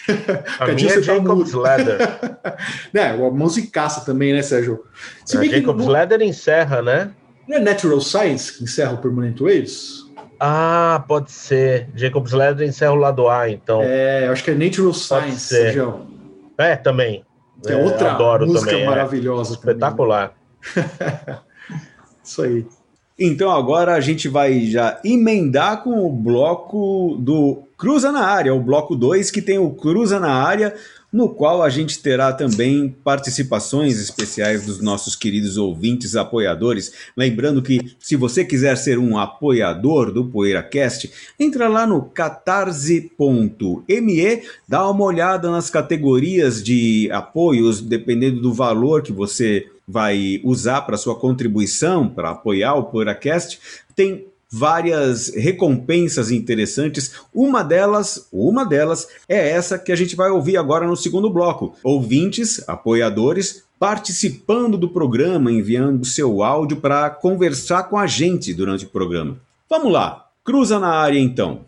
A 0.58 0.66
minha 0.66 0.92
é 0.92 1.00
Jacob's 1.00 1.52
tá 1.52 1.58
Ladder. 1.58 1.98
né, 2.92 3.12
uma 3.14 3.30
musicaça 3.30 4.04
também, 4.04 4.32
né, 4.32 4.42
Sérgio? 4.42 4.82
Se 5.24 5.36
é, 5.36 5.44
Jacob's 5.48 5.86
no... 5.86 5.92
Ladder 5.92 6.20
encerra, 6.22 6.82
né? 6.82 7.12
Não 7.48 7.58
é 7.58 7.60
Natural 7.60 8.00
Science 8.00 8.58
que 8.58 8.64
encerra 8.64 8.94
o 8.94 8.98
Permanent 8.98 9.38
Waves? 9.38 10.06
Ah, 10.40 11.04
pode 11.06 11.30
ser. 11.30 11.88
Jacob's 11.94 12.32
Ladder 12.32 12.68
encerra 12.68 12.92
o 12.92 12.96
lado 12.96 13.28
A, 13.28 13.48
então. 13.48 13.80
É, 13.80 14.26
acho 14.26 14.42
que 14.42 14.50
é 14.50 14.54
Natural 14.54 14.92
Science, 14.92 15.54
Sérgio. 15.54 16.00
É, 16.58 16.74
também. 16.74 17.24
Que 17.64 17.72
é, 17.72 17.76
outra 17.76 18.12
adoro 18.12 18.46
música 18.46 18.70
também, 18.70 18.84
é. 18.84 18.88
maravilhosa. 18.88 19.54
É. 19.54 19.56
Espetacular. 19.56 20.34
Isso 22.24 22.42
aí. 22.42 22.66
Então 23.18 23.50
agora 23.50 23.94
a 23.94 24.00
gente 24.00 24.28
vai 24.28 24.66
já 24.66 25.00
emendar 25.02 25.82
com 25.82 26.06
o 26.06 26.12
bloco 26.12 27.16
do 27.18 27.62
Cruza 27.78 28.12
na 28.12 28.26
Área, 28.26 28.54
o 28.54 28.60
bloco 28.60 28.94
2 28.94 29.30
que 29.30 29.40
tem 29.40 29.58
o 29.58 29.70
Cruza 29.70 30.20
na 30.20 30.32
Área, 30.32 30.74
no 31.10 31.30
qual 31.30 31.62
a 31.62 31.70
gente 31.70 31.98
terá 32.02 32.30
também 32.30 32.94
participações 33.02 33.98
especiais 33.98 34.66
dos 34.66 34.82
nossos 34.82 35.16
queridos 35.16 35.56
ouvintes 35.56 36.14
apoiadores. 36.14 36.92
Lembrando 37.16 37.62
que 37.62 37.96
se 37.98 38.16
você 38.16 38.44
quiser 38.44 38.76
ser 38.76 38.98
um 38.98 39.16
apoiador 39.16 40.12
do 40.12 40.26
PoeiraCast, 40.26 41.10
entra 41.40 41.68
lá 41.68 41.86
no 41.86 42.02
catarse.me, 42.02 43.08
dá 44.68 44.90
uma 44.90 45.04
olhada 45.04 45.50
nas 45.50 45.70
categorias 45.70 46.62
de 46.62 47.08
apoios, 47.10 47.80
dependendo 47.80 48.42
do 48.42 48.52
valor 48.52 49.00
que 49.00 49.12
você 49.12 49.70
vai 49.86 50.40
usar 50.42 50.82
para 50.82 50.96
sua 50.96 51.14
contribuição, 51.14 52.08
para 52.08 52.30
apoiar 52.30 52.74
o 52.74 52.84
PoeiraCast, 52.84 53.60
tem 53.94 54.26
várias 54.50 55.28
recompensas 55.34 56.30
interessantes. 56.30 57.12
Uma 57.34 57.62
delas, 57.62 58.28
uma 58.32 58.64
delas 58.64 59.08
é 59.28 59.50
essa 59.50 59.78
que 59.78 59.92
a 59.92 59.96
gente 59.96 60.16
vai 60.16 60.30
ouvir 60.30 60.56
agora 60.56 60.86
no 60.86 60.96
segundo 60.96 61.30
bloco. 61.30 61.74
Ouvintes, 61.82 62.66
apoiadores, 62.68 63.64
participando 63.78 64.78
do 64.78 64.88
programa, 64.88 65.52
enviando 65.52 66.04
seu 66.04 66.42
áudio 66.42 66.78
para 66.78 67.10
conversar 67.10 67.84
com 67.84 67.98
a 67.98 68.06
gente 68.06 68.54
durante 68.54 68.84
o 68.84 68.88
programa. 68.88 69.36
Vamos 69.68 69.92
lá, 69.92 70.26
cruza 70.44 70.78
na 70.78 70.90
área 70.90 71.18
então. 71.18 71.60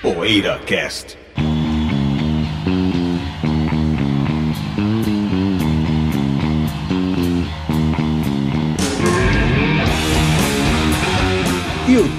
PoeiraCast. 0.00 1.18
E 1.20 1.25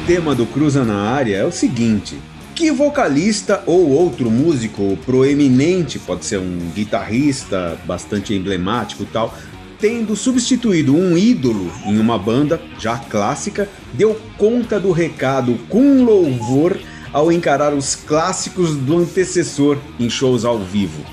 tema 0.07 0.33
do 0.33 0.45
Cruza 0.45 0.85
na 0.85 1.01
Área 1.01 1.35
é 1.35 1.43
o 1.43 1.51
seguinte: 1.51 2.17
que 2.55 2.71
vocalista 2.71 3.61
ou 3.65 3.89
outro 3.89 4.31
músico 4.31 4.97
proeminente, 5.05 5.99
pode 5.99 6.23
ser 6.23 6.39
um 6.39 6.71
guitarrista 6.73 7.77
bastante 7.85 8.33
emblemático 8.33 9.05
tal, 9.11 9.37
tendo 9.77 10.15
substituído 10.15 10.95
um 10.95 11.17
ídolo 11.17 11.69
em 11.85 11.99
uma 11.99 12.17
banda 12.17 12.61
já 12.79 12.97
clássica, 12.97 13.67
deu 13.93 14.17
conta 14.37 14.79
do 14.79 14.93
recado 14.93 15.59
com 15.67 16.05
louvor 16.05 16.79
ao 17.11 17.29
encarar 17.29 17.73
os 17.73 17.93
clássicos 17.93 18.77
do 18.77 18.97
antecessor 18.97 19.77
em 19.99 20.09
shows 20.09 20.45
ao 20.45 20.57
vivo. 20.57 21.03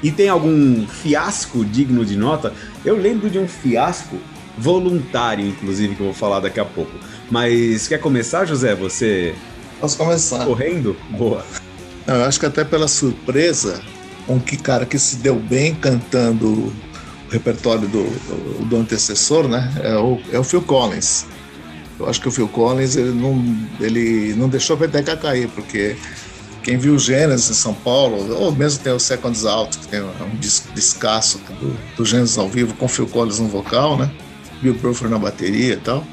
E 0.00 0.12
tem 0.12 0.28
algum 0.28 0.86
fiasco 0.86 1.64
digno 1.64 2.04
de 2.04 2.16
nota? 2.16 2.52
Eu 2.84 2.96
lembro 2.96 3.28
de 3.28 3.38
um 3.38 3.48
fiasco 3.48 4.16
voluntário, 4.56 5.44
inclusive, 5.44 5.94
que 5.94 6.00
eu 6.00 6.06
vou 6.06 6.14
falar 6.14 6.40
daqui 6.40 6.60
a 6.60 6.64
pouco. 6.64 6.92
Mas 7.34 7.88
quer 7.88 7.98
começar, 7.98 8.44
José? 8.44 8.76
Você. 8.76 9.34
Posso 9.80 9.98
começar. 9.98 10.46
Correndo? 10.46 10.96
Boa. 11.18 11.44
Não, 12.06 12.14
eu 12.14 12.24
acho 12.26 12.38
que 12.38 12.46
até 12.46 12.62
pela 12.62 12.86
surpresa, 12.86 13.82
um 14.28 14.38
que 14.38 14.56
cara 14.56 14.86
que 14.86 14.96
se 15.00 15.16
deu 15.16 15.34
bem 15.34 15.74
cantando 15.74 16.46
o 16.46 16.72
repertório 17.28 17.88
do, 17.88 18.04
do, 18.04 18.64
do 18.66 18.76
antecessor, 18.76 19.48
né? 19.48 19.68
É 19.82 19.96
o, 19.96 20.20
é 20.32 20.38
o 20.38 20.44
Phil 20.44 20.62
Collins. 20.62 21.26
Eu 21.98 22.08
acho 22.08 22.20
que 22.20 22.28
o 22.28 22.30
Phil 22.30 22.46
Collins 22.46 22.94
ele 22.94 23.10
não, 23.10 23.44
ele 23.80 24.32
não 24.34 24.48
deixou 24.48 24.76
a 24.76 24.78
peteca 24.78 25.16
cair, 25.16 25.48
porque 25.48 25.96
quem 26.62 26.78
viu 26.78 26.94
o 26.94 26.98
Gênesis 27.00 27.50
em 27.50 27.54
São 27.54 27.74
Paulo, 27.74 28.32
ou 28.32 28.52
mesmo 28.52 28.80
tem 28.84 28.92
o 28.92 29.00
Seconds 29.00 29.44
Out, 29.44 29.76
que 29.78 29.88
tem 29.88 30.00
um 30.00 30.36
disco 30.38 30.72
descasso 30.72 31.38
do, 31.60 31.76
do 31.96 32.04
Gênesis 32.04 32.38
ao 32.38 32.48
vivo 32.48 32.74
com 32.74 32.86
Phil 32.86 33.08
Collins 33.08 33.40
no 33.40 33.48
vocal, 33.48 33.98
né? 33.98 34.08
Bill 34.62 34.74
Bruford 34.74 35.12
na 35.12 35.18
bateria 35.18 35.72
e 35.74 35.78
tal 35.78 36.06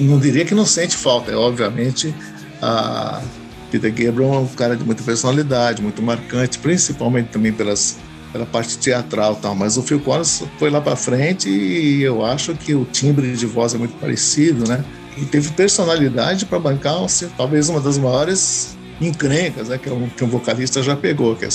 não 0.00 0.18
diria 0.18 0.44
que 0.44 0.54
não 0.54 0.66
sente 0.66 0.96
falta, 0.96 1.30
é 1.30 1.36
obviamente 1.36 2.14
a 2.60 3.22
Peter 3.70 3.90
Gabriel 3.90 4.34
é 4.34 4.38
um 4.38 4.46
cara 4.46 4.76
de 4.76 4.84
muita 4.84 5.02
personalidade, 5.02 5.82
muito 5.82 6.00
marcante, 6.00 6.58
principalmente 6.58 7.28
também 7.28 7.52
pelas, 7.52 7.96
pela 8.32 8.46
parte 8.46 8.78
teatral 8.78 9.36
tal, 9.36 9.54
mas 9.54 9.76
o 9.76 9.82
Phil 9.82 10.00
Collins 10.00 10.44
foi 10.58 10.70
lá 10.70 10.80
para 10.80 10.96
frente 10.96 11.48
e 11.48 12.02
eu 12.02 12.24
acho 12.24 12.54
que 12.54 12.74
o 12.74 12.84
timbre 12.84 13.36
de 13.36 13.46
voz 13.46 13.74
é 13.74 13.78
muito 13.78 13.94
parecido, 13.96 14.68
né? 14.68 14.84
E 15.16 15.24
teve 15.24 15.50
personalidade 15.50 16.46
para 16.46 16.58
bancar 16.58 17.02
assim, 17.02 17.28
talvez 17.36 17.68
uma 17.68 17.80
das 17.80 17.98
maiores 17.98 18.76
encrencas 19.00 19.68
né, 19.68 19.78
que, 19.78 19.90
um, 19.90 20.08
que 20.08 20.24
um 20.24 20.28
vocalista 20.28 20.82
já 20.82 20.96
pegou, 20.96 21.36
que 21.36 21.44
é, 21.44 21.48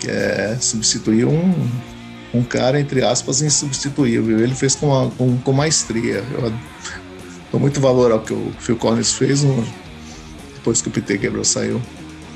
que 0.00 0.10
é 0.10 0.56
substituir 0.60 1.24
um, 1.24 1.54
um 2.32 2.42
cara, 2.42 2.80
entre 2.80 3.02
aspas, 3.02 3.42
insubstituível. 3.42 4.40
Ele 4.40 4.54
fez 4.54 4.74
com, 4.74 4.86
uma, 4.86 5.10
com, 5.10 5.36
com 5.38 5.52
maestria. 5.52 6.24
Eu 6.32 6.52
dou 7.54 7.60
muito 7.60 7.80
valor 7.80 8.10
ao 8.10 8.18
que 8.18 8.32
o 8.32 8.52
Phil 8.58 8.74
Collins 8.74 9.12
fez 9.12 9.44
no, 9.44 9.64
depois 10.56 10.82
que 10.82 10.88
o 10.88 10.90
Peter 10.90 11.16
Gabriel 11.20 11.44
saiu. 11.44 11.80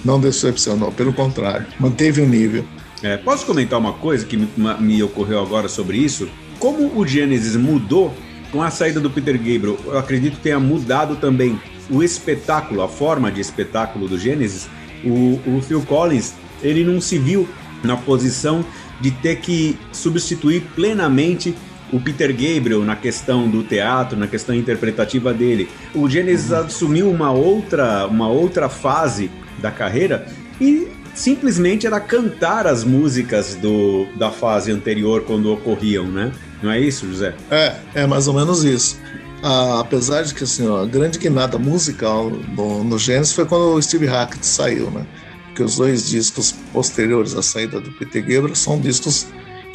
Não 0.05 0.21
decepcionou, 0.21 0.93
pelo 0.93 1.13
contrário, 1.13 1.67
manteve 1.81 2.21
o 2.21 2.27
nível. 2.27 2.65
É, 3.03 3.17
posso 3.17 3.45
comentar 3.45 3.81
uma 3.81 3.95
coisa 3.95 4.25
que 4.25 4.37
me, 4.37 4.49
me, 4.79 5.03
ocorreu 5.03 5.41
agora 5.41 5.69
sobre 5.69 5.99
isso? 5.99 6.29
Como 6.61 6.97
o 6.97 7.05
Genesis 7.05 7.57
mudou 7.57 8.15
com 8.53 8.63
a 8.63 8.71
saída 8.71 9.01
do 9.01 9.11
Peter 9.11 9.37
Gabriel, 9.37 9.77
eu 9.87 9.99
acredito 9.99 10.37
que 10.37 10.43
tenha 10.43 10.61
mudado 10.61 11.17
também 11.17 11.61
o 11.91 12.01
espetáculo, 12.01 12.81
a 12.81 12.89
forma 12.89 13.33
de 13.33 13.41
espetáculo 13.41 14.07
do 14.07 14.17
Genesis. 14.17 14.69
O, 15.05 15.41
o 15.49 15.61
Phil 15.61 15.83
Collins, 15.83 16.35
ele 16.63 16.85
não 16.85 17.01
se 17.01 17.19
viu 17.19 17.49
na 17.83 17.97
posição 17.97 18.65
de 19.01 19.11
ter 19.11 19.41
que 19.41 19.77
substituir 19.93 20.63
plenamente 20.77 21.57
o 21.93 22.01
Peter 22.01 22.31
Gabriel 22.33 22.85
na 22.85 22.97
questão 22.97 23.49
do 23.49 23.63
teatro, 23.63 24.19
na 24.19 24.27
questão 24.27 24.55
interpretativa 24.55 25.33
dele. 25.33 25.69
O 25.95 26.09
Genesis 26.09 26.51
uhum. 26.51 26.59
assumiu 26.59 27.11
uma 27.11 27.31
outra, 27.31 28.07
uma 28.07 28.29
outra 28.29 28.69
fase 28.69 29.31
da 29.61 29.71
carreira 29.71 30.27
e 30.61 30.89
simplesmente 31.15 31.87
era 31.87 32.01
cantar 32.01 32.67
as 32.67 32.85
músicas 32.85 33.55
do, 33.57 34.07
da 34.17 34.31
fase 34.31 34.71
anterior 34.71 35.23
quando 35.25 35.53
ocorriam, 35.53 36.05
né? 36.05 36.33
Não 36.63 36.71
é 36.71 36.81
isso, 36.81 37.07
José? 37.07 37.35
É, 37.51 37.77
é 37.95 38.07
mais 38.07 38.29
ou 38.29 38.35
menos 38.35 38.65
isso. 38.65 38.99
Ah, 39.43 39.81
apesar 39.81 40.23
de 40.23 40.35
que 40.35 40.45
assim, 40.45 40.67
ó, 40.67 40.83
a 40.83 40.87
grande 40.87 41.19
guinada 41.19 41.59
musical 41.59 42.31
no, 42.31 42.83
no 42.83 42.99
Genesis 42.99 43.33
foi 43.33 43.47
quando 43.47 43.75
o 43.75 43.83
Steve 43.83 44.07
Hackett 44.07 44.45
saiu, 44.45 44.91
né? 44.91 45.07
Porque 45.47 45.63
os 45.63 45.77
dois 45.77 46.09
discos 46.09 46.53
posteriores 46.73 47.35
à 47.35 47.43
saída 47.43 47.81
do 47.81 47.91
Peter 47.93 48.23
Gabriel 48.23 48.55
são 48.55 48.81
discos 48.81 49.27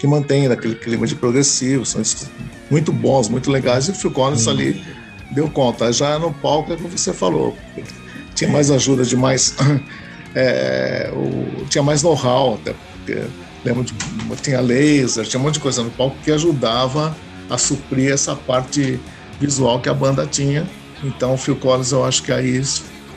que 0.04 0.08
mantêm 0.08 0.48
aquele 0.48 0.76
clima 0.76 1.08
de 1.08 1.16
progressivo, 1.16 1.86
são 1.86 2.02
muito 2.70 2.92
bons, 2.92 3.30
muito 3.30 3.50
legais, 3.50 3.88
e 3.88 3.92
o 3.92 3.96
Phil 3.96 4.12
Collins 4.12 4.48
hum. 4.48 4.50
ali 4.50 4.84
deu 5.32 5.50
conta. 5.50 5.94
Já 5.94 6.20
no 6.20 6.34
palco 6.34 6.74
é 6.74 6.76
como 6.76 6.90
você 6.90 7.14
falou, 7.14 7.56
tinha 8.36 8.52
mais 8.52 8.70
ajuda 8.70 9.06
de 9.06 9.16
mais 9.16 9.56
é, 10.36 11.10
o, 11.14 11.64
tinha 11.68 11.82
mais 11.82 12.04
know-how, 12.04 12.56
até 12.56 12.74
porque 12.74 13.24
lembro 13.64 13.86
de, 13.86 13.94
tinha 14.42 14.60
laser, 14.60 15.26
tinha 15.26 15.40
um 15.40 15.44
monte 15.44 15.54
de 15.54 15.62
coisa 15.62 15.82
no 15.82 15.92
palco 15.92 16.18
que 16.22 16.34
ajudava 16.34 17.16
a 17.50 17.58
suprir 17.58 18.12
essa 18.12 18.36
parte 18.36 19.00
visual 19.40 19.80
que 19.80 19.88
a 19.88 19.94
banda 19.94 20.28
tinha. 20.28 20.68
Então 21.02 21.36
o 21.36 21.38
Phil 21.38 21.56
Collins 21.56 21.94
eu 21.94 22.04
acho 22.04 22.24
que 22.24 22.34
aí 22.34 22.62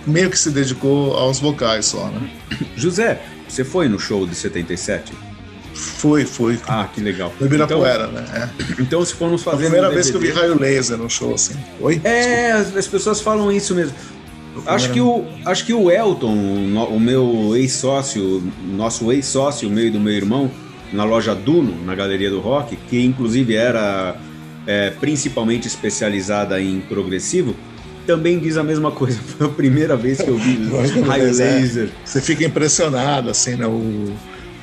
meio 0.06 0.30
que 0.30 0.38
se 0.38 0.52
dedicou 0.52 1.16
aos 1.16 1.40
vocais 1.40 1.86
só, 1.86 2.06
né? 2.10 2.30
José, 2.76 3.20
você 3.48 3.64
foi 3.64 3.88
no 3.88 3.98
show 3.98 4.24
de 4.24 4.36
77? 4.36 5.12
Fui, 5.76 6.24
fui. 6.24 6.58
Ah, 6.66 6.88
que 6.92 7.00
legal. 7.00 7.32
No 7.38 7.46
Ibirapuera, 7.46 8.08
então, 8.10 8.22
né? 8.22 8.50
É. 8.58 8.82
Então 8.82 9.04
se 9.04 9.14
formos 9.14 9.42
fazer. 9.42 9.56
a 9.56 9.60
primeira 9.60 9.90
vez 9.90 10.10
que 10.10 10.16
eu 10.16 10.20
vi 10.20 10.30
raio 10.30 10.58
laser 10.58 10.96
no 10.96 11.10
show, 11.10 11.34
assim. 11.34 11.54
Oi? 11.80 12.00
É, 12.02 12.54
Desculpa. 12.54 12.78
as 12.78 12.86
pessoas 12.86 13.20
falam 13.20 13.52
isso 13.52 13.74
mesmo. 13.74 13.94
Acho 14.66 14.90
que, 14.90 15.00
o, 15.02 15.22
acho 15.44 15.66
que 15.66 15.74
o 15.74 15.90
Elton, 15.90 16.32
o 16.88 16.98
meu 16.98 17.54
ex-sócio, 17.54 18.42
nosso 18.72 19.12
ex-sócio, 19.12 19.68
meio 19.68 19.92
do 19.92 20.00
meu 20.00 20.14
irmão, 20.14 20.50
na 20.92 21.04
loja 21.04 21.34
Duno, 21.34 21.84
na 21.84 21.94
Galeria 21.94 22.30
do 22.30 22.40
Rock, 22.40 22.74
que 22.88 23.04
inclusive 23.04 23.54
era 23.54 24.16
é, 24.66 24.90
principalmente 24.90 25.68
especializada 25.68 26.58
em 26.58 26.80
progressivo, 26.80 27.54
também 28.06 28.38
diz 28.38 28.56
a 28.56 28.62
mesma 28.62 28.90
coisa. 28.90 29.18
Foi 29.36 29.46
a 29.46 29.50
primeira 29.50 29.94
vez 29.94 30.22
que 30.22 30.28
eu 30.28 30.38
vi 30.38 30.58
raio 31.06 31.28
é. 31.28 31.32
laser. 31.32 31.90
Você 32.02 32.22
fica 32.22 32.44
impressionado, 32.44 33.28
assim, 33.28 33.56
né? 33.56 33.66
O, 33.66 34.12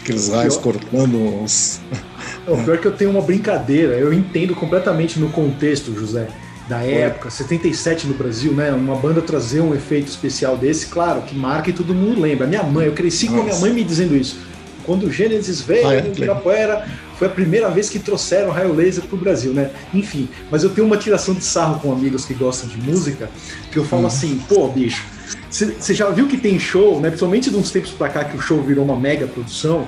aqueles 0.03 0.29
raios 0.29 0.57
cortando 0.57 1.43
os. 1.43 1.79
O 2.45 2.61
pior 2.61 2.75
é 2.75 2.77
que 2.77 2.85
eu 2.85 2.91
tenho 2.91 3.09
uma 3.09 3.21
brincadeira, 3.21 3.93
eu 3.93 4.11
entendo 4.11 4.53
completamente 4.53 5.17
no 5.17 5.29
contexto, 5.29 5.97
José 5.97 6.27
da 6.67 6.81
época, 6.81 7.29
77 7.29 8.07
no 8.07 8.13
Brasil, 8.13 8.53
né? 8.53 8.71
Uma 8.71 8.95
banda 8.95 9.21
trazer 9.21 9.61
um 9.61 9.73
efeito 9.73 10.07
especial 10.07 10.57
desse, 10.57 10.87
claro, 10.87 11.21
que 11.21 11.35
marca 11.35 11.69
e 11.69 11.73
todo 11.73 11.93
mundo 11.93 12.21
lembra. 12.21 12.47
Minha 12.47 12.63
mãe, 12.63 12.87
eu 12.87 12.93
cresci 12.93 13.25
Nossa. 13.25 13.37
com 13.37 13.41
a 13.41 13.45
minha 13.45 13.59
mãe 13.59 13.73
me 13.73 13.83
dizendo 13.83 14.15
isso. 14.15 14.39
Quando 14.85 15.05
o 15.05 15.11
Gênesis 15.11 15.61
veio 15.61 15.87
ah, 15.87 15.93
é? 15.93 16.01
no 16.01 16.07
Ibirapuera, 16.07 16.87
foi 17.17 17.27
a 17.27 17.31
primeira 17.31 17.69
vez 17.69 17.89
que 17.89 17.99
trouxeram 17.99 18.49
raio 18.49 18.73
laser 18.73 19.03
pro 19.05 19.17
Brasil, 19.17 19.53
né? 19.53 19.71
Enfim, 19.93 20.27
mas 20.51 20.63
eu 20.63 20.69
tenho 20.69 20.87
uma 20.87 20.97
tiração 20.97 21.33
de 21.33 21.43
sarro 21.43 21.79
com 21.79 21.91
amigos 21.91 22.25
que 22.25 22.33
gostam 22.33 22.69
de 22.69 22.77
música, 22.77 23.29
que 23.71 23.77
eu 23.77 23.85
falo 23.85 24.03
hum. 24.03 24.07
assim, 24.07 24.41
pô, 24.47 24.67
bicho, 24.67 25.05
você 25.49 25.93
já 25.93 26.09
viu 26.09 26.27
que 26.27 26.37
tem 26.37 26.59
show, 26.59 26.99
né? 26.99 27.09
Principalmente 27.09 27.49
de 27.49 27.55
uns 27.55 27.71
tempos 27.71 27.91
pra 27.91 28.09
cá 28.09 28.23
que 28.23 28.35
o 28.35 28.41
show 28.41 28.61
virou 28.61 28.83
uma 28.83 28.99
mega 28.99 29.27
produção. 29.27 29.87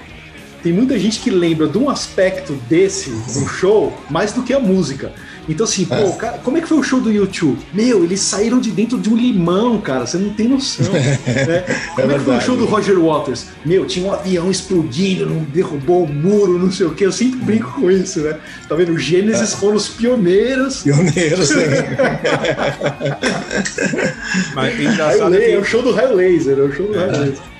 Tem 0.61 0.73
muita 0.73 0.97
gente 0.97 1.19
que 1.19 1.29
lembra 1.29 1.67
de 1.67 1.77
um 1.77 1.89
aspecto 1.89 2.53
desse 2.67 3.09
do 3.09 3.47
show 3.47 3.95
mais 4.09 4.33
do 4.33 4.41
que 4.41 4.53
a 4.53 4.59
música. 4.59 5.13
Então, 5.47 5.63
assim, 5.63 5.85
pô, 5.85 5.95
é. 5.95 6.11
cara, 6.13 6.37
como 6.39 6.57
é 6.57 6.61
que 6.61 6.67
foi 6.67 6.79
o 6.79 6.83
show 6.83 6.99
do 6.99 7.11
YouTube? 7.11 7.59
Meu, 7.73 8.03
eles 8.03 8.19
saíram 8.19 8.59
de 8.59 8.71
dentro 8.71 8.97
de 8.97 9.09
um 9.09 9.15
limão, 9.15 9.79
cara, 9.79 10.05
você 10.05 10.17
não 10.17 10.31
tem 10.31 10.47
noção. 10.47 10.91
né? 10.91 11.19
Como 11.95 12.11
é, 12.11 12.15
é, 12.15 12.17
que 12.17 12.25
foi 12.25 12.37
o 12.37 12.41
show 12.41 12.57
do 12.57 12.65
Roger 12.65 12.99
Waters? 12.99 13.45
Meu, 13.63 13.85
tinha 13.85 14.07
um 14.07 14.13
avião 14.13 14.49
explodindo, 14.49 15.25
não 15.25 15.43
derrubou 15.43 16.03
o 16.03 16.11
muro, 16.11 16.57
não 16.57 16.71
sei 16.71 16.87
o 16.87 16.93
quê. 16.93 17.05
Eu 17.05 17.11
sempre 17.11 17.39
brinco 17.39 17.71
com 17.73 17.91
isso, 17.91 18.21
né? 18.21 18.37
Tá 18.67 18.75
vendo? 18.75 18.93
O 18.93 18.97
Gênesis 18.97 19.53
é. 19.53 19.57
foram 19.57 19.75
os 19.75 19.87
pioneiros. 19.87 20.83
Pioneiros, 20.83 21.47
sim. 21.47 21.55
Mas 24.55 24.79
engraçado 24.79 25.35
é, 25.35 25.39
que... 25.39 25.51
é 25.51 25.59
o 25.59 25.63
show 25.63 25.81
do 25.81 25.99
é 25.99 26.05
o 26.05 26.71
show 26.71 26.87
do 26.87 26.99
é. 26.99 27.05
Laser. 27.05 27.55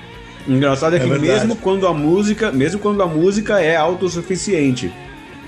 Engraçado 0.48 0.94
é 0.94 1.00
que 1.00 1.06
mesmo 1.06 1.56
quando 1.56 1.86
a 1.86 1.94
música, 1.94 2.52
mesmo 2.52 2.80
quando 2.80 3.02
a 3.02 3.06
música 3.06 3.60
é 3.60 3.76
autossuficiente, 3.76 4.92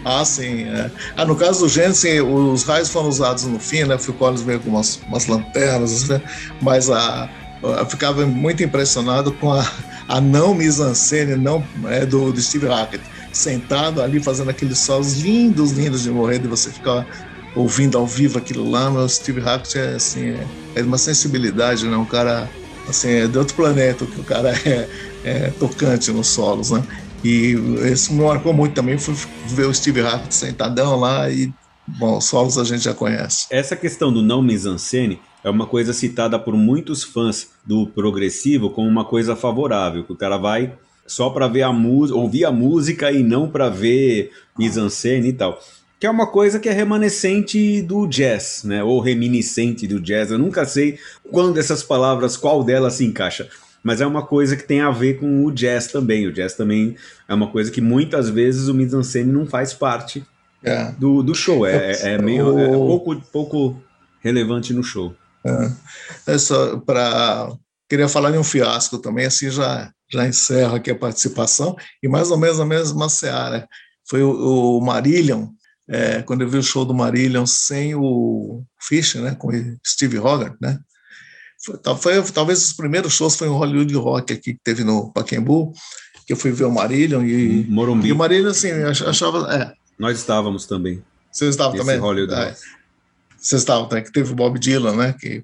ah, 0.04 0.24
sim. 0.24 0.64
É. 0.64 0.90
Ah, 1.16 1.24
no 1.24 1.36
caso 1.36 1.60
do 1.60 1.68
Jensen, 1.68 2.20
os 2.22 2.64
raios 2.64 2.90
foram 2.90 3.08
usados 3.08 3.44
no 3.44 3.58
fim, 3.58 3.84
né? 3.84 3.94
O 3.94 3.98
Phil 3.98 4.14
Collins 4.14 4.42
veio 4.42 4.60
com 4.60 4.70
umas, 4.70 4.96
umas 5.06 5.26
lanternas, 5.26 5.92
assim, 5.92 6.22
mas 6.60 6.90
a, 6.90 7.28
eu 7.62 7.86
ficava 7.86 8.24
muito 8.26 8.62
impressionado 8.62 9.32
com 9.34 9.52
a, 9.52 9.70
a 10.08 10.20
não 10.20 10.54
mise-en-scène 10.54 11.36
não, 11.36 11.68
é, 11.86 12.06
do, 12.06 12.32
do 12.32 12.40
Steve 12.40 12.66
Hackett, 12.66 13.04
sentado 13.32 14.00
ali 14.00 14.22
fazendo 14.22 14.50
aqueles 14.50 14.78
solos 14.78 15.14
lindos, 15.14 15.72
lindos 15.72 16.02
de 16.02 16.10
morrer, 16.10 16.38
de 16.38 16.48
você 16.48 16.70
ficar 16.70 17.06
ouvindo 17.54 17.98
ao 17.98 18.06
vivo 18.06 18.38
aquilo 18.38 18.68
lá. 18.70 18.90
Mas 18.90 19.04
o 19.04 19.08
Steve 19.16 19.40
Hackett 19.40 19.78
é, 19.78 19.94
assim, 19.96 20.30
é, 20.30 20.48
é 20.76 20.82
uma 20.82 20.98
sensibilidade, 20.98 21.86
né? 21.88 21.96
Um 21.96 22.06
cara 22.06 22.50
assim, 22.88 23.08
é 23.10 23.28
de 23.28 23.38
outro 23.38 23.54
planeta, 23.54 24.06
que 24.06 24.18
o 24.20 24.24
cara 24.24 24.50
é, 24.64 24.88
é 25.22 25.50
tocante 25.50 26.10
nos 26.10 26.28
solos, 26.28 26.70
né? 26.70 26.82
E 27.24 27.56
isso 27.92 28.12
me 28.12 28.22
marcou 28.22 28.52
muito 28.52 28.74
também, 28.74 28.96
foi 28.96 29.14
ver 29.46 29.66
o 29.66 29.74
Steve 29.74 30.00
Harvey 30.00 30.30
sentadão 30.30 30.98
lá 30.98 31.28
e, 31.28 31.52
bom, 31.86 32.18
os 32.18 32.24
solos 32.24 32.56
a 32.56 32.64
gente 32.64 32.84
já 32.84 32.94
conhece. 32.94 33.46
Essa 33.50 33.74
questão 33.74 34.12
do 34.12 34.22
não 34.22 34.40
mise-en-scène 34.40 35.20
é 35.42 35.50
uma 35.50 35.66
coisa 35.66 35.92
citada 35.92 36.38
por 36.38 36.54
muitos 36.54 37.02
fãs 37.02 37.50
do 37.66 37.86
progressivo 37.86 38.70
como 38.70 38.88
uma 38.88 39.04
coisa 39.04 39.34
favorável, 39.34 40.04
que 40.04 40.12
o 40.12 40.16
cara 40.16 40.36
vai 40.36 40.72
só 41.06 41.30
para 41.30 41.48
ver 41.48 41.62
a 41.62 41.72
música, 41.72 42.18
ouvir 42.18 42.44
a 42.44 42.52
música 42.52 43.10
e 43.10 43.22
não 43.22 43.48
para 43.48 43.68
ver 43.68 44.30
mise-en-scène 44.56 45.28
e 45.28 45.32
tal. 45.32 45.60
Que 45.98 46.06
é 46.06 46.10
uma 46.10 46.28
coisa 46.28 46.60
que 46.60 46.68
é 46.68 46.72
remanescente 46.72 47.82
do 47.82 48.06
jazz, 48.06 48.62
né? 48.64 48.84
Ou 48.84 49.00
reminiscente 49.00 49.84
do 49.88 49.98
jazz. 49.98 50.30
Eu 50.30 50.38
nunca 50.38 50.64
sei 50.64 50.96
quando 51.28 51.58
essas 51.58 51.82
palavras, 51.82 52.36
qual 52.36 52.62
delas 52.62 52.94
se 52.94 53.04
encaixa 53.04 53.48
mas 53.82 54.00
é 54.00 54.06
uma 54.06 54.26
coisa 54.26 54.56
que 54.56 54.62
tem 54.62 54.80
a 54.80 54.90
ver 54.90 55.18
com 55.18 55.44
o 55.44 55.52
jazz 55.52 55.88
também. 55.88 56.26
O 56.26 56.32
jazz 56.32 56.54
também 56.54 56.96
é 57.28 57.34
uma 57.34 57.50
coisa 57.50 57.70
que 57.70 57.80
muitas 57.80 58.28
vezes 58.28 58.68
o 58.68 58.74
mise-en-scène 58.74 59.32
não 59.32 59.46
faz 59.46 59.72
parte 59.72 60.24
é. 60.62 60.92
do, 60.92 61.22
do 61.22 61.34
show. 61.34 61.66
É, 61.66 61.92
é, 61.92 62.14
é 62.14 62.18
meio 62.18 62.58
é 62.58 62.68
pouco, 62.68 63.16
pouco 63.32 63.82
relevante 64.20 64.72
no 64.72 64.82
show. 64.82 65.14
É, 65.44 66.32
é 66.34 66.38
só 66.38 66.78
para 66.78 67.52
queria 67.88 68.08
falar 68.08 68.30
de 68.30 68.38
um 68.38 68.44
fiasco 68.44 68.98
também, 68.98 69.26
assim 69.26 69.50
já 69.50 69.90
já 70.10 70.26
encerro 70.26 70.76
aqui 70.76 70.90
a 70.90 70.98
participação 70.98 71.76
e 72.02 72.08
mais 72.08 72.30
ou 72.30 72.38
menos 72.38 72.58
a 72.58 72.64
mesma 72.64 73.08
seara. 73.08 73.68
Foi 74.08 74.22
o, 74.22 74.78
o 74.78 74.80
Marillion, 74.80 75.48
é, 75.86 76.22
quando 76.22 76.42
eu 76.42 76.48
vi 76.48 76.58
o 76.58 76.62
show 76.62 76.84
do 76.84 76.94
Marillion 76.94 77.46
sem 77.46 77.94
o 77.94 78.62
Fischer, 78.80 79.22
né, 79.22 79.34
com 79.34 79.48
o 79.48 79.76
Steve 79.86 80.18
Hogarth, 80.18 80.56
né? 80.60 80.78
Foi, 81.58 81.78
foi, 81.96 82.22
talvez 82.32 82.64
os 82.66 82.72
primeiros 82.72 83.12
shows 83.12 83.36
foi 83.36 83.48
um 83.48 83.56
Hollywood 83.56 83.94
Rock 83.94 84.32
aqui 84.32 84.54
que 84.54 84.60
teve 84.62 84.84
no 84.84 85.10
Pacaembu, 85.12 85.72
que 86.26 86.32
eu 86.32 86.36
fui 86.36 86.52
ver 86.52 86.64
o 86.64 86.70
Marillion 86.70 87.24
e, 87.24 87.66
Morumbi. 87.68 88.08
e 88.08 88.12
o 88.12 88.16
Marillion 88.16 88.50
assim, 88.50 88.70
achava, 88.70 89.52
é. 89.52 89.72
Nós 89.98 90.18
estávamos 90.18 90.66
também. 90.66 91.02
Vocês 91.32 91.50
estavam 91.50 91.76
também? 91.76 91.98
Hollywood 91.98 92.32
é. 92.32 92.44
Rock. 92.44 92.58
Vocês 93.36 93.62
estavam 93.62 93.88
também, 93.88 94.04
que 94.04 94.12
teve 94.12 94.32
o 94.32 94.36
Bob 94.36 94.58
Dylan, 94.58 94.96
né, 94.96 95.14
que, 95.18 95.42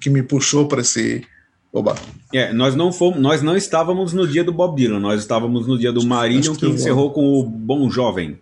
que 0.00 0.10
me 0.10 0.22
puxou 0.22 0.66
para 0.66 0.80
esse 0.80 1.24
Oba. 1.72 1.94
É, 2.32 2.52
nós 2.52 2.74
não 2.74 2.92
fomos, 2.92 3.20
nós 3.20 3.42
não 3.42 3.56
estávamos 3.56 4.12
no 4.12 4.26
dia 4.26 4.42
do 4.42 4.52
Bob 4.52 4.76
Dylan, 4.76 4.98
nós 4.98 5.20
estávamos 5.20 5.66
no 5.66 5.78
dia 5.78 5.92
do 5.92 6.04
Marillion 6.04 6.54
que, 6.54 6.60
que 6.60 6.66
encerrou 6.66 7.12
com 7.12 7.38
o 7.38 7.44
Bom 7.44 7.90
Jovem. 7.90 8.38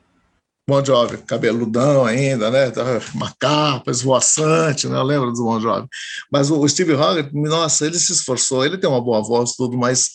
Bon 0.69 0.85
Jovi, 0.85 1.19
cabeludão 1.19 2.05
ainda, 2.05 2.51
né? 2.51 2.73
Uma 3.14 3.33
capa 3.39 3.91
esvoaçante, 3.93 4.89
né? 4.89 4.97
Eu 4.97 5.05
lembro 5.05 5.33
do 5.33 5.45
Bon 5.45 5.61
Jovi. 5.61 5.87
Mas 6.31 6.51
o 6.51 6.67
Steve 6.69 6.93
Hogarth, 6.93 7.33
nossa, 7.33 7.87
ele 7.87 7.99
se 7.99 8.12
esforçou, 8.12 8.64
ele 8.64 8.77
tem 8.77 8.91
uma 8.91 9.01
boa 9.01 9.23
voz 9.23 9.53
tudo, 9.53 9.79
mas 9.79 10.11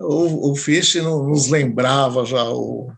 o, 0.00 0.52
o 0.52 0.56
Fish 0.56 0.94
não 0.96 1.26
nos 1.26 1.48
lembrava 1.48 2.24
já 2.24 2.44
o 2.44 2.92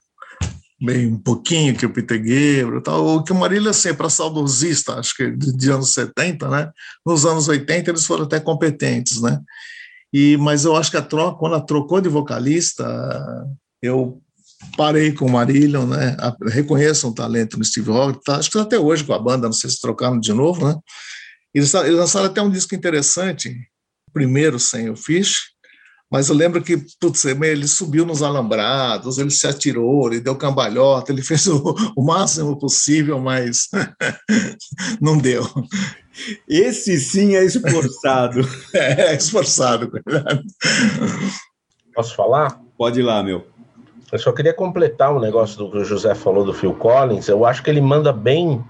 meio 0.78 1.10
um 1.10 1.18
pouquinho 1.18 1.76
que 1.76 1.86
o 1.86 1.92
Peter 1.92 2.18
Gabriel 2.18 2.82
tal, 2.82 3.06
o 3.06 3.24
que 3.24 3.32
o 3.32 3.34
Marília 3.34 3.70
assim, 3.70 3.94
para 3.94 4.10
saudosista, 4.10 4.94
acho 4.94 5.16
que 5.16 5.30
de, 5.30 5.56
de, 5.56 5.70
anos 5.70 5.94
70, 5.94 6.48
né? 6.48 6.70
Nos 7.04 7.24
anos 7.24 7.48
80 7.48 7.90
eles 7.90 8.04
foram 8.04 8.24
até 8.24 8.38
competentes, 8.40 9.22
né? 9.22 9.40
E 10.12 10.36
mas 10.36 10.66
eu 10.66 10.76
acho 10.76 10.90
que 10.90 10.98
a 10.98 11.02
troca, 11.02 11.38
quando 11.38 11.54
ela 11.54 11.64
trocou 11.64 12.00
de 12.00 12.10
vocalista, 12.10 12.84
eu 13.82 14.20
parei 14.76 15.12
com 15.12 15.26
o 15.26 15.30
Marillion, 15.30 15.86
né? 15.86 16.16
Reconheço 16.46 17.08
um 17.08 17.12
talento 17.12 17.58
no 17.58 17.64
Steve 17.64 17.90
Hogarth, 17.90 18.22
tá, 18.24 18.36
acho 18.36 18.50
que 18.50 18.58
até 18.58 18.78
hoje 18.78 19.04
com 19.04 19.12
a 19.12 19.18
banda, 19.18 19.46
não 19.46 19.52
sei 19.52 19.70
se 19.70 19.80
trocaram 19.80 20.18
de 20.18 20.32
novo, 20.32 20.66
né? 20.66 20.76
Eles, 21.54 21.72
eles 21.74 21.96
lançaram 21.96 22.26
até 22.26 22.40
um 22.40 22.50
disco 22.50 22.74
interessante, 22.74 23.54
primeiro 24.12 24.58
sem 24.58 24.88
o 24.88 24.96
Fish, 24.96 25.50
mas 26.10 26.28
eu 26.28 26.34
lembro 26.34 26.60
que 26.60 26.76
putz, 27.00 27.24
ele 27.24 27.68
subiu 27.68 28.04
nos 28.04 28.20
alambrados, 28.20 29.18
ele 29.18 29.30
se 29.30 29.46
atirou, 29.46 30.08
ele 30.08 30.20
deu 30.20 30.34
cambalhota, 30.34 31.12
ele 31.12 31.22
fez 31.22 31.46
o, 31.46 31.74
o 31.96 32.04
máximo 32.04 32.58
possível, 32.58 33.20
mas 33.20 33.68
não 35.00 35.16
deu. 35.16 35.48
Esse 36.48 36.98
sim 36.98 37.36
é 37.36 37.44
esforçado. 37.44 38.40
é, 38.74 39.12
é 39.12 39.14
esforçado. 39.14 39.90
Posso 41.94 42.14
falar? 42.16 42.60
Pode 42.76 42.98
ir 43.00 43.04
lá, 43.04 43.22
meu. 43.22 43.46
Eu 44.12 44.18
só 44.18 44.32
queria 44.32 44.52
completar 44.52 45.14
um 45.14 45.20
negócio 45.20 45.56
do 45.58 45.70
que 45.70 45.78
o 45.78 45.84
José 45.84 46.14
falou 46.14 46.44
do 46.44 46.52
Phil 46.52 46.74
Collins. 46.74 47.28
Eu 47.28 47.44
acho 47.44 47.62
que 47.62 47.70
ele 47.70 47.80
manda 47.80 48.12
bem. 48.12 48.64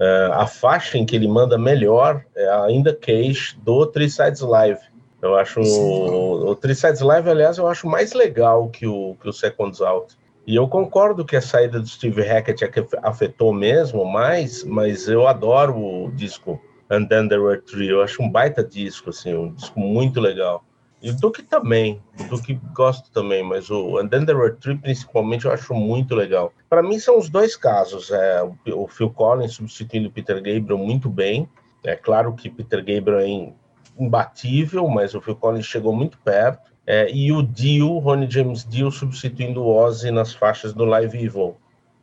Uh, 0.00 0.32
a 0.32 0.46
faixa 0.46 0.98
em 0.98 1.06
que 1.06 1.14
ele 1.14 1.28
manda 1.28 1.56
melhor 1.56 2.24
é 2.34 2.48
ainda 2.64 2.94
Cage 2.94 3.56
do 3.62 3.86
Three 3.86 4.10
Sides 4.10 4.40
Live. 4.40 4.80
Eu 5.20 5.36
acho 5.36 5.60
o, 5.60 6.50
o 6.50 6.56
Three 6.56 6.74
Sides 6.74 7.00
Live, 7.00 7.30
aliás, 7.30 7.58
eu 7.58 7.68
acho 7.68 7.86
mais 7.86 8.12
legal 8.12 8.68
que 8.68 8.86
o, 8.86 9.14
que 9.20 9.28
o 9.28 9.32
Seconds 9.32 9.80
Out. 9.80 10.16
E 10.44 10.56
eu 10.56 10.66
concordo 10.66 11.24
que 11.24 11.36
a 11.36 11.40
saída 11.40 11.78
do 11.78 11.86
Steve 11.86 12.20
Hackett 12.22 12.64
afetou 13.02 13.52
mesmo, 13.52 14.04
mas, 14.04 14.64
mas 14.64 15.06
eu 15.06 15.28
adoro 15.28 15.76
o 15.78 16.10
disco 16.10 16.60
And 16.90 17.06
Then 17.06 17.28
There 17.28 17.40
Were 17.40 17.60
Three. 17.60 17.88
Eu 17.88 18.02
acho 18.02 18.20
um 18.20 18.28
baita 18.28 18.64
disco, 18.64 19.10
assim, 19.10 19.32
um 19.34 19.52
disco 19.52 19.78
muito 19.78 20.20
legal. 20.20 20.64
E 21.02 21.10
o 21.10 21.16
Duke 21.16 21.42
também, 21.42 22.00
o 22.20 22.28
Duke 22.28 22.54
gosto 22.72 23.10
também, 23.10 23.42
mas 23.42 23.68
o 23.70 23.98
And 23.98 24.06
Then 24.06 24.24
There 24.24 24.38
Were 24.38 24.54
Three, 24.54 24.78
principalmente, 24.78 25.46
eu 25.46 25.52
acho 25.52 25.74
muito 25.74 26.14
legal. 26.14 26.52
Para 26.70 26.80
mim, 26.80 26.96
são 27.00 27.18
os 27.18 27.28
dois 27.28 27.56
casos. 27.56 28.12
É, 28.12 28.40
o 28.72 28.86
Phil 28.86 29.10
Collins 29.10 29.54
substituindo 29.54 30.12
Peter 30.12 30.36
Gabriel 30.36 30.78
muito 30.78 31.10
bem. 31.10 31.48
É 31.82 31.96
claro 31.96 32.32
que 32.34 32.48
Peter 32.48 32.78
Gabriel 32.78 33.18
é 33.18 33.52
imbatível, 33.98 34.86
mas 34.86 35.12
o 35.12 35.20
Phil 35.20 35.34
Collins 35.34 35.66
chegou 35.66 35.92
muito 35.92 36.18
perto. 36.18 36.70
É, 36.86 37.10
e 37.12 37.32
o 37.32 37.42
Dio, 37.42 37.98
Ronnie 37.98 38.30
James 38.30 38.64
Dio, 38.64 38.90
substituindo 38.92 39.60
o 39.60 39.74
Ozzy 39.74 40.12
nas 40.12 40.32
faixas 40.32 40.72
do 40.72 40.84
Live 40.84 41.20
Evil. 41.20 41.56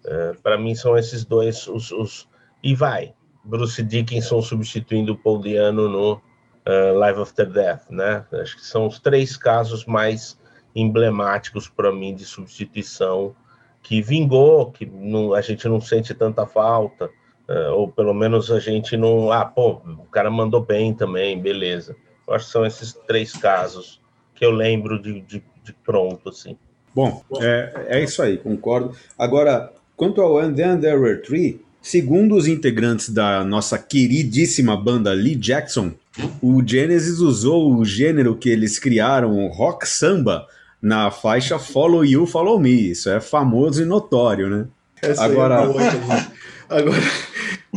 É, 0.05 0.33
Para 0.43 0.57
mim, 0.57 0.75
são 0.75 0.97
esses 0.97 1.23
dois 1.23 1.67
os, 1.67 1.89
os... 1.91 2.27
E 2.61 2.75
vai, 2.75 3.13
Bruce 3.45 3.81
Dickinson 3.81 4.41
substituindo 4.41 5.13
o 5.13 5.17
Paul 5.17 5.39
Diano 5.39 5.87
no 5.87 6.21
uh, 6.69 6.97
Live 6.97 7.21
After 7.21 7.49
Death, 7.49 7.89
né? 7.89 8.25
Acho 8.33 8.55
que 8.55 8.65
são 8.65 8.85
os 8.85 8.99
três 8.99 9.35
casos 9.35 9.85
mais 9.85 10.37
emblemáticos 10.75 11.67
para 11.67 11.91
mim 11.91 12.13
de 12.13 12.25
substituição 12.25 13.35
que 13.81 14.01
vingou, 14.01 14.71
que 14.71 14.85
não, 14.85 15.33
a 15.33 15.41
gente 15.41 15.67
não 15.67 15.81
sente 15.81 16.13
tanta 16.13 16.45
falta, 16.45 17.05
uh, 17.49 17.73
ou 17.73 17.87
pelo 17.87 18.13
menos 18.13 18.51
a 18.51 18.59
gente 18.59 18.95
não. 18.95 19.31
Ah, 19.31 19.45
pô, 19.45 19.81
o 19.85 20.05
cara 20.11 20.29
mandou 20.29 20.61
bem 20.61 20.93
também, 20.93 21.41
beleza. 21.41 21.95
Eu 22.27 22.35
acho 22.35 22.45
que 22.45 22.51
são 22.51 22.65
esses 22.65 22.93
três 23.07 23.33
casos 23.33 23.99
que 24.35 24.45
eu 24.45 24.51
lembro 24.51 25.01
de, 25.01 25.21
de, 25.21 25.43
de 25.63 25.73
pronto, 25.83 26.29
assim. 26.29 26.57
Bom, 26.93 27.23
é, 27.41 27.85
é 27.87 28.03
isso 28.03 28.21
aí, 28.21 28.37
concordo. 28.37 28.95
Agora, 29.17 29.73
quanto 29.95 30.21
ao 30.21 30.37
And 30.37 30.53
Then 30.53 30.79
There 30.79 30.99
Were 30.99 31.21
Three, 31.21 31.63
segundo 31.81 32.35
os 32.35 32.47
integrantes 32.47 33.09
da 33.09 33.43
nossa 33.43 33.77
queridíssima 33.77 34.75
banda 34.75 35.11
Lee 35.13 35.35
Jackson, 35.35 35.91
o 36.41 36.61
Genesis 36.65 37.19
usou 37.19 37.75
o 37.75 37.85
gênero 37.85 38.35
que 38.35 38.49
eles 38.49 38.77
criaram, 38.79 39.37
o 39.37 39.47
rock 39.47 39.87
samba, 39.87 40.45
na 40.81 41.11
faixa 41.11 41.59
Follow 41.59 42.05
You, 42.05 42.25
Follow 42.25 42.59
Me. 42.59 42.91
Isso 42.91 43.09
é 43.09 43.19
famoso 43.19 43.81
e 43.81 43.85
notório, 43.85 44.49
né? 44.49 44.65
Essa 45.01 45.23
agora... 45.23 45.55
É 45.55 45.63
agora, 46.69 46.97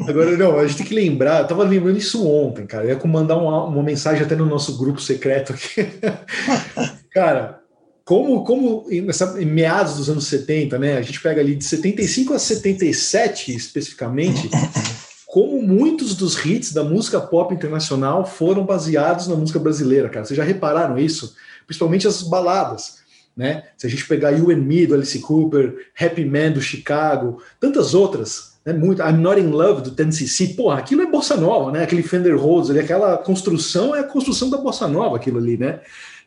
agora, 0.08 0.36
não, 0.36 0.58
a 0.58 0.66
gente 0.66 0.78
tem 0.78 0.86
que 0.86 0.94
lembrar, 0.94 1.40
eu 1.40 1.46
tava 1.46 1.64
lembrando 1.64 1.96
isso 1.96 2.26
ontem, 2.28 2.66
cara. 2.66 2.84
Eu 2.84 2.98
ia 2.98 3.06
mandar 3.06 3.36
uma, 3.36 3.64
uma 3.64 3.82
mensagem 3.82 4.22
até 4.22 4.36
no 4.36 4.44
nosso 4.44 4.76
grupo 4.76 5.00
secreto 5.00 5.52
aqui. 5.52 5.88
cara, 7.10 7.61
como, 8.04 8.44
como 8.44 8.86
nessa, 8.90 9.40
em 9.40 9.46
meados 9.46 9.96
dos 9.96 10.10
anos 10.10 10.26
70, 10.26 10.78
né? 10.78 10.96
A 10.96 11.02
gente 11.02 11.20
pega 11.20 11.40
ali 11.40 11.54
de 11.54 11.64
75 11.64 12.34
a 12.34 12.38
77 12.38 13.54
especificamente 13.54 14.50
como 15.32 15.62
muitos 15.62 16.14
dos 16.14 16.44
hits 16.44 16.72
da 16.72 16.84
música 16.84 17.20
pop 17.20 17.54
internacional 17.54 18.26
foram 18.26 18.66
baseados 18.66 19.28
na 19.28 19.34
música 19.34 19.58
brasileira, 19.58 20.08
cara. 20.08 20.26
Vocês 20.26 20.36
já 20.36 20.44
repararam 20.44 20.98
isso? 20.98 21.34
Principalmente 21.66 22.06
as 22.06 22.22
baladas, 22.22 22.98
né? 23.36 23.64
Se 23.78 23.86
a 23.86 23.90
gente 23.90 24.06
pegar 24.06 24.32
You 24.32 24.50
and 24.50 24.56
Me, 24.56 24.86
do 24.86 24.94
Alice 24.94 25.18
Cooper, 25.20 25.74
Happy 25.98 26.24
Man, 26.24 26.52
do 26.52 26.60
Chicago, 26.60 27.42
tantas 27.58 27.94
outras, 27.94 28.52
né? 28.64 28.72
Muito, 28.72 29.00
I'm 29.00 29.18
Not 29.18 29.40
In 29.40 29.46
Love, 29.46 29.82
do 29.82 29.90
Tennessee, 29.92 30.54
porra, 30.54 30.78
aquilo 30.78 31.02
é 31.02 31.06
bossa 31.06 31.36
nova, 31.36 31.70
né? 31.72 31.82
Aquele 31.82 32.02
Fender 32.02 32.36
Rhodes 32.36 32.70
ali, 32.70 32.80
aquela 32.80 33.16
construção 33.16 33.94
é 33.94 34.00
a 34.00 34.04
construção 34.04 34.50
da 34.50 34.58
bossa 34.58 34.86
nova, 34.86 35.16
aquilo 35.16 35.38
ali, 35.38 35.56
né? 35.56 35.80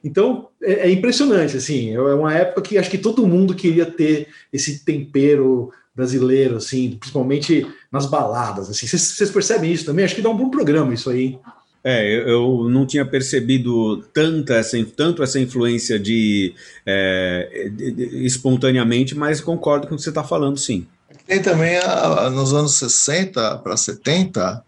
Então, 0.06 0.50
é, 0.62 0.88
é 0.88 0.92
impressionante, 0.92 1.58
assim, 1.58 1.96
é 1.96 2.00
uma 2.00 2.32
época 2.32 2.62
que 2.62 2.78
acho 2.78 2.92
que 2.92 2.98
todo 2.98 3.26
mundo 3.26 3.56
queria 3.56 3.88
ter 3.88 4.28
esse 4.54 4.86
tempero 4.86 5.72
brasileiro, 5.96 6.58
assim, 6.58 6.92
principalmente 7.00 7.66
nas 7.92 8.06
baladas. 8.06 8.70
Assim. 8.70 8.86
Vocês, 8.86 9.32
percebem 9.32 9.74
isso 9.74 9.84
também? 9.84 10.06
Acho 10.06 10.14
que 10.14 10.22
dá 10.22 10.30
um 10.30 10.38
bom 10.38 10.52
programa 10.52 10.94
isso 10.94 11.10
aí. 11.10 11.40
É, 11.84 12.30
eu 12.30 12.70
não 12.70 12.86
tinha 12.86 13.04
percebido 13.04 14.04
tanta 14.14 14.56
essa, 14.56 14.78
tanto 14.96 15.24
essa 15.24 15.40
influência 15.40 15.98
de, 15.98 16.54
é, 16.86 17.72
de, 17.76 17.92
de 17.92 18.26
espontaneamente, 18.26 19.16
mas 19.16 19.42
concordo 19.42 19.88
com 19.88 19.96
o 19.96 19.98
que 19.98 20.04
você 20.04 20.10
está 20.10 20.24
falando, 20.24 20.60
sim. 20.60 20.86
Tem 21.26 21.42
também, 21.42 21.78
a, 21.78 22.30
nos 22.30 22.54
anos 22.54 22.76
60 22.76 23.58
para 23.58 23.76
70, 23.76 24.64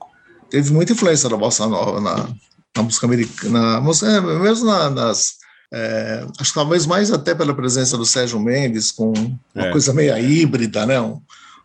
teve 0.49 0.73
muita 0.73 0.93
influência 0.93 1.29
da 1.29 1.37
bossa 1.37 1.67
nova 1.67 2.01
na, 2.01 2.27
na 2.77 2.83
música 2.83 3.05
americana, 3.05 3.81
na, 3.81 3.91
é, 4.07 4.21
mesmo 4.21 4.65
na, 4.65 4.89
nas 4.89 5.37
é, 5.71 6.25
acho 6.39 6.51
que 6.51 6.59
talvez 6.59 6.85
mais 6.85 7.11
até 7.11 7.35
pela 7.35 7.53
presença 7.53 7.97
do 7.97 8.05
Sérgio 8.05 8.39
Mendes, 8.39 8.91
com 8.91 9.11
uma 9.53 9.67
é. 9.67 9.71
coisa 9.71 9.93
meio 9.93 10.17
híbrida, 10.17 10.85
né? 10.85 10.99
Um, 11.01 11.21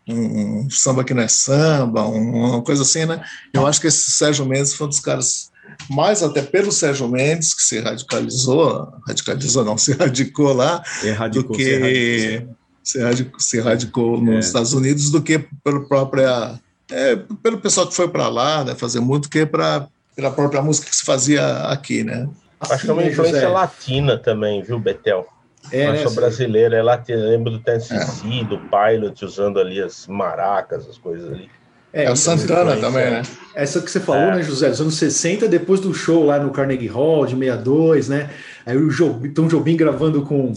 um, 0.08 0.68
samba 0.70 1.04
que 1.04 1.14
não 1.14 1.22
é 1.22 1.28
samba, 1.28 2.04
uma 2.04 2.62
coisa 2.62 2.82
assim, 2.82 3.04
né? 3.04 3.22
Eu 3.52 3.64
acho 3.66 3.80
que 3.80 3.86
esse 3.86 4.10
Sérgio 4.10 4.44
Mendes 4.44 4.74
foi 4.74 4.88
um 4.88 4.90
dos 4.90 4.98
caras, 4.98 5.52
mais 5.88 6.22
até 6.22 6.42
pelo 6.42 6.72
Sérgio 6.72 7.08
Mendes, 7.08 7.54
que 7.54 7.62
se 7.62 7.78
radicalizou, 7.78 8.92
radicalizou 9.06 9.64
não, 9.64 9.78
se 9.78 9.92
radicou 9.92 10.52
lá, 10.52 10.82
Erradicou, 11.04 11.52
do 11.52 11.56
que 11.56 12.44
se 12.82 13.00
radicou, 13.00 13.40
se 13.40 13.60
radicou 13.60 14.20
nos 14.20 14.34
é. 14.34 14.38
Estados 14.40 14.72
Unidos, 14.72 15.10
do 15.10 15.22
que 15.22 15.38
pelo 15.62 15.86
própria, 15.86 16.58
é, 16.90 17.14
pelo 17.40 17.58
pessoal 17.58 17.86
que 17.86 17.94
foi 17.94 18.08
para 18.08 18.28
lá, 18.28 18.64
né, 18.64 18.74
fazer 18.74 18.98
muito, 18.98 19.30
que 19.30 19.46
para 19.46 19.86
pela 20.14 20.30
própria 20.30 20.62
música 20.62 20.88
que 20.88 20.96
se 20.96 21.04
fazia 21.04 21.68
aqui, 21.68 22.04
né? 22.04 22.28
Acho 22.60 22.84
que 22.84 22.90
é 22.90 22.92
uma 22.92 23.04
influência 23.04 23.40
José. 23.40 23.48
latina 23.48 24.16
também, 24.16 24.62
viu, 24.62 24.78
Betel? 24.78 25.26
É, 25.70 25.86
Não 25.86 25.92
né, 25.94 26.02
sou 26.02 26.12
brasileira, 26.12 26.76
é 26.76 26.82
latina. 26.82 27.18
Eu 27.18 27.30
lembro 27.30 27.50
do 27.50 27.58
Tennessee, 27.58 28.40
é. 28.40 28.44
do 28.44 28.58
Pilot, 28.58 29.24
usando 29.24 29.58
ali 29.58 29.80
as 29.80 30.06
maracas, 30.06 30.88
as 30.88 30.98
coisas 30.98 31.32
ali. 31.32 31.48
É, 31.92 32.04
é 32.04 32.10
o 32.10 32.16
Santana 32.16 32.76
também, 32.76 33.10
né? 33.10 33.22
Essa 33.54 33.80
que 33.80 33.90
você 33.90 34.00
falou, 34.00 34.22
é. 34.22 34.36
né, 34.36 34.42
José? 34.42 34.70
Dos 34.70 34.80
anos 34.80 34.94
60, 34.94 35.46
depois 35.46 35.80
do 35.80 35.92
show 35.92 36.24
lá 36.24 36.38
no 36.38 36.50
Carnegie 36.50 36.86
Hall, 36.86 37.26
de 37.26 37.36
62, 37.36 38.08
né? 38.08 38.30
Aí 38.64 38.76
o 38.76 38.88
Jobim, 38.88 39.30
Tom 39.30 39.46
Jobim 39.46 39.76
gravando 39.76 40.22
com 40.22 40.52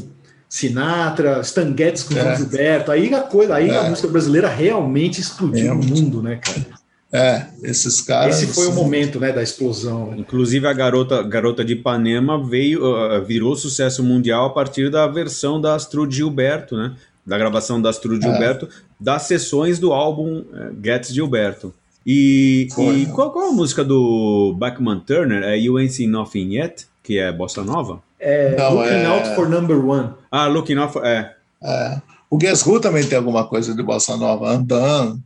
Sinatra, 0.47 1.41
Stan 1.41 1.75
Getz 1.77 2.03
com 2.03 2.17
é. 2.17 2.21
João 2.21 2.35
Gilberto. 2.37 2.91
Aí 2.91 3.13
a 3.13 3.21
coisa, 3.21 3.55
aí 3.55 3.69
a 3.69 3.83
é. 3.85 3.89
música 3.89 4.07
brasileira 4.07 4.47
realmente 4.47 5.19
explodiu 5.19 5.75
no 5.75 5.83
mundo, 5.83 6.21
né, 6.21 6.39
cara? 6.43 6.84
É, 7.15 7.47
esses 7.63 8.01
caras. 8.01 8.41
Esse 8.41 8.53
foi 8.53 8.67
o 8.67 8.73
momento, 8.73 9.19
né, 9.21 9.31
da 9.31 9.41
explosão. 9.41 10.13
Inclusive 10.17 10.67
a 10.67 10.73
garota, 10.73 11.23
garota 11.23 11.63
de 11.63 11.73
Ipanema 11.73 12.43
veio, 12.43 12.83
uh, 12.83 13.23
virou 13.23 13.55
sucesso 13.55 14.03
mundial 14.03 14.47
a 14.47 14.49
partir 14.49 14.91
da 14.91 15.07
versão 15.07 15.61
da 15.61 15.75
Astrud 15.75 16.13
Gilberto, 16.13 16.75
né? 16.75 16.93
Da 17.25 17.37
gravação 17.37 17.81
da 17.81 17.89
Astrud 17.89 18.23
é. 18.23 18.29
Gilberto, 18.29 18.67
das 18.99 19.23
sessões 19.23 19.79
do 19.79 19.93
álbum 19.93 20.39
uh, 20.39 20.75
Gets 20.83 21.13
Gilberto. 21.13 21.73
E, 22.05 22.67
e 22.77 23.05
qual, 23.07 23.31
qual, 23.31 23.49
a 23.49 23.51
música 23.51 23.83
do 23.83 24.53
Backman 24.57 24.99
Turner? 24.99 25.41
É 25.41 25.57
You 25.57 25.77
Ain't 25.77 25.93
Seen 25.93 26.07
Nothing 26.07 26.57
Yet, 26.57 26.85
que 27.01 27.17
é 27.17 27.31
bossa 27.31 27.63
nova? 27.63 27.99
É 28.19 28.55
Não, 28.55 28.75
Looking 28.75 28.89
é... 28.89 29.05
Out 29.05 29.35
for 29.35 29.49
Number 29.49 29.83
One. 29.83 30.09
Ah, 30.29 30.47
Looking 30.47 30.75
Out 30.75 30.93
for. 30.93 31.05
É. 31.05 31.33
é. 31.63 32.01
O 32.29 32.37
Guess 32.37 32.67
Who 32.67 32.79
também 32.79 33.03
tem 33.05 33.17
alguma 33.17 33.47
coisa 33.47 33.73
de 33.73 33.81
bossa 33.81 34.17
nova, 34.17 34.49
andando. 34.49 35.19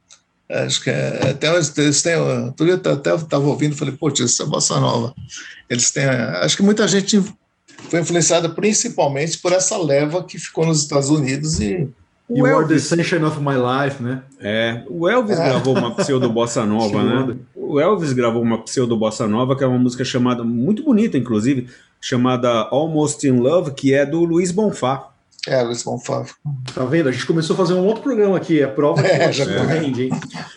Acho 0.49 0.83
que 0.83 0.89
é, 0.89 1.29
até 1.29 1.47
eles 1.53 2.01
têm. 2.01 2.15
Outro 2.15 2.65
dia 2.65 2.75
até 2.75 3.13
estava 3.13 3.45
ouvindo 3.45 3.75
falei, 3.75 3.93
pô, 3.95 4.09
isso 4.09 4.41
é 4.41 4.45
bossa 4.45 4.79
nova. 4.79 5.13
Eles 5.69 5.91
têm. 5.91 6.05
Acho 6.05 6.57
que 6.57 6.63
muita 6.63 6.87
gente 6.87 7.21
foi 7.89 7.99
influenciada 7.99 8.49
principalmente 8.49 9.37
por 9.37 9.51
essa 9.53 9.77
leva 9.77 10.23
que 10.23 10.39
ficou 10.39 10.65
nos 10.65 10.81
Estados 10.81 11.09
Unidos 11.09 11.59
e. 11.59 11.87
You 12.31 12.45
Elvis, 12.45 12.63
are 12.63 12.67
the 12.67 12.79
sunshine 12.79 13.23
of 13.25 13.39
my 13.41 13.55
life, 13.55 14.03
né? 14.03 14.21
É, 14.39 14.83
o 14.87 15.09
Elvis 15.09 15.39
é. 15.39 15.49
gravou 15.49 15.75
uma 15.75 15.95
pseudo 15.95 16.29
bossa 16.29 16.63
nova, 16.63 17.03
né? 17.03 17.35
O 17.55 17.79
Elvis 17.79 18.13
gravou 18.13 18.43
uma 18.43 18.61
pseudo 18.63 18.95
bossa 18.95 19.27
nova, 19.27 19.55
que 19.55 19.63
é 19.63 19.67
uma 19.67 19.79
música 19.79 20.05
chamada, 20.05 20.43
muito 20.43 20.83
bonita, 20.83 21.17
inclusive, 21.17 21.67
chamada 21.99 22.67
Almost 22.69 23.27
in 23.27 23.39
Love, 23.39 23.71
que 23.71 23.95
é 23.95 24.05
do 24.05 24.23
Luiz 24.23 24.51
Bonfá. 24.51 25.08
É, 25.47 25.61
Luiz 25.61 25.83
Bonfá. 25.83 26.25
Tá 26.73 26.85
vendo? 26.85 27.09
A 27.09 27.11
gente 27.11 27.25
começou 27.25 27.53
a 27.53 27.57
fazer 27.57 27.73
um 27.73 27.85
outro 27.85 28.03
programa 28.03 28.37
aqui, 28.37 28.61
é 28.61 28.67
prova 28.67 29.01
É, 29.05 29.27
que 29.27 29.33
já 29.33 29.45
já 29.45 29.63
rende, 29.63 30.03
hein? 30.03 30.09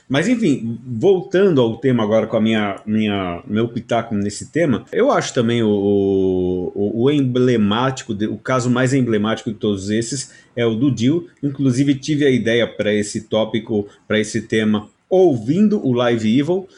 Mas 0.08 0.28
enfim, 0.28 0.78
voltando 0.86 1.60
ao 1.60 1.76
tema 1.76 2.02
agora 2.02 2.26
com 2.26 2.36
a 2.36 2.40
minha, 2.40 2.80
minha 2.84 3.42
meu 3.46 3.68
pitaco 3.68 4.14
nesse 4.14 4.46
tema, 4.46 4.84
eu 4.92 5.10
acho 5.10 5.32
também 5.32 5.62
o, 5.62 6.72
o, 6.74 7.04
o 7.04 7.10
emblemático, 7.10 8.12
o 8.12 8.38
caso 8.38 8.70
mais 8.70 8.92
emblemático 8.92 9.50
de 9.50 9.56
todos 9.56 9.90
esses 9.90 10.32
é 10.56 10.66
o 10.66 10.74
do 10.74 10.90
Dio. 10.90 11.28
Inclusive 11.42 11.94
tive 11.94 12.24
a 12.24 12.30
ideia 12.30 12.66
para 12.66 12.92
esse 12.92 13.22
tópico, 13.22 13.86
para 14.06 14.18
esse 14.18 14.42
tema, 14.42 14.88
ouvindo 15.08 15.84
o 15.86 15.92
Live 15.92 16.38
Evil. 16.38 16.68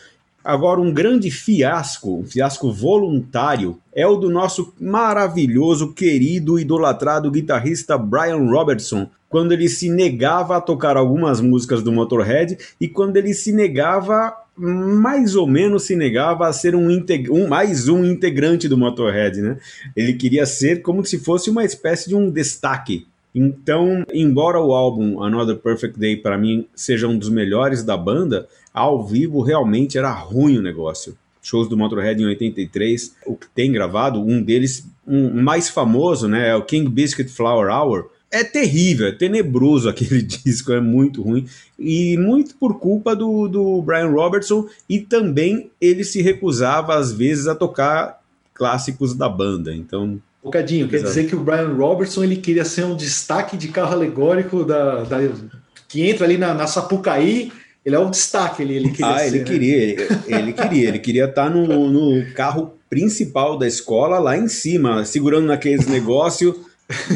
Agora, 0.45 0.80
um 0.80 0.92
grande 0.92 1.30
fiasco, 1.30 2.18
um 2.20 2.24
fiasco 2.24 2.70
voluntário, 2.70 3.78
é 3.95 4.07
o 4.07 4.16
do 4.16 4.28
nosso 4.28 4.74
maravilhoso, 4.78 5.95
querido, 5.95 6.59
idolatrado 6.59 7.30
guitarrista 7.30 7.97
Brian 7.97 8.36
Robertson, 8.51 9.09
quando 9.28 9.53
ele 9.53 9.68
se 9.68 9.88
negava 9.88 10.57
a 10.57 10.61
tocar 10.61 10.97
algumas 10.97 11.40
músicas 11.40 11.82
do 11.82 11.90
Motorhead 11.90 12.59
e 12.80 12.86
quando 12.86 13.16
ele 13.16 13.32
se 13.32 13.53
negava, 13.53 14.34
mais 14.57 15.34
ou 15.34 15.47
menos 15.47 15.84
se 15.84 15.97
negava 15.97 16.47
a 16.47 16.53
ser 16.53 16.76
um, 16.76 16.88
um- 17.30 17.49
mais 17.49 17.88
um 17.88 18.05
integrante 18.05 18.68
do 18.68 18.76
Motorhead, 18.78 19.40
né? 19.40 19.57
Ele 19.97 20.12
queria 20.12 20.45
ser 20.47 20.82
como 20.82 21.05
se 21.05 21.18
fosse 21.18 21.49
uma 21.51 21.64
espécie 21.64 22.09
de 22.09 22.14
um 22.14 22.30
destaque. 22.30 23.07
Então, 23.34 24.05
embora 24.12 24.61
o 24.61 24.72
álbum 24.72 25.20
Another 25.20 25.57
Perfect 25.57 25.99
Day 25.99 26.16
para 26.16 26.38
mim 26.38 26.68
seja 26.72 27.09
um 27.09 27.18
dos 27.18 27.28
melhores 27.28 27.82
da 27.82 27.97
banda, 27.97 28.47
ao 28.75 29.07
vivo 29.07 29.41
realmente 29.41 29.97
era 29.97 30.12
ruim 30.12 30.59
o 30.59 30.62
negócio. 30.62 31.16
Shows 31.41 31.68
do 31.68 31.77
Motorhead 31.77 32.20
em 32.20 32.27
83, 32.27 33.14
o 33.27 33.37
que 33.37 33.47
tem 33.55 33.70
gravado, 33.70 34.20
um 34.20 34.43
deles, 34.43 34.87
um 35.07 35.41
mais 35.43 35.68
famoso, 35.68 36.27
né, 36.27 36.49
é 36.49 36.57
o 36.57 36.62
King 36.64 36.91
Biscuit 36.91 37.29
Flower 37.31 37.70
Hour. 37.72 38.11
É 38.31 38.43
terrível, 38.43 39.07
é 39.07 39.12
tenebroso 39.12 39.89
aquele 39.91 40.20
disco, 40.22 40.72
é 40.72 40.81
muito 40.81 41.22
ruim. 41.22 41.47
E 41.79 42.16
muito 42.16 42.57
por 42.57 42.79
culpa 42.81 43.14
do, 43.14 43.47
do 43.47 43.81
Brian 43.83 44.09
Robertson, 44.09 44.66
e 44.89 44.99
também 44.99 45.70
ele 45.81 46.03
se 46.03 46.20
recusava, 46.20 46.97
às 46.97 47.12
vezes, 47.12 47.47
a 47.47 47.55
tocar 47.55 48.20
clássicos 48.55 49.14
da 49.14 49.29
banda. 49.29 49.75
Então, 49.75 50.18
Bocadinho, 50.43 50.89
quer 50.89 51.03
dizer 51.03 51.27
que 51.27 51.35
o 51.37 51.41
Brian 51.41 51.72
Robertson 51.75 52.22
ele 52.25 52.37
queria 52.37 52.64
ser 52.66 52.85
um 52.85 52.95
destaque 52.97 53.57
de 53.57 53.68
carro 53.68 53.93
alegórico 53.93 54.62
da, 54.64 55.03
da- 55.05 55.18
que 55.89 56.03
entra 56.09 56.27
ali 56.27 56.37
na, 56.37 56.53
na 56.53 56.66
Sapucaí, 56.66 57.51
ele 57.85 57.95
é 57.95 57.99
o 57.99 58.09
destaque, 58.09 58.62
ele, 58.62 58.74
ele 58.74 58.91
queria 58.91 59.14
ah, 59.14 59.18
ser, 59.18 59.26
ele 59.26 59.39
né? 59.39 59.45
queria, 59.45 59.76
ele, 59.76 60.09
ele 60.26 60.53
queria, 60.53 60.89
ele 60.89 60.99
queria 60.99 61.24
estar 61.26 61.51
no, 61.51 61.91
no 61.91 62.32
carro 62.32 62.74
principal 62.89 63.59
da 63.59 63.66
escola, 63.66 64.18
lá 64.18 64.37
em 64.37 64.49
cima, 64.49 65.05
segurando 65.05 65.47
naqueles 65.47 65.87
negócios, 65.87 66.55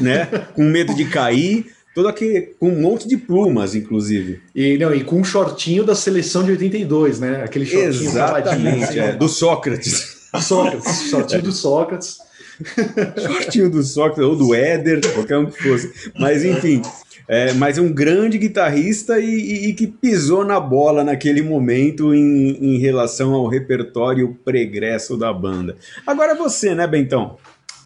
né? 0.02 0.26
Com 0.54 0.64
medo 0.64 0.94
de 0.94 1.06
cair, 1.06 1.66
todo 1.94 2.08
aquele. 2.08 2.54
com 2.58 2.68
um 2.68 2.80
monte 2.80 3.08
de 3.08 3.16
plumas, 3.16 3.74
inclusive. 3.74 4.40
E, 4.54 4.76
não, 4.76 4.94
e 4.94 5.02
com 5.04 5.20
um 5.20 5.24
shortinho 5.24 5.84
da 5.84 5.94
seleção 5.94 6.44
de 6.44 6.50
82, 6.52 7.20
né? 7.20 7.42
Aquele 7.44 7.64
shortinho 7.64 8.10
Exatamente, 8.10 8.98
é, 8.98 9.08
assim, 9.10 9.18
do 9.18 9.28
Sócrates. 9.28 10.28
Sócrates, 10.40 11.08
shortinho 11.08 11.42
do 11.42 11.52
Sócrates. 11.52 12.18
Shortinho 13.22 13.70
do 13.70 13.84
Sócrates 13.84 14.24
ou 14.24 14.34
do 14.34 14.52
Éder, 14.52 15.00
qualquer 15.14 15.38
um 15.38 15.46
que 15.46 15.62
fosse. 15.62 16.10
Mas 16.18 16.44
enfim, 16.44 16.82
é, 17.28 17.52
mas 17.52 17.76
um 17.78 17.92
grande 17.92 18.38
guitarrista 18.38 19.20
e, 19.20 19.26
e- 19.26 19.68
e 19.68 19.72
que 19.74 19.86
pisou 19.86 20.44
na 20.44 20.58
bola 20.58 21.04
naquele 21.04 21.42
momento 21.42 22.14
em, 22.14 22.56
em 22.74 22.78
relação 22.78 23.34
ao 23.34 23.46
repertório 23.46 24.36
pregresso 24.44 25.16
da 25.16 25.32
banda. 25.32 25.76
Agora 26.06 26.34
você, 26.34 26.74
né, 26.74 26.86
Bentão? 26.86 27.36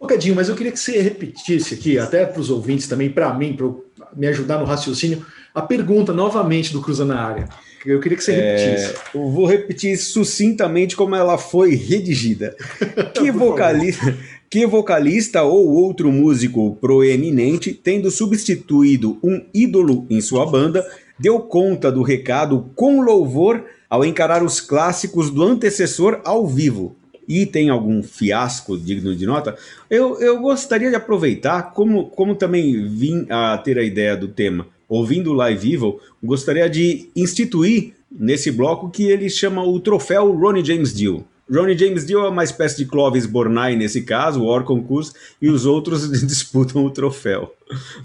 Bocadinho, 0.00 0.34
mas 0.34 0.48
eu 0.48 0.54
queria 0.56 0.72
que 0.72 0.80
você 0.80 1.00
repetisse 1.00 1.74
aqui, 1.74 1.98
até 1.98 2.24
para 2.24 2.40
os 2.40 2.50
ouvintes 2.50 2.88
também, 2.88 3.08
para 3.10 3.32
mim, 3.34 3.52
para 3.52 3.68
me 4.16 4.26
ajudar 4.26 4.58
no 4.58 4.64
raciocínio, 4.64 5.24
a 5.54 5.62
pergunta 5.62 6.12
novamente 6.12 6.72
do 6.72 6.80
Cruza 6.80 7.04
na 7.04 7.20
área. 7.20 7.48
Eu 7.84 7.98
queria 8.00 8.16
que 8.16 8.22
você 8.24 8.32
repetisse. 8.32 8.94
Eu 9.14 9.28
vou 9.30 9.44
repetir 9.46 9.96
sucintamente 9.96 10.94
como 10.96 11.14
ela 11.16 11.36
foi 11.36 11.74
redigida. 11.74 12.56
Que 13.14 13.30
vocalista, 13.30 14.16
que 14.52 14.66
vocalista 14.66 15.42
ou 15.44 15.66
outro 15.66 16.12
músico 16.12 16.76
proeminente, 16.76 17.72
tendo 17.72 18.10
substituído 18.10 19.18
um 19.24 19.42
ídolo 19.54 20.06
em 20.10 20.20
sua 20.20 20.44
banda, 20.44 20.86
deu 21.18 21.40
conta 21.40 21.90
do 21.90 22.02
recado 22.02 22.70
com 22.76 23.00
louvor 23.00 23.64
ao 23.88 24.04
encarar 24.04 24.42
os 24.42 24.60
clássicos 24.60 25.30
do 25.30 25.42
antecessor 25.42 26.20
ao 26.22 26.46
vivo. 26.46 26.94
E 27.26 27.46
tem 27.46 27.70
algum 27.70 28.02
fiasco 28.02 28.76
digno 28.76 29.16
de 29.16 29.24
nota? 29.24 29.56
Eu, 29.88 30.20
eu 30.20 30.38
gostaria 30.38 30.90
de 30.90 30.96
aproveitar, 30.96 31.72
como, 31.72 32.10
como 32.10 32.34
também 32.34 32.86
vim 32.86 33.24
a 33.30 33.56
ter 33.56 33.78
a 33.78 33.82
ideia 33.82 34.14
do 34.14 34.28
tema, 34.28 34.66
ouvindo 34.86 35.30
o 35.30 35.34
Live 35.34 35.72
Evil, 35.72 35.98
gostaria 36.22 36.68
de 36.68 37.08
instituir 37.16 37.94
nesse 38.10 38.50
bloco 38.50 38.90
que 38.90 39.04
ele 39.04 39.30
chama 39.30 39.64
o 39.64 39.80
troféu 39.80 40.30
Ronnie 40.30 40.62
James 40.62 40.92
Dio. 40.92 41.24
Ronnie 41.52 41.76
James 41.76 42.06
Dio 42.06 42.24
é 42.24 42.28
uma 42.28 42.44
espécie 42.44 42.78
de 42.78 42.86
Clovis 42.86 43.26
Bornai 43.26 43.76
nesse 43.76 44.02
caso, 44.02 44.42
o 44.42 44.46
Or 44.46 44.64
Concurso, 44.64 45.12
e 45.40 45.48
os 45.48 45.66
outros 45.66 46.08
disputam 46.26 46.84
o 46.84 46.90
troféu 46.90 47.52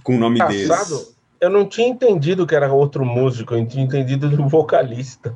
com 0.03 0.15
o 0.15 0.19
nome 0.19 0.39
deles. 0.47 0.69
Eu 1.39 1.49
não 1.49 1.65
tinha 1.65 1.87
entendido 1.87 2.47
que 2.47 2.55
era 2.55 2.71
outro 2.73 3.05
músico, 3.05 3.53
eu 3.53 3.65
tinha 3.65 3.83
entendido 3.83 4.27
do 4.29 4.47
vocalista. 4.49 5.35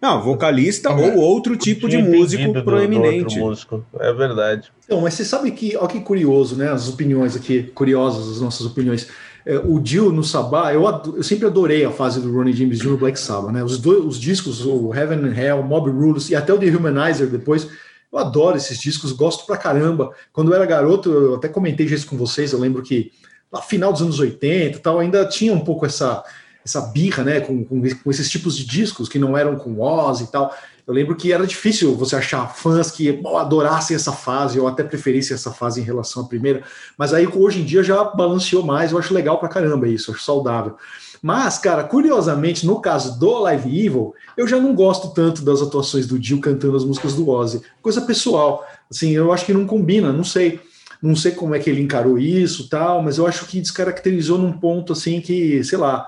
Não, 0.00 0.22
vocalista 0.22 0.90
ou 0.90 1.16
outro 1.16 1.56
tipo 1.56 1.88
de 1.88 1.98
músico 1.98 2.44
do- 2.44 2.52
do 2.54 2.64
proeminente. 2.64 3.24
outro 3.24 3.38
músico, 3.40 3.84
é 3.98 4.12
verdade. 4.12 4.70
Então, 4.84 5.00
mas 5.00 5.14
você 5.14 5.24
sabe 5.24 5.50
que, 5.50 5.76
olha 5.76 5.88
que 5.88 6.00
curioso, 6.00 6.54
né? 6.56 6.70
As 6.70 6.88
opiniões 6.88 7.34
aqui, 7.34 7.64
curiosas 7.74 8.28
as 8.36 8.40
nossas 8.40 8.64
opiniões. 8.66 9.08
É, 9.46 9.58
o 9.58 9.78
Dio 9.78 10.12
no 10.12 10.22
Sabá, 10.22 10.72
eu, 10.72 10.84
eu 11.16 11.22
sempre 11.22 11.46
adorei 11.46 11.84
a 11.84 11.90
fase 11.90 12.20
do 12.20 12.32
Ronnie 12.32 12.52
James 12.52 12.78
Dio 12.78 12.96
Black 12.96 13.18
Sabbath, 13.18 13.52
né? 13.52 13.62
Os, 13.62 13.78
dois, 13.78 14.04
os 14.04 14.20
discos, 14.20 14.64
o 14.64 14.92
Heaven 14.92 15.18
and 15.18 15.34
Hell, 15.34 15.62
Mob 15.62 15.90
Rules 15.90 16.30
e 16.30 16.36
até 16.36 16.52
o 16.52 16.58
The 16.58 16.66
Humanizer 16.66 17.28
depois, 17.28 17.68
eu 18.12 18.18
adoro 18.18 18.56
esses 18.56 18.78
discos, 18.78 19.12
gosto 19.12 19.46
pra 19.46 19.56
caramba. 19.56 20.12
Quando 20.32 20.50
eu 20.50 20.54
era 20.54 20.66
garoto, 20.66 21.10
eu 21.10 21.34
até 21.34 21.48
comentei 21.48 21.86
isso 21.86 22.06
com 22.06 22.16
vocês, 22.16 22.52
eu 22.52 22.58
lembro 22.58 22.82
que 22.82 23.12
no 23.52 23.60
final 23.62 23.92
dos 23.92 24.02
anos 24.02 24.18
80 24.18 24.76
e 24.76 24.80
tal, 24.80 24.98
ainda 24.98 25.26
tinha 25.26 25.52
um 25.52 25.60
pouco 25.60 25.86
essa, 25.86 26.22
essa 26.68 26.82
birra, 26.82 27.24
né, 27.24 27.40
com, 27.40 27.64
com, 27.64 27.80
com 27.80 28.10
esses 28.10 28.28
tipos 28.28 28.56
de 28.56 28.64
discos 28.64 29.08
que 29.08 29.18
não 29.18 29.36
eram 29.36 29.56
com 29.56 29.80
Oz 29.80 30.20
e 30.20 30.30
tal. 30.30 30.54
Eu 30.86 30.94
lembro 30.94 31.16
que 31.16 31.32
era 31.32 31.46
difícil 31.46 31.94
você 31.94 32.16
achar 32.16 32.46
fãs 32.54 32.90
que 32.90 33.10
bom, 33.12 33.36
adorassem 33.36 33.94
essa 33.94 34.12
fase, 34.12 34.60
ou 34.60 34.68
até 34.68 34.82
preferissem 34.82 35.34
essa 35.34 35.50
fase 35.50 35.80
em 35.80 35.84
relação 35.84 36.22
à 36.22 36.26
primeira, 36.26 36.62
mas 36.96 37.12
aí 37.12 37.26
hoje 37.26 37.60
em 37.60 37.64
dia 37.64 37.82
já 37.82 38.04
balanceou 38.04 38.62
mais, 38.62 38.92
eu 38.92 38.98
acho 38.98 39.12
legal 39.12 39.38
pra 39.38 39.48
caramba 39.48 39.88
isso, 39.88 40.10
acho 40.10 40.22
saudável. 40.22 40.76
Mas, 41.20 41.58
cara, 41.58 41.82
curiosamente, 41.84 42.64
no 42.64 42.80
caso 42.80 43.18
do 43.18 43.38
Live 43.40 43.86
Evil, 43.86 44.14
eu 44.36 44.46
já 44.46 44.58
não 44.58 44.74
gosto 44.74 45.08
tanto 45.08 45.42
das 45.42 45.60
atuações 45.60 46.06
do 46.06 46.18
Dio 46.18 46.40
cantando 46.40 46.76
as 46.76 46.84
músicas 46.84 47.14
do 47.14 47.28
Ozzy. 47.28 47.60
Coisa 47.82 48.00
pessoal. 48.02 48.64
Assim, 48.88 49.10
eu 49.10 49.32
acho 49.32 49.44
que 49.44 49.52
não 49.52 49.66
combina, 49.66 50.12
não 50.12 50.22
sei. 50.22 50.60
Não 51.02 51.16
sei 51.16 51.32
como 51.32 51.54
é 51.54 51.58
que 51.58 51.68
ele 51.68 51.80
encarou 51.80 52.18
isso 52.18 52.68
tal, 52.68 53.02
mas 53.02 53.18
eu 53.18 53.26
acho 53.26 53.46
que 53.46 53.60
descaracterizou 53.60 54.38
num 54.38 54.52
ponto 54.52 54.92
assim 54.92 55.20
que, 55.20 55.62
sei 55.62 55.78
lá, 55.78 56.06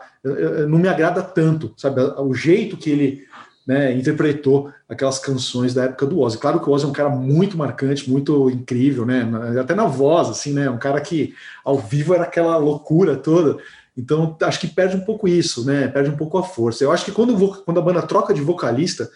não 0.68 0.78
me 0.78 0.88
agrada 0.88 1.22
tanto, 1.22 1.72
sabe? 1.76 2.00
O 2.00 2.34
jeito 2.34 2.76
que 2.76 2.90
ele 2.90 3.24
né, 3.66 3.92
interpretou 3.96 4.72
aquelas 4.88 5.18
canções 5.18 5.72
da 5.72 5.84
época 5.84 6.04
do 6.06 6.18
Ozzy. 6.20 6.38
Claro 6.38 6.60
que 6.60 6.68
o 6.68 6.72
Ozzy 6.72 6.84
é 6.84 6.88
um 6.88 6.92
cara 6.92 7.08
muito 7.08 7.56
marcante, 7.56 8.10
muito 8.10 8.50
incrível, 8.50 9.06
né? 9.06 9.28
Até 9.60 9.74
na 9.74 9.86
voz, 9.86 10.28
assim, 10.28 10.52
né? 10.52 10.68
Um 10.68 10.78
cara 10.78 11.00
que 11.00 11.34
ao 11.64 11.78
vivo 11.78 12.12
era 12.14 12.24
aquela 12.24 12.56
loucura 12.56 13.16
toda. 13.16 13.58
Então, 13.96 14.36
acho 14.42 14.60
que 14.60 14.66
perde 14.66 14.96
um 14.96 15.00
pouco 15.04 15.28
isso, 15.28 15.64
né? 15.64 15.86
Perde 15.88 16.10
um 16.10 16.16
pouco 16.16 16.38
a 16.38 16.42
força. 16.42 16.82
Eu 16.82 16.90
acho 16.90 17.04
que 17.04 17.12
quando, 17.12 17.36
quando 17.64 17.78
a 17.78 17.82
banda 17.82 18.02
troca 18.02 18.32
de 18.34 18.40
vocalista, 18.40 19.10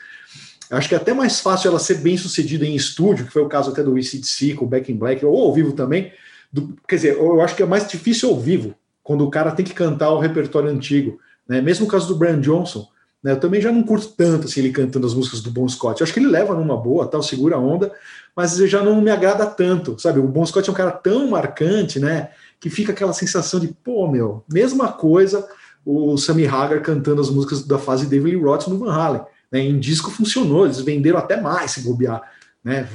acho 0.70 0.88
que 0.88 0.94
é 0.94 0.98
até 0.98 1.12
mais 1.12 1.40
fácil 1.40 1.68
ela 1.68 1.78
ser 1.78 1.98
bem 1.98 2.16
sucedida 2.16 2.64
em 2.64 2.74
estúdio, 2.76 3.26
que 3.26 3.32
foi 3.32 3.42
o 3.42 3.48
caso 3.48 3.70
até 3.70 3.82
do 3.82 3.98
ECDC 3.98 4.54
com 4.54 4.64
o 4.66 4.68
Back 4.68 4.92
in 4.92 4.96
Black, 4.96 5.24
ou 5.24 5.36
ao 5.42 5.52
vivo 5.52 5.72
também. 5.72 6.12
do- 6.52 6.76
quer 6.86 6.96
dizer, 6.96 7.16
eu 7.16 7.40
acho 7.40 7.56
que 7.56 7.62
é 7.64 7.66
mais 7.66 7.88
difícil 7.88 8.28
ao 8.30 8.38
vivo, 8.38 8.76
quando 9.04 9.24
o 9.24 9.30
cara 9.30 9.52
tem 9.52 9.64
que 9.64 9.74
cantar 9.74 10.10
o 10.10 10.18
repertório 10.18 10.70
antigo. 10.70 11.20
Né? 11.46 11.60
Mesmo 11.60 11.86
o 11.86 11.88
caso 11.88 12.08
do 12.08 12.16
Brian 12.16 12.40
Johnson, 12.40 12.88
né? 13.22 13.32
eu 13.32 13.38
também 13.38 13.60
já 13.60 13.70
não 13.70 13.82
curto 13.82 14.08
tanto 14.16 14.46
assim, 14.46 14.60
ele 14.60 14.72
cantando 14.72 15.06
as 15.06 15.14
músicas 15.14 15.42
do 15.42 15.50
Bon 15.50 15.68
Scott. 15.68 16.00
Eu 16.00 16.04
acho 16.04 16.12
que 16.12 16.18
ele 16.18 16.26
leva 16.26 16.54
numa 16.54 16.76
boa, 16.76 17.06
tal, 17.06 17.22
segura 17.22 17.56
a 17.56 17.60
onda, 17.60 17.92
mas 18.34 18.56
já 18.56 18.82
não 18.82 19.00
me 19.00 19.10
agrada 19.10 19.46
tanto, 19.46 20.00
sabe? 20.00 20.18
O 20.18 20.26
Bon 20.26 20.44
Scott 20.44 20.68
é 20.68 20.72
um 20.72 20.74
cara 20.74 20.90
tão 20.90 21.28
marcante, 21.28 22.00
né? 22.00 22.30
Que 22.58 22.70
fica 22.70 22.92
aquela 22.92 23.12
sensação 23.12 23.60
de, 23.60 23.68
pô, 23.68 24.08
meu, 24.08 24.42
mesma 24.50 24.90
coisa 24.90 25.46
o 25.84 26.16
Sammy 26.16 26.46
Hagar 26.46 26.80
cantando 26.80 27.20
as 27.20 27.28
músicas 27.28 27.62
da 27.62 27.78
fase 27.78 28.06
David 28.06 28.36
Lee 28.36 28.42
Roth 28.42 28.68
no 28.68 28.78
Van 28.78 28.92
Halen. 28.92 29.20
Né? 29.52 29.60
Em 29.60 29.78
disco 29.78 30.10
funcionou, 30.10 30.64
eles 30.64 30.80
venderam 30.80 31.18
até 31.18 31.38
mais 31.38 31.72
se 31.72 31.82
bobear, 31.82 32.22
né? 32.64 32.88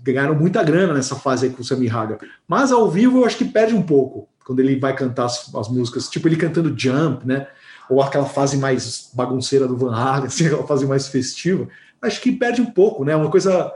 Ganharam 0.00 0.34
muita 0.34 0.62
grana 0.62 0.94
nessa 0.94 1.16
fase 1.16 1.46
aí 1.46 1.52
com 1.52 1.62
o 1.62 1.64
Sammy 1.64 1.88
Hagar. 1.88 2.18
Mas 2.46 2.70
ao 2.70 2.88
vivo 2.88 3.18
eu 3.18 3.24
acho 3.24 3.36
que 3.36 3.44
perde 3.44 3.74
um 3.74 3.82
pouco 3.82 4.28
quando 4.44 4.60
ele 4.60 4.78
vai 4.78 4.94
cantar 4.94 5.26
as, 5.26 5.54
as 5.54 5.68
músicas, 5.68 6.08
tipo 6.08 6.28
ele 6.28 6.36
cantando 6.36 6.74
Jump, 6.76 7.26
né? 7.26 7.46
Ou 7.88 8.00
aquela 8.00 8.26
fase 8.26 8.56
mais 8.56 9.10
bagunceira 9.14 9.66
do 9.66 9.76
Van 9.76 9.94
Halen, 9.94 10.26
assim, 10.28 10.46
aquela 10.46 10.66
fase 10.66 10.86
mais 10.86 11.08
festiva. 11.08 11.68
Acho 12.00 12.20
que 12.20 12.32
perde 12.32 12.60
um 12.60 12.66
pouco, 12.66 13.04
né? 13.04 13.14
Uma 13.14 13.30
coisa 13.30 13.72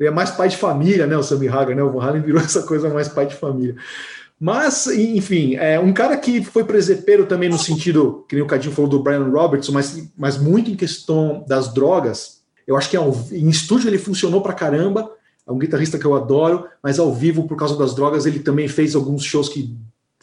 ele 0.00 0.08
é 0.08 0.12
mais 0.12 0.30
pai 0.30 0.48
de 0.48 0.56
família, 0.56 1.06
né? 1.06 1.16
O 1.16 1.22
Sammy 1.22 1.46
Hagar, 1.46 1.76
né? 1.76 1.82
O 1.82 1.92
Van 1.92 2.02
Halen 2.02 2.22
virou 2.22 2.40
essa 2.42 2.62
coisa 2.62 2.88
mais 2.88 3.08
pai 3.08 3.26
de 3.26 3.34
família. 3.34 3.76
Mas, 4.40 4.86
enfim, 4.86 5.56
é 5.56 5.78
um 5.78 5.92
cara 5.92 6.16
que 6.16 6.42
foi 6.42 6.64
presepeiro 6.64 7.26
também 7.26 7.50
no 7.50 7.58
sentido, 7.58 8.24
que 8.26 8.34
nem 8.34 8.42
o 8.42 8.46
Cadinho 8.46 8.74
falou 8.74 8.90
do 8.90 9.02
Brian 9.02 9.28
Robertson, 9.28 9.70
mas, 9.70 10.10
mas 10.16 10.38
muito 10.38 10.70
em 10.70 10.74
questão 10.74 11.44
das 11.46 11.74
drogas. 11.74 12.40
Eu 12.66 12.74
acho 12.74 12.88
que 12.88 12.96
ao, 12.96 13.14
em 13.30 13.50
estúdio 13.50 13.90
ele 13.90 13.98
funcionou 13.98 14.40
pra 14.40 14.54
caramba, 14.54 15.12
é 15.46 15.52
um 15.52 15.58
guitarrista 15.58 15.98
que 15.98 16.06
eu 16.06 16.14
adoro, 16.14 16.66
mas 16.82 16.98
ao 16.98 17.14
vivo, 17.14 17.46
por 17.46 17.56
causa 17.58 17.76
das 17.76 17.94
drogas, 17.94 18.24
ele 18.24 18.38
também 18.38 18.66
fez 18.66 18.94
alguns 18.94 19.22
shows 19.22 19.50
que 19.50 19.76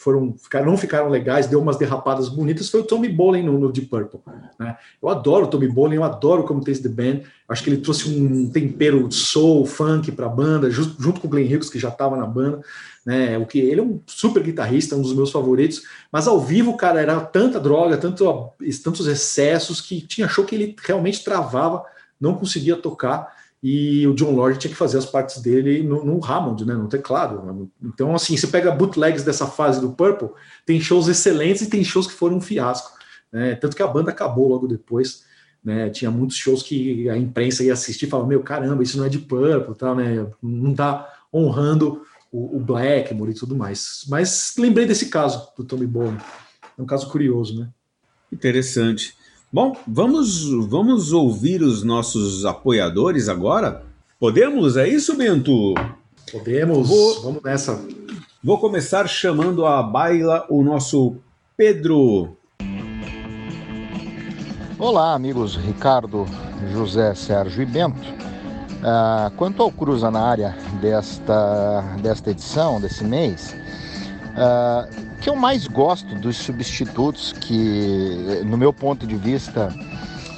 foram 0.08 0.34
ficaram, 0.42 0.68
não 0.68 0.78
ficaram 0.78 1.10
legais, 1.10 1.48
deu 1.48 1.60
umas 1.60 1.76
derrapadas 1.76 2.30
bonitas, 2.30 2.70
foi 2.70 2.80
o 2.80 2.84
Tommy 2.86 3.10
Bolin 3.10 3.44
no, 3.44 3.60
no 3.60 3.70
Deep 3.70 3.90
Purple. 3.90 4.22
Né? 4.58 4.78
Eu 5.04 5.10
adoro 5.10 5.44
o 5.44 5.50
Tommy 5.50 5.68
Bolin, 5.68 5.98
eu 5.98 6.04
adoro 6.06 6.46
como 6.46 6.64
Taste 6.64 6.84
the 6.84 6.88
Band, 6.88 7.24
acho 7.50 7.62
que 7.62 7.70
ele 7.70 7.82
trouxe 7.82 8.10
um 8.10 8.50
tempero 8.50 9.12
soul, 9.12 9.66
funk 9.66 10.10
para 10.14 10.28
a 10.28 10.30
banda, 10.30 10.72
junto, 10.72 11.20
com 11.20 11.28
o 11.28 11.30
Glenn 11.30 11.54
Hughes, 11.54 11.70
que 11.70 11.78
já 11.78 11.90
estava 11.90 12.16
na 12.16 12.26
banda. 12.26 12.62
Né? 13.06 13.38
O 13.38 13.46
que 13.46 13.60
ele 13.60 13.82
é 13.82 13.84
um 13.84 14.00
super 14.08 14.42
guitarrista, 14.42 14.96
um 14.96 15.02
dos 15.02 15.14
meus 15.14 15.30
favoritos, 15.30 15.82
mas 16.10 16.26
ao 16.26 16.40
vivo, 16.40 16.78
cara, 16.78 17.02
era 17.02 17.20
tanta 17.20 17.60
droga, 17.60 17.98
tanto, 17.98 18.54
tantos 18.82 19.08
excessos 19.08 19.82
que 19.82 20.00
tinha 20.00 20.30
show 20.30 20.46
que 20.46 20.56
ele 20.56 20.74
realmente 20.86 21.22
travava, 21.22 21.84
não 22.18 22.34
conseguia 22.34 22.78
tocar 22.78 23.36
e 23.62 24.06
o 24.08 24.14
John 24.14 24.32
Lord 24.32 24.60
tinha 24.60 24.72
que 24.72 24.78
fazer 24.78 24.98
as 24.98 25.06
partes 25.06 25.42
dele 25.42 25.82
no, 25.82 26.06
no, 26.06 26.24
Hammond, 26.24 26.64
né, 26.64 26.74
no 26.76 26.88
teclado. 26.88 27.72
Então, 27.84 28.14
assim, 28.14 28.38
você 28.38 28.48
pega 28.48 28.72
bootlegs 28.72 29.24
dessa 29.24 29.48
fase 29.48 29.82
do 29.82 29.92
Purple, 29.92 30.30
tem 30.66 30.80
shows 30.80 31.08
excelentes 31.08 31.64
e 31.64 31.70
tem 31.70 31.84
shows 31.84 32.08
que 32.08 32.14
foram 32.14 32.38
um 32.38 32.42
fiasco. 32.42 32.96
Né, 33.32 33.56
tanto 33.56 33.76
que 33.76 33.84
a 33.84 33.88
banda 33.88 34.12
acabou 34.12 34.48
logo 34.48 34.68
depois. 34.68 35.26
Né, 35.64 35.90
tinha 35.90 36.12
muitos 36.12 36.38
shows 36.38 36.62
que 36.62 37.10
a 37.10 37.18
imprensa 37.18 37.64
ia 37.64 37.74
assistir 37.74 38.06
e 38.06 38.10
falava: 38.10 38.30
Meu, 38.30 38.42
caramba, 38.42 38.84
isso 38.84 38.98
não 38.98 39.06
é 39.06 39.10
de 39.10 39.20
Purple, 39.20 39.76
tal, 39.76 39.96
né, 39.96 40.28
não 40.42 40.72
está 40.72 41.14
honrando 41.34 42.04
o, 42.32 42.58
o, 42.58 42.60
Blackmore 42.60 43.32
e 43.32 43.36
tudo 43.36 43.56
mais. 43.56 44.06
Mas 44.08 44.54
lembrei 44.58 44.86
desse 44.86 45.10
caso 45.10 45.52
do 45.58 45.64
Tommy 45.64 45.88
Bowen. 45.88 46.18
É 46.78 46.82
um 46.82 46.86
caso 46.86 47.10
curioso, 47.10 47.60
né? 47.60 47.70
Interessante. 48.32 49.17
Bom, 49.50 49.78
vamos, 49.88 50.44
vamos 50.68 51.14
ouvir 51.14 51.62
os 51.62 51.82
nossos 51.82 52.46
apoiadores 52.46 53.30
agora? 53.30 53.82
Podemos? 54.20 54.76
É 54.76 54.90
isso, 54.90 55.16
Bento? 55.16 55.74
Podemos, 56.30 56.90
vou, 56.90 57.22
vamos 57.22 57.42
nessa. 57.42 57.80
Vou 58.44 58.60
começar 58.60 59.08
chamando 59.08 59.66
a 59.66 59.82
baila 59.82 60.46
o 60.50 60.62
nosso 60.62 61.16
Pedro. 61.56 62.36
Olá, 64.78 65.14
amigos 65.14 65.56
Ricardo, 65.56 66.26
José, 66.74 67.16
Sérgio 67.16 67.64
e 67.64 67.66
Bento. 67.66 68.10
Uh, 68.80 69.32
quanto 69.38 69.64
ao 69.64 69.72
Cruza 69.72 70.12
na 70.12 70.24
área 70.24 70.58
desta, 70.82 71.96
desta 72.02 72.32
edição, 72.32 72.82
desse 72.82 73.06
mês, 73.06 73.56
uh, 74.34 75.07
que 75.22 75.30
eu 75.30 75.36
mais 75.36 75.68
gosto 75.68 76.16
dos 76.16 76.38
substitutos 76.38 77.34
que, 77.34 78.42
no 78.46 78.58
meu 78.58 78.72
ponto 78.72 79.06
de 79.06 79.16
vista, 79.16 79.74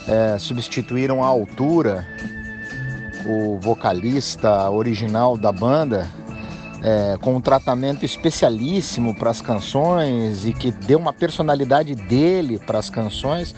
é, 0.07 0.37
substituíram 0.39 1.23
à 1.23 1.27
altura 1.27 2.07
o 3.25 3.59
vocalista 3.59 4.69
original 4.69 5.37
da 5.37 5.51
banda, 5.51 6.07
é, 6.81 7.17
com 7.21 7.35
um 7.35 7.41
tratamento 7.41 8.05
especialíssimo 8.05 9.13
para 9.15 9.29
as 9.29 9.41
canções 9.41 10.45
e 10.45 10.53
que 10.53 10.71
deu 10.71 10.97
uma 10.97 11.11
personalidade 11.11 11.93
dele 11.93 12.57
para 12.57 12.79
as 12.79 12.89
canções, 12.89 13.53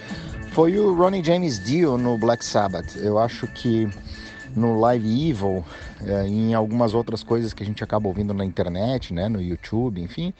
foi 0.51 0.77
o 0.77 0.93
Ronnie 0.93 1.23
James 1.23 1.63
Dio 1.63 1.97
no 1.97 2.17
Black 2.17 2.43
Sabbath. 2.43 2.95
Eu 2.97 3.19
acho 3.19 3.47
que 3.47 3.87
no 4.55 4.79
Live 4.79 5.29
Evil 5.29 5.63
é, 6.05 6.27
em 6.27 6.53
algumas 6.53 6.93
outras 6.93 7.23
coisas 7.23 7.53
que 7.53 7.63
a 7.63 7.65
gente 7.65 7.83
acaba 7.83 8.07
ouvindo 8.07 8.33
na 8.33 8.43
internet, 8.43 9.13
né, 9.13 9.29
no 9.29 9.41
YouTube, 9.41 10.01
enfim, 10.01 10.33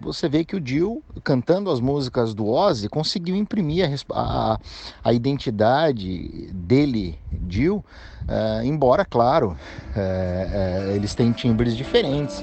você 0.00 0.28
vê 0.28 0.44
que 0.44 0.56
o 0.56 0.60
Dio, 0.60 1.02
cantando 1.22 1.70
as 1.70 1.78
músicas 1.78 2.32
do 2.32 2.48
Ozzy, 2.48 2.88
conseguiu 2.88 3.36
imprimir 3.36 3.88
a, 4.12 4.52
a, 4.54 4.58
a 5.04 5.12
identidade 5.12 6.50
dele, 6.52 7.18
Dio, 7.30 7.84
uh, 8.28 8.64
embora, 8.64 9.04
claro, 9.04 9.56
uh, 9.94 10.88
uh, 10.88 10.90
eles 10.92 11.14
têm 11.14 11.32
timbres 11.32 11.76
diferentes, 11.76 12.42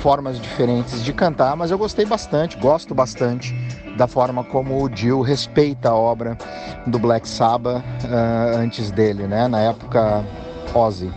formas 0.00 0.40
diferentes 0.40 1.04
de 1.04 1.12
cantar, 1.12 1.54
mas 1.54 1.70
eu 1.70 1.78
gostei 1.78 2.06
bastante, 2.06 2.56
gosto 2.58 2.94
bastante 2.94 3.54
da 3.96 4.06
forma 4.06 4.42
como 4.42 4.82
o 4.82 4.88
Dio 4.88 5.20
respeita 5.20 5.90
a 5.90 5.94
obra 5.94 6.36
do 6.86 6.98
Black 6.98 7.28
Sabbath 7.28 7.84
antes 8.58 8.90
dele, 8.90 9.26
né, 9.26 9.48
na 9.48 9.60
época 9.60 10.24
Ozzy. 10.74 11.10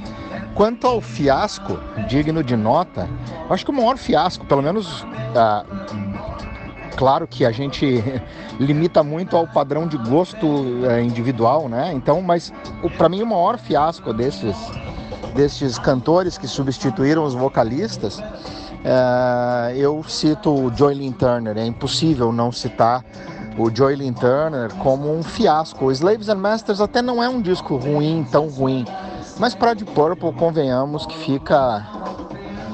Quanto 0.55 0.87
ao 0.87 0.99
fiasco 0.99 1.79
digno 2.07 2.43
de 2.43 2.55
nota, 2.55 3.07
acho 3.49 3.63
que 3.63 3.71
o 3.71 3.73
maior 3.73 3.97
fiasco, 3.97 4.45
pelo 4.45 4.61
menos, 4.61 5.05
ah, 5.35 5.63
claro 6.97 7.27
que 7.27 7.45
a 7.45 7.51
gente 7.51 8.03
limita 8.59 9.03
muito 9.03 9.37
ao 9.37 9.47
padrão 9.47 9.87
de 9.87 9.97
gosto 9.97 10.45
eh, 10.89 11.01
individual, 11.01 11.69
né? 11.69 11.93
Então, 11.93 12.21
mas 12.21 12.51
para 12.97 13.07
mim 13.07 13.21
o 13.21 13.27
maior 13.27 13.57
fiasco 13.57 14.13
desses 14.13 14.55
desses 15.35 15.77
cantores 15.77 16.37
que 16.37 16.47
substituíram 16.47 17.23
os 17.23 17.33
vocalistas, 17.33 18.21
eh, 18.83 19.73
eu 19.77 20.03
cito 20.03 20.51
o 20.51 20.75
Joylin 20.75 21.11
Turner. 21.11 21.57
É 21.57 21.65
impossível 21.65 22.31
não 22.31 22.51
citar 22.51 23.05
o 23.57 23.73
Joylin 23.73 24.13
Turner 24.13 24.73
como 24.75 25.13
um 25.13 25.23
fiasco. 25.23 25.85
O 25.85 25.91
Slaves 25.91 26.29
and 26.29 26.37
Masters 26.37 26.81
até 26.81 27.01
não 27.01 27.21
é 27.23 27.29
um 27.29 27.41
disco 27.41 27.75
ruim, 27.77 28.25
tão 28.31 28.47
ruim 28.47 28.85
mas 29.39 29.55
para 29.55 29.73
Deep 29.73 29.91
Purple, 29.93 30.33
convenhamos 30.33 31.05
que 31.05 31.17
fica 31.17 31.87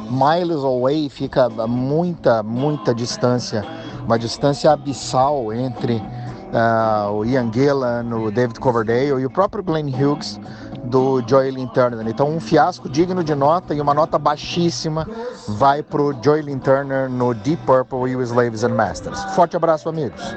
miles 0.09 0.63
away, 0.63 1.09
fica 1.09 1.47
muita, 1.67 2.41
muita 2.41 2.93
distância, 2.93 3.63
uma 4.03 4.17
distância 4.17 4.71
abissal 4.71 5.53
entre 5.53 5.95
uh, 5.95 7.11
o 7.11 7.25
Ian 7.25 7.51
Gillan, 7.53 8.05
o 8.15 8.31
David 8.31 8.59
Coverdale 8.59 9.21
e 9.21 9.25
o 9.25 9.29
próprio 9.29 9.63
Glenn 9.63 9.89
Hughes 9.89 10.39
do 10.83 11.21
Joylin 11.27 11.67
Turner. 11.67 12.07
Então, 12.07 12.29
um 12.29 12.39
fiasco 12.39 12.87
digno 12.89 13.23
de 13.23 13.33
nota 13.35 13.73
e 13.73 13.81
uma 13.81 13.93
nota 13.93 14.17
baixíssima 14.17 15.07
vai 15.47 15.81
para 15.81 16.01
o 16.01 16.13
Joylin 16.23 16.59
Turner 16.59 17.09
no 17.09 17.33
Deep 17.33 17.63
Purple 17.65 18.11
e 18.11 18.15
o 18.15 18.21
Slaves 18.21 18.63
and 18.63 18.73
Masters. 18.75 19.23
Forte 19.35 19.55
abraço, 19.55 19.89
amigos. 19.89 20.35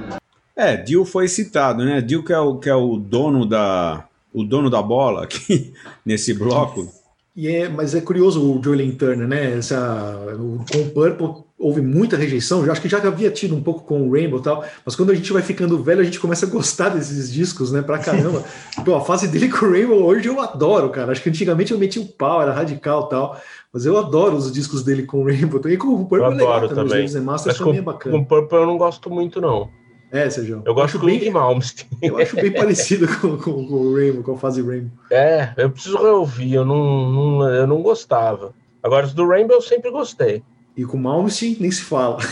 É, 0.57 0.77
Dio 0.77 1.05
foi 1.05 1.29
citado, 1.29 1.85
né? 1.85 2.01
Dio 2.01 2.25
que 2.25 2.33
é 2.33 2.39
o, 2.39 2.57
que 2.57 2.69
é 2.69 2.75
o 2.75 2.97
dono 2.97 3.47
da, 3.47 4.08
o 4.41 4.45
dono 4.45 4.71
da 4.71 4.83
bola 4.83 5.25
aqui 5.25 5.73
nesse 6.05 6.33
bloco. 6.35 6.89
E 7.35 7.47
é, 7.47 7.69
mas 7.69 7.95
é 7.95 8.01
curioso 8.01 8.43
o 8.43 8.61
Julian 8.61 8.91
Turner, 8.91 9.29
né? 9.29 9.59
Essa, 9.59 10.19
o, 10.35 10.65
com 10.73 10.79
o 10.79 10.91
Purple 10.91 11.45
houve 11.57 11.81
muita 11.81 12.17
rejeição. 12.17 12.65
Eu 12.65 12.73
acho 12.73 12.81
que 12.81 12.89
já 12.89 12.99
havia 12.99 13.31
tido 13.31 13.55
um 13.55 13.63
pouco 13.63 13.83
com 13.83 14.09
o 14.09 14.13
Rainbow 14.13 14.41
e 14.41 14.43
tal, 14.43 14.65
mas 14.85 14.97
quando 14.97 15.11
a 15.11 15.15
gente 15.15 15.33
vai 15.33 15.41
ficando 15.41 15.81
velho, 15.83 16.01
a 16.01 16.05
gente 16.05 16.19
começa 16.19 16.47
a 16.47 16.49
gostar 16.49 16.89
desses 16.89 17.33
discos, 17.33 17.71
né? 17.71 17.81
Pra 17.81 17.99
caramba. 17.99 18.43
Pô, 18.85 18.97
a 18.97 19.01
fase 19.01 19.29
dele 19.29 19.49
com 19.49 19.67
o 19.67 19.71
Rainbow 19.71 20.03
hoje 20.03 20.29
eu 20.29 20.41
adoro, 20.41 20.91
cara. 20.91 21.13
Acho 21.13 21.23
que 21.23 21.29
antigamente 21.29 21.73
eu 21.73 21.79
metia 21.79 22.03
o 22.03 22.07
pau, 22.07 22.43
era 22.43 22.53
radical 22.53 23.07
e 23.07 23.11
tal. 23.11 23.41
Mas 23.73 23.87
eu 23.87 23.97
adoro 23.97 24.37
os 24.37 24.51
discos 24.51 24.83
dele 24.83 25.05
com 25.05 25.23
o 25.23 25.25
Rainbow. 25.25 25.61
E 25.69 25.77
com 25.77 25.95
o 25.95 26.07
Purple 26.07 26.19
eu 26.19 26.33
é 26.33 26.35
legal 26.35 26.69
também. 26.69 27.05
Os 27.05 27.15
Masters 27.15 27.59
também 27.59 27.75
com, 27.75 27.79
é 27.79 27.83
bacana. 27.83 28.17
Com 28.17 28.23
o 28.23 28.27
Purple 28.27 28.59
eu 28.59 28.67
não 28.67 28.79
gosto 28.79 29.11
muito, 29.11 29.41
não. 29.41 29.69
É, 30.11 30.29
Sérgio. 30.31 30.63
Eu 30.65 30.75
gosto 30.75 30.99
bem 30.99 31.19
de 31.19 31.31
Malmsteen. 31.31 31.89
Eu 32.01 32.19
acho 32.19 32.35
bem 32.37 32.53
parecido 32.53 33.07
com, 33.07 33.37
com, 33.37 33.67
com, 33.67 33.75
o 33.75 33.95
Rainbow, 33.95 34.23
com 34.23 34.33
a 34.33 34.39
fase 34.39 34.63
Rainbow. 34.63 34.91
É, 35.11 35.53
eu 35.57 35.71
preciso 35.71 35.99
reouvir, 35.99 36.55
eu 36.55 36.65
não, 36.65 37.11
não, 37.11 37.49
eu 37.49 37.67
não 37.67 37.83
gostava. 37.83 38.55
Agora, 38.83 39.05
os 39.05 39.13
do 39.13 39.29
Rainbow 39.29 39.57
eu 39.57 39.63
sempre 39.63 39.91
gostei. 39.91 40.43
E 40.77 40.85
com 40.85 40.97
Malmsteen 40.97 41.57
nem 41.61 41.71
se 41.71 41.83
fala. 41.83 42.19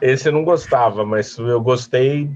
Esse 0.00 0.28
eu 0.28 0.32
não 0.32 0.44
gostava, 0.44 1.04
mas 1.04 1.36
eu 1.38 1.60
gostei 1.60 2.30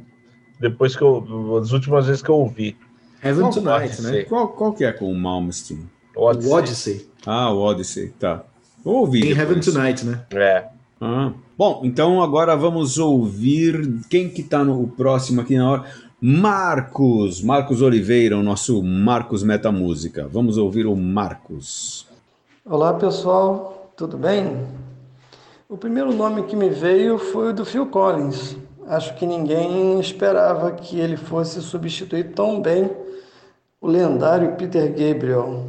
depois 0.61 0.95
que 0.95 1.03
eu. 1.03 1.59
as 1.61 1.73
últimas 1.73 2.07
vezes 2.07 2.23
que 2.23 2.29
eu 2.29 2.37
ouvi. 2.37 2.77
Heaven 3.23 3.43
qual, 3.43 3.53
Tonight, 3.53 4.03
né? 4.03 4.23
Qual, 4.25 4.49
qual 4.49 4.73
que 4.73 4.85
é 4.85 4.93
com 4.93 5.11
o 5.11 5.15
Malmsteen? 5.15 5.91
Odyssey. 6.15 6.51
O 6.51 6.55
Odyssey. 6.55 7.09
Ah, 7.27 7.51
o 7.51 7.59
Odyssey, 7.59 8.09
tá. 8.21 8.45
Vou 8.85 9.01
ouvir. 9.01 9.27
Em 9.27 9.37
Heaven 9.37 9.61
Tonight, 9.61 10.05
né? 10.05 10.21
É. 10.31 10.67
Ah. 11.01 11.33
Bom, 11.59 11.81
então 11.85 12.23
agora 12.23 12.55
vamos 12.55 12.99
ouvir 12.99 14.03
quem 14.11 14.29
que 14.29 14.43
tá 14.43 14.63
no 14.63 14.89
próximo 14.89 15.41
aqui 15.41 15.57
na 15.57 15.71
hora. 15.71 15.85
Marcos, 16.21 17.41
Marcos 17.41 17.81
Oliveira, 17.81 18.37
o 18.37 18.43
nosso 18.43 18.83
Marcos 18.83 19.43
Metamúsica. 19.43 20.29
Vamos 20.31 20.59
ouvir 20.59 20.87
o 20.87 20.95
Marcos. 20.95 22.07
Olá 22.63 22.93
pessoal, 22.93 23.91
tudo 23.97 24.19
bem? 24.19 24.67
O 25.67 25.79
primeiro 25.79 26.13
nome 26.13 26.43
que 26.43 26.55
me 26.55 26.69
veio 26.69 27.17
foi 27.17 27.49
o 27.49 27.55
do 27.55 27.65
Phil 27.65 27.87
Collins. 27.87 28.55
Acho 28.87 29.15
que 29.15 29.25
ninguém 29.25 29.99
esperava 29.99 30.73
que 30.73 31.01
ele 31.01 31.17
fosse 31.17 31.63
substituir 31.63 32.35
tão 32.35 32.61
bem 32.61 32.91
o 33.81 33.87
lendário 33.87 34.57
Peter 34.57 34.91
Gabriel. 34.91 35.65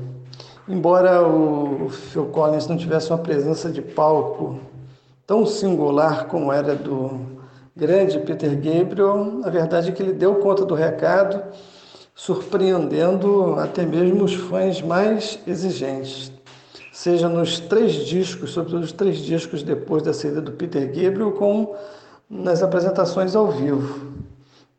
Embora 0.67 1.25
o 1.25 1.87
Phil 1.87 2.25
Collins 2.25 2.67
não 2.67 2.75
tivesse 2.75 3.09
uma 3.09 3.19
presença 3.19 3.71
de 3.71 3.81
palco 3.81 4.59
tão 5.27 5.45
singular 5.45 6.27
como 6.27 6.53
era 6.53 6.73
do 6.73 7.19
grande 7.75 8.17
Peter 8.19 8.55
Gabriel, 8.55 9.41
a 9.43 9.49
verdade 9.49 9.89
é 9.89 9.91
que 9.91 10.01
ele 10.01 10.13
deu 10.13 10.35
conta 10.35 10.65
do 10.65 10.73
recado, 10.73 11.43
surpreendendo 12.15 13.55
até 13.59 13.85
mesmo 13.85 14.23
os 14.23 14.33
fãs 14.33 14.81
mais 14.81 15.37
exigentes. 15.45 16.31
seja 16.93 17.29
nos 17.29 17.59
três 17.59 17.93
discos, 17.93 18.51
sobretudo 18.51 18.83
os 18.83 18.91
três 18.91 19.19
discos 19.19 19.61
depois 19.61 20.01
da 20.01 20.13
saída 20.13 20.41
do 20.41 20.53
Peter 20.53 20.87
Gabriel, 20.87 21.33
como 21.33 21.75
nas 22.27 22.63
apresentações 22.63 23.35
ao 23.35 23.51
vivo 23.51 24.13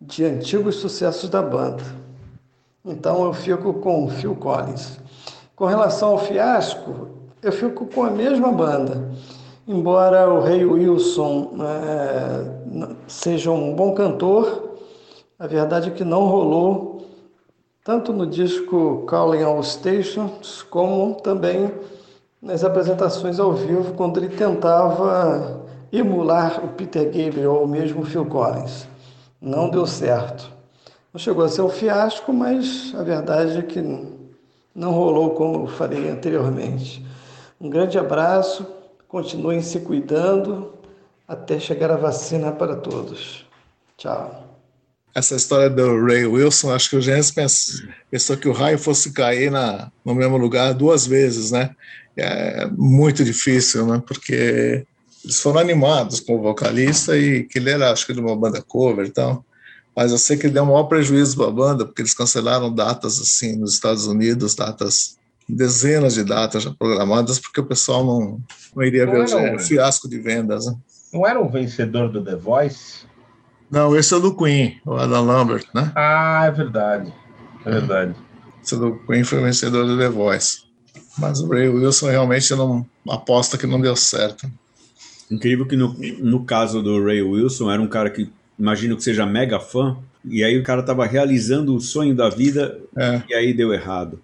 de 0.01 0.25
antigos 0.25 0.77
sucessos 0.77 1.29
da 1.29 1.43
banda. 1.43 1.85
Então 2.85 3.25
eu 3.25 3.33
fico 3.35 3.75
com 3.75 4.09
Phil 4.09 4.35
Collins. 4.35 4.99
Com 5.55 5.67
relação 5.67 6.11
ao 6.11 6.19
fiasco, 6.19 7.09
eu 7.43 7.53
fico 7.53 7.87
com 7.87 8.03
a 8.03 8.11
mesma 8.11 8.51
banda. 8.51 9.13
Embora 9.69 10.33
o 10.33 10.41
Rei 10.41 10.65
Wilson 10.65 11.51
é, 11.61 12.89
seja 13.07 13.51
um 13.51 13.75
bom 13.75 13.93
cantor, 13.93 14.79
a 15.39 15.47
verdade 15.47 15.91
é 15.91 15.93
que 15.93 16.05
não 16.05 16.25
rolou 16.25 17.07
tanto 17.85 18.11
no 18.15 18.27
disco 18.27 19.05
Calling 19.07 19.43
All 19.43 19.63
Stations, 19.63 20.63
como 20.63 21.17
também 21.17 21.71
nas 22.41 22.65
apresentações 22.65 23.39
ao 23.39 23.53
vivo, 23.53 23.93
quando 23.93 24.17
ele 24.17 24.31
tentava 24.35 25.61
emular 25.93 26.65
o 26.65 26.69
Peter 26.69 27.05
Gabriel 27.05 27.57
ou 27.57 27.67
mesmo 27.67 28.01
o 28.01 28.07
Phil 28.07 28.25
Collins. 28.25 28.89
Não 29.39 29.69
deu 29.69 29.87
certo. 29.87 30.51
Não 31.13 31.21
chegou 31.21 31.45
a 31.45 31.49
ser 31.49 31.61
um 31.61 31.69
fiasco, 31.69 32.33
mas 32.33 32.95
a 32.99 33.03
verdade 33.03 33.59
é 33.59 33.63
que 33.63 33.83
não 34.75 34.93
rolou 34.93 35.33
como 35.33 35.65
eu 35.65 35.67
falei 35.67 36.09
anteriormente. 36.09 37.05
Um 37.61 37.69
grande 37.69 37.99
abraço, 37.99 38.78
continuem 39.09 39.63
se 39.63 39.81
cuidando 39.81 40.75
até 41.27 41.59
chegar 41.59 41.91
a 41.91 41.97
vacina 41.97 42.53
para 42.53 42.77
todos. 42.77 43.47
Tchau. 43.97 44.45
Essa 45.15 45.35
história 45.35 45.69
do 45.69 46.05
Ray 46.05 46.27
Wilson, 46.27 46.73
acho 46.73 46.91
que 46.91 46.97
o 46.97 47.01
Gênesis 47.01 47.33
pensou, 48.11 48.37
que 48.37 48.49
o 48.49 48.53
raio 48.53 48.79
fosse 48.79 49.13
cair 49.13 49.51
na, 49.51 49.91
no 50.05 50.15
mesmo 50.15 50.37
lugar 50.37 50.73
duas 50.75 51.07
vezes, 51.07 51.51
né? 51.51 51.75
É 52.17 52.67
muito 52.67 53.25
difícil, 53.25 53.87
né? 53.87 54.03
Porque 54.07 54.87
eles 55.25 55.41
foram 55.41 55.61
animados 55.61 56.21
com 56.21 56.37
o 56.37 56.43
vocalista 56.43 57.17
e 57.17 57.45
que 57.45 57.59
ele 57.59 57.71
era, 57.71 57.91
acho 57.91 58.07
que, 58.07 58.13
de 58.13 58.21
uma 58.21 58.37
banda 58.37 58.63
cover 58.63 59.07
e 59.07 59.11
tal. 59.11 59.45
Mas 59.97 60.13
eu 60.13 60.19
sei 60.19 60.37
que 60.37 60.49
deu 60.49 60.63
um 60.63 60.67
maior 60.67 60.85
prejuízo 60.85 61.37
para 61.37 61.49
a 61.49 61.51
banda, 61.51 61.85
porque 61.85 62.03
eles 62.03 62.15
cancelaram 62.15 62.73
datas 62.73 63.21
assim 63.21 63.57
nos 63.57 63.75
Estados 63.75 64.07
Unidos, 64.07 64.55
datas, 64.55 65.18
dezenas 65.49 66.15
de 66.15 66.25
datas 66.25 66.63
já 66.63 66.71
programadas, 66.71 67.39
porque 67.39 67.61
o 67.61 67.67
pessoal 67.67 68.05
não, 68.05 68.41
não 68.75 68.83
iria 68.85 69.07
não 69.07 69.13
ver 69.13 69.35
o 69.35 69.55
um 69.55 69.59
fiasco 69.59 70.09
de 70.09 70.19
vendas. 70.19 70.67
Né? 70.67 70.77
Não 71.13 71.27
era 71.27 71.41
um 71.41 71.49
vencedor 71.49 72.11
do 72.11 72.23
The 72.23 72.37
Voice? 72.37 73.07
Não, 73.71 73.97
esse 73.97 74.13
é 74.13 74.17
o 74.17 74.21
do 74.21 74.35
Queen, 74.35 74.81
o 74.85 74.95
Adam 74.95 75.25
Lambert, 75.25 75.67
né? 75.75 75.93
Ah, 75.95 76.45
é 76.47 76.51
verdade. 76.51 77.13
É 77.65 77.71
verdade. 77.71 78.15
Esse 78.63 78.75
é 78.75 78.79
do 78.79 78.99
Queen 79.07 79.25
foi 79.25 79.39
o 79.39 79.45
vencedor 79.45 79.87
do 79.87 79.99
The 79.99 80.09
Voice. 80.09 80.63
Mas 81.19 81.41
o 81.41 81.49
Ray 81.49 81.69
Wilson 81.69 82.11
realmente 82.11 82.55
não 82.55 82.87
aposta 83.09 83.59
que 83.59 83.67
não 83.67 83.81
deu 83.81 83.97
certo. 83.97 84.51
Incrível 85.31 85.67
que 85.67 85.77
no, 85.77 85.95
no 86.21 86.45
caso 86.45 86.83
do 86.83 87.05
Ray 87.05 87.23
Wilson 87.23 87.71
era 87.71 87.83
um 87.83 87.89
cara 87.89 88.09
que 88.09 88.31
imagino 88.59 88.97
que 88.97 89.03
seja 89.05 89.25
mega 89.25 89.61
fã, 89.61 89.97
e 90.25 90.43
aí 90.43 90.59
o 90.59 90.63
cara 90.63 90.83
tava 90.83 91.07
realizando 91.07 91.75
o 91.75 91.81
sonho 91.81 92.15
da 92.15 92.29
vida 92.29 92.79
é. 92.97 93.23
e 93.29 93.35
aí 93.35 93.55
deu 93.55 93.73
errado. 93.73 94.21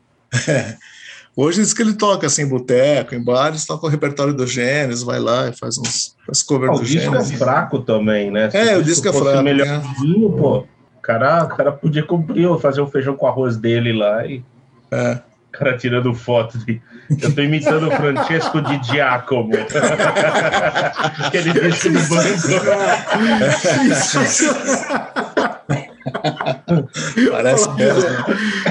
É. 0.49 0.77
Hoje 1.37 1.61
diz 1.61 1.75
que 1.75 1.83
ele 1.83 1.95
toca 1.95 2.27
assim, 2.27 2.43
em 2.43 2.49
boteco, 2.49 3.15
em 3.15 3.23
bares, 3.23 3.67
toca 3.67 3.87
o 3.87 3.89
repertório 3.89 4.33
do 4.33 4.47
Gênesis, 4.47 5.03
vai 5.03 5.19
lá 5.19 5.49
e 5.49 5.57
faz 5.57 5.77
uns 5.79 6.17
faz 6.25 6.43
cover 6.43 6.71
ah, 6.71 6.75
do 6.75 6.85
Gênesis. 6.85 7.13
O 7.13 7.19
disco 7.19 7.35
é 7.35 7.39
fraco 7.39 7.81
também, 7.81 8.31
né? 8.31 8.51
Se 8.51 8.57
é, 8.57 8.77
o 8.77 8.83
disco 8.83 9.09
é 9.09 9.13
fraco. 9.13 9.43
Melhorzinho, 9.43 10.29
né? 10.31 10.37
pô, 10.39 10.59
o 10.59 11.01
cara, 11.03 11.45
o 11.45 11.49
cara 11.49 11.73
podia 11.73 12.05
cumprir, 12.05 12.49
fazer 12.59 12.81
o 12.81 12.87
feijão 12.87 13.17
com 13.17 13.27
arroz 13.27 13.57
dele 13.57 13.93
lá 13.93 14.25
e. 14.27 14.45
É 14.91 15.19
cara 15.59 15.77
tirando 15.77 16.13
foto 16.15 16.59
de. 16.59 16.81
Eu 17.23 17.35
tô 17.35 17.43
imitando 17.43 17.89
o 17.89 17.91
Francesco 17.91 18.61
de 18.63 18.83
Giacomo. 18.89 19.53
Aquele 21.25 21.53
bicho 21.53 21.91
do 21.91 22.01
banco. 22.09 22.49
Parece 27.31 27.71
mesmo. 27.75 28.09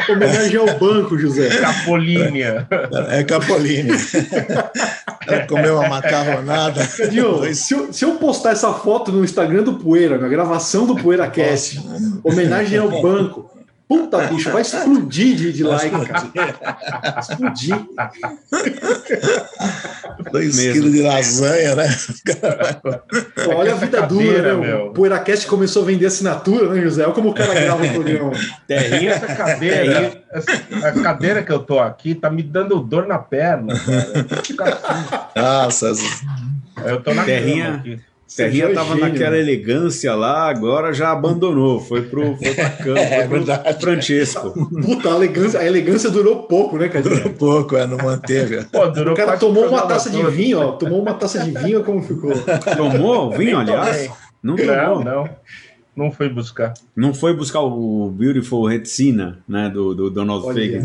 Homenagem 0.10 0.58
ao 0.58 0.80
banco, 0.80 1.18
José. 1.18 1.50
Capolinia. 1.50 2.68
É 3.10 3.24
Capolinia. 3.24 3.96
Ela 5.28 5.48
comeu 5.48 5.76
uma 5.78 5.90
macarronada. 5.90 6.86
Cadinho, 6.86 7.54
se, 7.54 7.74
eu, 7.74 7.94
se 7.94 8.06
eu 8.06 8.16
postar 8.16 8.52
essa 8.52 8.74
foto 8.74 9.12
no 9.12 9.24
Instagram 9.24 9.64
do 9.64 9.76
Poeira, 9.76 10.18
na 10.18 10.28
gravação 10.28 10.86
do 10.86 10.96
Poeira 10.96 11.30
Cast, 11.30 11.82
homenagem 12.24 12.80
ao 12.80 13.02
banco, 13.02 13.53
Puta, 13.88 14.18
bicho, 14.28 14.50
vai 14.52 14.62
explodir 14.62 15.36
de, 15.36 15.54
de 15.54 15.64
like, 15.64 16.06
cara. 16.06 17.20
Explodir. 17.20 17.86
Dois 20.32 20.60
quilos 20.60 20.92
de 20.92 21.02
lasanha, 21.02 21.76
né? 21.76 21.88
Olha 23.56 23.74
a 23.74 23.76
vida 23.76 24.02
dura, 24.02 24.58
né? 24.58 24.76
O 24.76 24.94
PoeiraCast 24.94 25.46
começou 25.48 25.84
a 25.84 25.86
vender 25.86 26.06
assinatura, 26.06 26.74
né, 26.74 26.82
José? 26.82 27.04
Olha 27.04 27.14
como 27.14 27.30
o 27.30 27.34
cara 27.34 27.54
grava 27.54 27.84
o 27.86 27.94
programa. 27.94 28.32
Terrinha, 28.68 29.12
essa 29.12 29.36
cadeira, 29.36 30.24
essa, 30.32 30.88
a 30.88 30.92
cadeira 30.92 31.44
que 31.44 31.52
eu 31.52 31.60
tô 31.60 31.80
aqui 31.80 32.16
tá 32.16 32.30
me 32.30 32.42
dando 32.42 32.80
dor 32.80 33.06
na 33.06 33.20
perna, 33.20 33.74
cara. 34.56 35.30
Nossa. 35.36 35.92
Eu 36.86 37.02
tô 37.02 37.14
na 37.14 37.24
Terrinha. 37.24 37.76
aqui. 37.76 38.00
Serrinha 38.36 38.70
estava 38.70 38.96
naquela 38.96 39.38
elegância 39.38 40.16
lá, 40.16 40.50
agora 40.50 40.92
já 40.92 41.12
abandonou, 41.12 41.80
foi 41.80 42.02
pro, 42.02 42.36
foi 42.36 42.54
pra 42.56 42.70
campo, 42.72 42.98
é, 42.98 43.28
foi 43.28 43.44
pro 43.44 43.80
Francesco. 43.80 44.70
Puta, 44.82 45.14
a 45.14 45.16
elegância, 45.16 45.60
a 45.60 45.66
elegância 45.66 46.10
durou 46.10 46.44
pouco, 46.44 46.80
né, 46.80 46.90
cara? 46.90 47.04
Durou 47.04 47.30
pouco, 47.34 47.78
é, 47.78 47.86
não 47.86 47.98
manteve. 47.98 48.66
Pô, 48.66 48.88
o 48.88 49.14
cara 49.14 49.38
tomou 49.38 49.68
uma 49.68 49.84
taça 49.84 50.10
de 50.10 50.24
vinho, 50.32 50.60
ó, 50.60 50.72
tomou 50.72 51.00
uma 51.00 51.14
taça 51.14 51.44
de 51.44 51.52
vinho, 51.52 51.84
como 51.84 52.02
ficou? 52.02 52.34
Tomou 52.76 53.30
vinho, 53.38 53.60
aliás? 53.60 54.10
Não 54.42 54.56
tomou. 54.56 54.76
Não, 54.76 55.04
não. 55.04 55.30
Não 55.96 56.12
foi 56.12 56.28
buscar. 56.28 56.74
Não 56.96 57.14
foi 57.14 57.36
buscar 57.36 57.62
o 57.62 58.10
Beautiful 58.10 58.66
Retina, 58.66 59.44
né, 59.48 59.70
do, 59.70 59.94
do 59.94 60.10
Donald 60.10 60.44
Fagan. 60.48 60.84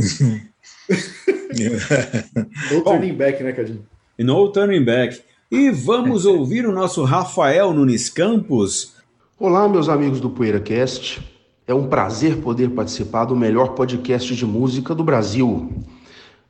no 2.71 2.85
turning 2.85 3.15
back, 3.15 3.43
né, 3.43 3.53
Cadinho? 3.53 3.87
No 4.19 4.49
turning 4.53 4.85
back. 4.85 5.19
E 5.51 5.71
vamos 5.71 6.27
ouvir 6.29 6.67
o 6.67 6.73
nosso 6.73 7.03
Rafael 7.05 7.73
Nunes 7.73 8.11
Campos. 8.11 8.93
Olá, 9.41 9.67
meus 9.67 9.89
amigos 9.89 10.21
do 10.21 10.29
PoeiraCast. 10.29 11.23
É 11.67 11.73
um 11.73 11.87
prazer 11.87 12.37
poder 12.43 12.69
participar 12.69 13.25
do 13.25 13.35
melhor 13.35 13.69
podcast 13.69 14.37
de 14.37 14.45
música 14.45 14.95
do 14.95 15.03
Brasil. 15.03 15.73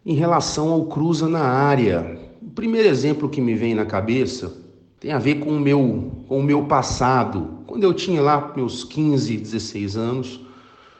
Em 0.04 0.14
relação 0.14 0.70
ao 0.70 0.86
Cruza 0.86 1.28
na 1.28 1.44
área, 1.44 2.18
o 2.42 2.50
primeiro 2.50 2.88
exemplo 2.88 3.28
que 3.28 3.40
me 3.40 3.54
vem 3.54 3.72
na 3.72 3.86
cabeça 3.86 4.52
tem 4.98 5.12
a 5.12 5.18
ver 5.20 5.36
com 5.36 5.50
o 5.50 5.60
meu, 5.60 6.24
com 6.26 6.40
o 6.40 6.42
meu 6.42 6.64
passado. 6.64 7.60
Quando 7.68 7.84
eu 7.84 7.94
tinha 7.94 8.20
lá 8.20 8.52
meus 8.56 8.82
15, 8.82 9.36
16 9.36 9.96
anos, 9.96 10.40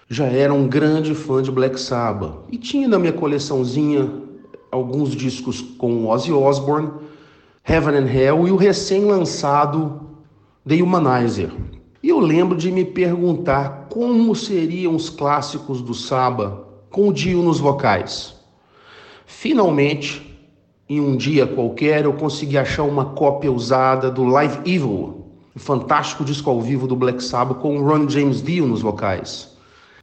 já 0.09 0.27
era 0.27 0.55
um 0.55 0.69
grande 0.69 1.17
fã 1.17 1.43
de 1.43 1.51
Black 1.51 1.81
Sabbath 1.81 2.45
e 2.49 2.59
tinha 2.59 2.87
na 2.87 2.97
minha 2.97 3.13
coleçãozinha 3.13 4.09
alguns 4.71 5.17
discos 5.17 5.61
com 5.61 6.07
Ozzy 6.07 6.33
Osbourne 6.33 7.08
Heaven 7.71 7.97
and 7.97 8.11
Hell 8.11 8.49
e 8.49 8.51
o 8.51 8.57
recém-lançado 8.57 10.01
The 10.67 10.83
Humanizer. 10.83 11.51
E 12.03 12.09
eu 12.09 12.19
lembro 12.19 12.57
de 12.57 12.73
me 12.73 12.83
perguntar 12.83 13.89
como 13.91 14.35
seriam 14.35 14.97
os 14.97 15.11
clássicos 15.11 15.83
do 15.83 15.93
Saba 15.93 16.67
com 16.89 17.09
o 17.09 17.13
Dio 17.13 17.43
nos 17.43 17.61
vocais. 17.61 18.35
Finalmente, 19.27 20.41
em 20.89 20.99
um 20.99 21.15
dia 21.15 21.47
qualquer, 21.47 22.07
eu 22.07 22.15
consegui 22.15 22.57
achar 22.57 22.85
uma 22.85 23.05
cópia 23.05 23.53
usada 23.53 24.11
do 24.11 24.25
Live 24.25 24.61
Evil, 24.61 25.27
o 25.55 25.59
fantástico 25.59 26.25
disco 26.25 26.49
ao 26.49 26.63
vivo 26.63 26.87
do 26.87 26.97
Black 26.97 27.23
Sabbath 27.23 27.59
com 27.59 27.77
o 27.77 27.87
Ron 27.87 28.09
James 28.09 28.43
Dio 28.43 28.67
nos 28.67 28.81
vocais. 28.81 29.55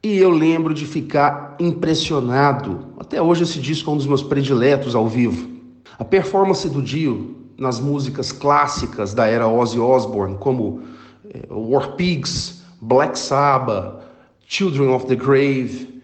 E 0.04 0.16
eu 0.18 0.30
lembro 0.30 0.72
de 0.72 0.86
ficar 0.86 1.56
impressionado. 1.58 2.92
Até 2.96 3.20
hoje 3.20 3.42
esse 3.42 3.58
disco 3.58 3.90
é 3.90 3.94
um 3.94 3.96
dos 3.96 4.06
meus 4.06 4.22
prediletos 4.22 4.94
ao 4.94 5.08
vivo. 5.08 5.50
A 5.98 6.04
performance 6.04 6.68
do 6.68 6.80
Dio 6.80 7.34
nas 7.58 7.80
músicas 7.80 8.32
clássicas 8.32 9.14
da 9.14 9.26
era 9.26 9.48
Ozzy 9.48 9.78
Osbourne, 9.78 10.36
como 10.38 10.82
eh, 11.28 11.46
War 11.50 11.92
Pigs, 11.96 12.62
Black 12.80 13.18
Sabbath, 13.18 14.02
Children 14.46 14.90
of 14.90 15.06
the 15.06 15.16
Grave, 15.16 16.02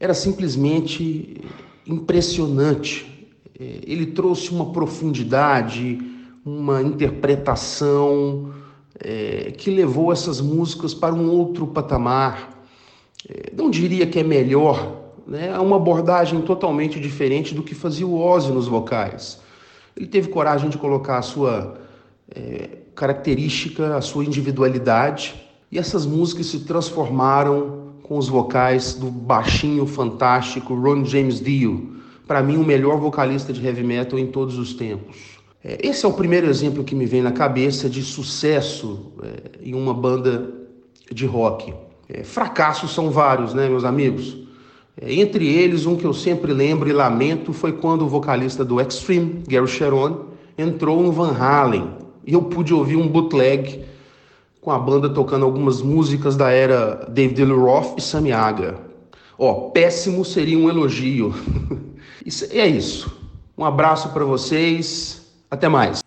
era 0.00 0.14
simplesmente 0.14 1.42
impressionante. 1.86 3.28
Eh, 3.58 3.80
ele 3.86 4.06
trouxe 4.06 4.50
uma 4.50 4.72
profundidade, 4.72 5.98
uma 6.44 6.80
interpretação 6.80 8.52
é, 9.00 9.52
que 9.56 9.70
levou 9.70 10.12
essas 10.12 10.40
músicas 10.40 10.94
para 10.94 11.14
um 11.14 11.30
outro 11.30 11.66
patamar. 11.66 12.64
Não 13.54 13.70
diria 13.70 14.06
que 14.06 14.18
é 14.18 14.22
melhor, 14.22 15.12
né? 15.26 15.48
é 15.48 15.58
uma 15.58 15.76
abordagem 15.76 16.40
totalmente 16.40 16.98
diferente 16.98 17.54
do 17.54 17.62
que 17.62 17.74
fazia 17.74 18.06
o 18.06 18.18
Ozzy 18.18 18.50
nos 18.50 18.66
vocais. 18.66 19.40
Ele 19.98 20.06
teve 20.06 20.28
coragem 20.28 20.70
de 20.70 20.78
colocar 20.78 21.18
a 21.18 21.22
sua 21.22 21.76
é, 22.32 22.78
característica, 22.94 23.96
a 23.96 24.00
sua 24.00 24.24
individualidade, 24.24 25.34
e 25.72 25.78
essas 25.78 26.06
músicas 26.06 26.46
se 26.46 26.60
transformaram 26.60 27.88
com 28.04 28.16
os 28.16 28.28
vocais 28.28 28.94
do 28.94 29.10
baixinho 29.10 29.84
fantástico 29.88 30.72
Ron 30.72 31.04
James 31.04 31.40
Dio, 31.40 31.96
para 32.28 32.42
mim, 32.42 32.58
o 32.58 32.64
melhor 32.64 32.98
vocalista 32.98 33.52
de 33.52 33.64
heavy 33.66 33.82
metal 33.82 34.18
em 34.18 34.28
todos 34.28 34.56
os 34.56 34.72
tempos. 34.72 35.16
É, 35.64 35.78
esse 35.84 36.06
é 36.06 36.08
o 36.08 36.12
primeiro 36.12 36.46
exemplo 36.46 36.84
que 36.84 36.94
me 36.94 37.04
vem 37.04 37.20
na 37.20 37.32
cabeça 37.32 37.90
de 37.90 38.02
sucesso 38.02 39.12
é, 39.22 39.68
em 39.68 39.74
uma 39.74 39.92
banda 39.92 40.48
de 41.10 41.26
rock. 41.26 41.74
É, 42.08 42.22
fracassos 42.22 42.94
são 42.94 43.10
vários, 43.10 43.52
né, 43.52 43.68
meus 43.68 43.82
amigos? 43.82 44.46
É, 45.00 45.14
entre 45.14 45.46
eles, 45.46 45.86
um 45.86 45.96
que 45.96 46.04
eu 46.04 46.12
sempre 46.12 46.52
lembro 46.52 46.88
e 46.88 46.92
lamento 46.92 47.52
foi 47.52 47.72
quando 47.72 48.02
o 48.02 48.08
vocalista 48.08 48.64
do 48.64 48.80
Extreme, 48.80 49.42
Gary 49.48 49.68
Sharon, 49.68 50.26
entrou 50.56 51.02
no 51.02 51.12
Van 51.12 51.32
Halen 51.32 51.96
e 52.26 52.32
eu 52.32 52.42
pude 52.42 52.74
ouvir 52.74 52.96
um 52.96 53.06
bootleg 53.06 53.84
com 54.60 54.72
a 54.72 54.78
banda 54.78 55.08
tocando 55.08 55.44
algumas 55.44 55.80
músicas 55.80 56.36
da 56.36 56.50
era 56.50 57.06
David 57.08 57.44
Lee 57.44 57.54
Roth 57.54 57.98
e 57.98 58.02
Sammy 58.02 58.32
Hagar. 58.32 58.76
Ó, 59.38 59.70
péssimo 59.70 60.24
seria 60.24 60.58
um 60.58 60.68
elogio. 60.68 61.32
isso, 62.26 62.46
é 62.50 62.66
isso. 62.66 63.16
Um 63.56 63.64
abraço 63.64 64.12
para 64.12 64.24
vocês. 64.24 65.22
Até 65.50 65.68
mais. 65.68 66.02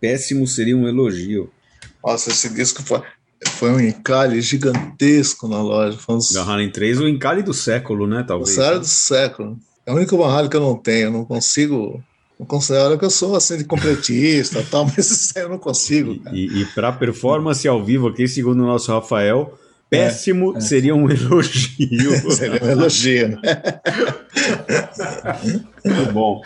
Péssimo 0.00 0.46
seria 0.46 0.76
um 0.76 0.86
elogio. 0.86 1.48
Nossa, 2.04 2.30
esse 2.30 2.52
disco 2.52 2.82
foi, 2.82 3.00
foi 3.50 3.70
um 3.70 3.80
encalhe 3.80 4.40
gigantesco 4.40 5.48
na 5.48 5.62
loja. 5.62 5.96
Foi 5.98 6.16
uns... 6.16 6.32
Van 6.32 6.44
Halen 6.44 6.70
3, 6.70 7.00
o 7.00 7.08
encalhe 7.08 7.42
do 7.42 7.54
século, 7.54 8.06
né? 8.06 8.24
Talvez. 8.26 8.56
O 8.56 8.78
do 8.78 8.86
século. 8.86 9.58
É 9.86 9.92
o 9.92 9.96
único 9.96 10.16
Van 10.16 10.32
Halen 10.32 10.50
que 10.50 10.56
eu 10.56 10.60
não 10.60 10.76
tenho. 10.76 11.06
Eu 11.06 11.12
não 11.12 11.24
consigo 11.24 12.02
não 12.42 12.46
considero 12.46 12.98
que 12.98 13.04
eu 13.04 13.10
sou 13.10 13.36
assim 13.36 13.56
de 13.56 13.62
completista 13.62 14.64
tal, 14.68 14.84
mas 14.84 15.08
isso 15.08 15.32
aí 15.36 15.44
eu 15.44 15.48
não 15.48 15.58
consigo. 15.58 16.18
Cara. 16.18 16.36
E, 16.36 16.62
e 16.62 16.64
para 16.66 16.90
performance 16.90 17.66
ao 17.68 17.84
vivo 17.84 18.08
aqui, 18.08 18.26
segundo 18.26 18.64
o 18.64 18.66
nosso 18.66 18.90
Rafael, 18.92 19.56
péssimo 19.88 20.54
é, 20.54 20.58
é. 20.58 20.60
seria 20.60 20.92
um 20.92 21.06
elogio. 21.10 22.32
seria 22.32 22.64
um 22.64 22.68
elogio, 22.68 23.28
né? 23.28 23.40
Muito 25.84 26.12
bom. 26.12 26.42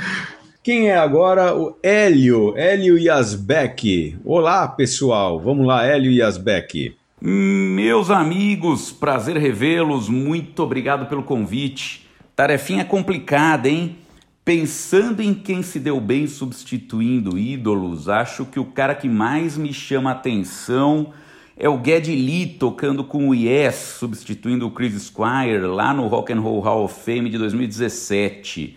Quem 0.66 0.88
é 0.88 0.96
agora 0.96 1.56
o 1.56 1.78
Hélio, 1.80 2.52
Hélio 2.56 2.98
Yasbeck. 2.98 4.16
Olá, 4.24 4.66
pessoal. 4.66 5.38
Vamos 5.38 5.64
lá, 5.64 5.86
Hélio 5.86 6.10
Yasbeck. 6.10 6.92
Meus 7.20 8.10
amigos, 8.10 8.90
prazer 8.90 9.36
revê-los. 9.36 10.08
Muito 10.08 10.64
obrigado 10.64 11.06
pelo 11.06 11.22
convite. 11.22 12.08
Tarefinha 12.34 12.84
complicada, 12.84 13.68
hein? 13.68 13.96
Pensando 14.44 15.22
em 15.22 15.34
quem 15.34 15.62
se 15.62 15.78
deu 15.78 16.00
bem 16.00 16.26
substituindo 16.26 17.38
ídolos, 17.38 18.08
acho 18.08 18.44
que 18.44 18.58
o 18.58 18.64
cara 18.64 18.96
que 18.96 19.08
mais 19.08 19.56
me 19.56 19.72
chama 19.72 20.10
atenção 20.10 21.12
é 21.56 21.68
o 21.68 21.80
Geddy 21.80 22.16
Lee 22.16 22.56
tocando 22.58 23.04
com 23.04 23.28
o 23.28 23.34
Yes, 23.36 23.98
substituindo 24.00 24.66
o 24.66 24.72
Chris 24.72 25.00
Squire 25.00 25.60
lá 25.60 25.94
no 25.94 26.08
Rock 26.08 26.32
and 26.32 26.40
Roll 26.40 26.58
Hall 26.58 26.82
of 26.82 27.04
Fame 27.04 27.30
de 27.30 27.38
2017. 27.38 28.76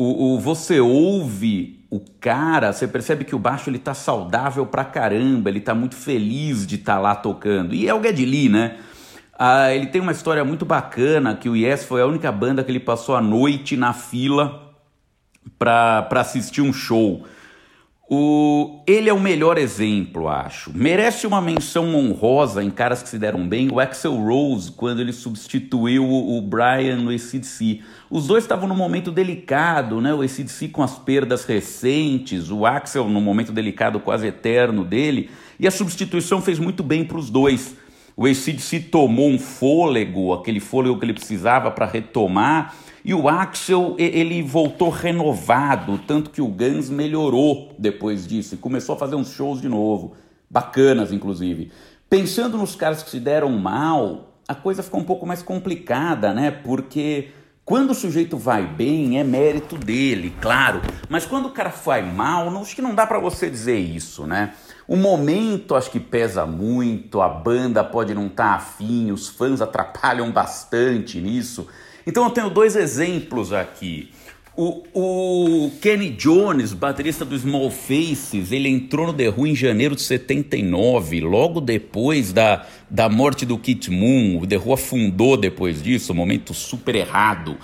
O, 0.00 0.36
o, 0.36 0.38
você 0.38 0.78
ouve 0.78 1.84
o 1.90 1.98
cara, 2.20 2.72
você 2.72 2.86
percebe 2.86 3.24
que 3.24 3.34
o 3.34 3.38
baixo 3.38 3.68
ele 3.68 3.80
tá 3.80 3.94
saudável 3.94 4.64
pra 4.64 4.84
caramba, 4.84 5.50
ele 5.50 5.58
tá 5.58 5.74
muito 5.74 5.96
feliz 5.96 6.64
de 6.64 6.76
estar 6.76 6.94
tá 6.94 7.00
lá 7.00 7.16
tocando. 7.16 7.74
E 7.74 7.88
é 7.88 7.92
o 7.92 8.00
Geddy 8.00 8.24
Lee, 8.24 8.48
né? 8.48 8.76
Ah, 9.36 9.74
ele 9.74 9.88
tem 9.88 10.00
uma 10.00 10.12
história 10.12 10.44
muito 10.44 10.64
bacana 10.64 11.34
que 11.34 11.48
o 11.48 11.56
Yes 11.56 11.84
foi 11.84 12.00
a 12.00 12.06
única 12.06 12.30
banda 12.30 12.62
que 12.62 12.70
ele 12.70 12.78
passou 12.78 13.16
a 13.16 13.20
noite 13.20 13.76
na 13.76 13.92
fila 13.92 14.72
para 15.58 16.06
assistir 16.12 16.62
um 16.62 16.72
show. 16.72 17.26
O, 18.10 18.80
ele 18.86 19.10
é 19.10 19.12
o 19.12 19.20
melhor 19.20 19.58
exemplo, 19.58 20.28
acho. 20.28 20.72
Merece 20.74 21.26
uma 21.26 21.42
menção 21.42 21.94
honrosa 21.94 22.64
em 22.64 22.70
caras 22.70 23.02
que 23.02 23.08
se 23.08 23.18
deram 23.18 23.46
bem. 23.46 23.68
O 23.70 23.78
Axel 23.78 24.14
Rose, 24.14 24.72
quando 24.72 25.00
ele 25.00 25.12
substituiu 25.12 26.04
o, 26.04 26.38
o 26.38 26.40
Brian 26.40 26.96
no 26.96 27.10
ACDC. 27.10 27.82
Os 28.10 28.26
dois 28.26 28.44
estavam 28.44 28.66
num 28.66 28.74
momento 28.74 29.12
delicado, 29.12 30.00
né? 30.00 30.14
O 30.14 30.22
ACDC 30.22 30.68
com 30.68 30.82
as 30.82 30.98
perdas 30.98 31.44
recentes, 31.44 32.50
o 32.50 32.64
Axel 32.64 33.06
num 33.10 33.20
momento 33.20 33.52
delicado 33.52 34.00
quase 34.00 34.26
eterno 34.26 34.84
dele. 34.84 35.28
E 35.60 35.66
a 35.66 35.70
substituição 35.70 36.40
fez 36.40 36.58
muito 36.58 36.82
bem 36.82 37.04
para 37.04 37.18
os 37.18 37.28
dois. 37.28 37.76
O 38.16 38.24
ACDC 38.24 38.80
tomou 38.90 39.28
um 39.28 39.38
fôlego, 39.38 40.32
aquele 40.32 40.60
fôlego 40.60 40.98
que 40.98 41.04
ele 41.04 41.12
precisava 41.12 41.70
para 41.70 41.84
retomar 41.84 42.74
e 43.08 43.14
o 43.14 43.26
Axel, 43.26 43.96
ele 43.98 44.42
voltou 44.42 44.90
renovado, 44.90 45.96
tanto 46.06 46.28
que 46.28 46.42
o 46.42 46.46
Guns 46.46 46.90
melhorou 46.90 47.74
depois 47.78 48.26
disso 48.26 48.54
e 48.54 48.58
começou 48.58 48.94
a 48.94 48.98
fazer 48.98 49.14
uns 49.14 49.30
shows 49.30 49.62
de 49.62 49.66
novo, 49.66 50.14
bacanas 50.50 51.10
inclusive. 51.10 51.72
Pensando 52.10 52.58
nos 52.58 52.76
caras 52.76 53.02
que 53.02 53.08
se 53.08 53.18
deram 53.18 53.48
mal, 53.52 54.34
a 54.46 54.54
coisa 54.54 54.82
ficou 54.82 55.00
um 55.00 55.04
pouco 55.04 55.24
mais 55.24 55.42
complicada, 55.42 56.34
né? 56.34 56.50
Porque 56.50 57.30
quando 57.64 57.92
o 57.92 57.94
sujeito 57.94 58.36
vai 58.36 58.66
bem, 58.66 59.18
é 59.18 59.24
mérito 59.24 59.78
dele, 59.78 60.34
claro. 60.38 60.82
Mas 61.08 61.24
quando 61.24 61.46
o 61.46 61.52
cara 61.52 61.70
vai 61.70 62.02
mal, 62.02 62.50
não, 62.50 62.60
acho 62.60 62.76
que 62.76 62.82
não 62.82 62.94
dá 62.94 63.06
para 63.06 63.18
você 63.18 63.48
dizer 63.48 63.78
isso, 63.78 64.26
né? 64.26 64.52
O 64.86 64.96
momento 64.96 65.74
acho 65.74 65.90
que 65.90 65.98
pesa 65.98 66.44
muito, 66.44 67.22
a 67.22 67.28
banda 67.30 67.82
pode 67.82 68.12
não 68.12 68.26
estar 68.26 68.50
tá 68.50 68.54
afim, 68.56 69.10
os 69.10 69.28
fãs 69.28 69.62
atrapalham 69.62 70.30
bastante 70.30 71.18
nisso. 71.22 71.66
Então 72.08 72.24
eu 72.24 72.30
tenho 72.30 72.48
dois 72.48 72.74
exemplos 72.74 73.52
aqui. 73.52 74.08
O, 74.56 74.82
o, 74.94 75.70
Kenny 75.82 76.08
Jones, 76.08 76.72
baterista 76.72 77.22
do 77.22 77.38
Small 77.38 77.70
Faces, 77.70 78.50
ele 78.50 78.66
entrou 78.66 79.08
no 79.08 79.12
The 79.12 79.28
Who 79.28 79.46
em 79.46 79.54
janeiro 79.54 79.94
de 79.94 80.00
79, 80.00 81.20
logo 81.20 81.60
depois 81.60 82.32
da, 82.32 82.66
da 82.88 83.10
morte 83.10 83.44
do 83.44 83.58
Kit 83.58 83.90
Moon. 83.90 84.40
O 84.40 84.46
The 84.46 84.56
Who 84.56 84.72
afundou 84.72 85.36
depois 85.36 85.82
disso, 85.82 86.14
um 86.14 86.16
momento 86.16 86.54
super 86.54 86.96
errado. 86.96 87.58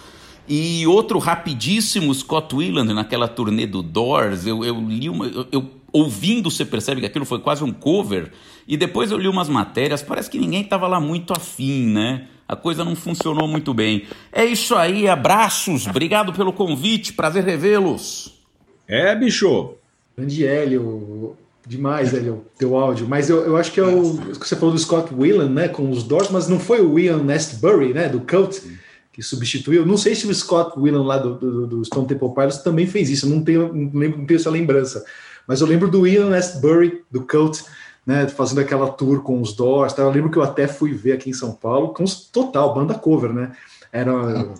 E 0.47 0.87
outro 0.87 1.19
rapidíssimo, 1.19 2.15
Scott 2.15 2.55
Weiland, 2.55 2.93
naquela 2.93 3.27
turnê 3.27 3.67
do 3.67 3.83
Doors, 3.83 4.47
eu, 4.47 4.63
eu 4.63 4.79
li 4.79 5.09
uma. 5.09 5.27
Eu, 5.27 5.47
eu, 5.51 5.71
ouvindo, 5.91 6.51
você 6.51 6.67
percebe 6.67 7.01
que 7.01 7.07
aquilo 7.07 7.25
foi 7.25 7.39
quase 7.39 7.65
um 7.65 7.73
cover. 7.73 8.31
E 8.69 8.77
depois 8.77 9.11
eu 9.11 9.17
li 9.17 9.27
umas 9.27 9.49
matérias, 9.49 10.03
parece 10.03 10.29
que 10.29 10.39
ninguém 10.39 10.61
estava 10.61 10.87
lá 10.87 11.01
muito 11.01 11.33
afim, 11.33 11.87
né? 11.87 12.29
A 12.49 12.57
coisa 12.57 12.85
não 12.85 12.95
funcionou 12.95 13.49
muito 13.49 13.73
bem. 13.73 14.07
É 14.33 14.45
isso 14.45 14.75
aí, 14.75 15.09
abraços, 15.09 15.87
obrigado 15.87 16.33
pelo 16.33 16.53
convite, 16.53 17.13
prazer 17.13 17.45
revê-los. 17.45 18.35
É, 18.87 19.15
bicho. 19.15 19.75
Grande 20.17 20.47
Hélio, 20.47 21.37
demais, 21.67 22.13
Hélio, 22.13 22.45
teu 22.59 22.77
áudio. 22.77 23.09
Mas 23.09 23.31
eu, 23.31 23.45
eu 23.45 23.57
acho 23.57 23.73
que 23.73 23.81
é 23.81 23.85
o 23.85 24.19
que 24.39 24.47
você 24.47 24.57
falou 24.57 24.75
do 24.75 24.79
Scott 24.79 25.13
Whelan, 25.15 25.49
né, 25.49 25.69
com 25.69 25.91
os 25.91 26.03
Doors, 26.03 26.31
mas 26.31 26.49
não 26.49 26.61
foi 26.61 26.81
o 26.81 26.99
Ian 26.99 27.23
Nestbury, 27.23 27.93
né, 27.93 28.09
do 28.09 28.21
Cult, 28.21 28.63
que 29.13 29.23
substituiu. 29.23 29.87
Não 29.87 29.97
sei 29.97 30.15
se 30.15 30.27
o 30.27 30.35
Scott 30.35 30.79
Whelan 30.79 31.05
lá 31.05 31.19
do, 31.19 31.35
do, 31.35 31.67
do 31.67 31.85
Stone 31.85 32.07
Temple 32.07 32.35
Pilots 32.35 32.59
também 32.59 32.87
fez 32.87 33.11
isso, 33.11 33.29
não 33.29 33.43
tenho, 33.43 33.73
não, 33.73 33.99
lembro, 33.99 34.19
não 34.19 34.27
tenho 34.27 34.39
essa 34.39 34.51
lembrança. 34.51 35.05
Mas 35.47 35.61
eu 35.61 35.67
lembro 35.67 35.91
do 35.91 36.07
Ian 36.07 36.31
Nestbury, 36.31 37.03
do 37.11 37.23
Cult, 37.23 37.65
né, 38.07 38.29
fazendo 38.29 38.61
aquela 38.61 38.89
tour 38.91 39.23
com 39.23 39.41
os 39.41 39.55
Doors. 39.55 39.93
Tá? 39.93 40.03
Eu 40.03 40.11
lembro 40.11 40.31
que 40.31 40.37
eu 40.37 40.43
até 40.43 40.67
fui 40.67 40.93
ver 40.93 41.13
aqui 41.13 41.31
em 41.31 41.35
São 41.35 41.53
Paulo 41.53 41.89
com 41.89 42.03
os, 42.03 42.27
total, 42.27 42.75
banda 42.75 42.95
cover, 42.95 43.33
né? 43.33 43.53
Era 43.93 44.13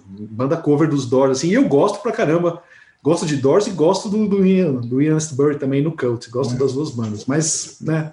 banda 0.09 0.57
cover 0.57 0.89
dos 0.89 1.07
Doors, 1.07 1.39
assim, 1.39 1.49
e 1.49 1.55
eu 1.55 1.69
gosto 1.69 2.01
pra 2.01 2.13
caramba. 2.13 2.63
Gosto 3.03 3.27
de 3.27 3.37
Doors 3.37 3.67
e 3.67 3.71
gosto 3.71 4.09
do, 4.09 4.27
do 4.27 4.47
Ian, 4.47 4.77
do 4.77 5.03
Ian 5.03 5.17
Astbury 5.17 5.59
também 5.59 5.83
no 5.83 5.93
Cult. 5.93 6.31
Gosto 6.31 6.55
é. 6.55 6.57
das 6.57 6.73
duas 6.73 6.91
bandas, 6.91 7.27
mas, 7.27 7.77
né? 7.81 8.13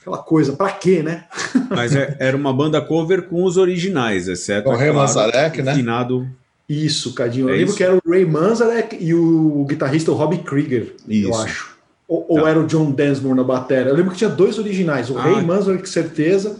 Aquela 0.00 0.18
coisa, 0.18 0.52
pra 0.52 0.70
quê, 0.70 1.02
né? 1.02 1.24
Mas 1.68 1.94
é, 1.94 2.16
era 2.20 2.36
uma 2.36 2.52
banda 2.52 2.80
cover 2.80 3.22
com 3.22 3.42
os 3.42 3.56
originais, 3.56 4.28
exceto. 4.28 4.68
O 4.68 4.72
Ray 4.72 4.92
claro, 4.92 4.98
Manzarek, 4.98 5.62
né? 5.62 5.74
Finado. 5.74 6.28
Isso, 6.68 7.12
Cadinho. 7.12 7.48
Eu 7.48 7.54
é 7.54 7.58
lembro 7.58 7.68
isso? 7.68 7.76
que 7.76 7.82
era 7.82 7.94
o 7.94 8.00
Ray 8.08 8.24
Manzarek 8.24 8.96
e 9.00 9.12
o 9.14 9.64
guitarrista 9.68 10.12
Robbie 10.12 10.38
Krieger, 10.38 10.94
isso. 11.08 11.28
eu 11.28 11.34
acho. 11.34 11.75
Ou, 12.08 12.24
ou 12.28 12.42
tá. 12.42 12.50
era 12.50 12.60
o 12.60 12.66
John 12.66 12.90
Densmore 12.90 13.36
na 13.36 13.44
bateria? 13.44 13.90
Eu 13.90 13.96
lembro 13.96 14.12
que 14.12 14.18
tinha 14.18 14.30
dois 14.30 14.58
originais, 14.58 15.10
o 15.10 15.18
ah. 15.18 15.22
Ray 15.22 15.42
Manzarek, 15.42 15.82
com 15.82 15.88
certeza, 15.88 16.56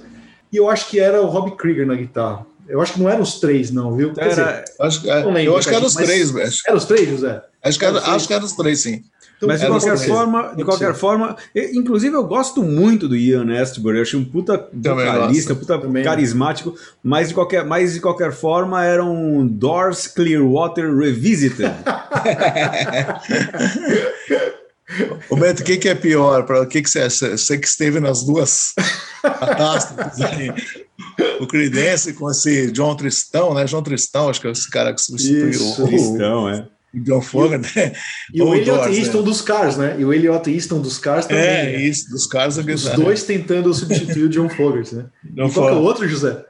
e 0.52 0.56
eu 0.56 0.68
acho 0.68 0.89
que 0.89 0.98
era 0.98 1.23
o 1.23 1.27
Rob 1.27 1.56
Krieger 1.56 1.86
na 1.86 1.94
guitarra. 1.94 2.44
Eu 2.68 2.81
acho 2.81 2.94
que 2.94 3.01
não 3.01 3.09
eram 3.09 3.23
os 3.23 3.39
três, 3.39 3.70
não, 3.70 3.94
viu? 3.94 4.12
Quer 4.12 4.24
era, 4.24 4.32
dizer, 4.32 4.64
acho, 4.81 5.09
é, 5.09 5.24
lembro, 5.24 5.40
eu 5.40 5.56
acho 5.56 5.68
que 5.68 5.74
eram 5.74 5.86
os 5.86 5.94
três, 5.94 6.31
velho. 6.32 6.52
Eram 6.66 6.78
os 6.78 6.85
três, 6.85 7.09
José? 7.09 7.43
Acho 7.62 7.78
que 7.78 7.85
era, 7.85 7.98
acho 7.98 8.27
que 8.27 8.35
eram 8.35 8.44
os 8.44 8.52
três, 8.52 8.81
sim. 8.81 9.02
Então, 9.36 9.48
mas 9.48 9.60
de 9.60 9.66
qualquer 9.66 9.98
forma, 9.98 10.55
de 10.56 10.64
qualquer 10.64 10.94
forma, 10.94 11.36
inclusive 11.55 12.16
eu 12.16 12.24
gosto 12.24 12.62
muito 12.62 13.06
do 13.06 13.14
Ian 13.14 13.55
Astbury, 13.60 13.98
eu 13.98 14.02
achei 14.02 14.18
um 14.18 14.24
puta 14.24 14.66
vocalista, 14.73 15.55
puta 15.55 15.78
Também. 15.78 16.02
carismático, 16.02 16.74
mas 17.02 17.28
de 17.28 17.35
qualquer, 17.35 17.62
mas 17.64 17.93
de 17.93 18.01
qualquer 18.01 18.32
forma 18.32 18.82
era 18.82 19.05
um 19.05 19.47
Doors 19.47 20.06
Clearwater 20.06 20.97
Revisited. 20.97 21.70
O 25.28 25.36
Beto, 25.36 25.62
o 25.62 25.64
que, 25.64 25.77
que 25.77 25.89
é 25.89 25.94
pior? 25.94 26.44
Para 26.44 26.62
o 26.62 26.66
que, 26.66 26.82
que 26.82 26.90
você 26.90 27.01
acha? 27.01 27.36
Você 27.36 27.59
que 27.59 27.66
esteve 27.66 28.01
nas 28.01 28.24
duas 28.24 28.73
catástrofes 29.23 30.18
O 31.40 31.47
Creedence 31.47 32.12
com 32.12 32.31
esse 32.31 32.70
John 32.73 32.94
Tristão, 32.94 33.55
né? 33.55 33.64
John 33.64 33.82
Tristão, 33.82 34.28
acho 34.28 34.40
que 34.40 34.47
é 34.47 34.51
esse 34.51 34.70
cara 34.70 34.94
que 34.94 35.01
substituiu 35.01 35.51
Isso, 35.51 35.82
o 35.82 35.86
Tristão, 35.86 36.48
é. 36.48 36.66
John 36.94 37.20
Fogerty. 37.20 37.78
né? 37.78 37.93
E 38.32 38.43
o 38.43 38.55
Elliot 38.55 38.89
Easton 38.89 39.18
né? 39.18 39.24
dos 39.24 39.43
Cars, 39.43 39.77
né? 39.77 39.97
E 39.98 40.05
o 40.05 40.12
Elliot 40.12 40.51
Easton 40.51 40.81
dos 40.81 40.98
Cars 40.98 41.27
também. 41.27 41.44
É, 41.44 41.64
né? 41.64 41.82
isso, 41.82 42.10
dos 42.10 42.27
Cars. 42.27 42.59
É 42.59 42.60
os 42.73 42.85
dois 42.90 43.23
tentando 43.24 43.73
substituir 43.74 44.24
o 44.24 44.28
John 44.28 44.48
Fogerty, 44.48 44.94
né? 44.94 45.06
John 45.24 45.48
e 45.48 45.52
qual 45.52 45.68
é 45.68 45.73
o 45.73 45.82
outro, 45.82 46.09
José? 46.09 46.44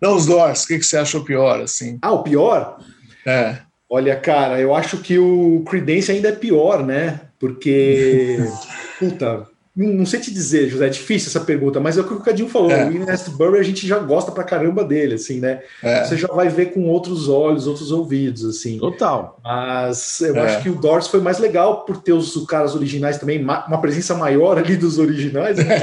Não, 0.00 0.14
os 0.14 0.26
Doors. 0.26 0.64
O 0.64 0.66
que, 0.66 0.78
que 0.78 0.84
você 0.84 0.98
achou 0.98 1.24
pior, 1.24 1.60
assim? 1.60 1.98
Ah, 2.02 2.12
o 2.12 2.22
pior? 2.22 2.78
É. 3.24 3.58
Olha, 3.88 4.16
cara, 4.16 4.60
eu 4.60 4.74
acho 4.74 4.98
que 4.98 5.18
o 5.18 5.64
Creedence 5.68 6.10
ainda 6.10 6.28
é 6.28 6.32
pior, 6.32 6.84
né? 6.84 7.20
Porque, 7.46 8.38
puta, 8.98 9.46
não, 9.76 9.92
não, 9.92 10.06
sei 10.06 10.18
te 10.18 10.32
dizer, 10.32 10.70
José, 10.70 10.86
é 10.86 10.88
difícil 10.88 11.28
essa 11.28 11.40
pergunta, 11.40 11.78
mas 11.78 11.98
é 11.98 12.00
o 12.00 12.04
que 12.04 12.14
o 12.14 12.20
Cadinho 12.20 12.48
falou. 12.48 12.70
É. 12.70 12.88
O 12.88 12.92
Ian 12.92 13.04
Burry 13.36 13.58
a 13.58 13.62
gente 13.62 13.86
já 13.86 13.98
gosta 13.98 14.32
pra 14.32 14.42
caramba 14.42 14.82
dele, 14.82 15.16
assim, 15.16 15.38
né? 15.38 15.60
É. 15.82 16.02
Você 16.02 16.16
já 16.16 16.28
vai 16.28 16.48
ver 16.48 16.72
com 16.72 16.84
outros 16.84 17.28
olhos, 17.28 17.66
outros 17.66 17.92
ouvidos, 17.92 18.42
assim. 18.46 18.78
Total. 18.78 19.38
Mas 19.44 20.18
eu 20.22 20.34
é. 20.34 20.40
acho 20.40 20.62
que 20.62 20.70
o 20.70 20.76
Doors 20.76 21.08
foi 21.08 21.20
mais 21.20 21.38
legal 21.38 21.84
por 21.84 21.98
ter 21.98 22.14
os, 22.14 22.34
os 22.34 22.46
caras 22.46 22.74
originais 22.74 23.18
também, 23.18 23.42
uma 23.42 23.78
presença 23.78 24.14
maior 24.14 24.56
ali 24.56 24.78
dos 24.78 24.98
originais, 24.98 25.58
né? 25.58 25.66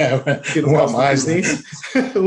É, 0.55 0.65
uma 0.65 0.87
mais, 0.87 1.25
né? 1.25 1.41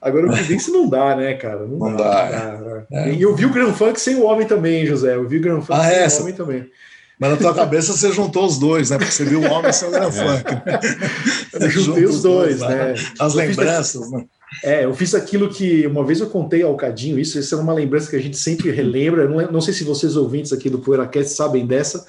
Agora 0.00 0.26
o 0.26 0.32
Creedence 0.32 0.72
não 0.72 0.88
dá, 0.88 1.14
né, 1.14 1.34
cara? 1.34 1.66
Não, 1.66 1.78
não 1.78 1.96
dá. 1.96 2.30
dá 2.30 2.84
é. 2.90 3.12
E 3.12 3.22
eu 3.22 3.36
vi 3.36 3.46
o 3.46 3.52
Grand 3.52 3.72
Funk 3.72 4.00
sem 4.00 4.16
o 4.16 4.24
homem 4.24 4.44
também, 4.46 4.84
José. 4.86 5.14
Eu 5.14 5.28
vi 5.28 5.38
o 5.38 5.40
Grand 5.40 5.60
Funk 5.60 5.78
ah, 5.78 5.84
sem 5.84 5.98
essa? 5.98 6.18
o 6.18 6.22
homem 6.22 6.34
também. 6.34 6.66
Mas 7.24 7.30
na 7.30 7.36
tua 7.38 7.54
cabeça 7.54 7.94
você 7.94 8.12
juntou 8.12 8.44
os 8.44 8.58
dois, 8.58 8.90
né? 8.90 8.98
Porque 8.98 9.10
você 9.10 9.24
viu 9.24 9.40
o 9.40 9.50
homem 9.50 9.72
sem 9.72 9.88
o 9.88 9.90
Grand 9.90 10.12
Funk. 10.12 10.44
Né? 10.66 10.78
Eu 11.54 11.70
juntei 11.70 12.04
os 12.04 12.20
dois, 12.20 12.60
né? 12.60 12.94
As 13.18 13.32
lembranças, 13.32 14.10
né? 14.10 14.26
É, 14.62 14.84
eu 14.84 14.92
fiz 14.92 15.14
aquilo 15.14 15.48
que 15.48 15.86
uma 15.86 16.04
vez 16.04 16.20
eu 16.20 16.28
contei 16.28 16.62
ao 16.62 16.76
Cadinho, 16.76 17.18
isso, 17.18 17.38
isso 17.38 17.54
é 17.54 17.58
uma 17.58 17.72
lembrança 17.72 18.10
que 18.10 18.16
a 18.16 18.20
gente 18.20 18.36
sempre 18.36 18.70
relembra. 18.70 19.26
Não, 19.26 19.52
não 19.52 19.60
sei 19.62 19.72
se 19.72 19.84
vocês 19.84 20.16
ouvintes 20.16 20.52
aqui 20.52 20.68
do 20.68 20.80
PoeiraCast 20.80 21.32
sabem 21.32 21.66
dessa, 21.66 22.04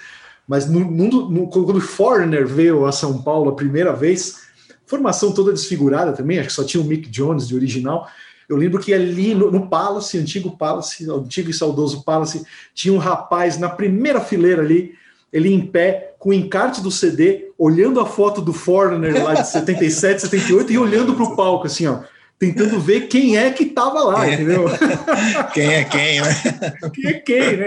mas 0.46 0.70
no, 0.70 0.82
no, 0.82 1.30
no, 1.30 1.48
quando 1.48 1.78
o 1.78 1.82
Foreigner 1.82 2.46
veio 2.46 2.86
a 2.86 2.92
São 2.92 3.22
Paulo 3.22 3.52
a 3.52 3.56
primeira 3.56 3.94
vez, 3.94 4.42
formação 4.86 5.32
toda 5.32 5.54
desfigurada 5.54 6.12
também, 6.12 6.40
acho 6.40 6.50
que 6.50 6.54
só 6.54 6.66
tinha 6.66 6.84
o 6.84 6.86
Mick 6.86 7.10
Jones 7.10 7.48
de 7.48 7.56
original. 7.56 8.06
Eu 8.50 8.58
lembro 8.58 8.82
que 8.82 8.94
ali 8.94 9.34
no, 9.34 9.50
no 9.50 9.70
Palace, 9.70 10.18
antigo 10.18 10.58
Palace, 10.58 11.10
antigo 11.10 11.50
e 11.50 11.54
saudoso 11.54 12.04
Palace, 12.04 12.46
tinha 12.74 12.94
um 12.94 12.98
rapaz 12.98 13.58
na 13.58 13.70
primeira 13.70 14.20
fileira 14.20 14.62
ali, 14.62 14.94
ele 15.36 15.54
em 15.54 15.60
pé, 15.60 16.14
com 16.18 16.30
o 16.30 16.34
encarte 16.34 16.82
do 16.82 16.90
CD, 16.90 17.52
olhando 17.58 18.00
a 18.00 18.06
foto 18.06 18.42
do 18.42 18.54
Foreigner 18.54 19.24
lá 19.24 19.34
de 19.34 19.48
77, 19.48 20.22
78 20.22 20.72
e 20.72 20.78
olhando 20.78 21.14
para 21.14 21.26
o 21.26 21.36
palco, 21.36 21.68
assim, 21.68 21.86
ó 21.86 22.00
tentando 22.38 22.80
ver 22.80 23.08
quem 23.08 23.38
é 23.38 23.50
que 23.52 23.66
tava 23.66 24.04
lá, 24.04 24.28
é. 24.28 24.34
entendeu? 24.34 24.66
Quem 25.54 25.74
é 25.74 25.84
quem, 25.86 26.22
né? 26.22 26.36
Quem 26.94 27.10
é 27.10 27.14
quem, 27.14 27.58
né? 27.58 27.66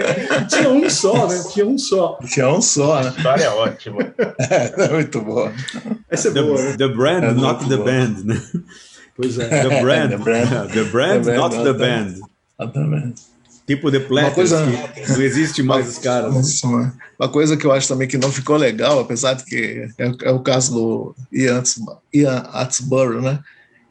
Tinha 0.48 0.68
um 0.68 0.90
só, 0.90 1.26
né? 1.26 1.42
Tinha 1.52 1.66
um 1.66 1.78
só. 1.78 2.18
Tinha 2.26 2.48
um 2.48 2.60
só, 2.60 3.00
né? 3.00 3.08
A 3.08 3.16
história 3.16 3.44
é 3.44 3.48
ótima. 3.48 4.14
É, 4.18 4.88
muito 4.92 5.20
boa. 5.22 5.52
Essa 6.10 6.28
é 6.28 6.32
the, 6.32 6.42
boa, 6.42 6.62
né? 6.62 6.76
The 6.76 6.88
brand, 6.88 7.24
é 7.24 7.32
not 7.32 7.66
the 7.66 7.76
boa. 7.76 7.90
band, 7.90 8.14
né? 8.24 8.42
Pois 9.16 9.38
é. 9.38 9.48
The 9.48 9.80
brand, 9.80 10.10
the 10.10 10.16
brand, 10.18 10.70
the 10.70 10.84
brand, 10.84 11.24
the 11.24 11.36
not, 11.36 11.56
the 11.56 11.72
band. 11.72 12.14
Not 12.58 12.72
the 12.72 12.84
band. 12.84 13.14
Tipo 13.68 13.90
The 13.90 14.00
Platters, 14.00 14.34
coisa... 14.34 14.66
não 15.10 15.20
existe 15.20 15.62
mais 15.62 15.86
os 15.86 15.98
caras. 15.98 16.62
Né? 16.64 16.92
Uma 17.20 17.28
coisa 17.28 17.54
que 17.54 17.66
eu 17.66 17.70
acho 17.70 17.86
também 17.86 18.08
que 18.08 18.16
não 18.16 18.32
ficou 18.32 18.56
legal, 18.56 18.98
apesar 18.98 19.34
de 19.34 19.44
que 19.44 19.86
é, 19.98 20.10
é 20.22 20.32
o 20.32 20.40
caso 20.40 20.72
do 20.72 21.14
Ian, 21.30 21.62
Ian 22.14 22.38
Atsborough, 22.50 23.20
né? 23.20 23.38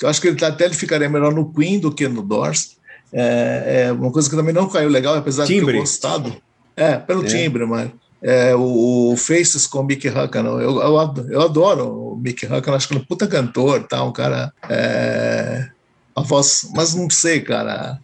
Eu 0.02 0.10
acho 0.10 0.20
que 0.20 0.30
ele 0.30 0.44
até 0.44 0.66
ele 0.66 0.74
ficaria 0.74 1.08
melhor 1.08 1.32
no 1.32 1.54
Queen 1.54 1.80
do 1.80 1.94
que 1.94 2.08
no 2.08 2.24
Doors. 2.24 2.76
É, 3.14 3.86
é 3.86 3.92
uma 3.92 4.12
coisa 4.12 4.28
que 4.28 4.36
também 4.36 4.54
não 4.54 4.68
caiu 4.68 4.90
legal, 4.90 5.14
apesar 5.14 5.46
timbre. 5.46 5.68
de 5.68 5.72
ter 5.74 5.80
gostado. 5.80 6.36
É, 6.76 6.98
pelo 6.98 7.24
é. 7.24 7.28
timbre, 7.28 7.64
mas 7.68 7.92
é, 8.20 8.56
o, 8.56 9.12
o, 9.12 9.16
Faces 9.16 9.68
com 9.68 9.82
o 9.82 9.84
Mick 9.84 10.08
Huckman, 10.08 10.46
eu, 10.46 10.82
eu, 10.82 11.14
eu, 11.30 11.42
adoro 11.42 12.14
o 12.14 12.18
Mick 12.18 12.48
Huckman, 12.48 12.76
acho 12.76 12.88
que 12.88 12.96
ele 12.96 13.02
é 13.02 13.04
um 13.04 13.06
puta 13.06 13.28
cantor, 13.28 13.84
tá? 13.84 14.04
Um 14.04 14.12
cara. 14.12 14.52
É, 14.68 15.70
a 16.16 16.22
voz, 16.24 16.68
mas 16.76 16.96
não 16.96 17.08
sei, 17.12 17.42
cara. 17.42 18.00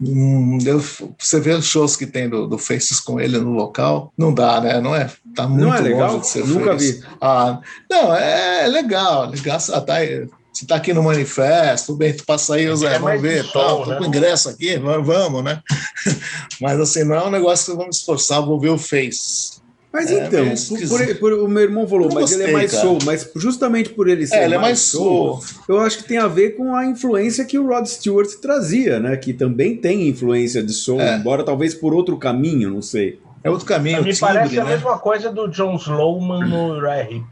Hum, 0.00 0.58
eu, 0.66 0.82
você 1.18 1.38
vê 1.38 1.52
os 1.52 1.66
shows 1.66 1.96
que 1.96 2.06
tem 2.06 2.28
do, 2.28 2.48
do, 2.48 2.58
Faces 2.58 2.98
com 2.98 3.20
ele 3.20 3.38
no 3.38 3.52
local, 3.52 4.12
não 4.18 4.34
dá, 4.34 4.60
né? 4.60 4.80
Não 4.80 4.94
é? 4.94 5.08
Tá 5.34 5.46
muito 5.46 5.66
não 5.66 5.74
é 5.74 5.80
legal? 5.80 6.12
longe 6.12 6.20
de 6.22 6.26
ser 6.26 6.46
Nunca 6.46 6.72
face. 6.72 7.00
vi. 7.00 7.06
Ah, 7.20 7.60
não, 7.88 8.14
é, 8.14 8.64
é 8.64 8.66
legal, 8.66 9.30
legal. 9.30 9.60
Tá, 9.60 10.00
você 10.52 10.64
está 10.64 10.76
aqui 10.76 10.92
no 10.92 11.02
manifesto, 11.02 11.96
bem, 11.96 12.12
tu 12.12 12.24
passa 12.24 12.54
aí, 12.54 12.76
Zé, 12.76 12.94
é 12.94 12.98
vamos 12.98 13.20
ver, 13.20 13.50
tá, 13.52 13.86
né? 13.86 13.96
com 13.96 14.04
ingresso 14.04 14.48
aqui, 14.48 14.78
vamos, 14.78 15.42
né? 15.42 15.60
Mas 16.60 16.78
assim, 16.80 17.04
não 17.04 17.16
é 17.16 17.24
um 17.24 17.30
negócio 17.30 17.72
que 17.72 17.78
vamos 17.78 17.96
esforçar, 17.96 18.40
vou 18.40 18.60
ver 18.60 18.70
o 18.70 18.78
Face. 18.78 19.63
Mas 19.94 20.10
é, 20.10 20.26
então, 20.26 20.44
por, 20.68 20.88
por, 20.88 21.14
por, 21.18 21.32
o 21.34 21.46
meu 21.46 21.62
irmão 21.62 21.86
falou, 21.86 22.08
mas 22.12 22.22
gostei, 22.22 22.42
ele 22.42 22.50
é 22.50 22.52
mais 22.52 22.72
cara. 22.72 22.82
soul, 22.82 22.98
mas 23.04 23.30
justamente 23.36 23.90
por 23.90 24.08
ele 24.08 24.26
ser 24.26 24.38
é, 24.38 24.44
ele 24.46 24.56
mais, 24.56 24.58
é 24.58 24.60
mais 24.62 24.78
soul, 24.80 25.40
soul, 25.40 25.64
eu 25.68 25.78
acho 25.78 25.98
que 25.98 26.08
tem 26.08 26.18
a 26.18 26.26
ver 26.26 26.56
com 26.56 26.74
a 26.74 26.84
influência 26.84 27.44
que 27.44 27.56
o 27.56 27.68
Rod 27.68 27.86
Stewart 27.86 28.28
trazia, 28.42 28.98
né? 28.98 29.16
Que 29.16 29.32
também 29.32 29.76
tem 29.76 30.08
influência 30.08 30.64
de 30.64 30.72
soul, 30.72 31.00
é. 31.00 31.16
embora 31.16 31.44
talvez 31.44 31.76
por 31.76 31.94
outro 31.94 32.16
caminho, 32.16 32.70
não 32.70 32.82
sei. 32.82 33.20
É 33.44 33.48
outro 33.48 33.64
caminho. 33.66 34.02
Me 34.02 34.12
timbre, 34.12 34.18
parece 34.18 34.56
né? 34.56 34.62
a 34.62 34.64
mesma 34.64 34.98
coisa 34.98 35.30
do 35.30 35.46
John 35.46 35.76
Slowman 35.76 36.44
no 36.48 36.80
Ray 36.80 37.22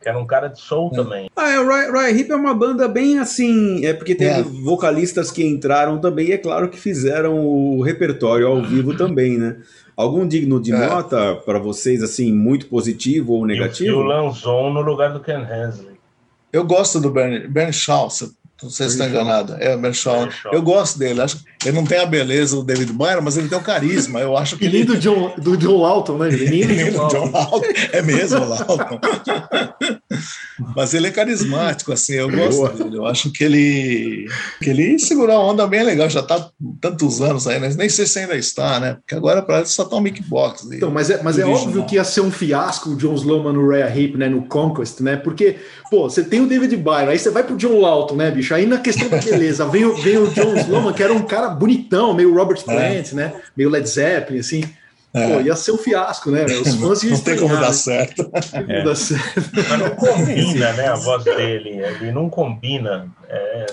que 0.00 0.08
era 0.10 0.18
um 0.18 0.26
cara 0.26 0.48
de 0.48 0.60
soul 0.60 0.90
é. 0.92 0.96
também. 0.96 1.30
Ah, 1.34 1.50
é, 1.50 1.58
o 1.58 1.66
Ryan 1.66 2.10
Hip 2.10 2.30
é 2.30 2.36
uma 2.36 2.52
banda 2.52 2.86
bem 2.86 3.18
assim, 3.18 3.86
é 3.86 3.94
porque 3.94 4.14
teve 4.14 4.40
é. 4.40 4.42
vocalistas 4.42 5.30
que 5.30 5.42
entraram 5.42 5.98
também, 5.98 6.28
e 6.28 6.32
é 6.32 6.36
claro 6.36 6.68
que 6.68 6.78
fizeram 6.78 7.40
o 7.40 7.82
repertório 7.82 8.46
ao 8.46 8.62
vivo 8.62 8.94
também, 8.94 9.38
né? 9.38 9.56
Algum 9.96 10.26
digno 10.26 10.60
de 10.60 10.72
é. 10.72 10.86
nota 10.86 11.36
para 11.36 11.58
vocês, 11.58 12.02
assim, 12.02 12.32
muito 12.32 12.66
positivo 12.66 13.34
ou 13.34 13.46
negativo? 13.46 13.90
E 13.90 13.92
o 13.92 14.02
Lanzon 14.02 14.72
no 14.72 14.80
lugar 14.80 15.12
do 15.12 15.20
Ken 15.20 15.40
Hensley. 15.42 15.94
Eu 16.52 16.64
gosto 16.64 17.00
do 17.00 17.10
Ben, 17.10 17.48
ben 17.48 17.72
Shaw, 17.72 18.08
não 18.62 18.70
sei 18.70 18.88
se 18.88 18.94
está 18.94 19.06
enganado. 19.06 19.56
É 19.58 19.74
o 19.74 19.78
Mershon. 19.78 20.28
Eu 20.50 20.62
gosto 20.62 20.98
dele. 20.98 21.20
Acho 21.20 21.38
que 21.38 21.44
ele 21.64 21.76
não 21.76 21.84
tem 21.84 21.98
a 21.98 22.06
beleza 22.06 22.56
do 22.56 22.62
David 22.62 22.92
Byron, 22.92 23.22
mas 23.22 23.36
ele 23.36 23.48
tem 23.48 23.56
o 23.56 23.62
carisma. 23.62 24.20
Eu 24.20 24.36
acho 24.36 24.56
que. 24.56 24.66
E 24.66 24.68
lindo 24.68 24.94
do 24.94 24.98
John, 24.98 25.34
do 25.38 25.56
John 25.56 25.80
Lawton, 25.80 26.18
né? 26.18 26.28
Lindo, 26.28 26.72
lindo 26.72 27.08
John, 27.08 27.30
Lawton. 27.30 27.62
É 27.92 28.02
mesmo, 28.02 28.44
Lawton. 28.44 29.00
mas 30.76 30.92
ele 30.94 31.06
é 31.06 31.10
carismático, 31.10 31.92
assim. 31.92 32.14
Eu 32.14 32.30
gosto 32.30 32.56
Boa. 32.56 32.70
dele. 32.70 32.96
Eu 32.96 33.06
acho 33.06 33.30
que 33.30 33.42
ele. 33.44 34.28
que 34.60 34.70
ele 34.70 34.98
segurou 34.98 35.34
a 35.34 35.38
onda 35.38 35.66
bem 35.66 35.82
legal. 35.82 36.08
Já 36.10 36.20
está 36.20 36.48
tantos 36.80 37.22
anos 37.22 37.46
aí, 37.46 37.58
né? 37.58 37.72
Nem 37.76 37.88
sei 37.88 38.06
se 38.06 38.18
ainda 38.18 38.36
está, 38.36 38.78
né? 38.78 38.94
Porque 38.94 39.14
agora 39.14 39.42
parece 39.42 39.72
só 39.72 39.84
tá 39.84 39.96
um 39.96 40.00
Mickey 40.00 40.22
Box. 40.22 40.68
Então, 40.70 40.90
mas 40.90 41.08
é, 41.08 41.22
mas 41.22 41.38
é 41.38 41.46
óbvio 41.46 41.86
que 41.86 41.96
ia 41.96 42.04
ser 42.04 42.20
um 42.20 42.30
fiasco 42.30 42.90
o 42.90 42.96
John 42.96 43.14
Sloman 43.14 43.52
no 43.52 43.68
Rare 43.68 43.98
Hip, 43.98 44.18
né? 44.18 44.28
No 44.28 44.46
Conquest, 44.46 45.00
né? 45.00 45.16
Porque, 45.16 45.56
pô, 45.90 46.08
você 46.10 46.22
tem 46.22 46.40
o 46.40 46.46
David 46.46 46.76
Byron, 46.76 47.08
aí 47.08 47.18
você 47.18 47.30
vai 47.30 47.42
pro 47.42 47.56
John 47.56 47.80
Lawton, 47.80 48.16
né, 48.16 48.30
bicho? 48.30 48.54
Aí 48.54 48.66
na 48.66 48.78
questão 48.78 49.08
da 49.08 49.18
beleza, 49.18 49.66
vem, 49.66 49.90
vem 50.02 50.18
o 50.18 50.28
John 50.28 50.54
Sloman, 50.56 50.92
que 50.92 51.02
era 51.02 51.12
um 51.12 51.22
cara 51.22 51.53
bonitão, 51.54 52.14
meio 52.14 52.34
Robert 52.34 52.58
é. 52.58 52.62
Plant, 52.62 53.12
é. 53.12 53.14
né? 53.14 53.32
Meio 53.56 53.70
Led 53.70 53.88
Zeppelin, 53.88 54.40
assim. 54.40 54.64
É. 55.14 55.32
Pô, 55.32 55.40
ia 55.40 55.54
ser 55.54 55.70
um 55.70 55.78
fiasco, 55.78 56.30
né? 56.30 56.44
Os 56.44 56.74
fãs 56.74 57.02
iam 57.04 57.12
Não 57.12 57.20
tem 57.20 57.36
como 57.36 57.56
dar 57.56 57.72
certo. 57.72 58.28
É. 58.52 58.82
Dar 58.82 58.96
certo. 58.96 59.50
Mas 59.54 59.78
não 59.78 59.90
combina, 59.90 60.72
né? 60.72 60.88
A 60.88 60.96
voz 60.96 61.22
dele. 61.24 61.70
Ele 61.70 62.10
não 62.10 62.28
combina. 62.28 63.08
É... 63.28 63.66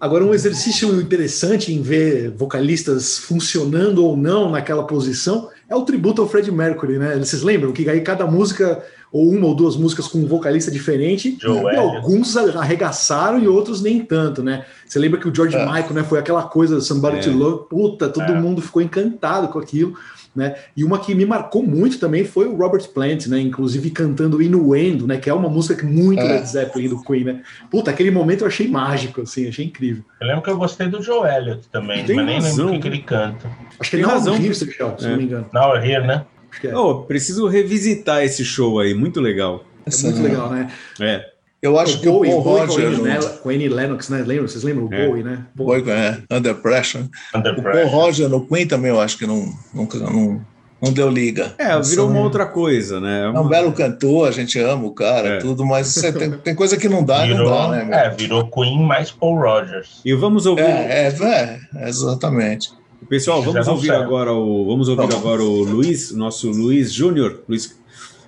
Agora, 0.00 0.24
um 0.24 0.32
exercício 0.32 1.00
interessante 1.00 1.74
em 1.74 1.82
ver 1.82 2.30
vocalistas 2.30 3.18
funcionando 3.18 4.04
ou 4.04 4.16
não 4.16 4.48
naquela 4.48 4.86
posição 4.86 5.50
é 5.68 5.74
o 5.74 5.82
tributo 5.82 6.22
ao 6.22 6.28
Fred 6.28 6.50
Mercury, 6.52 6.98
né? 6.98 7.16
Vocês 7.18 7.42
lembram 7.42 7.72
que 7.72 7.88
aí 7.90 8.00
cada 8.00 8.24
música 8.26 8.82
ou 9.12 9.28
uma 9.30 9.46
ou 9.46 9.54
duas 9.54 9.76
músicas 9.76 10.06
com 10.06 10.18
um 10.18 10.26
vocalista 10.26 10.70
diferente, 10.70 11.36
Joe 11.40 11.74
e 11.74 11.76
alguns 11.76 12.36
arregaçaram 12.36 13.38
e 13.38 13.48
outros 13.48 13.82
nem 13.82 14.00
tanto, 14.04 14.42
né? 14.42 14.64
Você 14.86 14.98
lembra 14.98 15.18
que 15.18 15.28
o 15.28 15.34
George 15.34 15.56
é. 15.56 15.64
Michael, 15.64 15.94
né, 15.94 16.02
foi 16.04 16.18
aquela 16.18 16.44
coisa 16.44 16.80
Somebody 16.80 17.18
é. 17.18 17.20
to 17.20 17.30
Love, 17.30 17.68
puta, 17.68 18.08
todo 18.08 18.32
é. 18.32 18.40
mundo 18.40 18.62
ficou 18.62 18.80
encantado 18.80 19.48
com 19.48 19.58
aquilo, 19.58 19.94
né? 20.34 20.54
E 20.76 20.84
uma 20.84 21.00
que 21.00 21.12
me 21.14 21.26
marcou 21.26 21.62
muito 21.62 21.98
também 21.98 22.24
foi 22.24 22.46
o 22.46 22.54
Robert 22.54 22.88
Plant, 22.90 23.26
né, 23.26 23.40
inclusive 23.40 23.90
cantando 23.90 24.40
Inuendo, 24.40 25.06
né, 25.06 25.16
que 25.16 25.28
é 25.28 25.34
uma 25.34 25.48
música 25.48 25.74
que 25.74 25.84
muito 25.84 26.20
é. 26.20 26.24
Led 26.24 26.46
Zeppelin 26.46 26.88
do 26.88 27.02
Queen, 27.02 27.24
né? 27.24 27.42
Puta, 27.68 27.90
aquele 27.90 28.12
momento 28.12 28.42
eu 28.42 28.46
achei 28.46 28.68
mágico, 28.68 29.22
assim, 29.22 29.48
achei 29.48 29.64
incrível. 29.64 30.04
Eu 30.20 30.26
lembro 30.28 30.42
que 30.42 30.50
eu 30.50 30.56
gostei 30.56 30.86
do 30.86 31.02
Joe 31.02 31.28
Elliott 31.28 31.68
também, 31.68 32.04
Tem 32.04 32.16
mas 32.16 32.26
nem 32.26 32.34
razão. 32.36 32.66
lembro 32.66 32.68
o 32.68 32.72
que, 32.74 32.88
que 32.88 32.88
ele 32.88 33.02
canta. 33.02 33.50
Acho 33.78 33.90
que 33.90 33.96
ele 33.96 34.04
é 34.04 34.06
razão, 34.06 34.34
Here, 34.36 34.54
se 34.54 34.78
não 34.78 35.16
me 35.16 35.24
engano. 35.24 35.46
Now 35.52 35.76
Here, 35.76 36.06
né? 36.06 36.24
É. 36.64 36.76
Oh, 36.76 37.02
preciso 37.02 37.46
revisitar 37.46 38.22
esse 38.22 38.44
show 38.44 38.78
aí, 38.80 38.94
muito 38.94 39.20
legal. 39.20 39.64
É 39.86 40.02
muito 40.04 40.22
legal, 40.22 40.50
né? 40.50 40.70
É. 41.00 41.26
Eu 41.62 41.78
acho 41.78 41.98
o 41.98 42.00
que 42.00 42.08
Bowie, 42.08 42.32
o 42.32 42.42
Paul 42.42 42.66
Roger... 42.66 42.96
Com, 42.96 43.04
Annie, 43.04 43.28
com 43.42 43.48
Annie 43.50 43.68
Lennox, 43.68 44.08
né? 44.08 44.24
Lembra? 44.26 44.48
Vocês 44.48 44.64
lembram? 44.64 44.86
O 44.86 44.94
é. 44.94 45.06
Bowie, 45.06 45.22
né? 45.22 45.44
Bowie, 45.54 45.84
é. 45.90 46.18
Under 46.30 46.54
Pressure. 46.54 47.04
Under 47.34 47.58
o 47.58 47.62
Paul 47.62 47.86
Roger 47.86 48.28
no 48.28 48.46
Queen 48.46 48.66
também 48.66 48.90
eu 48.90 49.00
acho 49.00 49.18
que 49.18 49.26
não, 49.26 49.46
nunca, 49.74 49.98
não, 49.98 50.40
não 50.80 50.92
deu 50.92 51.10
liga. 51.10 51.54
É, 51.58 51.78
virou 51.78 52.08
uma 52.08 52.20
outra 52.20 52.46
coisa, 52.46 52.98
né? 52.98 53.24
É 53.24 53.38
um 53.38 53.46
belo 53.46 53.72
cantor, 53.72 54.28
a 54.28 54.30
gente 54.30 54.58
ama 54.58 54.86
o 54.86 54.94
cara, 54.94 55.28
é. 55.28 55.38
tudo, 55.38 55.66
mas 55.66 55.92
tem, 56.18 56.30
tem, 56.30 56.54
coisa 56.54 56.78
que 56.78 56.88
não 56.88 57.04
dá, 57.04 57.26
virou, 57.26 57.50
não 57.50 57.50
dá, 57.50 57.68
né? 57.68 57.84
Meu? 57.84 57.94
É, 57.94 58.10
virou 58.10 58.50
Queen 58.50 58.82
mais 58.82 59.10
Paul 59.10 59.38
Rogers. 59.38 60.00
E 60.02 60.14
vamos 60.14 60.46
ouvir... 60.46 60.62
É, 60.62 61.08
é, 61.08 61.60
é 61.76 61.88
exatamente. 61.88 62.70
Pessoal, 63.08 63.42
vamos 63.42 63.66
ouvir 63.66 63.92
agora 63.92 64.32
o 64.32 64.66
vamos 64.66 64.88
ouvir 64.88 65.14
agora 65.14 65.42
o 65.42 65.64
Luiz, 65.64 66.12
nosso 66.12 66.50
Luiz 66.50 66.92
Júnior, 66.92 67.42
Luiz, 67.48 67.76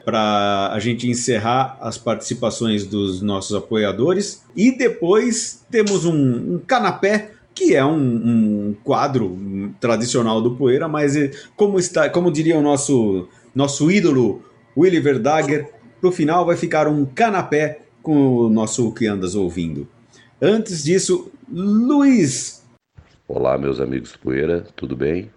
para 0.05 0.73
a 0.73 0.79
gente 0.81 1.09
encerrar 1.09 1.77
as 1.81 1.99
participações 1.99 2.85
dos 2.87 3.21
nossos 3.21 3.55
apoiadores 3.55 4.43
e 4.57 4.77
depois 4.77 5.65
temos 5.71 6.05
um, 6.05 6.55
um 6.55 6.61
canapé 6.67 7.33
que 7.55 7.75
é 7.75 7.85
um, 7.85 7.99
um 7.99 8.77
quadro 8.83 9.39
tradicional 9.79 10.41
do 10.41 10.57
Poeira, 10.57 10.89
mas 10.89 11.17
eh, 11.17 11.31
como 11.55 11.79
está, 11.79 12.09
como 12.09 12.33
diria 12.33 12.59
o 12.59 12.63
nosso 12.63 13.29
nosso 13.55 13.91
ídolo 13.91 14.43
Willy 14.77 15.01
Verdager, 15.01 15.71
pro 16.01 16.11
final 16.11 16.47
vai 16.47 16.57
ficar 16.57 16.89
um 16.89 17.05
canapé 17.05 17.83
com 18.03 18.37
o 18.37 18.49
nosso 18.49 18.91
que 18.93 19.07
andas 19.07 19.35
ouvindo. 19.35 19.87
Antes 20.41 20.83
disso, 20.83 21.31
Luiz. 21.53 22.62
Olá, 23.35 23.57
meus 23.57 23.81
amigos 23.81 24.15
Poeira, 24.15 24.61
tudo 24.77 24.95
bem? 24.95 25.31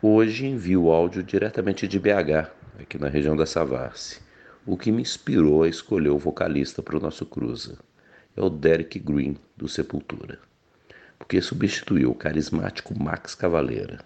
Hoje 0.00 0.46
envio 0.46 0.84
o 0.84 0.90
áudio 0.90 1.22
diretamente 1.22 1.86
de 1.86 1.98
BH, 1.98 2.50
aqui 2.80 2.96
na 2.96 3.10
região 3.10 3.36
da 3.36 3.44
Savassi, 3.44 4.22
o 4.64 4.74
que 4.74 4.90
me 4.90 5.02
inspirou 5.02 5.62
a 5.62 5.68
escolher 5.68 6.08
o 6.08 6.18
vocalista 6.18 6.82
para 6.82 6.96
o 6.96 7.00
nosso 7.00 7.26
cruza. 7.26 7.76
É 8.34 8.40
o 8.40 8.48
Derek 8.48 8.98
Green, 8.98 9.36
do 9.54 9.68
Sepultura 9.68 10.38
porque 11.18 11.42
substituiu 11.42 12.10
o 12.10 12.14
carismático 12.14 12.98
Max 12.98 13.34
Cavaleira, 13.34 14.00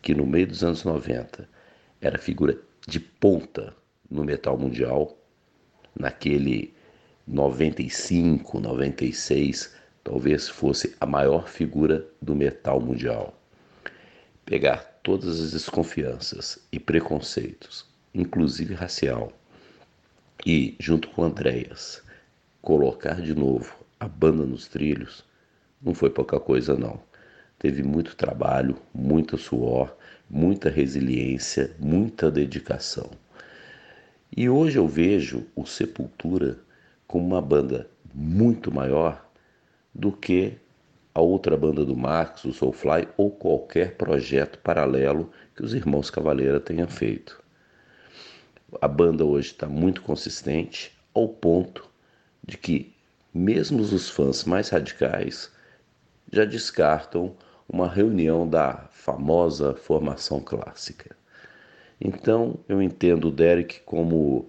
que 0.00 0.14
no 0.14 0.24
meio 0.24 0.46
dos 0.46 0.62
anos 0.62 0.84
90 0.84 1.48
era 2.00 2.16
figura 2.16 2.56
de 2.86 3.00
ponta 3.00 3.74
no 4.08 4.24
metal 4.24 4.56
mundial, 4.56 5.18
naquele 5.98 6.72
95, 7.26 8.60
96, 8.60 9.74
talvez 10.02 10.48
fosse 10.48 10.96
a 11.00 11.06
maior 11.06 11.48
figura 11.48 12.06
do 12.20 12.34
metal 12.34 12.80
mundial. 12.80 13.38
Pegar 14.44 15.00
todas 15.02 15.40
as 15.40 15.52
desconfianças 15.52 16.58
e 16.72 16.78
preconceitos, 16.78 17.86
inclusive 18.14 18.74
racial, 18.74 19.32
e, 20.46 20.76
junto 20.78 21.08
com 21.08 21.22
Andréas, 21.22 22.02
colocar 22.62 23.20
de 23.20 23.34
novo 23.34 23.74
a 23.98 24.06
banda 24.06 24.44
nos 24.44 24.68
trilhos, 24.68 25.24
não 25.80 25.94
foi 25.94 26.10
pouca 26.10 26.38
coisa, 26.40 26.76
não. 26.76 27.00
Teve 27.58 27.82
muito 27.82 28.16
trabalho, 28.16 28.76
muito 28.94 29.36
suor, 29.36 29.96
muita 30.30 30.70
resiliência, 30.70 31.74
muita 31.78 32.30
dedicação. 32.30 33.10
E 34.36 34.48
hoje 34.48 34.78
eu 34.78 34.86
vejo 34.86 35.46
o 35.56 35.66
Sepultura 35.66 36.58
como 37.06 37.26
uma 37.26 37.42
banda 37.42 37.88
muito 38.14 38.72
maior 38.72 39.27
do 39.98 40.12
que 40.12 40.56
a 41.12 41.20
outra 41.20 41.56
banda 41.56 41.84
do 41.84 41.96
Max, 41.96 42.44
o 42.44 42.52
Soulfly 42.52 43.08
ou 43.16 43.32
qualquer 43.32 43.96
projeto 43.96 44.56
paralelo 44.60 45.32
que 45.56 45.64
os 45.64 45.74
irmãos 45.74 46.08
Cavaleira 46.08 46.60
tenham 46.60 46.86
feito. 46.86 47.42
A 48.80 48.86
banda 48.86 49.24
hoje 49.24 49.48
está 49.48 49.66
muito 49.66 50.00
consistente 50.02 50.96
ao 51.12 51.26
ponto 51.26 51.88
de 52.46 52.56
que 52.56 52.94
mesmo 53.34 53.80
os 53.80 54.08
fãs 54.08 54.44
mais 54.44 54.68
radicais 54.68 55.50
já 56.32 56.44
descartam 56.44 57.34
uma 57.68 57.88
reunião 57.88 58.48
da 58.48 58.86
famosa 58.92 59.74
formação 59.74 60.40
clássica. 60.40 61.16
Então 62.00 62.60
eu 62.68 62.80
entendo 62.80 63.28
o 63.28 63.32
Derek 63.32 63.80
como 63.80 64.48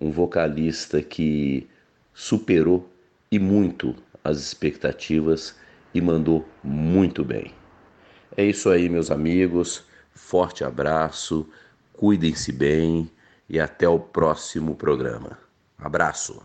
um 0.00 0.10
vocalista 0.10 1.00
que 1.00 1.68
superou 2.12 2.90
e 3.30 3.38
muito 3.38 3.94
as 4.24 4.38
expectativas 4.38 5.54
e 5.94 6.00
mandou 6.00 6.48
muito 6.62 7.24
bem. 7.24 7.52
É 8.36 8.44
isso 8.44 8.68
aí, 8.70 8.88
meus 8.88 9.10
amigos. 9.10 9.84
Forte 10.14 10.64
abraço, 10.64 11.48
cuidem-se 11.92 12.52
bem 12.52 13.10
e 13.48 13.58
até 13.58 13.88
o 13.88 13.98
próximo 13.98 14.74
programa. 14.74 15.38
Abraço. 15.78 16.40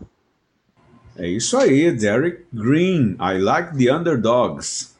É 1.16 1.28
isso 1.28 1.56
aí, 1.56 1.90
Derek 1.92 2.44
Green. 2.52 3.16
I 3.20 3.38
like 3.38 3.76
the 3.76 3.92
underdogs. 3.92 4.94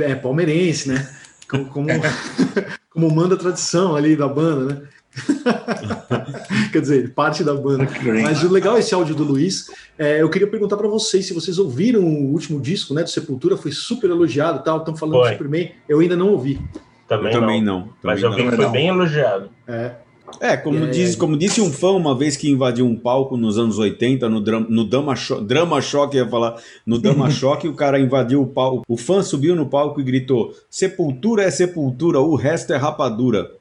É 0.00 0.14
palmeirense, 0.14 0.88
né? 0.88 1.08
Como, 1.48 1.66
como, 1.66 1.88
como 2.90 3.14
manda 3.14 3.34
a 3.34 3.38
tradição 3.38 3.94
ali 3.94 4.16
da 4.16 4.28
banda, 4.28 4.74
né? 4.74 4.88
Quer 6.72 6.80
dizer, 6.80 7.14
parte 7.14 7.42
da 7.42 7.54
banda. 7.54 7.88
Mas 8.22 8.42
o 8.42 8.52
legal 8.52 8.76
é 8.76 8.80
esse 8.80 8.94
áudio 8.94 9.14
do 9.14 9.24
Luiz. 9.24 9.70
É, 9.98 10.20
eu 10.20 10.28
queria 10.28 10.46
perguntar 10.46 10.76
para 10.76 10.88
vocês 10.88 11.26
se 11.26 11.34
vocês 11.34 11.58
ouviram 11.58 12.02
o 12.02 12.32
último 12.32 12.60
disco, 12.60 12.92
né? 12.92 13.02
Do 13.02 13.10
Sepultura, 13.10 13.56
foi 13.56 13.72
super 13.72 14.10
elogiado, 14.10 14.62
tal. 14.62 14.78
Estão 14.78 14.96
falando 14.96 15.20
foi. 15.20 15.32
Superman. 15.32 15.72
Eu 15.88 16.00
ainda 16.00 16.16
não 16.16 16.28
ouvi. 16.28 16.60
Também, 17.08 17.32
também 17.32 17.62
não. 17.62 17.80
não. 17.80 17.88
Mas 18.02 18.22
eu 18.22 18.32
vi 18.32 18.48
que 18.48 18.56
foi 18.56 18.68
bem 18.68 18.88
elogiado. 18.88 19.50
É. 19.66 19.92
É, 20.40 20.56
como, 20.56 20.84
é, 20.84 20.86
diz, 20.88 21.14
como 21.14 21.36
disse 21.36 21.60
um 21.60 21.72
fã 21.72 21.92
uma 21.92 22.14
vez 22.14 22.36
que 22.36 22.50
invadiu 22.50 22.84
um 22.84 22.96
palco 22.96 23.36
nos 23.36 23.58
anos 23.58 23.78
80, 23.78 24.28
no, 24.28 24.40
drama, 24.40 24.66
no 24.68 24.84
Dama, 24.84 25.14
Cho 25.14 25.40
drama 25.40 25.80
Choque, 25.80 26.16
ia 26.16 26.28
falar, 26.28 26.56
no 26.84 26.98
Dama 26.98 27.30
Choque, 27.30 27.68
o 27.68 27.74
cara 27.74 27.98
invadiu 27.98 28.42
o 28.42 28.46
palco, 28.46 28.84
o 28.88 28.96
fã 28.96 29.22
subiu 29.22 29.54
no 29.54 29.66
palco 29.66 30.00
e 30.00 30.04
gritou: 30.04 30.52
Sepultura 30.68 31.44
é 31.44 31.50
sepultura, 31.50 32.20
o 32.20 32.34
resto 32.34 32.72
é 32.72 32.76
rapadura. 32.76 33.52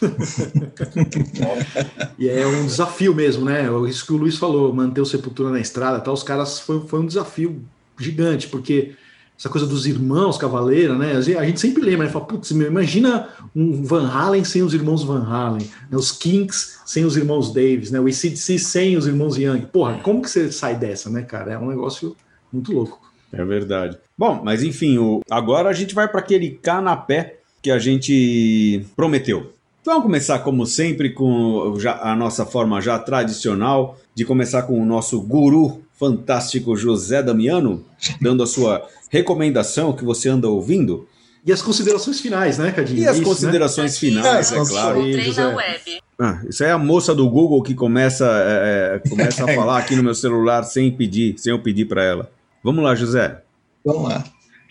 e 2.18 2.28
é 2.28 2.46
um 2.46 2.66
desafio 2.66 3.14
mesmo, 3.14 3.44
né? 3.44 3.66
Isso 3.88 4.06
que 4.06 4.12
o 4.12 4.16
Luiz 4.16 4.36
falou, 4.36 4.72
manter 4.72 5.00
o 5.00 5.06
Sepultura 5.06 5.50
na 5.50 5.60
estrada, 5.60 6.00
tal, 6.00 6.14
os 6.14 6.22
caras 6.22 6.60
foi, 6.60 6.80
foi 6.86 7.00
um 7.00 7.06
desafio 7.06 7.62
gigante, 7.98 8.48
porque 8.48 8.94
essa 9.38 9.50
coisa 9.50 9.66
dos 9.66 9.86
irmãos 9.86 10.38
Cavaleira, 10.38 10.96
né? 10.96 11.12
A 11.12 11.44
gente 11.44 11.60
sempre 11.60 11.82
lembra, 11.82 12.06
né? 12.06 12.12
Fala, 12.12 12.24
putz, 12.24 12.50
imagina 12.50 13.28
um 13.54 13.82
Van 13.82 14.08
Halen 14.08 14.44
sem 14.44 14.62
os 14.62 14.72
irmãos 14.72 15.04
Van 15.04 15.24
Halen, 15.24 15.68
né? 15.90 15.96
os 15.96 16.10
Kinks 16.10 16.80
sem 16.86 17.04
os 17.04 17.16
irmãos 17.16 17.52
Davis, 17.52 17.90
né? 17.90 18.00
O 18.00 18.06
ACDC 18.06 18.58
sem 18.58 18.96
os 18.96 19.06
irmãos 19.06 19.36
Young. 19.36 19.66
Porra, 19.66 19.98
como 20.02 20.22
que 20.22 20.30
você 20.30 20.50
sai 20.50 20.76
dessa, 20.76 21.10
né, 21.10 21.22
cara? 21.22 21.52
É 21.52 21.58
um 21.58 21.68
negócio 21.68 22.16
muito 22.50 22.72
louco. 22.72 22.98
É 23.30 23.44
verdade. 23.44 23.98
Bom, 24.16 24.40
mas 24.42 24.62
enfim, 24.62 24.96
o... 24.96 25.20
agora 25.30 25.68
a 25.68 25.74
gente 25.74 25.94
vai 25.94 26.08
para 26.08 26.20
aquele 26.20 26.50
canapé 26.50 27.40
que 27.60 27.70
a 27.70 27.78
gente 27.78 28.86
prometeu. 28.94 29.52
Vamos 29.86 30.02
começar, 30.02 30.40
como 30.40 30.66
sempre, 30.66 31.10
com 31.10 31.76
a 32.02 32.16
nossa 32.16 32.44
forma 32.44 32.80
já 32.80 32.98
tradicional 32.98 33.96
de 34.16 34.24
começar 34.24 34.62
com 34.62 34.82
o 34.82 34.84
nosso 34.84 35.20
guru 35.20 35.80
fantástico 35.96 36.76
José 36.76 37.22
Damiano, 37.22 37.84
dando 38.20 38.42
a 38.42 38.48
sua 38.48 38.84
recomendação 39.08 39.92
que 39.92 40.04
você 40.04 40.28
anda 40.28 40.48
ouvindo. 40.48 41.06
E 41.46 41.52
as 41.52 41.62
considerações 41.62 42.20
finais, 42.20 42.58
né, 42.58 42.72
Cadinho? 42.72 42.98
E 42.98 43.06
as 43.06 43.18
isso, 43.18 43.24
considerações 43.24 43.92
né? 43.92 43.98
finais, 44.00 44.50
é, 44.50 44.58
é 44.58 44.66
claro. 44.66 45.00
Aí, 45.00 45.14
web. 45.14 46.02
Ah, 46.18 46.40
isso 46.48 46.64
é 46.64 46.72
a 46.72 46.78
moça 46.78 47.14
do 47.14 47.30
Google 47.30 47.62
que 47.62 47.72
começa, 47.72 48.26
é, 48.26 48.96
é 48.96 49.08
começa 49.08 49.44
a 49.44 49.46
falar 49.54 49.78
aqui 49.78 49.94
no 49.94 50.02
meu 50.02 50.16
celular 50.16 50.64
sem 50.64 50.90
pedir, 50.90 51.38
sem 51.38 51.52
eu 51.52 51.62
pedir 51.62 51.84
para 51.84 52.02
ela. 52.02 52.28
Vamos 52.60 52.82
lá, 52.82 52.92
José. 52.96 53.40
Vamos 53.84 54.08
lá. 54.08 54.24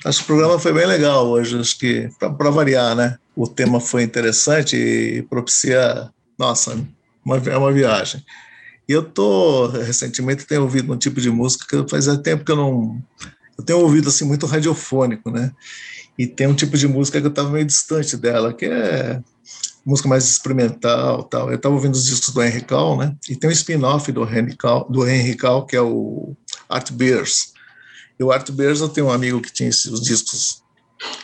Acho 0.06 0.20
que 0.20 0.24
o 0.26 0.28
programa 0.28 0.60
foi 0.60 0.72
bem 0.72 0.86
legal 0.86 1.28
hoje, 1.28 1.60
acho 1.60 1.80
que 1.80 2.08
para 2.20 2.52
variar, 2.52 2.96
né? 2.96 3.18
O 3.36 3.48
tema 3.48 3.80
foi 3.80 4.04
interessante 4.04 4.78
e 4.78 5.24
propicia, 5.24 6.12
nossa, 6.38 6.78
uma, 7.26 7.38
é 7.38 7.58
uma 7.58 7.74
viagem. 7.74 8.24
E 8.88 8.92
eu 8.92 9.02
tô 9.02 9.66
recentemente 9.66 10.46
tenho 10.46 10.62
ouvido 10.62 10.94
um 10.94 10.98
tipo 10.98 11.20
de 11.20 11.32
música 11.32 11.66
que 11.66 11.90
fazia 11.90 12.16
tempo 12.20 12.46
que 12.46 12.52
eu 12.52 12.56
não 12.56 13.02
eu 13.58 13.64
tenho 13.64 13.80
ouvido 13.80 14.10
assim 14.10 14.26
muito 14.26 14.46
radiofônico, 14.46 15.32
né? 15.32 15.52
E 16.20 16.28
tem 16.28 16.46
um 16.46 16.54
tipo 16.54 16.78
de 16.78 16.88
música 16.88 17.20
que 17.20 17.26
eu 17.26 17.32
estava 17.32 17.50
meio 17.50 17.66
distante 17.66 18.16
dela, 18.16 18.54
que 18.54 18.66
é 18.66 19.20
música 19.84 20.08
mais 20.08 20.26
experimental, 20.26 21.24
tal. 21.24 21.50
Eu 21.50 21.56
estava 21.56 21.74
ouvindo 21.74 21.96
os 21.96 22.06
discos 22.06 22.32
do 22.32 22.44
Henry 22.44 22.62
Cal, 22.62 22.96
né? 22.96 23.16
E 23.28 23.36
tem 23.36 23.50
um 23.50 23.54
spin-off 23.54 24.12
do 24.12 24.24
Henry 24.24 24.56
Cal, 24.56 24.88
do 24.88 25.08
Henry 25.08 25.36
Cal, 25.36 25.66
que 25.66 25.76
é 25.76 25.82
o 25.82 26.36
Art 26.70 26.92
Bears. 26.92 27.55
E 28.20 28.24
o 28.24 28.32
Art 28.32 28.50
Bears 28.52 28.82
eu 28.82 28.90
tenho 28.90 29.08
um 29.08 29.12
amigo 29.12 29.42
que 29.42 29.52
tinha 29.52 29.70
esses 29.70 30.00
discos 30.02 30.64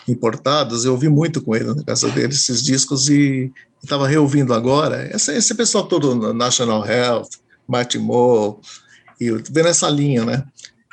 importados, 0.07 0.83
eu 0.83 0.91
ouvi 0.91 1.07
muito 1.07 1.41
com 1.41 1.55
ele 1.55 1.73
na 1.73 1.83
casa 1.83 2.09
dele 2.09 2.33
esses 2.33 2.61
discos 2.61 3.09
e 3.09 3.51
estava 3.81 4.07
reouvindo 4.07 4.53
agora. 4.53 5.09
Esse, 5.15 5.33
esse 5.35 5.55
pessoal 5.55 5.87
todo, 5.87 6.33
National 6.33 6.85
Health, 6.85 7.29
Martin 7.67 7.99
Moore, 7.99 8.57
e 9.19 9.31
vendo 9.49 9.67
essa 9.67 9.89
linha, 9.89 10.25
né? 10.25 10.43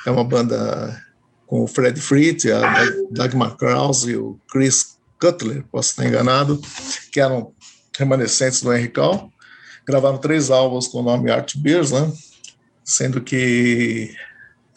É 0.05 0.11
uma 0.11 0.23
banda 0.23 1.03
com 1.45 1.63
o 1.63 1.67
Fred 1.67 1.99
Fritz, 1.99 2.45
a 2.45 2.85
Dagmar 3.11 3.57
Krause 3.57 4.11
e 4.11 4.15
o 4.15 4.39
Chris 4.49 4.97
Cutler, 5.19 5.65
posso 5.71 5.89
estar 5.89 6.05
enganado, 6.05 6.61
que 7.11 7.19
eram 7.19 7.51
remanescentes 7.97 8.61
do 8.61 8.71
Henry 8.71 8.89
Cal. 8.89 9.29
Gravaram 9.85 10.17
três 10.17 10.51
álbuns 10.51 10.87
com 10.87 10.99
o 10.99 11.03
nome 11.03 11.31
Art 11.31 11.57
Beers, 11.57 11.91
né? 11.91 12.11
Sendo 12.83 13.19
que 13.19 14.15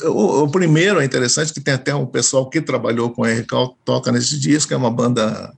o, 0.05 0.45
o, 0.45 0.51
primeiro 0.51 1.01
é 1.01 1.05
interessante, 1.05 1.53
que 1.53 1.61
tem 1.61 1.75
até 1.75 1.95
um 1.95 2.07
pessoal 2.07 2.49
que 2.49 2.61
trabalhou 2.61 3.11
com 3.11 3.23
Cal, 3.47 3.77
toca 3.85 4.13
nesse 4.13 4.39
disco, 4.39 4.73
é 4.73 4.77
uma 4.77 4.91
banda 4.91 5.53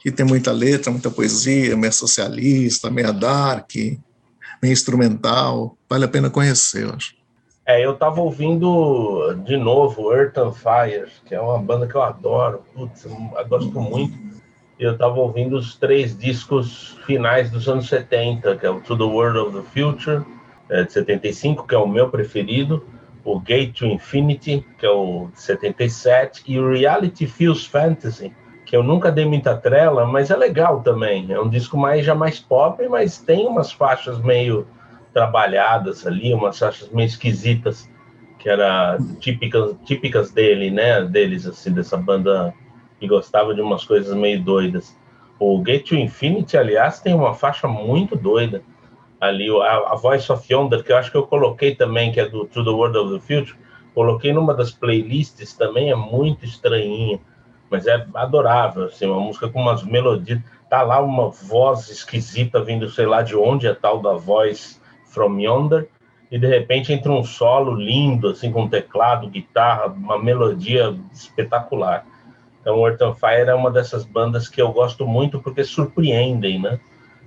que 0.00 0.10
tem 0.10 0.26
muita 0.26 0.52
letra, 0.52 0.90
muita 0.90 1.10
poesia, 1.10 1.76
meio 1.76 1.92
socialista, 1.92 2.90
meio 2.90 3.12
dark, 3.12 3.70
meio 3.74 4.72
instrumental, 4.72 5.76
vale 5.88 6.04
a 6.04 6.08
pena 6.08 6.28
conhecer, 6.28 6.84
eu 6.84 6.90
acho. 6.90 7.14
É, 7.64 7.84
eu 7.84 7.94
tava 7.94 8.20
ouvindo 8.20 9.34
de 9.44 9.56
novo 9.56 10.12
Earth 10.12 10.36
and 10.36 10.52
Fire, 10.52 11.08
que 11.24 11.34
é 11.34 11.40
uma 11.40 11.58
banda 11.58 11.86
que 11.86 11.94
eu 11.94 12.02
adoro, 12.02 12.62
putz, 12.74 13.04
eu 13.04 13.48
gosto 13.48 13.80
muito. 13.80 14.18
Eu 14.78 14.98
tava 14.98 15.20
ouvindo 15.20 15.56
os 15.56 15.76
três 15.76 16.18
discos 16.18 16.98
finais 17.06 17.50
dos 17.50 17.68
anos 17.68 17.88
70, 17.88 18.56
que 18.56 18.66
é 18.66 18.70
o 18.70 18.80
To 18.80 18.98
the 18.98 19.04
World 19.04 19.38
of 19.38 19.56
the 19.56 19.62
Future, 19.62 20.24
é, 20.68 20.82
de 20.82 20.92
75, 20.92 21.64
que 21.64 21.74
é 21.74 21.78
o 21.78 21.86
meu 21.86 22.08
preferido, 22.08 22.84
o 23.24 23.38
Gate 23.38 23.78
to 23.78 23.86
Infinity, 23.86 24.64
que 24.78 24.86
é 24.86 24.90
o 24.90 25.28
de 25.32 25.40
77, 25.40 26.42
e 26.46 26.58
o 26.58 26.70
Reality 26.70 27.26
Feels 27.26 27.64
Fantasy, 27.66 28.32
que 28.64 28.76
eu 28.76 28.82
nunca 28.82 29.12
dei 29.12 29.24
muita 29.24 29.56
trela, 29.56 30.06
mas 30.06 30.30
é 30.30 30.36
legal 30.36 30.80
também. 30.80 31.30
É 31.30 31.40
um 31.40 31.48
disco 31.48 31.76
mais 31.76 32.04
já 32.04 32.14
mais 32.14 32.40
pop, 32.40 32.86
mas 32.88 33.18
tem 33.18 33.46
umas 33.46 33.72
faixas 33.72 34.18
meio 34.18 34.66
trabalhadas 35.12 36.06
ali, 36.06 36.32
umas 36.32 36.58
faixas 36.58 36.88
meio 36.88 37.06
esquisitas, 37.06 37.88
que 38.38 38.48
era 38.48 38.98
típicas, 39.20 39.76
típicas 39.84 40.30
dele, 40.32 40.70
né? 40.70 41.02
Deles, 41.04 41.46
assim, 41.46 41.72
dessa 41.72 41.96
banda 41.96 42.52
que 42.98 43.06
gostava 43.06 43.54
de 43.54 43.60
umas 43.60 43.84
coisas 43.84 44.16
meio 44.16 44.42
doidas. 44.42 44.96
O 45.38 45.60
Gate 45.60 45.88
to 45.88 45.94
Infinity, 45.94 46.56
aliás, 46.56 47.00
tem 47.00 47.14
uma 47.14 47.34
faixa 47.34 47.68
muito 47.68 48.16
doida 48.16 48.62
ali, 49.22 49.48
a, 49.48 49.92
a 49.92 49.94
Voice 49.94 50.30
of 50.30 50.52
Yonder, 50.52 50.82
que 50.82 50.92
eu 50.92 50.96
acho 50.96 51.10
que 51.10 51.16
eu 51.16 51.26
coloquei 51.26 51.74
também, 51.74 52.12
que 52.12 52.20
é 52.20 52.28
do 52.28 52.44
To 52.46 52.64
the 52.64 52.70
World 52.70 52.98
of 52.98 53.14
the 53.14 53.20
Future, 53.20 53.58
coloquei 53.94 54.32
numa 54.32 54.52
das 54.52 54.70
playlists 54.70 55.54
também, 55.54 55.90
é 55.90 55.94
muito 55.94 56.44
estranhinha 56.44 57.20
mas 57.72 57.86
é 57.86 58.06
adorável, 58.14 58.84
assim, 58.84 59.06
uma 59.06 59.18
música 59.18 59.48
com 59.48 59.58
umas 59.58 59.82
melodias. 59.82 60.42
Tá 60.68 60.82
lá 60.82 61.00
uma 61.00 61.30
voz 61.30 61.88
esquisita 61.88 62.62
vindo, 62.62 62.88
sei 62.90 63.06
lá 63.06 63.22
de 63.22 63.34
onde 63.34 63.66
é 63.66 63.72
tal 63.72 63.98
da 64.02 64.12
voz 64.12 64.78
From 65.06 65.40
Yonder, 65.40 65.88
e 66.30 66.38
de 66.38 66.46
repente 66.46 66.92
entra 66.92 67.10
um 67.10 67.24
solo 67.24 67.74
lindo, 67.74 68.28
assim, 68.28 68.52
com 68.52 68.68
teclado, 68.68 69.26
guitarra, 69.26 69.86
uma 69.86 70.18
melodia 70.18 70.94
espetacular. 71.12 72.04
Então, 72.60 72.78
o 72.78 72.86
Earth 72.86 73.00
Fire 73.18 73.48
é 73.48 73.54
uma 73.54 73.70
dessas 73.70 74.04
bandas 74.04 74.48
que 74.48 74.60
eu 74.60 74.70
gosto 74.70 75.06
muito 75.06 75.40
porque 75.40 75.64
surpreendem, 75.64 76.60
né? 76.60 76.78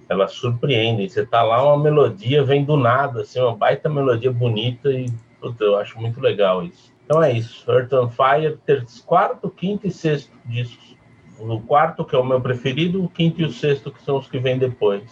Elas 0.08 0.34
surpreendem. 0.34 1.10
Você 1.10 1.26
tá 1.26 1.42
lá, 1.42 1.64
uma 1.66 1.84
melodia 1.84 2.44
vem 2.44 2.64
do 2.64 2.78
nada, 2.78 3.22
assim, 3.22 3.40
uma 3.40 3.56
baita 3.56 3.90
melodia 3.90 4.32
bonita 4.32 4.92
e 4.92 5.08
puta, 5.40 5.64
eu 5.64 5.78
acho 5.78 6.00
muito 6.00 6.20
legal 6.20 6.64
isso. 6.64 6.94
Então 7.06 7.22
é 7.22 7.32
isso. 7.32 7.70
Earth 7.70 7.94
on 7.94 8.10
Fire, 8.10 8.58
terço, 8.66 9.04
quarto, 9.04 9.50
quinto 9.50 9.86
e 9.88 9.92
sexto 9.92 10.32
discos. 10.46 10.96
O 11.40 11.60
quarto, 11.62 12.06
que 12.06 12.16
é 12.16 12.20
o 12.20 12.26
meu 12.26 12.40
preferido, 12.40 13.04
o 13.04 13.10
quinto 13.10 13.42
e 13.42 13.46
o 13.46 13.52
sexto, 13.52 13.92
que 13.92 14.02
são 14.04 14.18
os 14.18 14.28
que 14.28 14.40
vêm 14.40 14.58
depois. 14.58 15.04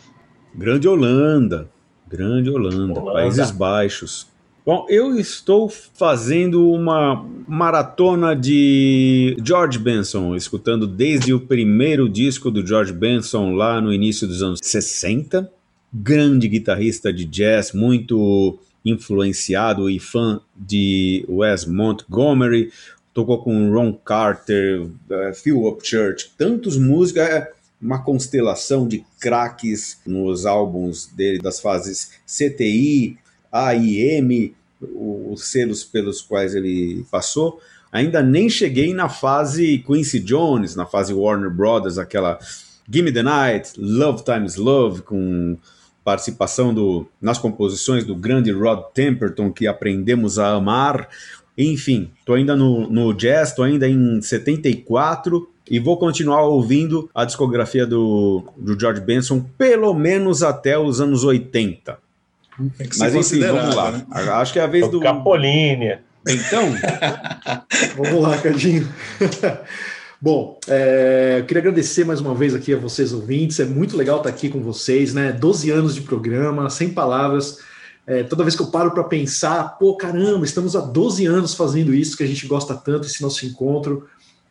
Grande 0.56 0.88
Holanda. 0.88 1.70
Grande 2.08 2.50
Holanda. 2.50 3.00
Holanda. 3.00 3.14
Países 3.14 3.52
Baixos. 3.52 4.33
Bom, 4.66 4.86
eu 4.88 5.20
estou 5.20 5.68
fazendo 5.68 6.72
uma 6.72 7.22
maratona 7.46 8.34
de 8.34 9.36
George 9.44 9.78
Benson, 9.78 10.38
escutando 10.38 10.88
desde 10.88 11.34
o 11.34 11.40
primeiro 11.42 12.08
disco 12.08 12.50
do 12.50 12.66
George 12.66 12.94
Benson 12.94 13.56
lá 13.56 13.82
no 13.82 13.92
início 13.92 14.26
dos 14.26 14.42
anos 14.42 14.62
60. 14.64 15.52
Grande 15.94 16.48
guitarrista 16.48 17.12
de 17.12 17.26
jazz, 17.26 17.74
muito 17.74 18.58
influenciado 18.86 19.90
e 19.90 20.00
fã 20.00 20.40
de 20.56 21.26
Wes 21.28 21.66
Montgomery, 21.66 22.72
tocou 23.14 23.44
com 23.44 23.70
Ron 23.70 23.92
Carter, 23.92 24.82
uh, 24.82 25.34
Phil 25.36 25.68
Upchurch, 25.68 26.32
tantos 26.38 26.78
músicos, 26.78 27.22
é 27.22 27.52
uma 27.82 28.02
constelação 28.02 28.88
de 28.88 29.04
craques 29.20 30.00
nos 30.08 30.46
álbuns 30.46 31.06
dele 31.08 31.40
das 31.40 31.60
fases 31.60 32.12
CTI, 32.26 33.18
AIM, 33.54 34.54
os 34.82 35.46
selos 35.46 35.84
pelos 35.84 36.22
quais 36.22 36.56
ele 36.56 37.06
passou. 37.12 37.62
Ainda 37.92 38.24
nem 38.24 38.50
cheguei 38.50 38.94
na 38.94 39.08
fase 39.08 39.78
Quincy 39.86 40.20
Jones, 40.20 40.76
na 40.76 40.86
fase 40.86 41.14
Warner 41.14 41.52
Brothers, 41.52 42.00
aquela 42.00 42.40
Gimme 42.90 43.12
the 43.12 43.22
Night, 43.22 43.74
Love 43.78 44.24
Times 44.24 44.56
Love, 44.56 45.04
com 45.04 45.58
participação 46.04 46.74
do, 46.74 47.08
nas 47.22 47.38
composições 47.38 48.04
do 48.04 48.16
grande 48.16 48.52
Rod 48.52 48.82
Temperton, 48.94 49.52
que 49.52 49.68
aprendemos 49.68 50.38
a 50.40 50.50
amar. 50.50 51.08
Enfim, 51.58 52.10
estou 52.20 52.36
ainda 52.36 52.56
no, 52.56 52.90
no 52.90 53.14
jazz, 53.14 53.50
estou 53.50 53.64
ainda 53.64 53.88
em 53.88 54.20
74 54.22 55.48
e 55.70 55.80
vou 55.80 55.98
continuar 55.98 56.42
ouvindo 56.44 57.10
a 57.14 57.24
discografia 57.24 57.86
do, 57.86 58.44
do 58.58 58.78
George 58.78 59.02
Benson 59.02 59.46
pelo 59.58 59.94
menos 59.94 60.44
até 60.44 60.78
os 60.78 61.00
anos 61.00 61.24
80. 61.24 61.98
Mas 62.98 63.16
enfim, 63.16 63.40
vamos 63.40 63.76
lá. 63.76 63.92
Né? 63.92 64.06
Acho 64.34 64.54
que 64.54 64.60
é 64.60 64.64
a 64.64 64.68
vez 64.68 64.88
do. 64.90 65.00
Capolini. 65.00 65.98
Então. 66.28 66.74
vamos 67.98 68.22
lá, 68.22 68.38
Cadinho. 68.38 68.88
Bom, 70.22 70.58
é, 70.70 71.40
eu 71.40 71.46
queria 71.46 71.60
agradecer 71.60 72.06
mais 72.06 72.22
uma 72.22 72.34
vez 72.34 72.56
aqui 72.56 72.74
a 72.74 72.78
vocês 72.78 73.12
ouvintes. 73.12 73.60
É 73.60 73.66
muito 73.66 73.98
legal 73.98 74.18
estar 74.18 74.30
aqui 74.30 74.48
com 74.48 74.62
vocês, 74.62 75.14
né? 75.14 75.34
12 75.34 75.70
anos 75.70 75.94
de 75.94 76.02
programa, 76.02 76.70
sem 76.70 76.90
palavras. 76.90 77.60
É, 78.08 78.24
toda 78.24 78.44
vez 78.44 78.56
que 78.56 78.62
eu 78.62 78.68
paro 78.68 78.92
para 78.92 79.04
pensar, 79.04 79.78
pô, 79.78 79.98
caramba, 79.98 80.46
estamos 80.46 80.76
há 80.76 80.80
12 80.80 81.26
anos 81.26 81.54
fazendo 81.54 81.94
isso 81.94 82.16
que 82.16 82.24
a 82.24 82.28
gente 82.28 82.48
gosta 82.48 82.74
tanto, 82.74 83.06
esse 83.06 83.22
nosso 83.22 83.46
encontro, 83.46 84.08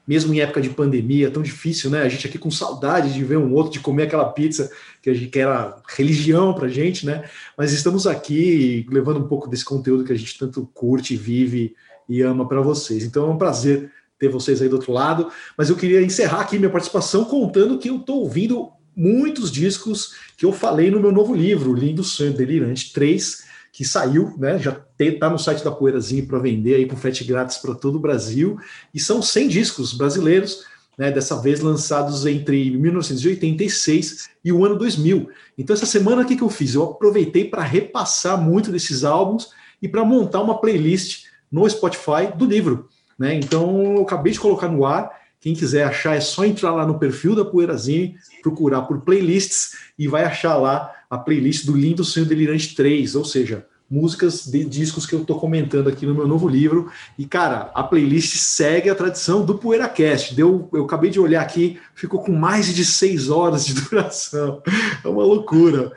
mesmo 0.06 0.34
em 0.34 0.40
época 0.40 0.60
de 0.60 0.70
pandemia, 0.70 1.30
tão 1.30 1.42
difícil, 1.42 1.88
né? 1.88 2.02
A 2.02 2.08
gente 2.08 2.26
aqui 2.26 2.38
com 2.38 2.50
saudade 2.50 3.12
de 3.12 3.24
ver 3.24 3.38
um 3.38 3.54
outro, 3.54 3.72
de 3.72 3.80
comer 3.80 4.04
aquela 4.04 4.26
pizza 4.26 4.70
que 5.02 5.10
a 5.10 5.14
gente 5.14 5.30
que 5.30 5.38
era 5.40 5.76
religião 5.88 6.54
para 6.54 6.68
gente, 6.68 7.04
né? 7.04 7.28
Mas 7.58 7.72
estamos 7.72 8.06
aqui 8.06 8.86
levando 8.88 9.18
um 9.18 9.26
pouco 9.26 9.48
desse 9.48 9.64
conteúdo 9.64 10.04
que 10.04 10.12
a 10.12 10.16
gente 10.16 10.38
tanto 10.38 10.64
curte, 10.72 11.16
vive 11.16 11.74
e 12.08 12.22
ama 12.22 12.48
para 12.48 12.60
vocês. 12.60 13.04
Então 13.04 13.26
é 13.26 13.30
um 13.30 13.36
prazer 13.36 13.90
ter 14.18 14.28
vocês 14.28 14.62
aí 14.62 14.68
do 14.68 14.76
outro 14.76 14.92
lado. 14.92 15.28
Mas 15.58 15.68
eu 15.68 15.76
queria 15.76 16.00
encerrar 16.00 16.42
aqui 16.42 16.56
minha 16.56 16.70
participação 16.70 17.24
contando 17.24 17.78
que 17.78 17.90
eu 17.90 17.96
estou 17.96 18.20
ouvindo 18.20 18.70
muitos 18.94 19.50
discos 19.50 20.14
que 20.36 20.46
eu 20.46 20.52
falei 20.52 20.90
no 20.90 21.00
meu 21.00 21.10
novo 21.10 21.34
livro, 21.34 21.74
Lindo 21.74 22.04
Sonho 22.04 22.32
Delirante 22.32 22.92
3, 22.92 23.44
que 23.72 23.84
saiu, 23.84 24.34
né? 24.38 24.58
Já 24.58 24.80
está 24.98 25.28
no 25.28 25.38
site 25.38 25.64
da 25.64 25.72
Poeirazinha 25.72 26.24
para 26.24 26.38
vender 26.38 26.76
aí 26.76 26.86
com 26.86 26.96
frete 26.96 27.24
grátis 27.24 27.56
para 27.56 27.74
todo 27.74 27.96
o 27.96 28.00
Brasil. 28.00 28.58
E 28.94 29.00
são 29.00 29.20
100 29.20 29.48
discos 29.48 29.92
brasileiros, 29.94 30.64
né? 30.96 31.10
Dessa 31.10 31.40
vez 31.40 31.60
lançados 31.60 32.26
entre 32.26 32.70
1986 32.76 34.28
e 34.44 34.52
o 34.52 34.64
ano 34.64 34.76
2000. 34.76 35.28
Então, 35.56 35.74
essa 35.74 35.86
semana, 35.86 36.22
o 36.22 36.24
que, 36.24 36.36
que 36.36 36.42
eu 36.42 36.50
fiz? 36.50 36.74
Eu 36.74 36.84
aproveitei 36.84 37.44
para 37.44 37.62
repassar 37.62 38.40
muito 38.40 38.70
desses 38.70 39.04
álbuns 39.04 39.50
e 39.80 39.88
para 39.88 40.04
montar 40.04 40.42
uma 40.42 40.60
playlist 40.60 41.24
no 41.50 41.68
Spotify 41.68 42.32
do 42.36 42.44
livro. 42.44 42.88
Né? 43.18 43.34
Então, 43.34 43.96
eu 43.96 44.02
acabei 44.02 44.32
de 44.32 44.40
colocar 44.40 44.68
no 44.68 44.84
ar. 44.84 45.10
Quem 45.40 45.54
quiser 45.54 45.84
achar, 45.84 46.16
é 46.16 46.20
só 46.20 46.44
entrar 46.44 46.72
lá 46.72 46.86
no 46.86 46.98
perfil 46.98 47.34
da 47.34 47.44
Poeirazine, 47.44 48.16
procurar 48.42 48.82
por 48.82 49.00
playlists 49.00 49.72
e 49.98 50.06
vai 50.06 50.24
achar 50.24 50.56
lá 50.56 50.92
a 51.10 51.18
playlist 51.18 51.66
do 51.66 51.76
Lindo 51.76 52.04
Sonho 52.04 52.26
Delirante 52.26 52.76
3, 52.76 53.16
ou 53.16 53.24
seja, 53.24 53.66
músicas 53.92 54.46
de 54.46 54.64
discos 54.64 55.04
que 55.04 55.14
eu 55.14 55.20
estou 55.20 55.38
comentando 55.38 55.86
aqui 55.86 56.06
no 56.06 56.14
meu 56.14 56.26
novo 56.26 56.48
livro. 56.48 56.90
E, 57.18 57.26
cara, 57.26 57.70
a 57.74 57.82
playlist 57.82 58.36
segue 58.38 58.88
a 58.88 58.94
tradição 58.94 59.44
do 59.44 59.58
PoeiraCast. 59.58 60.34
Deu, 60.34 60.66
eu 60.72 60.84
acabei 60.84 61.10
de 61.10 61.20
olhar 61.20 61.42
aqui, 61.42 61.78
ficou 61.94 62.22
com 62.22 62.32
mais 62.32 62.74
de 62.74 62.86
seis 62.86 63.28
horas 63.28 63.66
de 63.66 63.74
duração. 63.84 64.62
É 65.04 65.06
uma 65.06 65.22
loucura. 65.22 65.92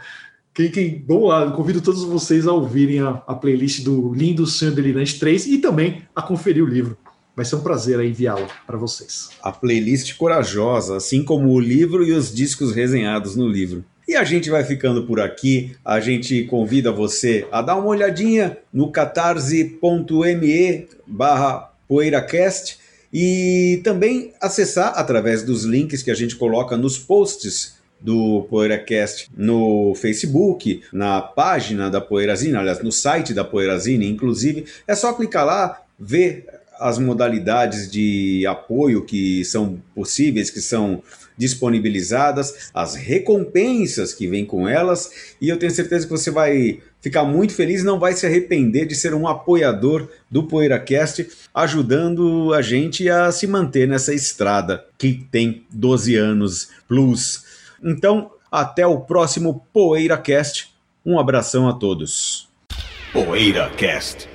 Quem, 0.54 0.70
quem, 0.70 1.06
vamos 1.08 1.30
lá, 1.30 1.50
convido 1.52 1.80
todos 1.80 2.04
vocês 2.04 2.46
a 2.46 2.52
ouvirem 2.52 3.00
a, 3.00 3.22
a 3.26 3.34
playlist 3.34 3.84
do 3.84 4.14
Lindo 4.14 4.46
Sonho 4.46 4.74
Delirante 4.74 5.18
3 5.18 5.48
e 5.48 5.58
também 5.60 6.04
a 6.14 6.22
conferir 6.22 6.64
o 6.64 6.68
livro. 6.68 6.98
Vai 7.34 7.46
ser 7.46 7.56
um 7.56 7.62
prazer 7.62 8.00
enviá-lo 8.02 8.48
para 8.68 8.78
vocês. 8.78 9.30
A 9.42 9.54
playlist 9.54 10.18
corajosa, 10.18 10.98
assim 10.98 11.24
como 11.24 11.50
o 11.50 11.60
livro 11.60 12.06
e 12.06 12.12
os 12.12 12.34
discos 12.34 12.74
resenhados 12.74 13.38
no 13.38 13.48
livro. 13.48 13.86
E 14.08 14.16
a 14.16 14.24
gente 14.24 14.50
vai 14.50 14.64
ficando 14.64 15.04
por 15.04 15.20
aqui. 15.20 15.76
A 15.84 16.00
gente 16.00 16.44
convida 16.44 16.92
você 16.92 17.48
a 17.52 17.62
dar 17.62 17.76
uma 17.76 17.88
olhadinha 17.88 18.58
no 18.72 18.92
catarse.me 18.92 20.88
barra 21.08 21.72
poeiracast 21.88 22.78
e 23.12 23.82
também 23.84 24.34
acessar 24.42 24.94
através 24.96 25.42
dos 25.42 25.64
links 25.64 26.04
que 26.04 26.12
a 26.12 26.16
gente 26.16 26.36
coloca 26.36 26.78
nos 26.78 27.00
posts 27.00 27.76
do 28.00 28.46
PoeiraCast 28.50 29.30
no 29.36 29.96
Facebook, 29.96 30.84
na 30.92 31.22
página 31.22 31.90
da 31.90 32.02
Poeirazine, 32.02 32.56
aliás, 32.56 32.80
no 32.84 32.92
site 32.92 33.34
da 33.34 33.44
Poeirazine, 33.44 34.08
inclusive. 34.08 34.66
É 34.88 34.94
só 34.94 35.14
clicar 35.14 35.46
lá, 35.46 35.82
ver 36.00 36.46
as 36.80 37.00
modalidades 37.00 37.90
de 37.90 38.46
apoio 38.46 39.04
que 39.06 39.44
são 39.46 39.82
possíveis, 39.96 40.50
que 40.50 40.62
são 40.62 41.02
disponibilizadas, 41.38 42.70
as 42.74 42.96
recompensas 42.96 44.14
que 44.14 44.28
vêm 44.28 44.46
com 44.46 44.68
elas, 44.68 45.36
e 45.40 45.50
eu 45.50 45.58
tenho 45.58 45.72
certeza 45.72 46.06
que 46.06 46.12
você 46.12 46.32
vai 46.32 46.80
ficar 47.02 47.24
muito 47.24 47.54
feliz 47.54 47.84
não 47.84 48.00
vai 48.00 48.14
se 48.14 48.26
arrepender 48.26 48.88
de 48.88 48.96
ser 48.96 49.14
um 49.14 49.28
apoiador 49.28 50.10
do 50.30 50.44
PoeiraCast, 50.44 51.28
ajudando 51.54 52.54
a 52.54 52.62
gente 52.62 53.08
a 53.10 53.32
se 53.32 53.46
manter 53.46 53.88
nessa 53.88 54.14
estrada 54.14 54.84
que 54.98 55.26
tem 55.32 55.66
12 55.72 56.16
anos 56.16 56.70
plus. 56.88 57.44
Então, 57.84 58.32
até 58.52 58.88
o 58.88 59.02
próximo 59.02 59.66
PoeiraCast. 59.72 60.74
Um 61.06 61.20
abração 61.20 61.70
a 61.70 61.74
todos. 61.74 62.48
PoeiraCast 63.14 64.35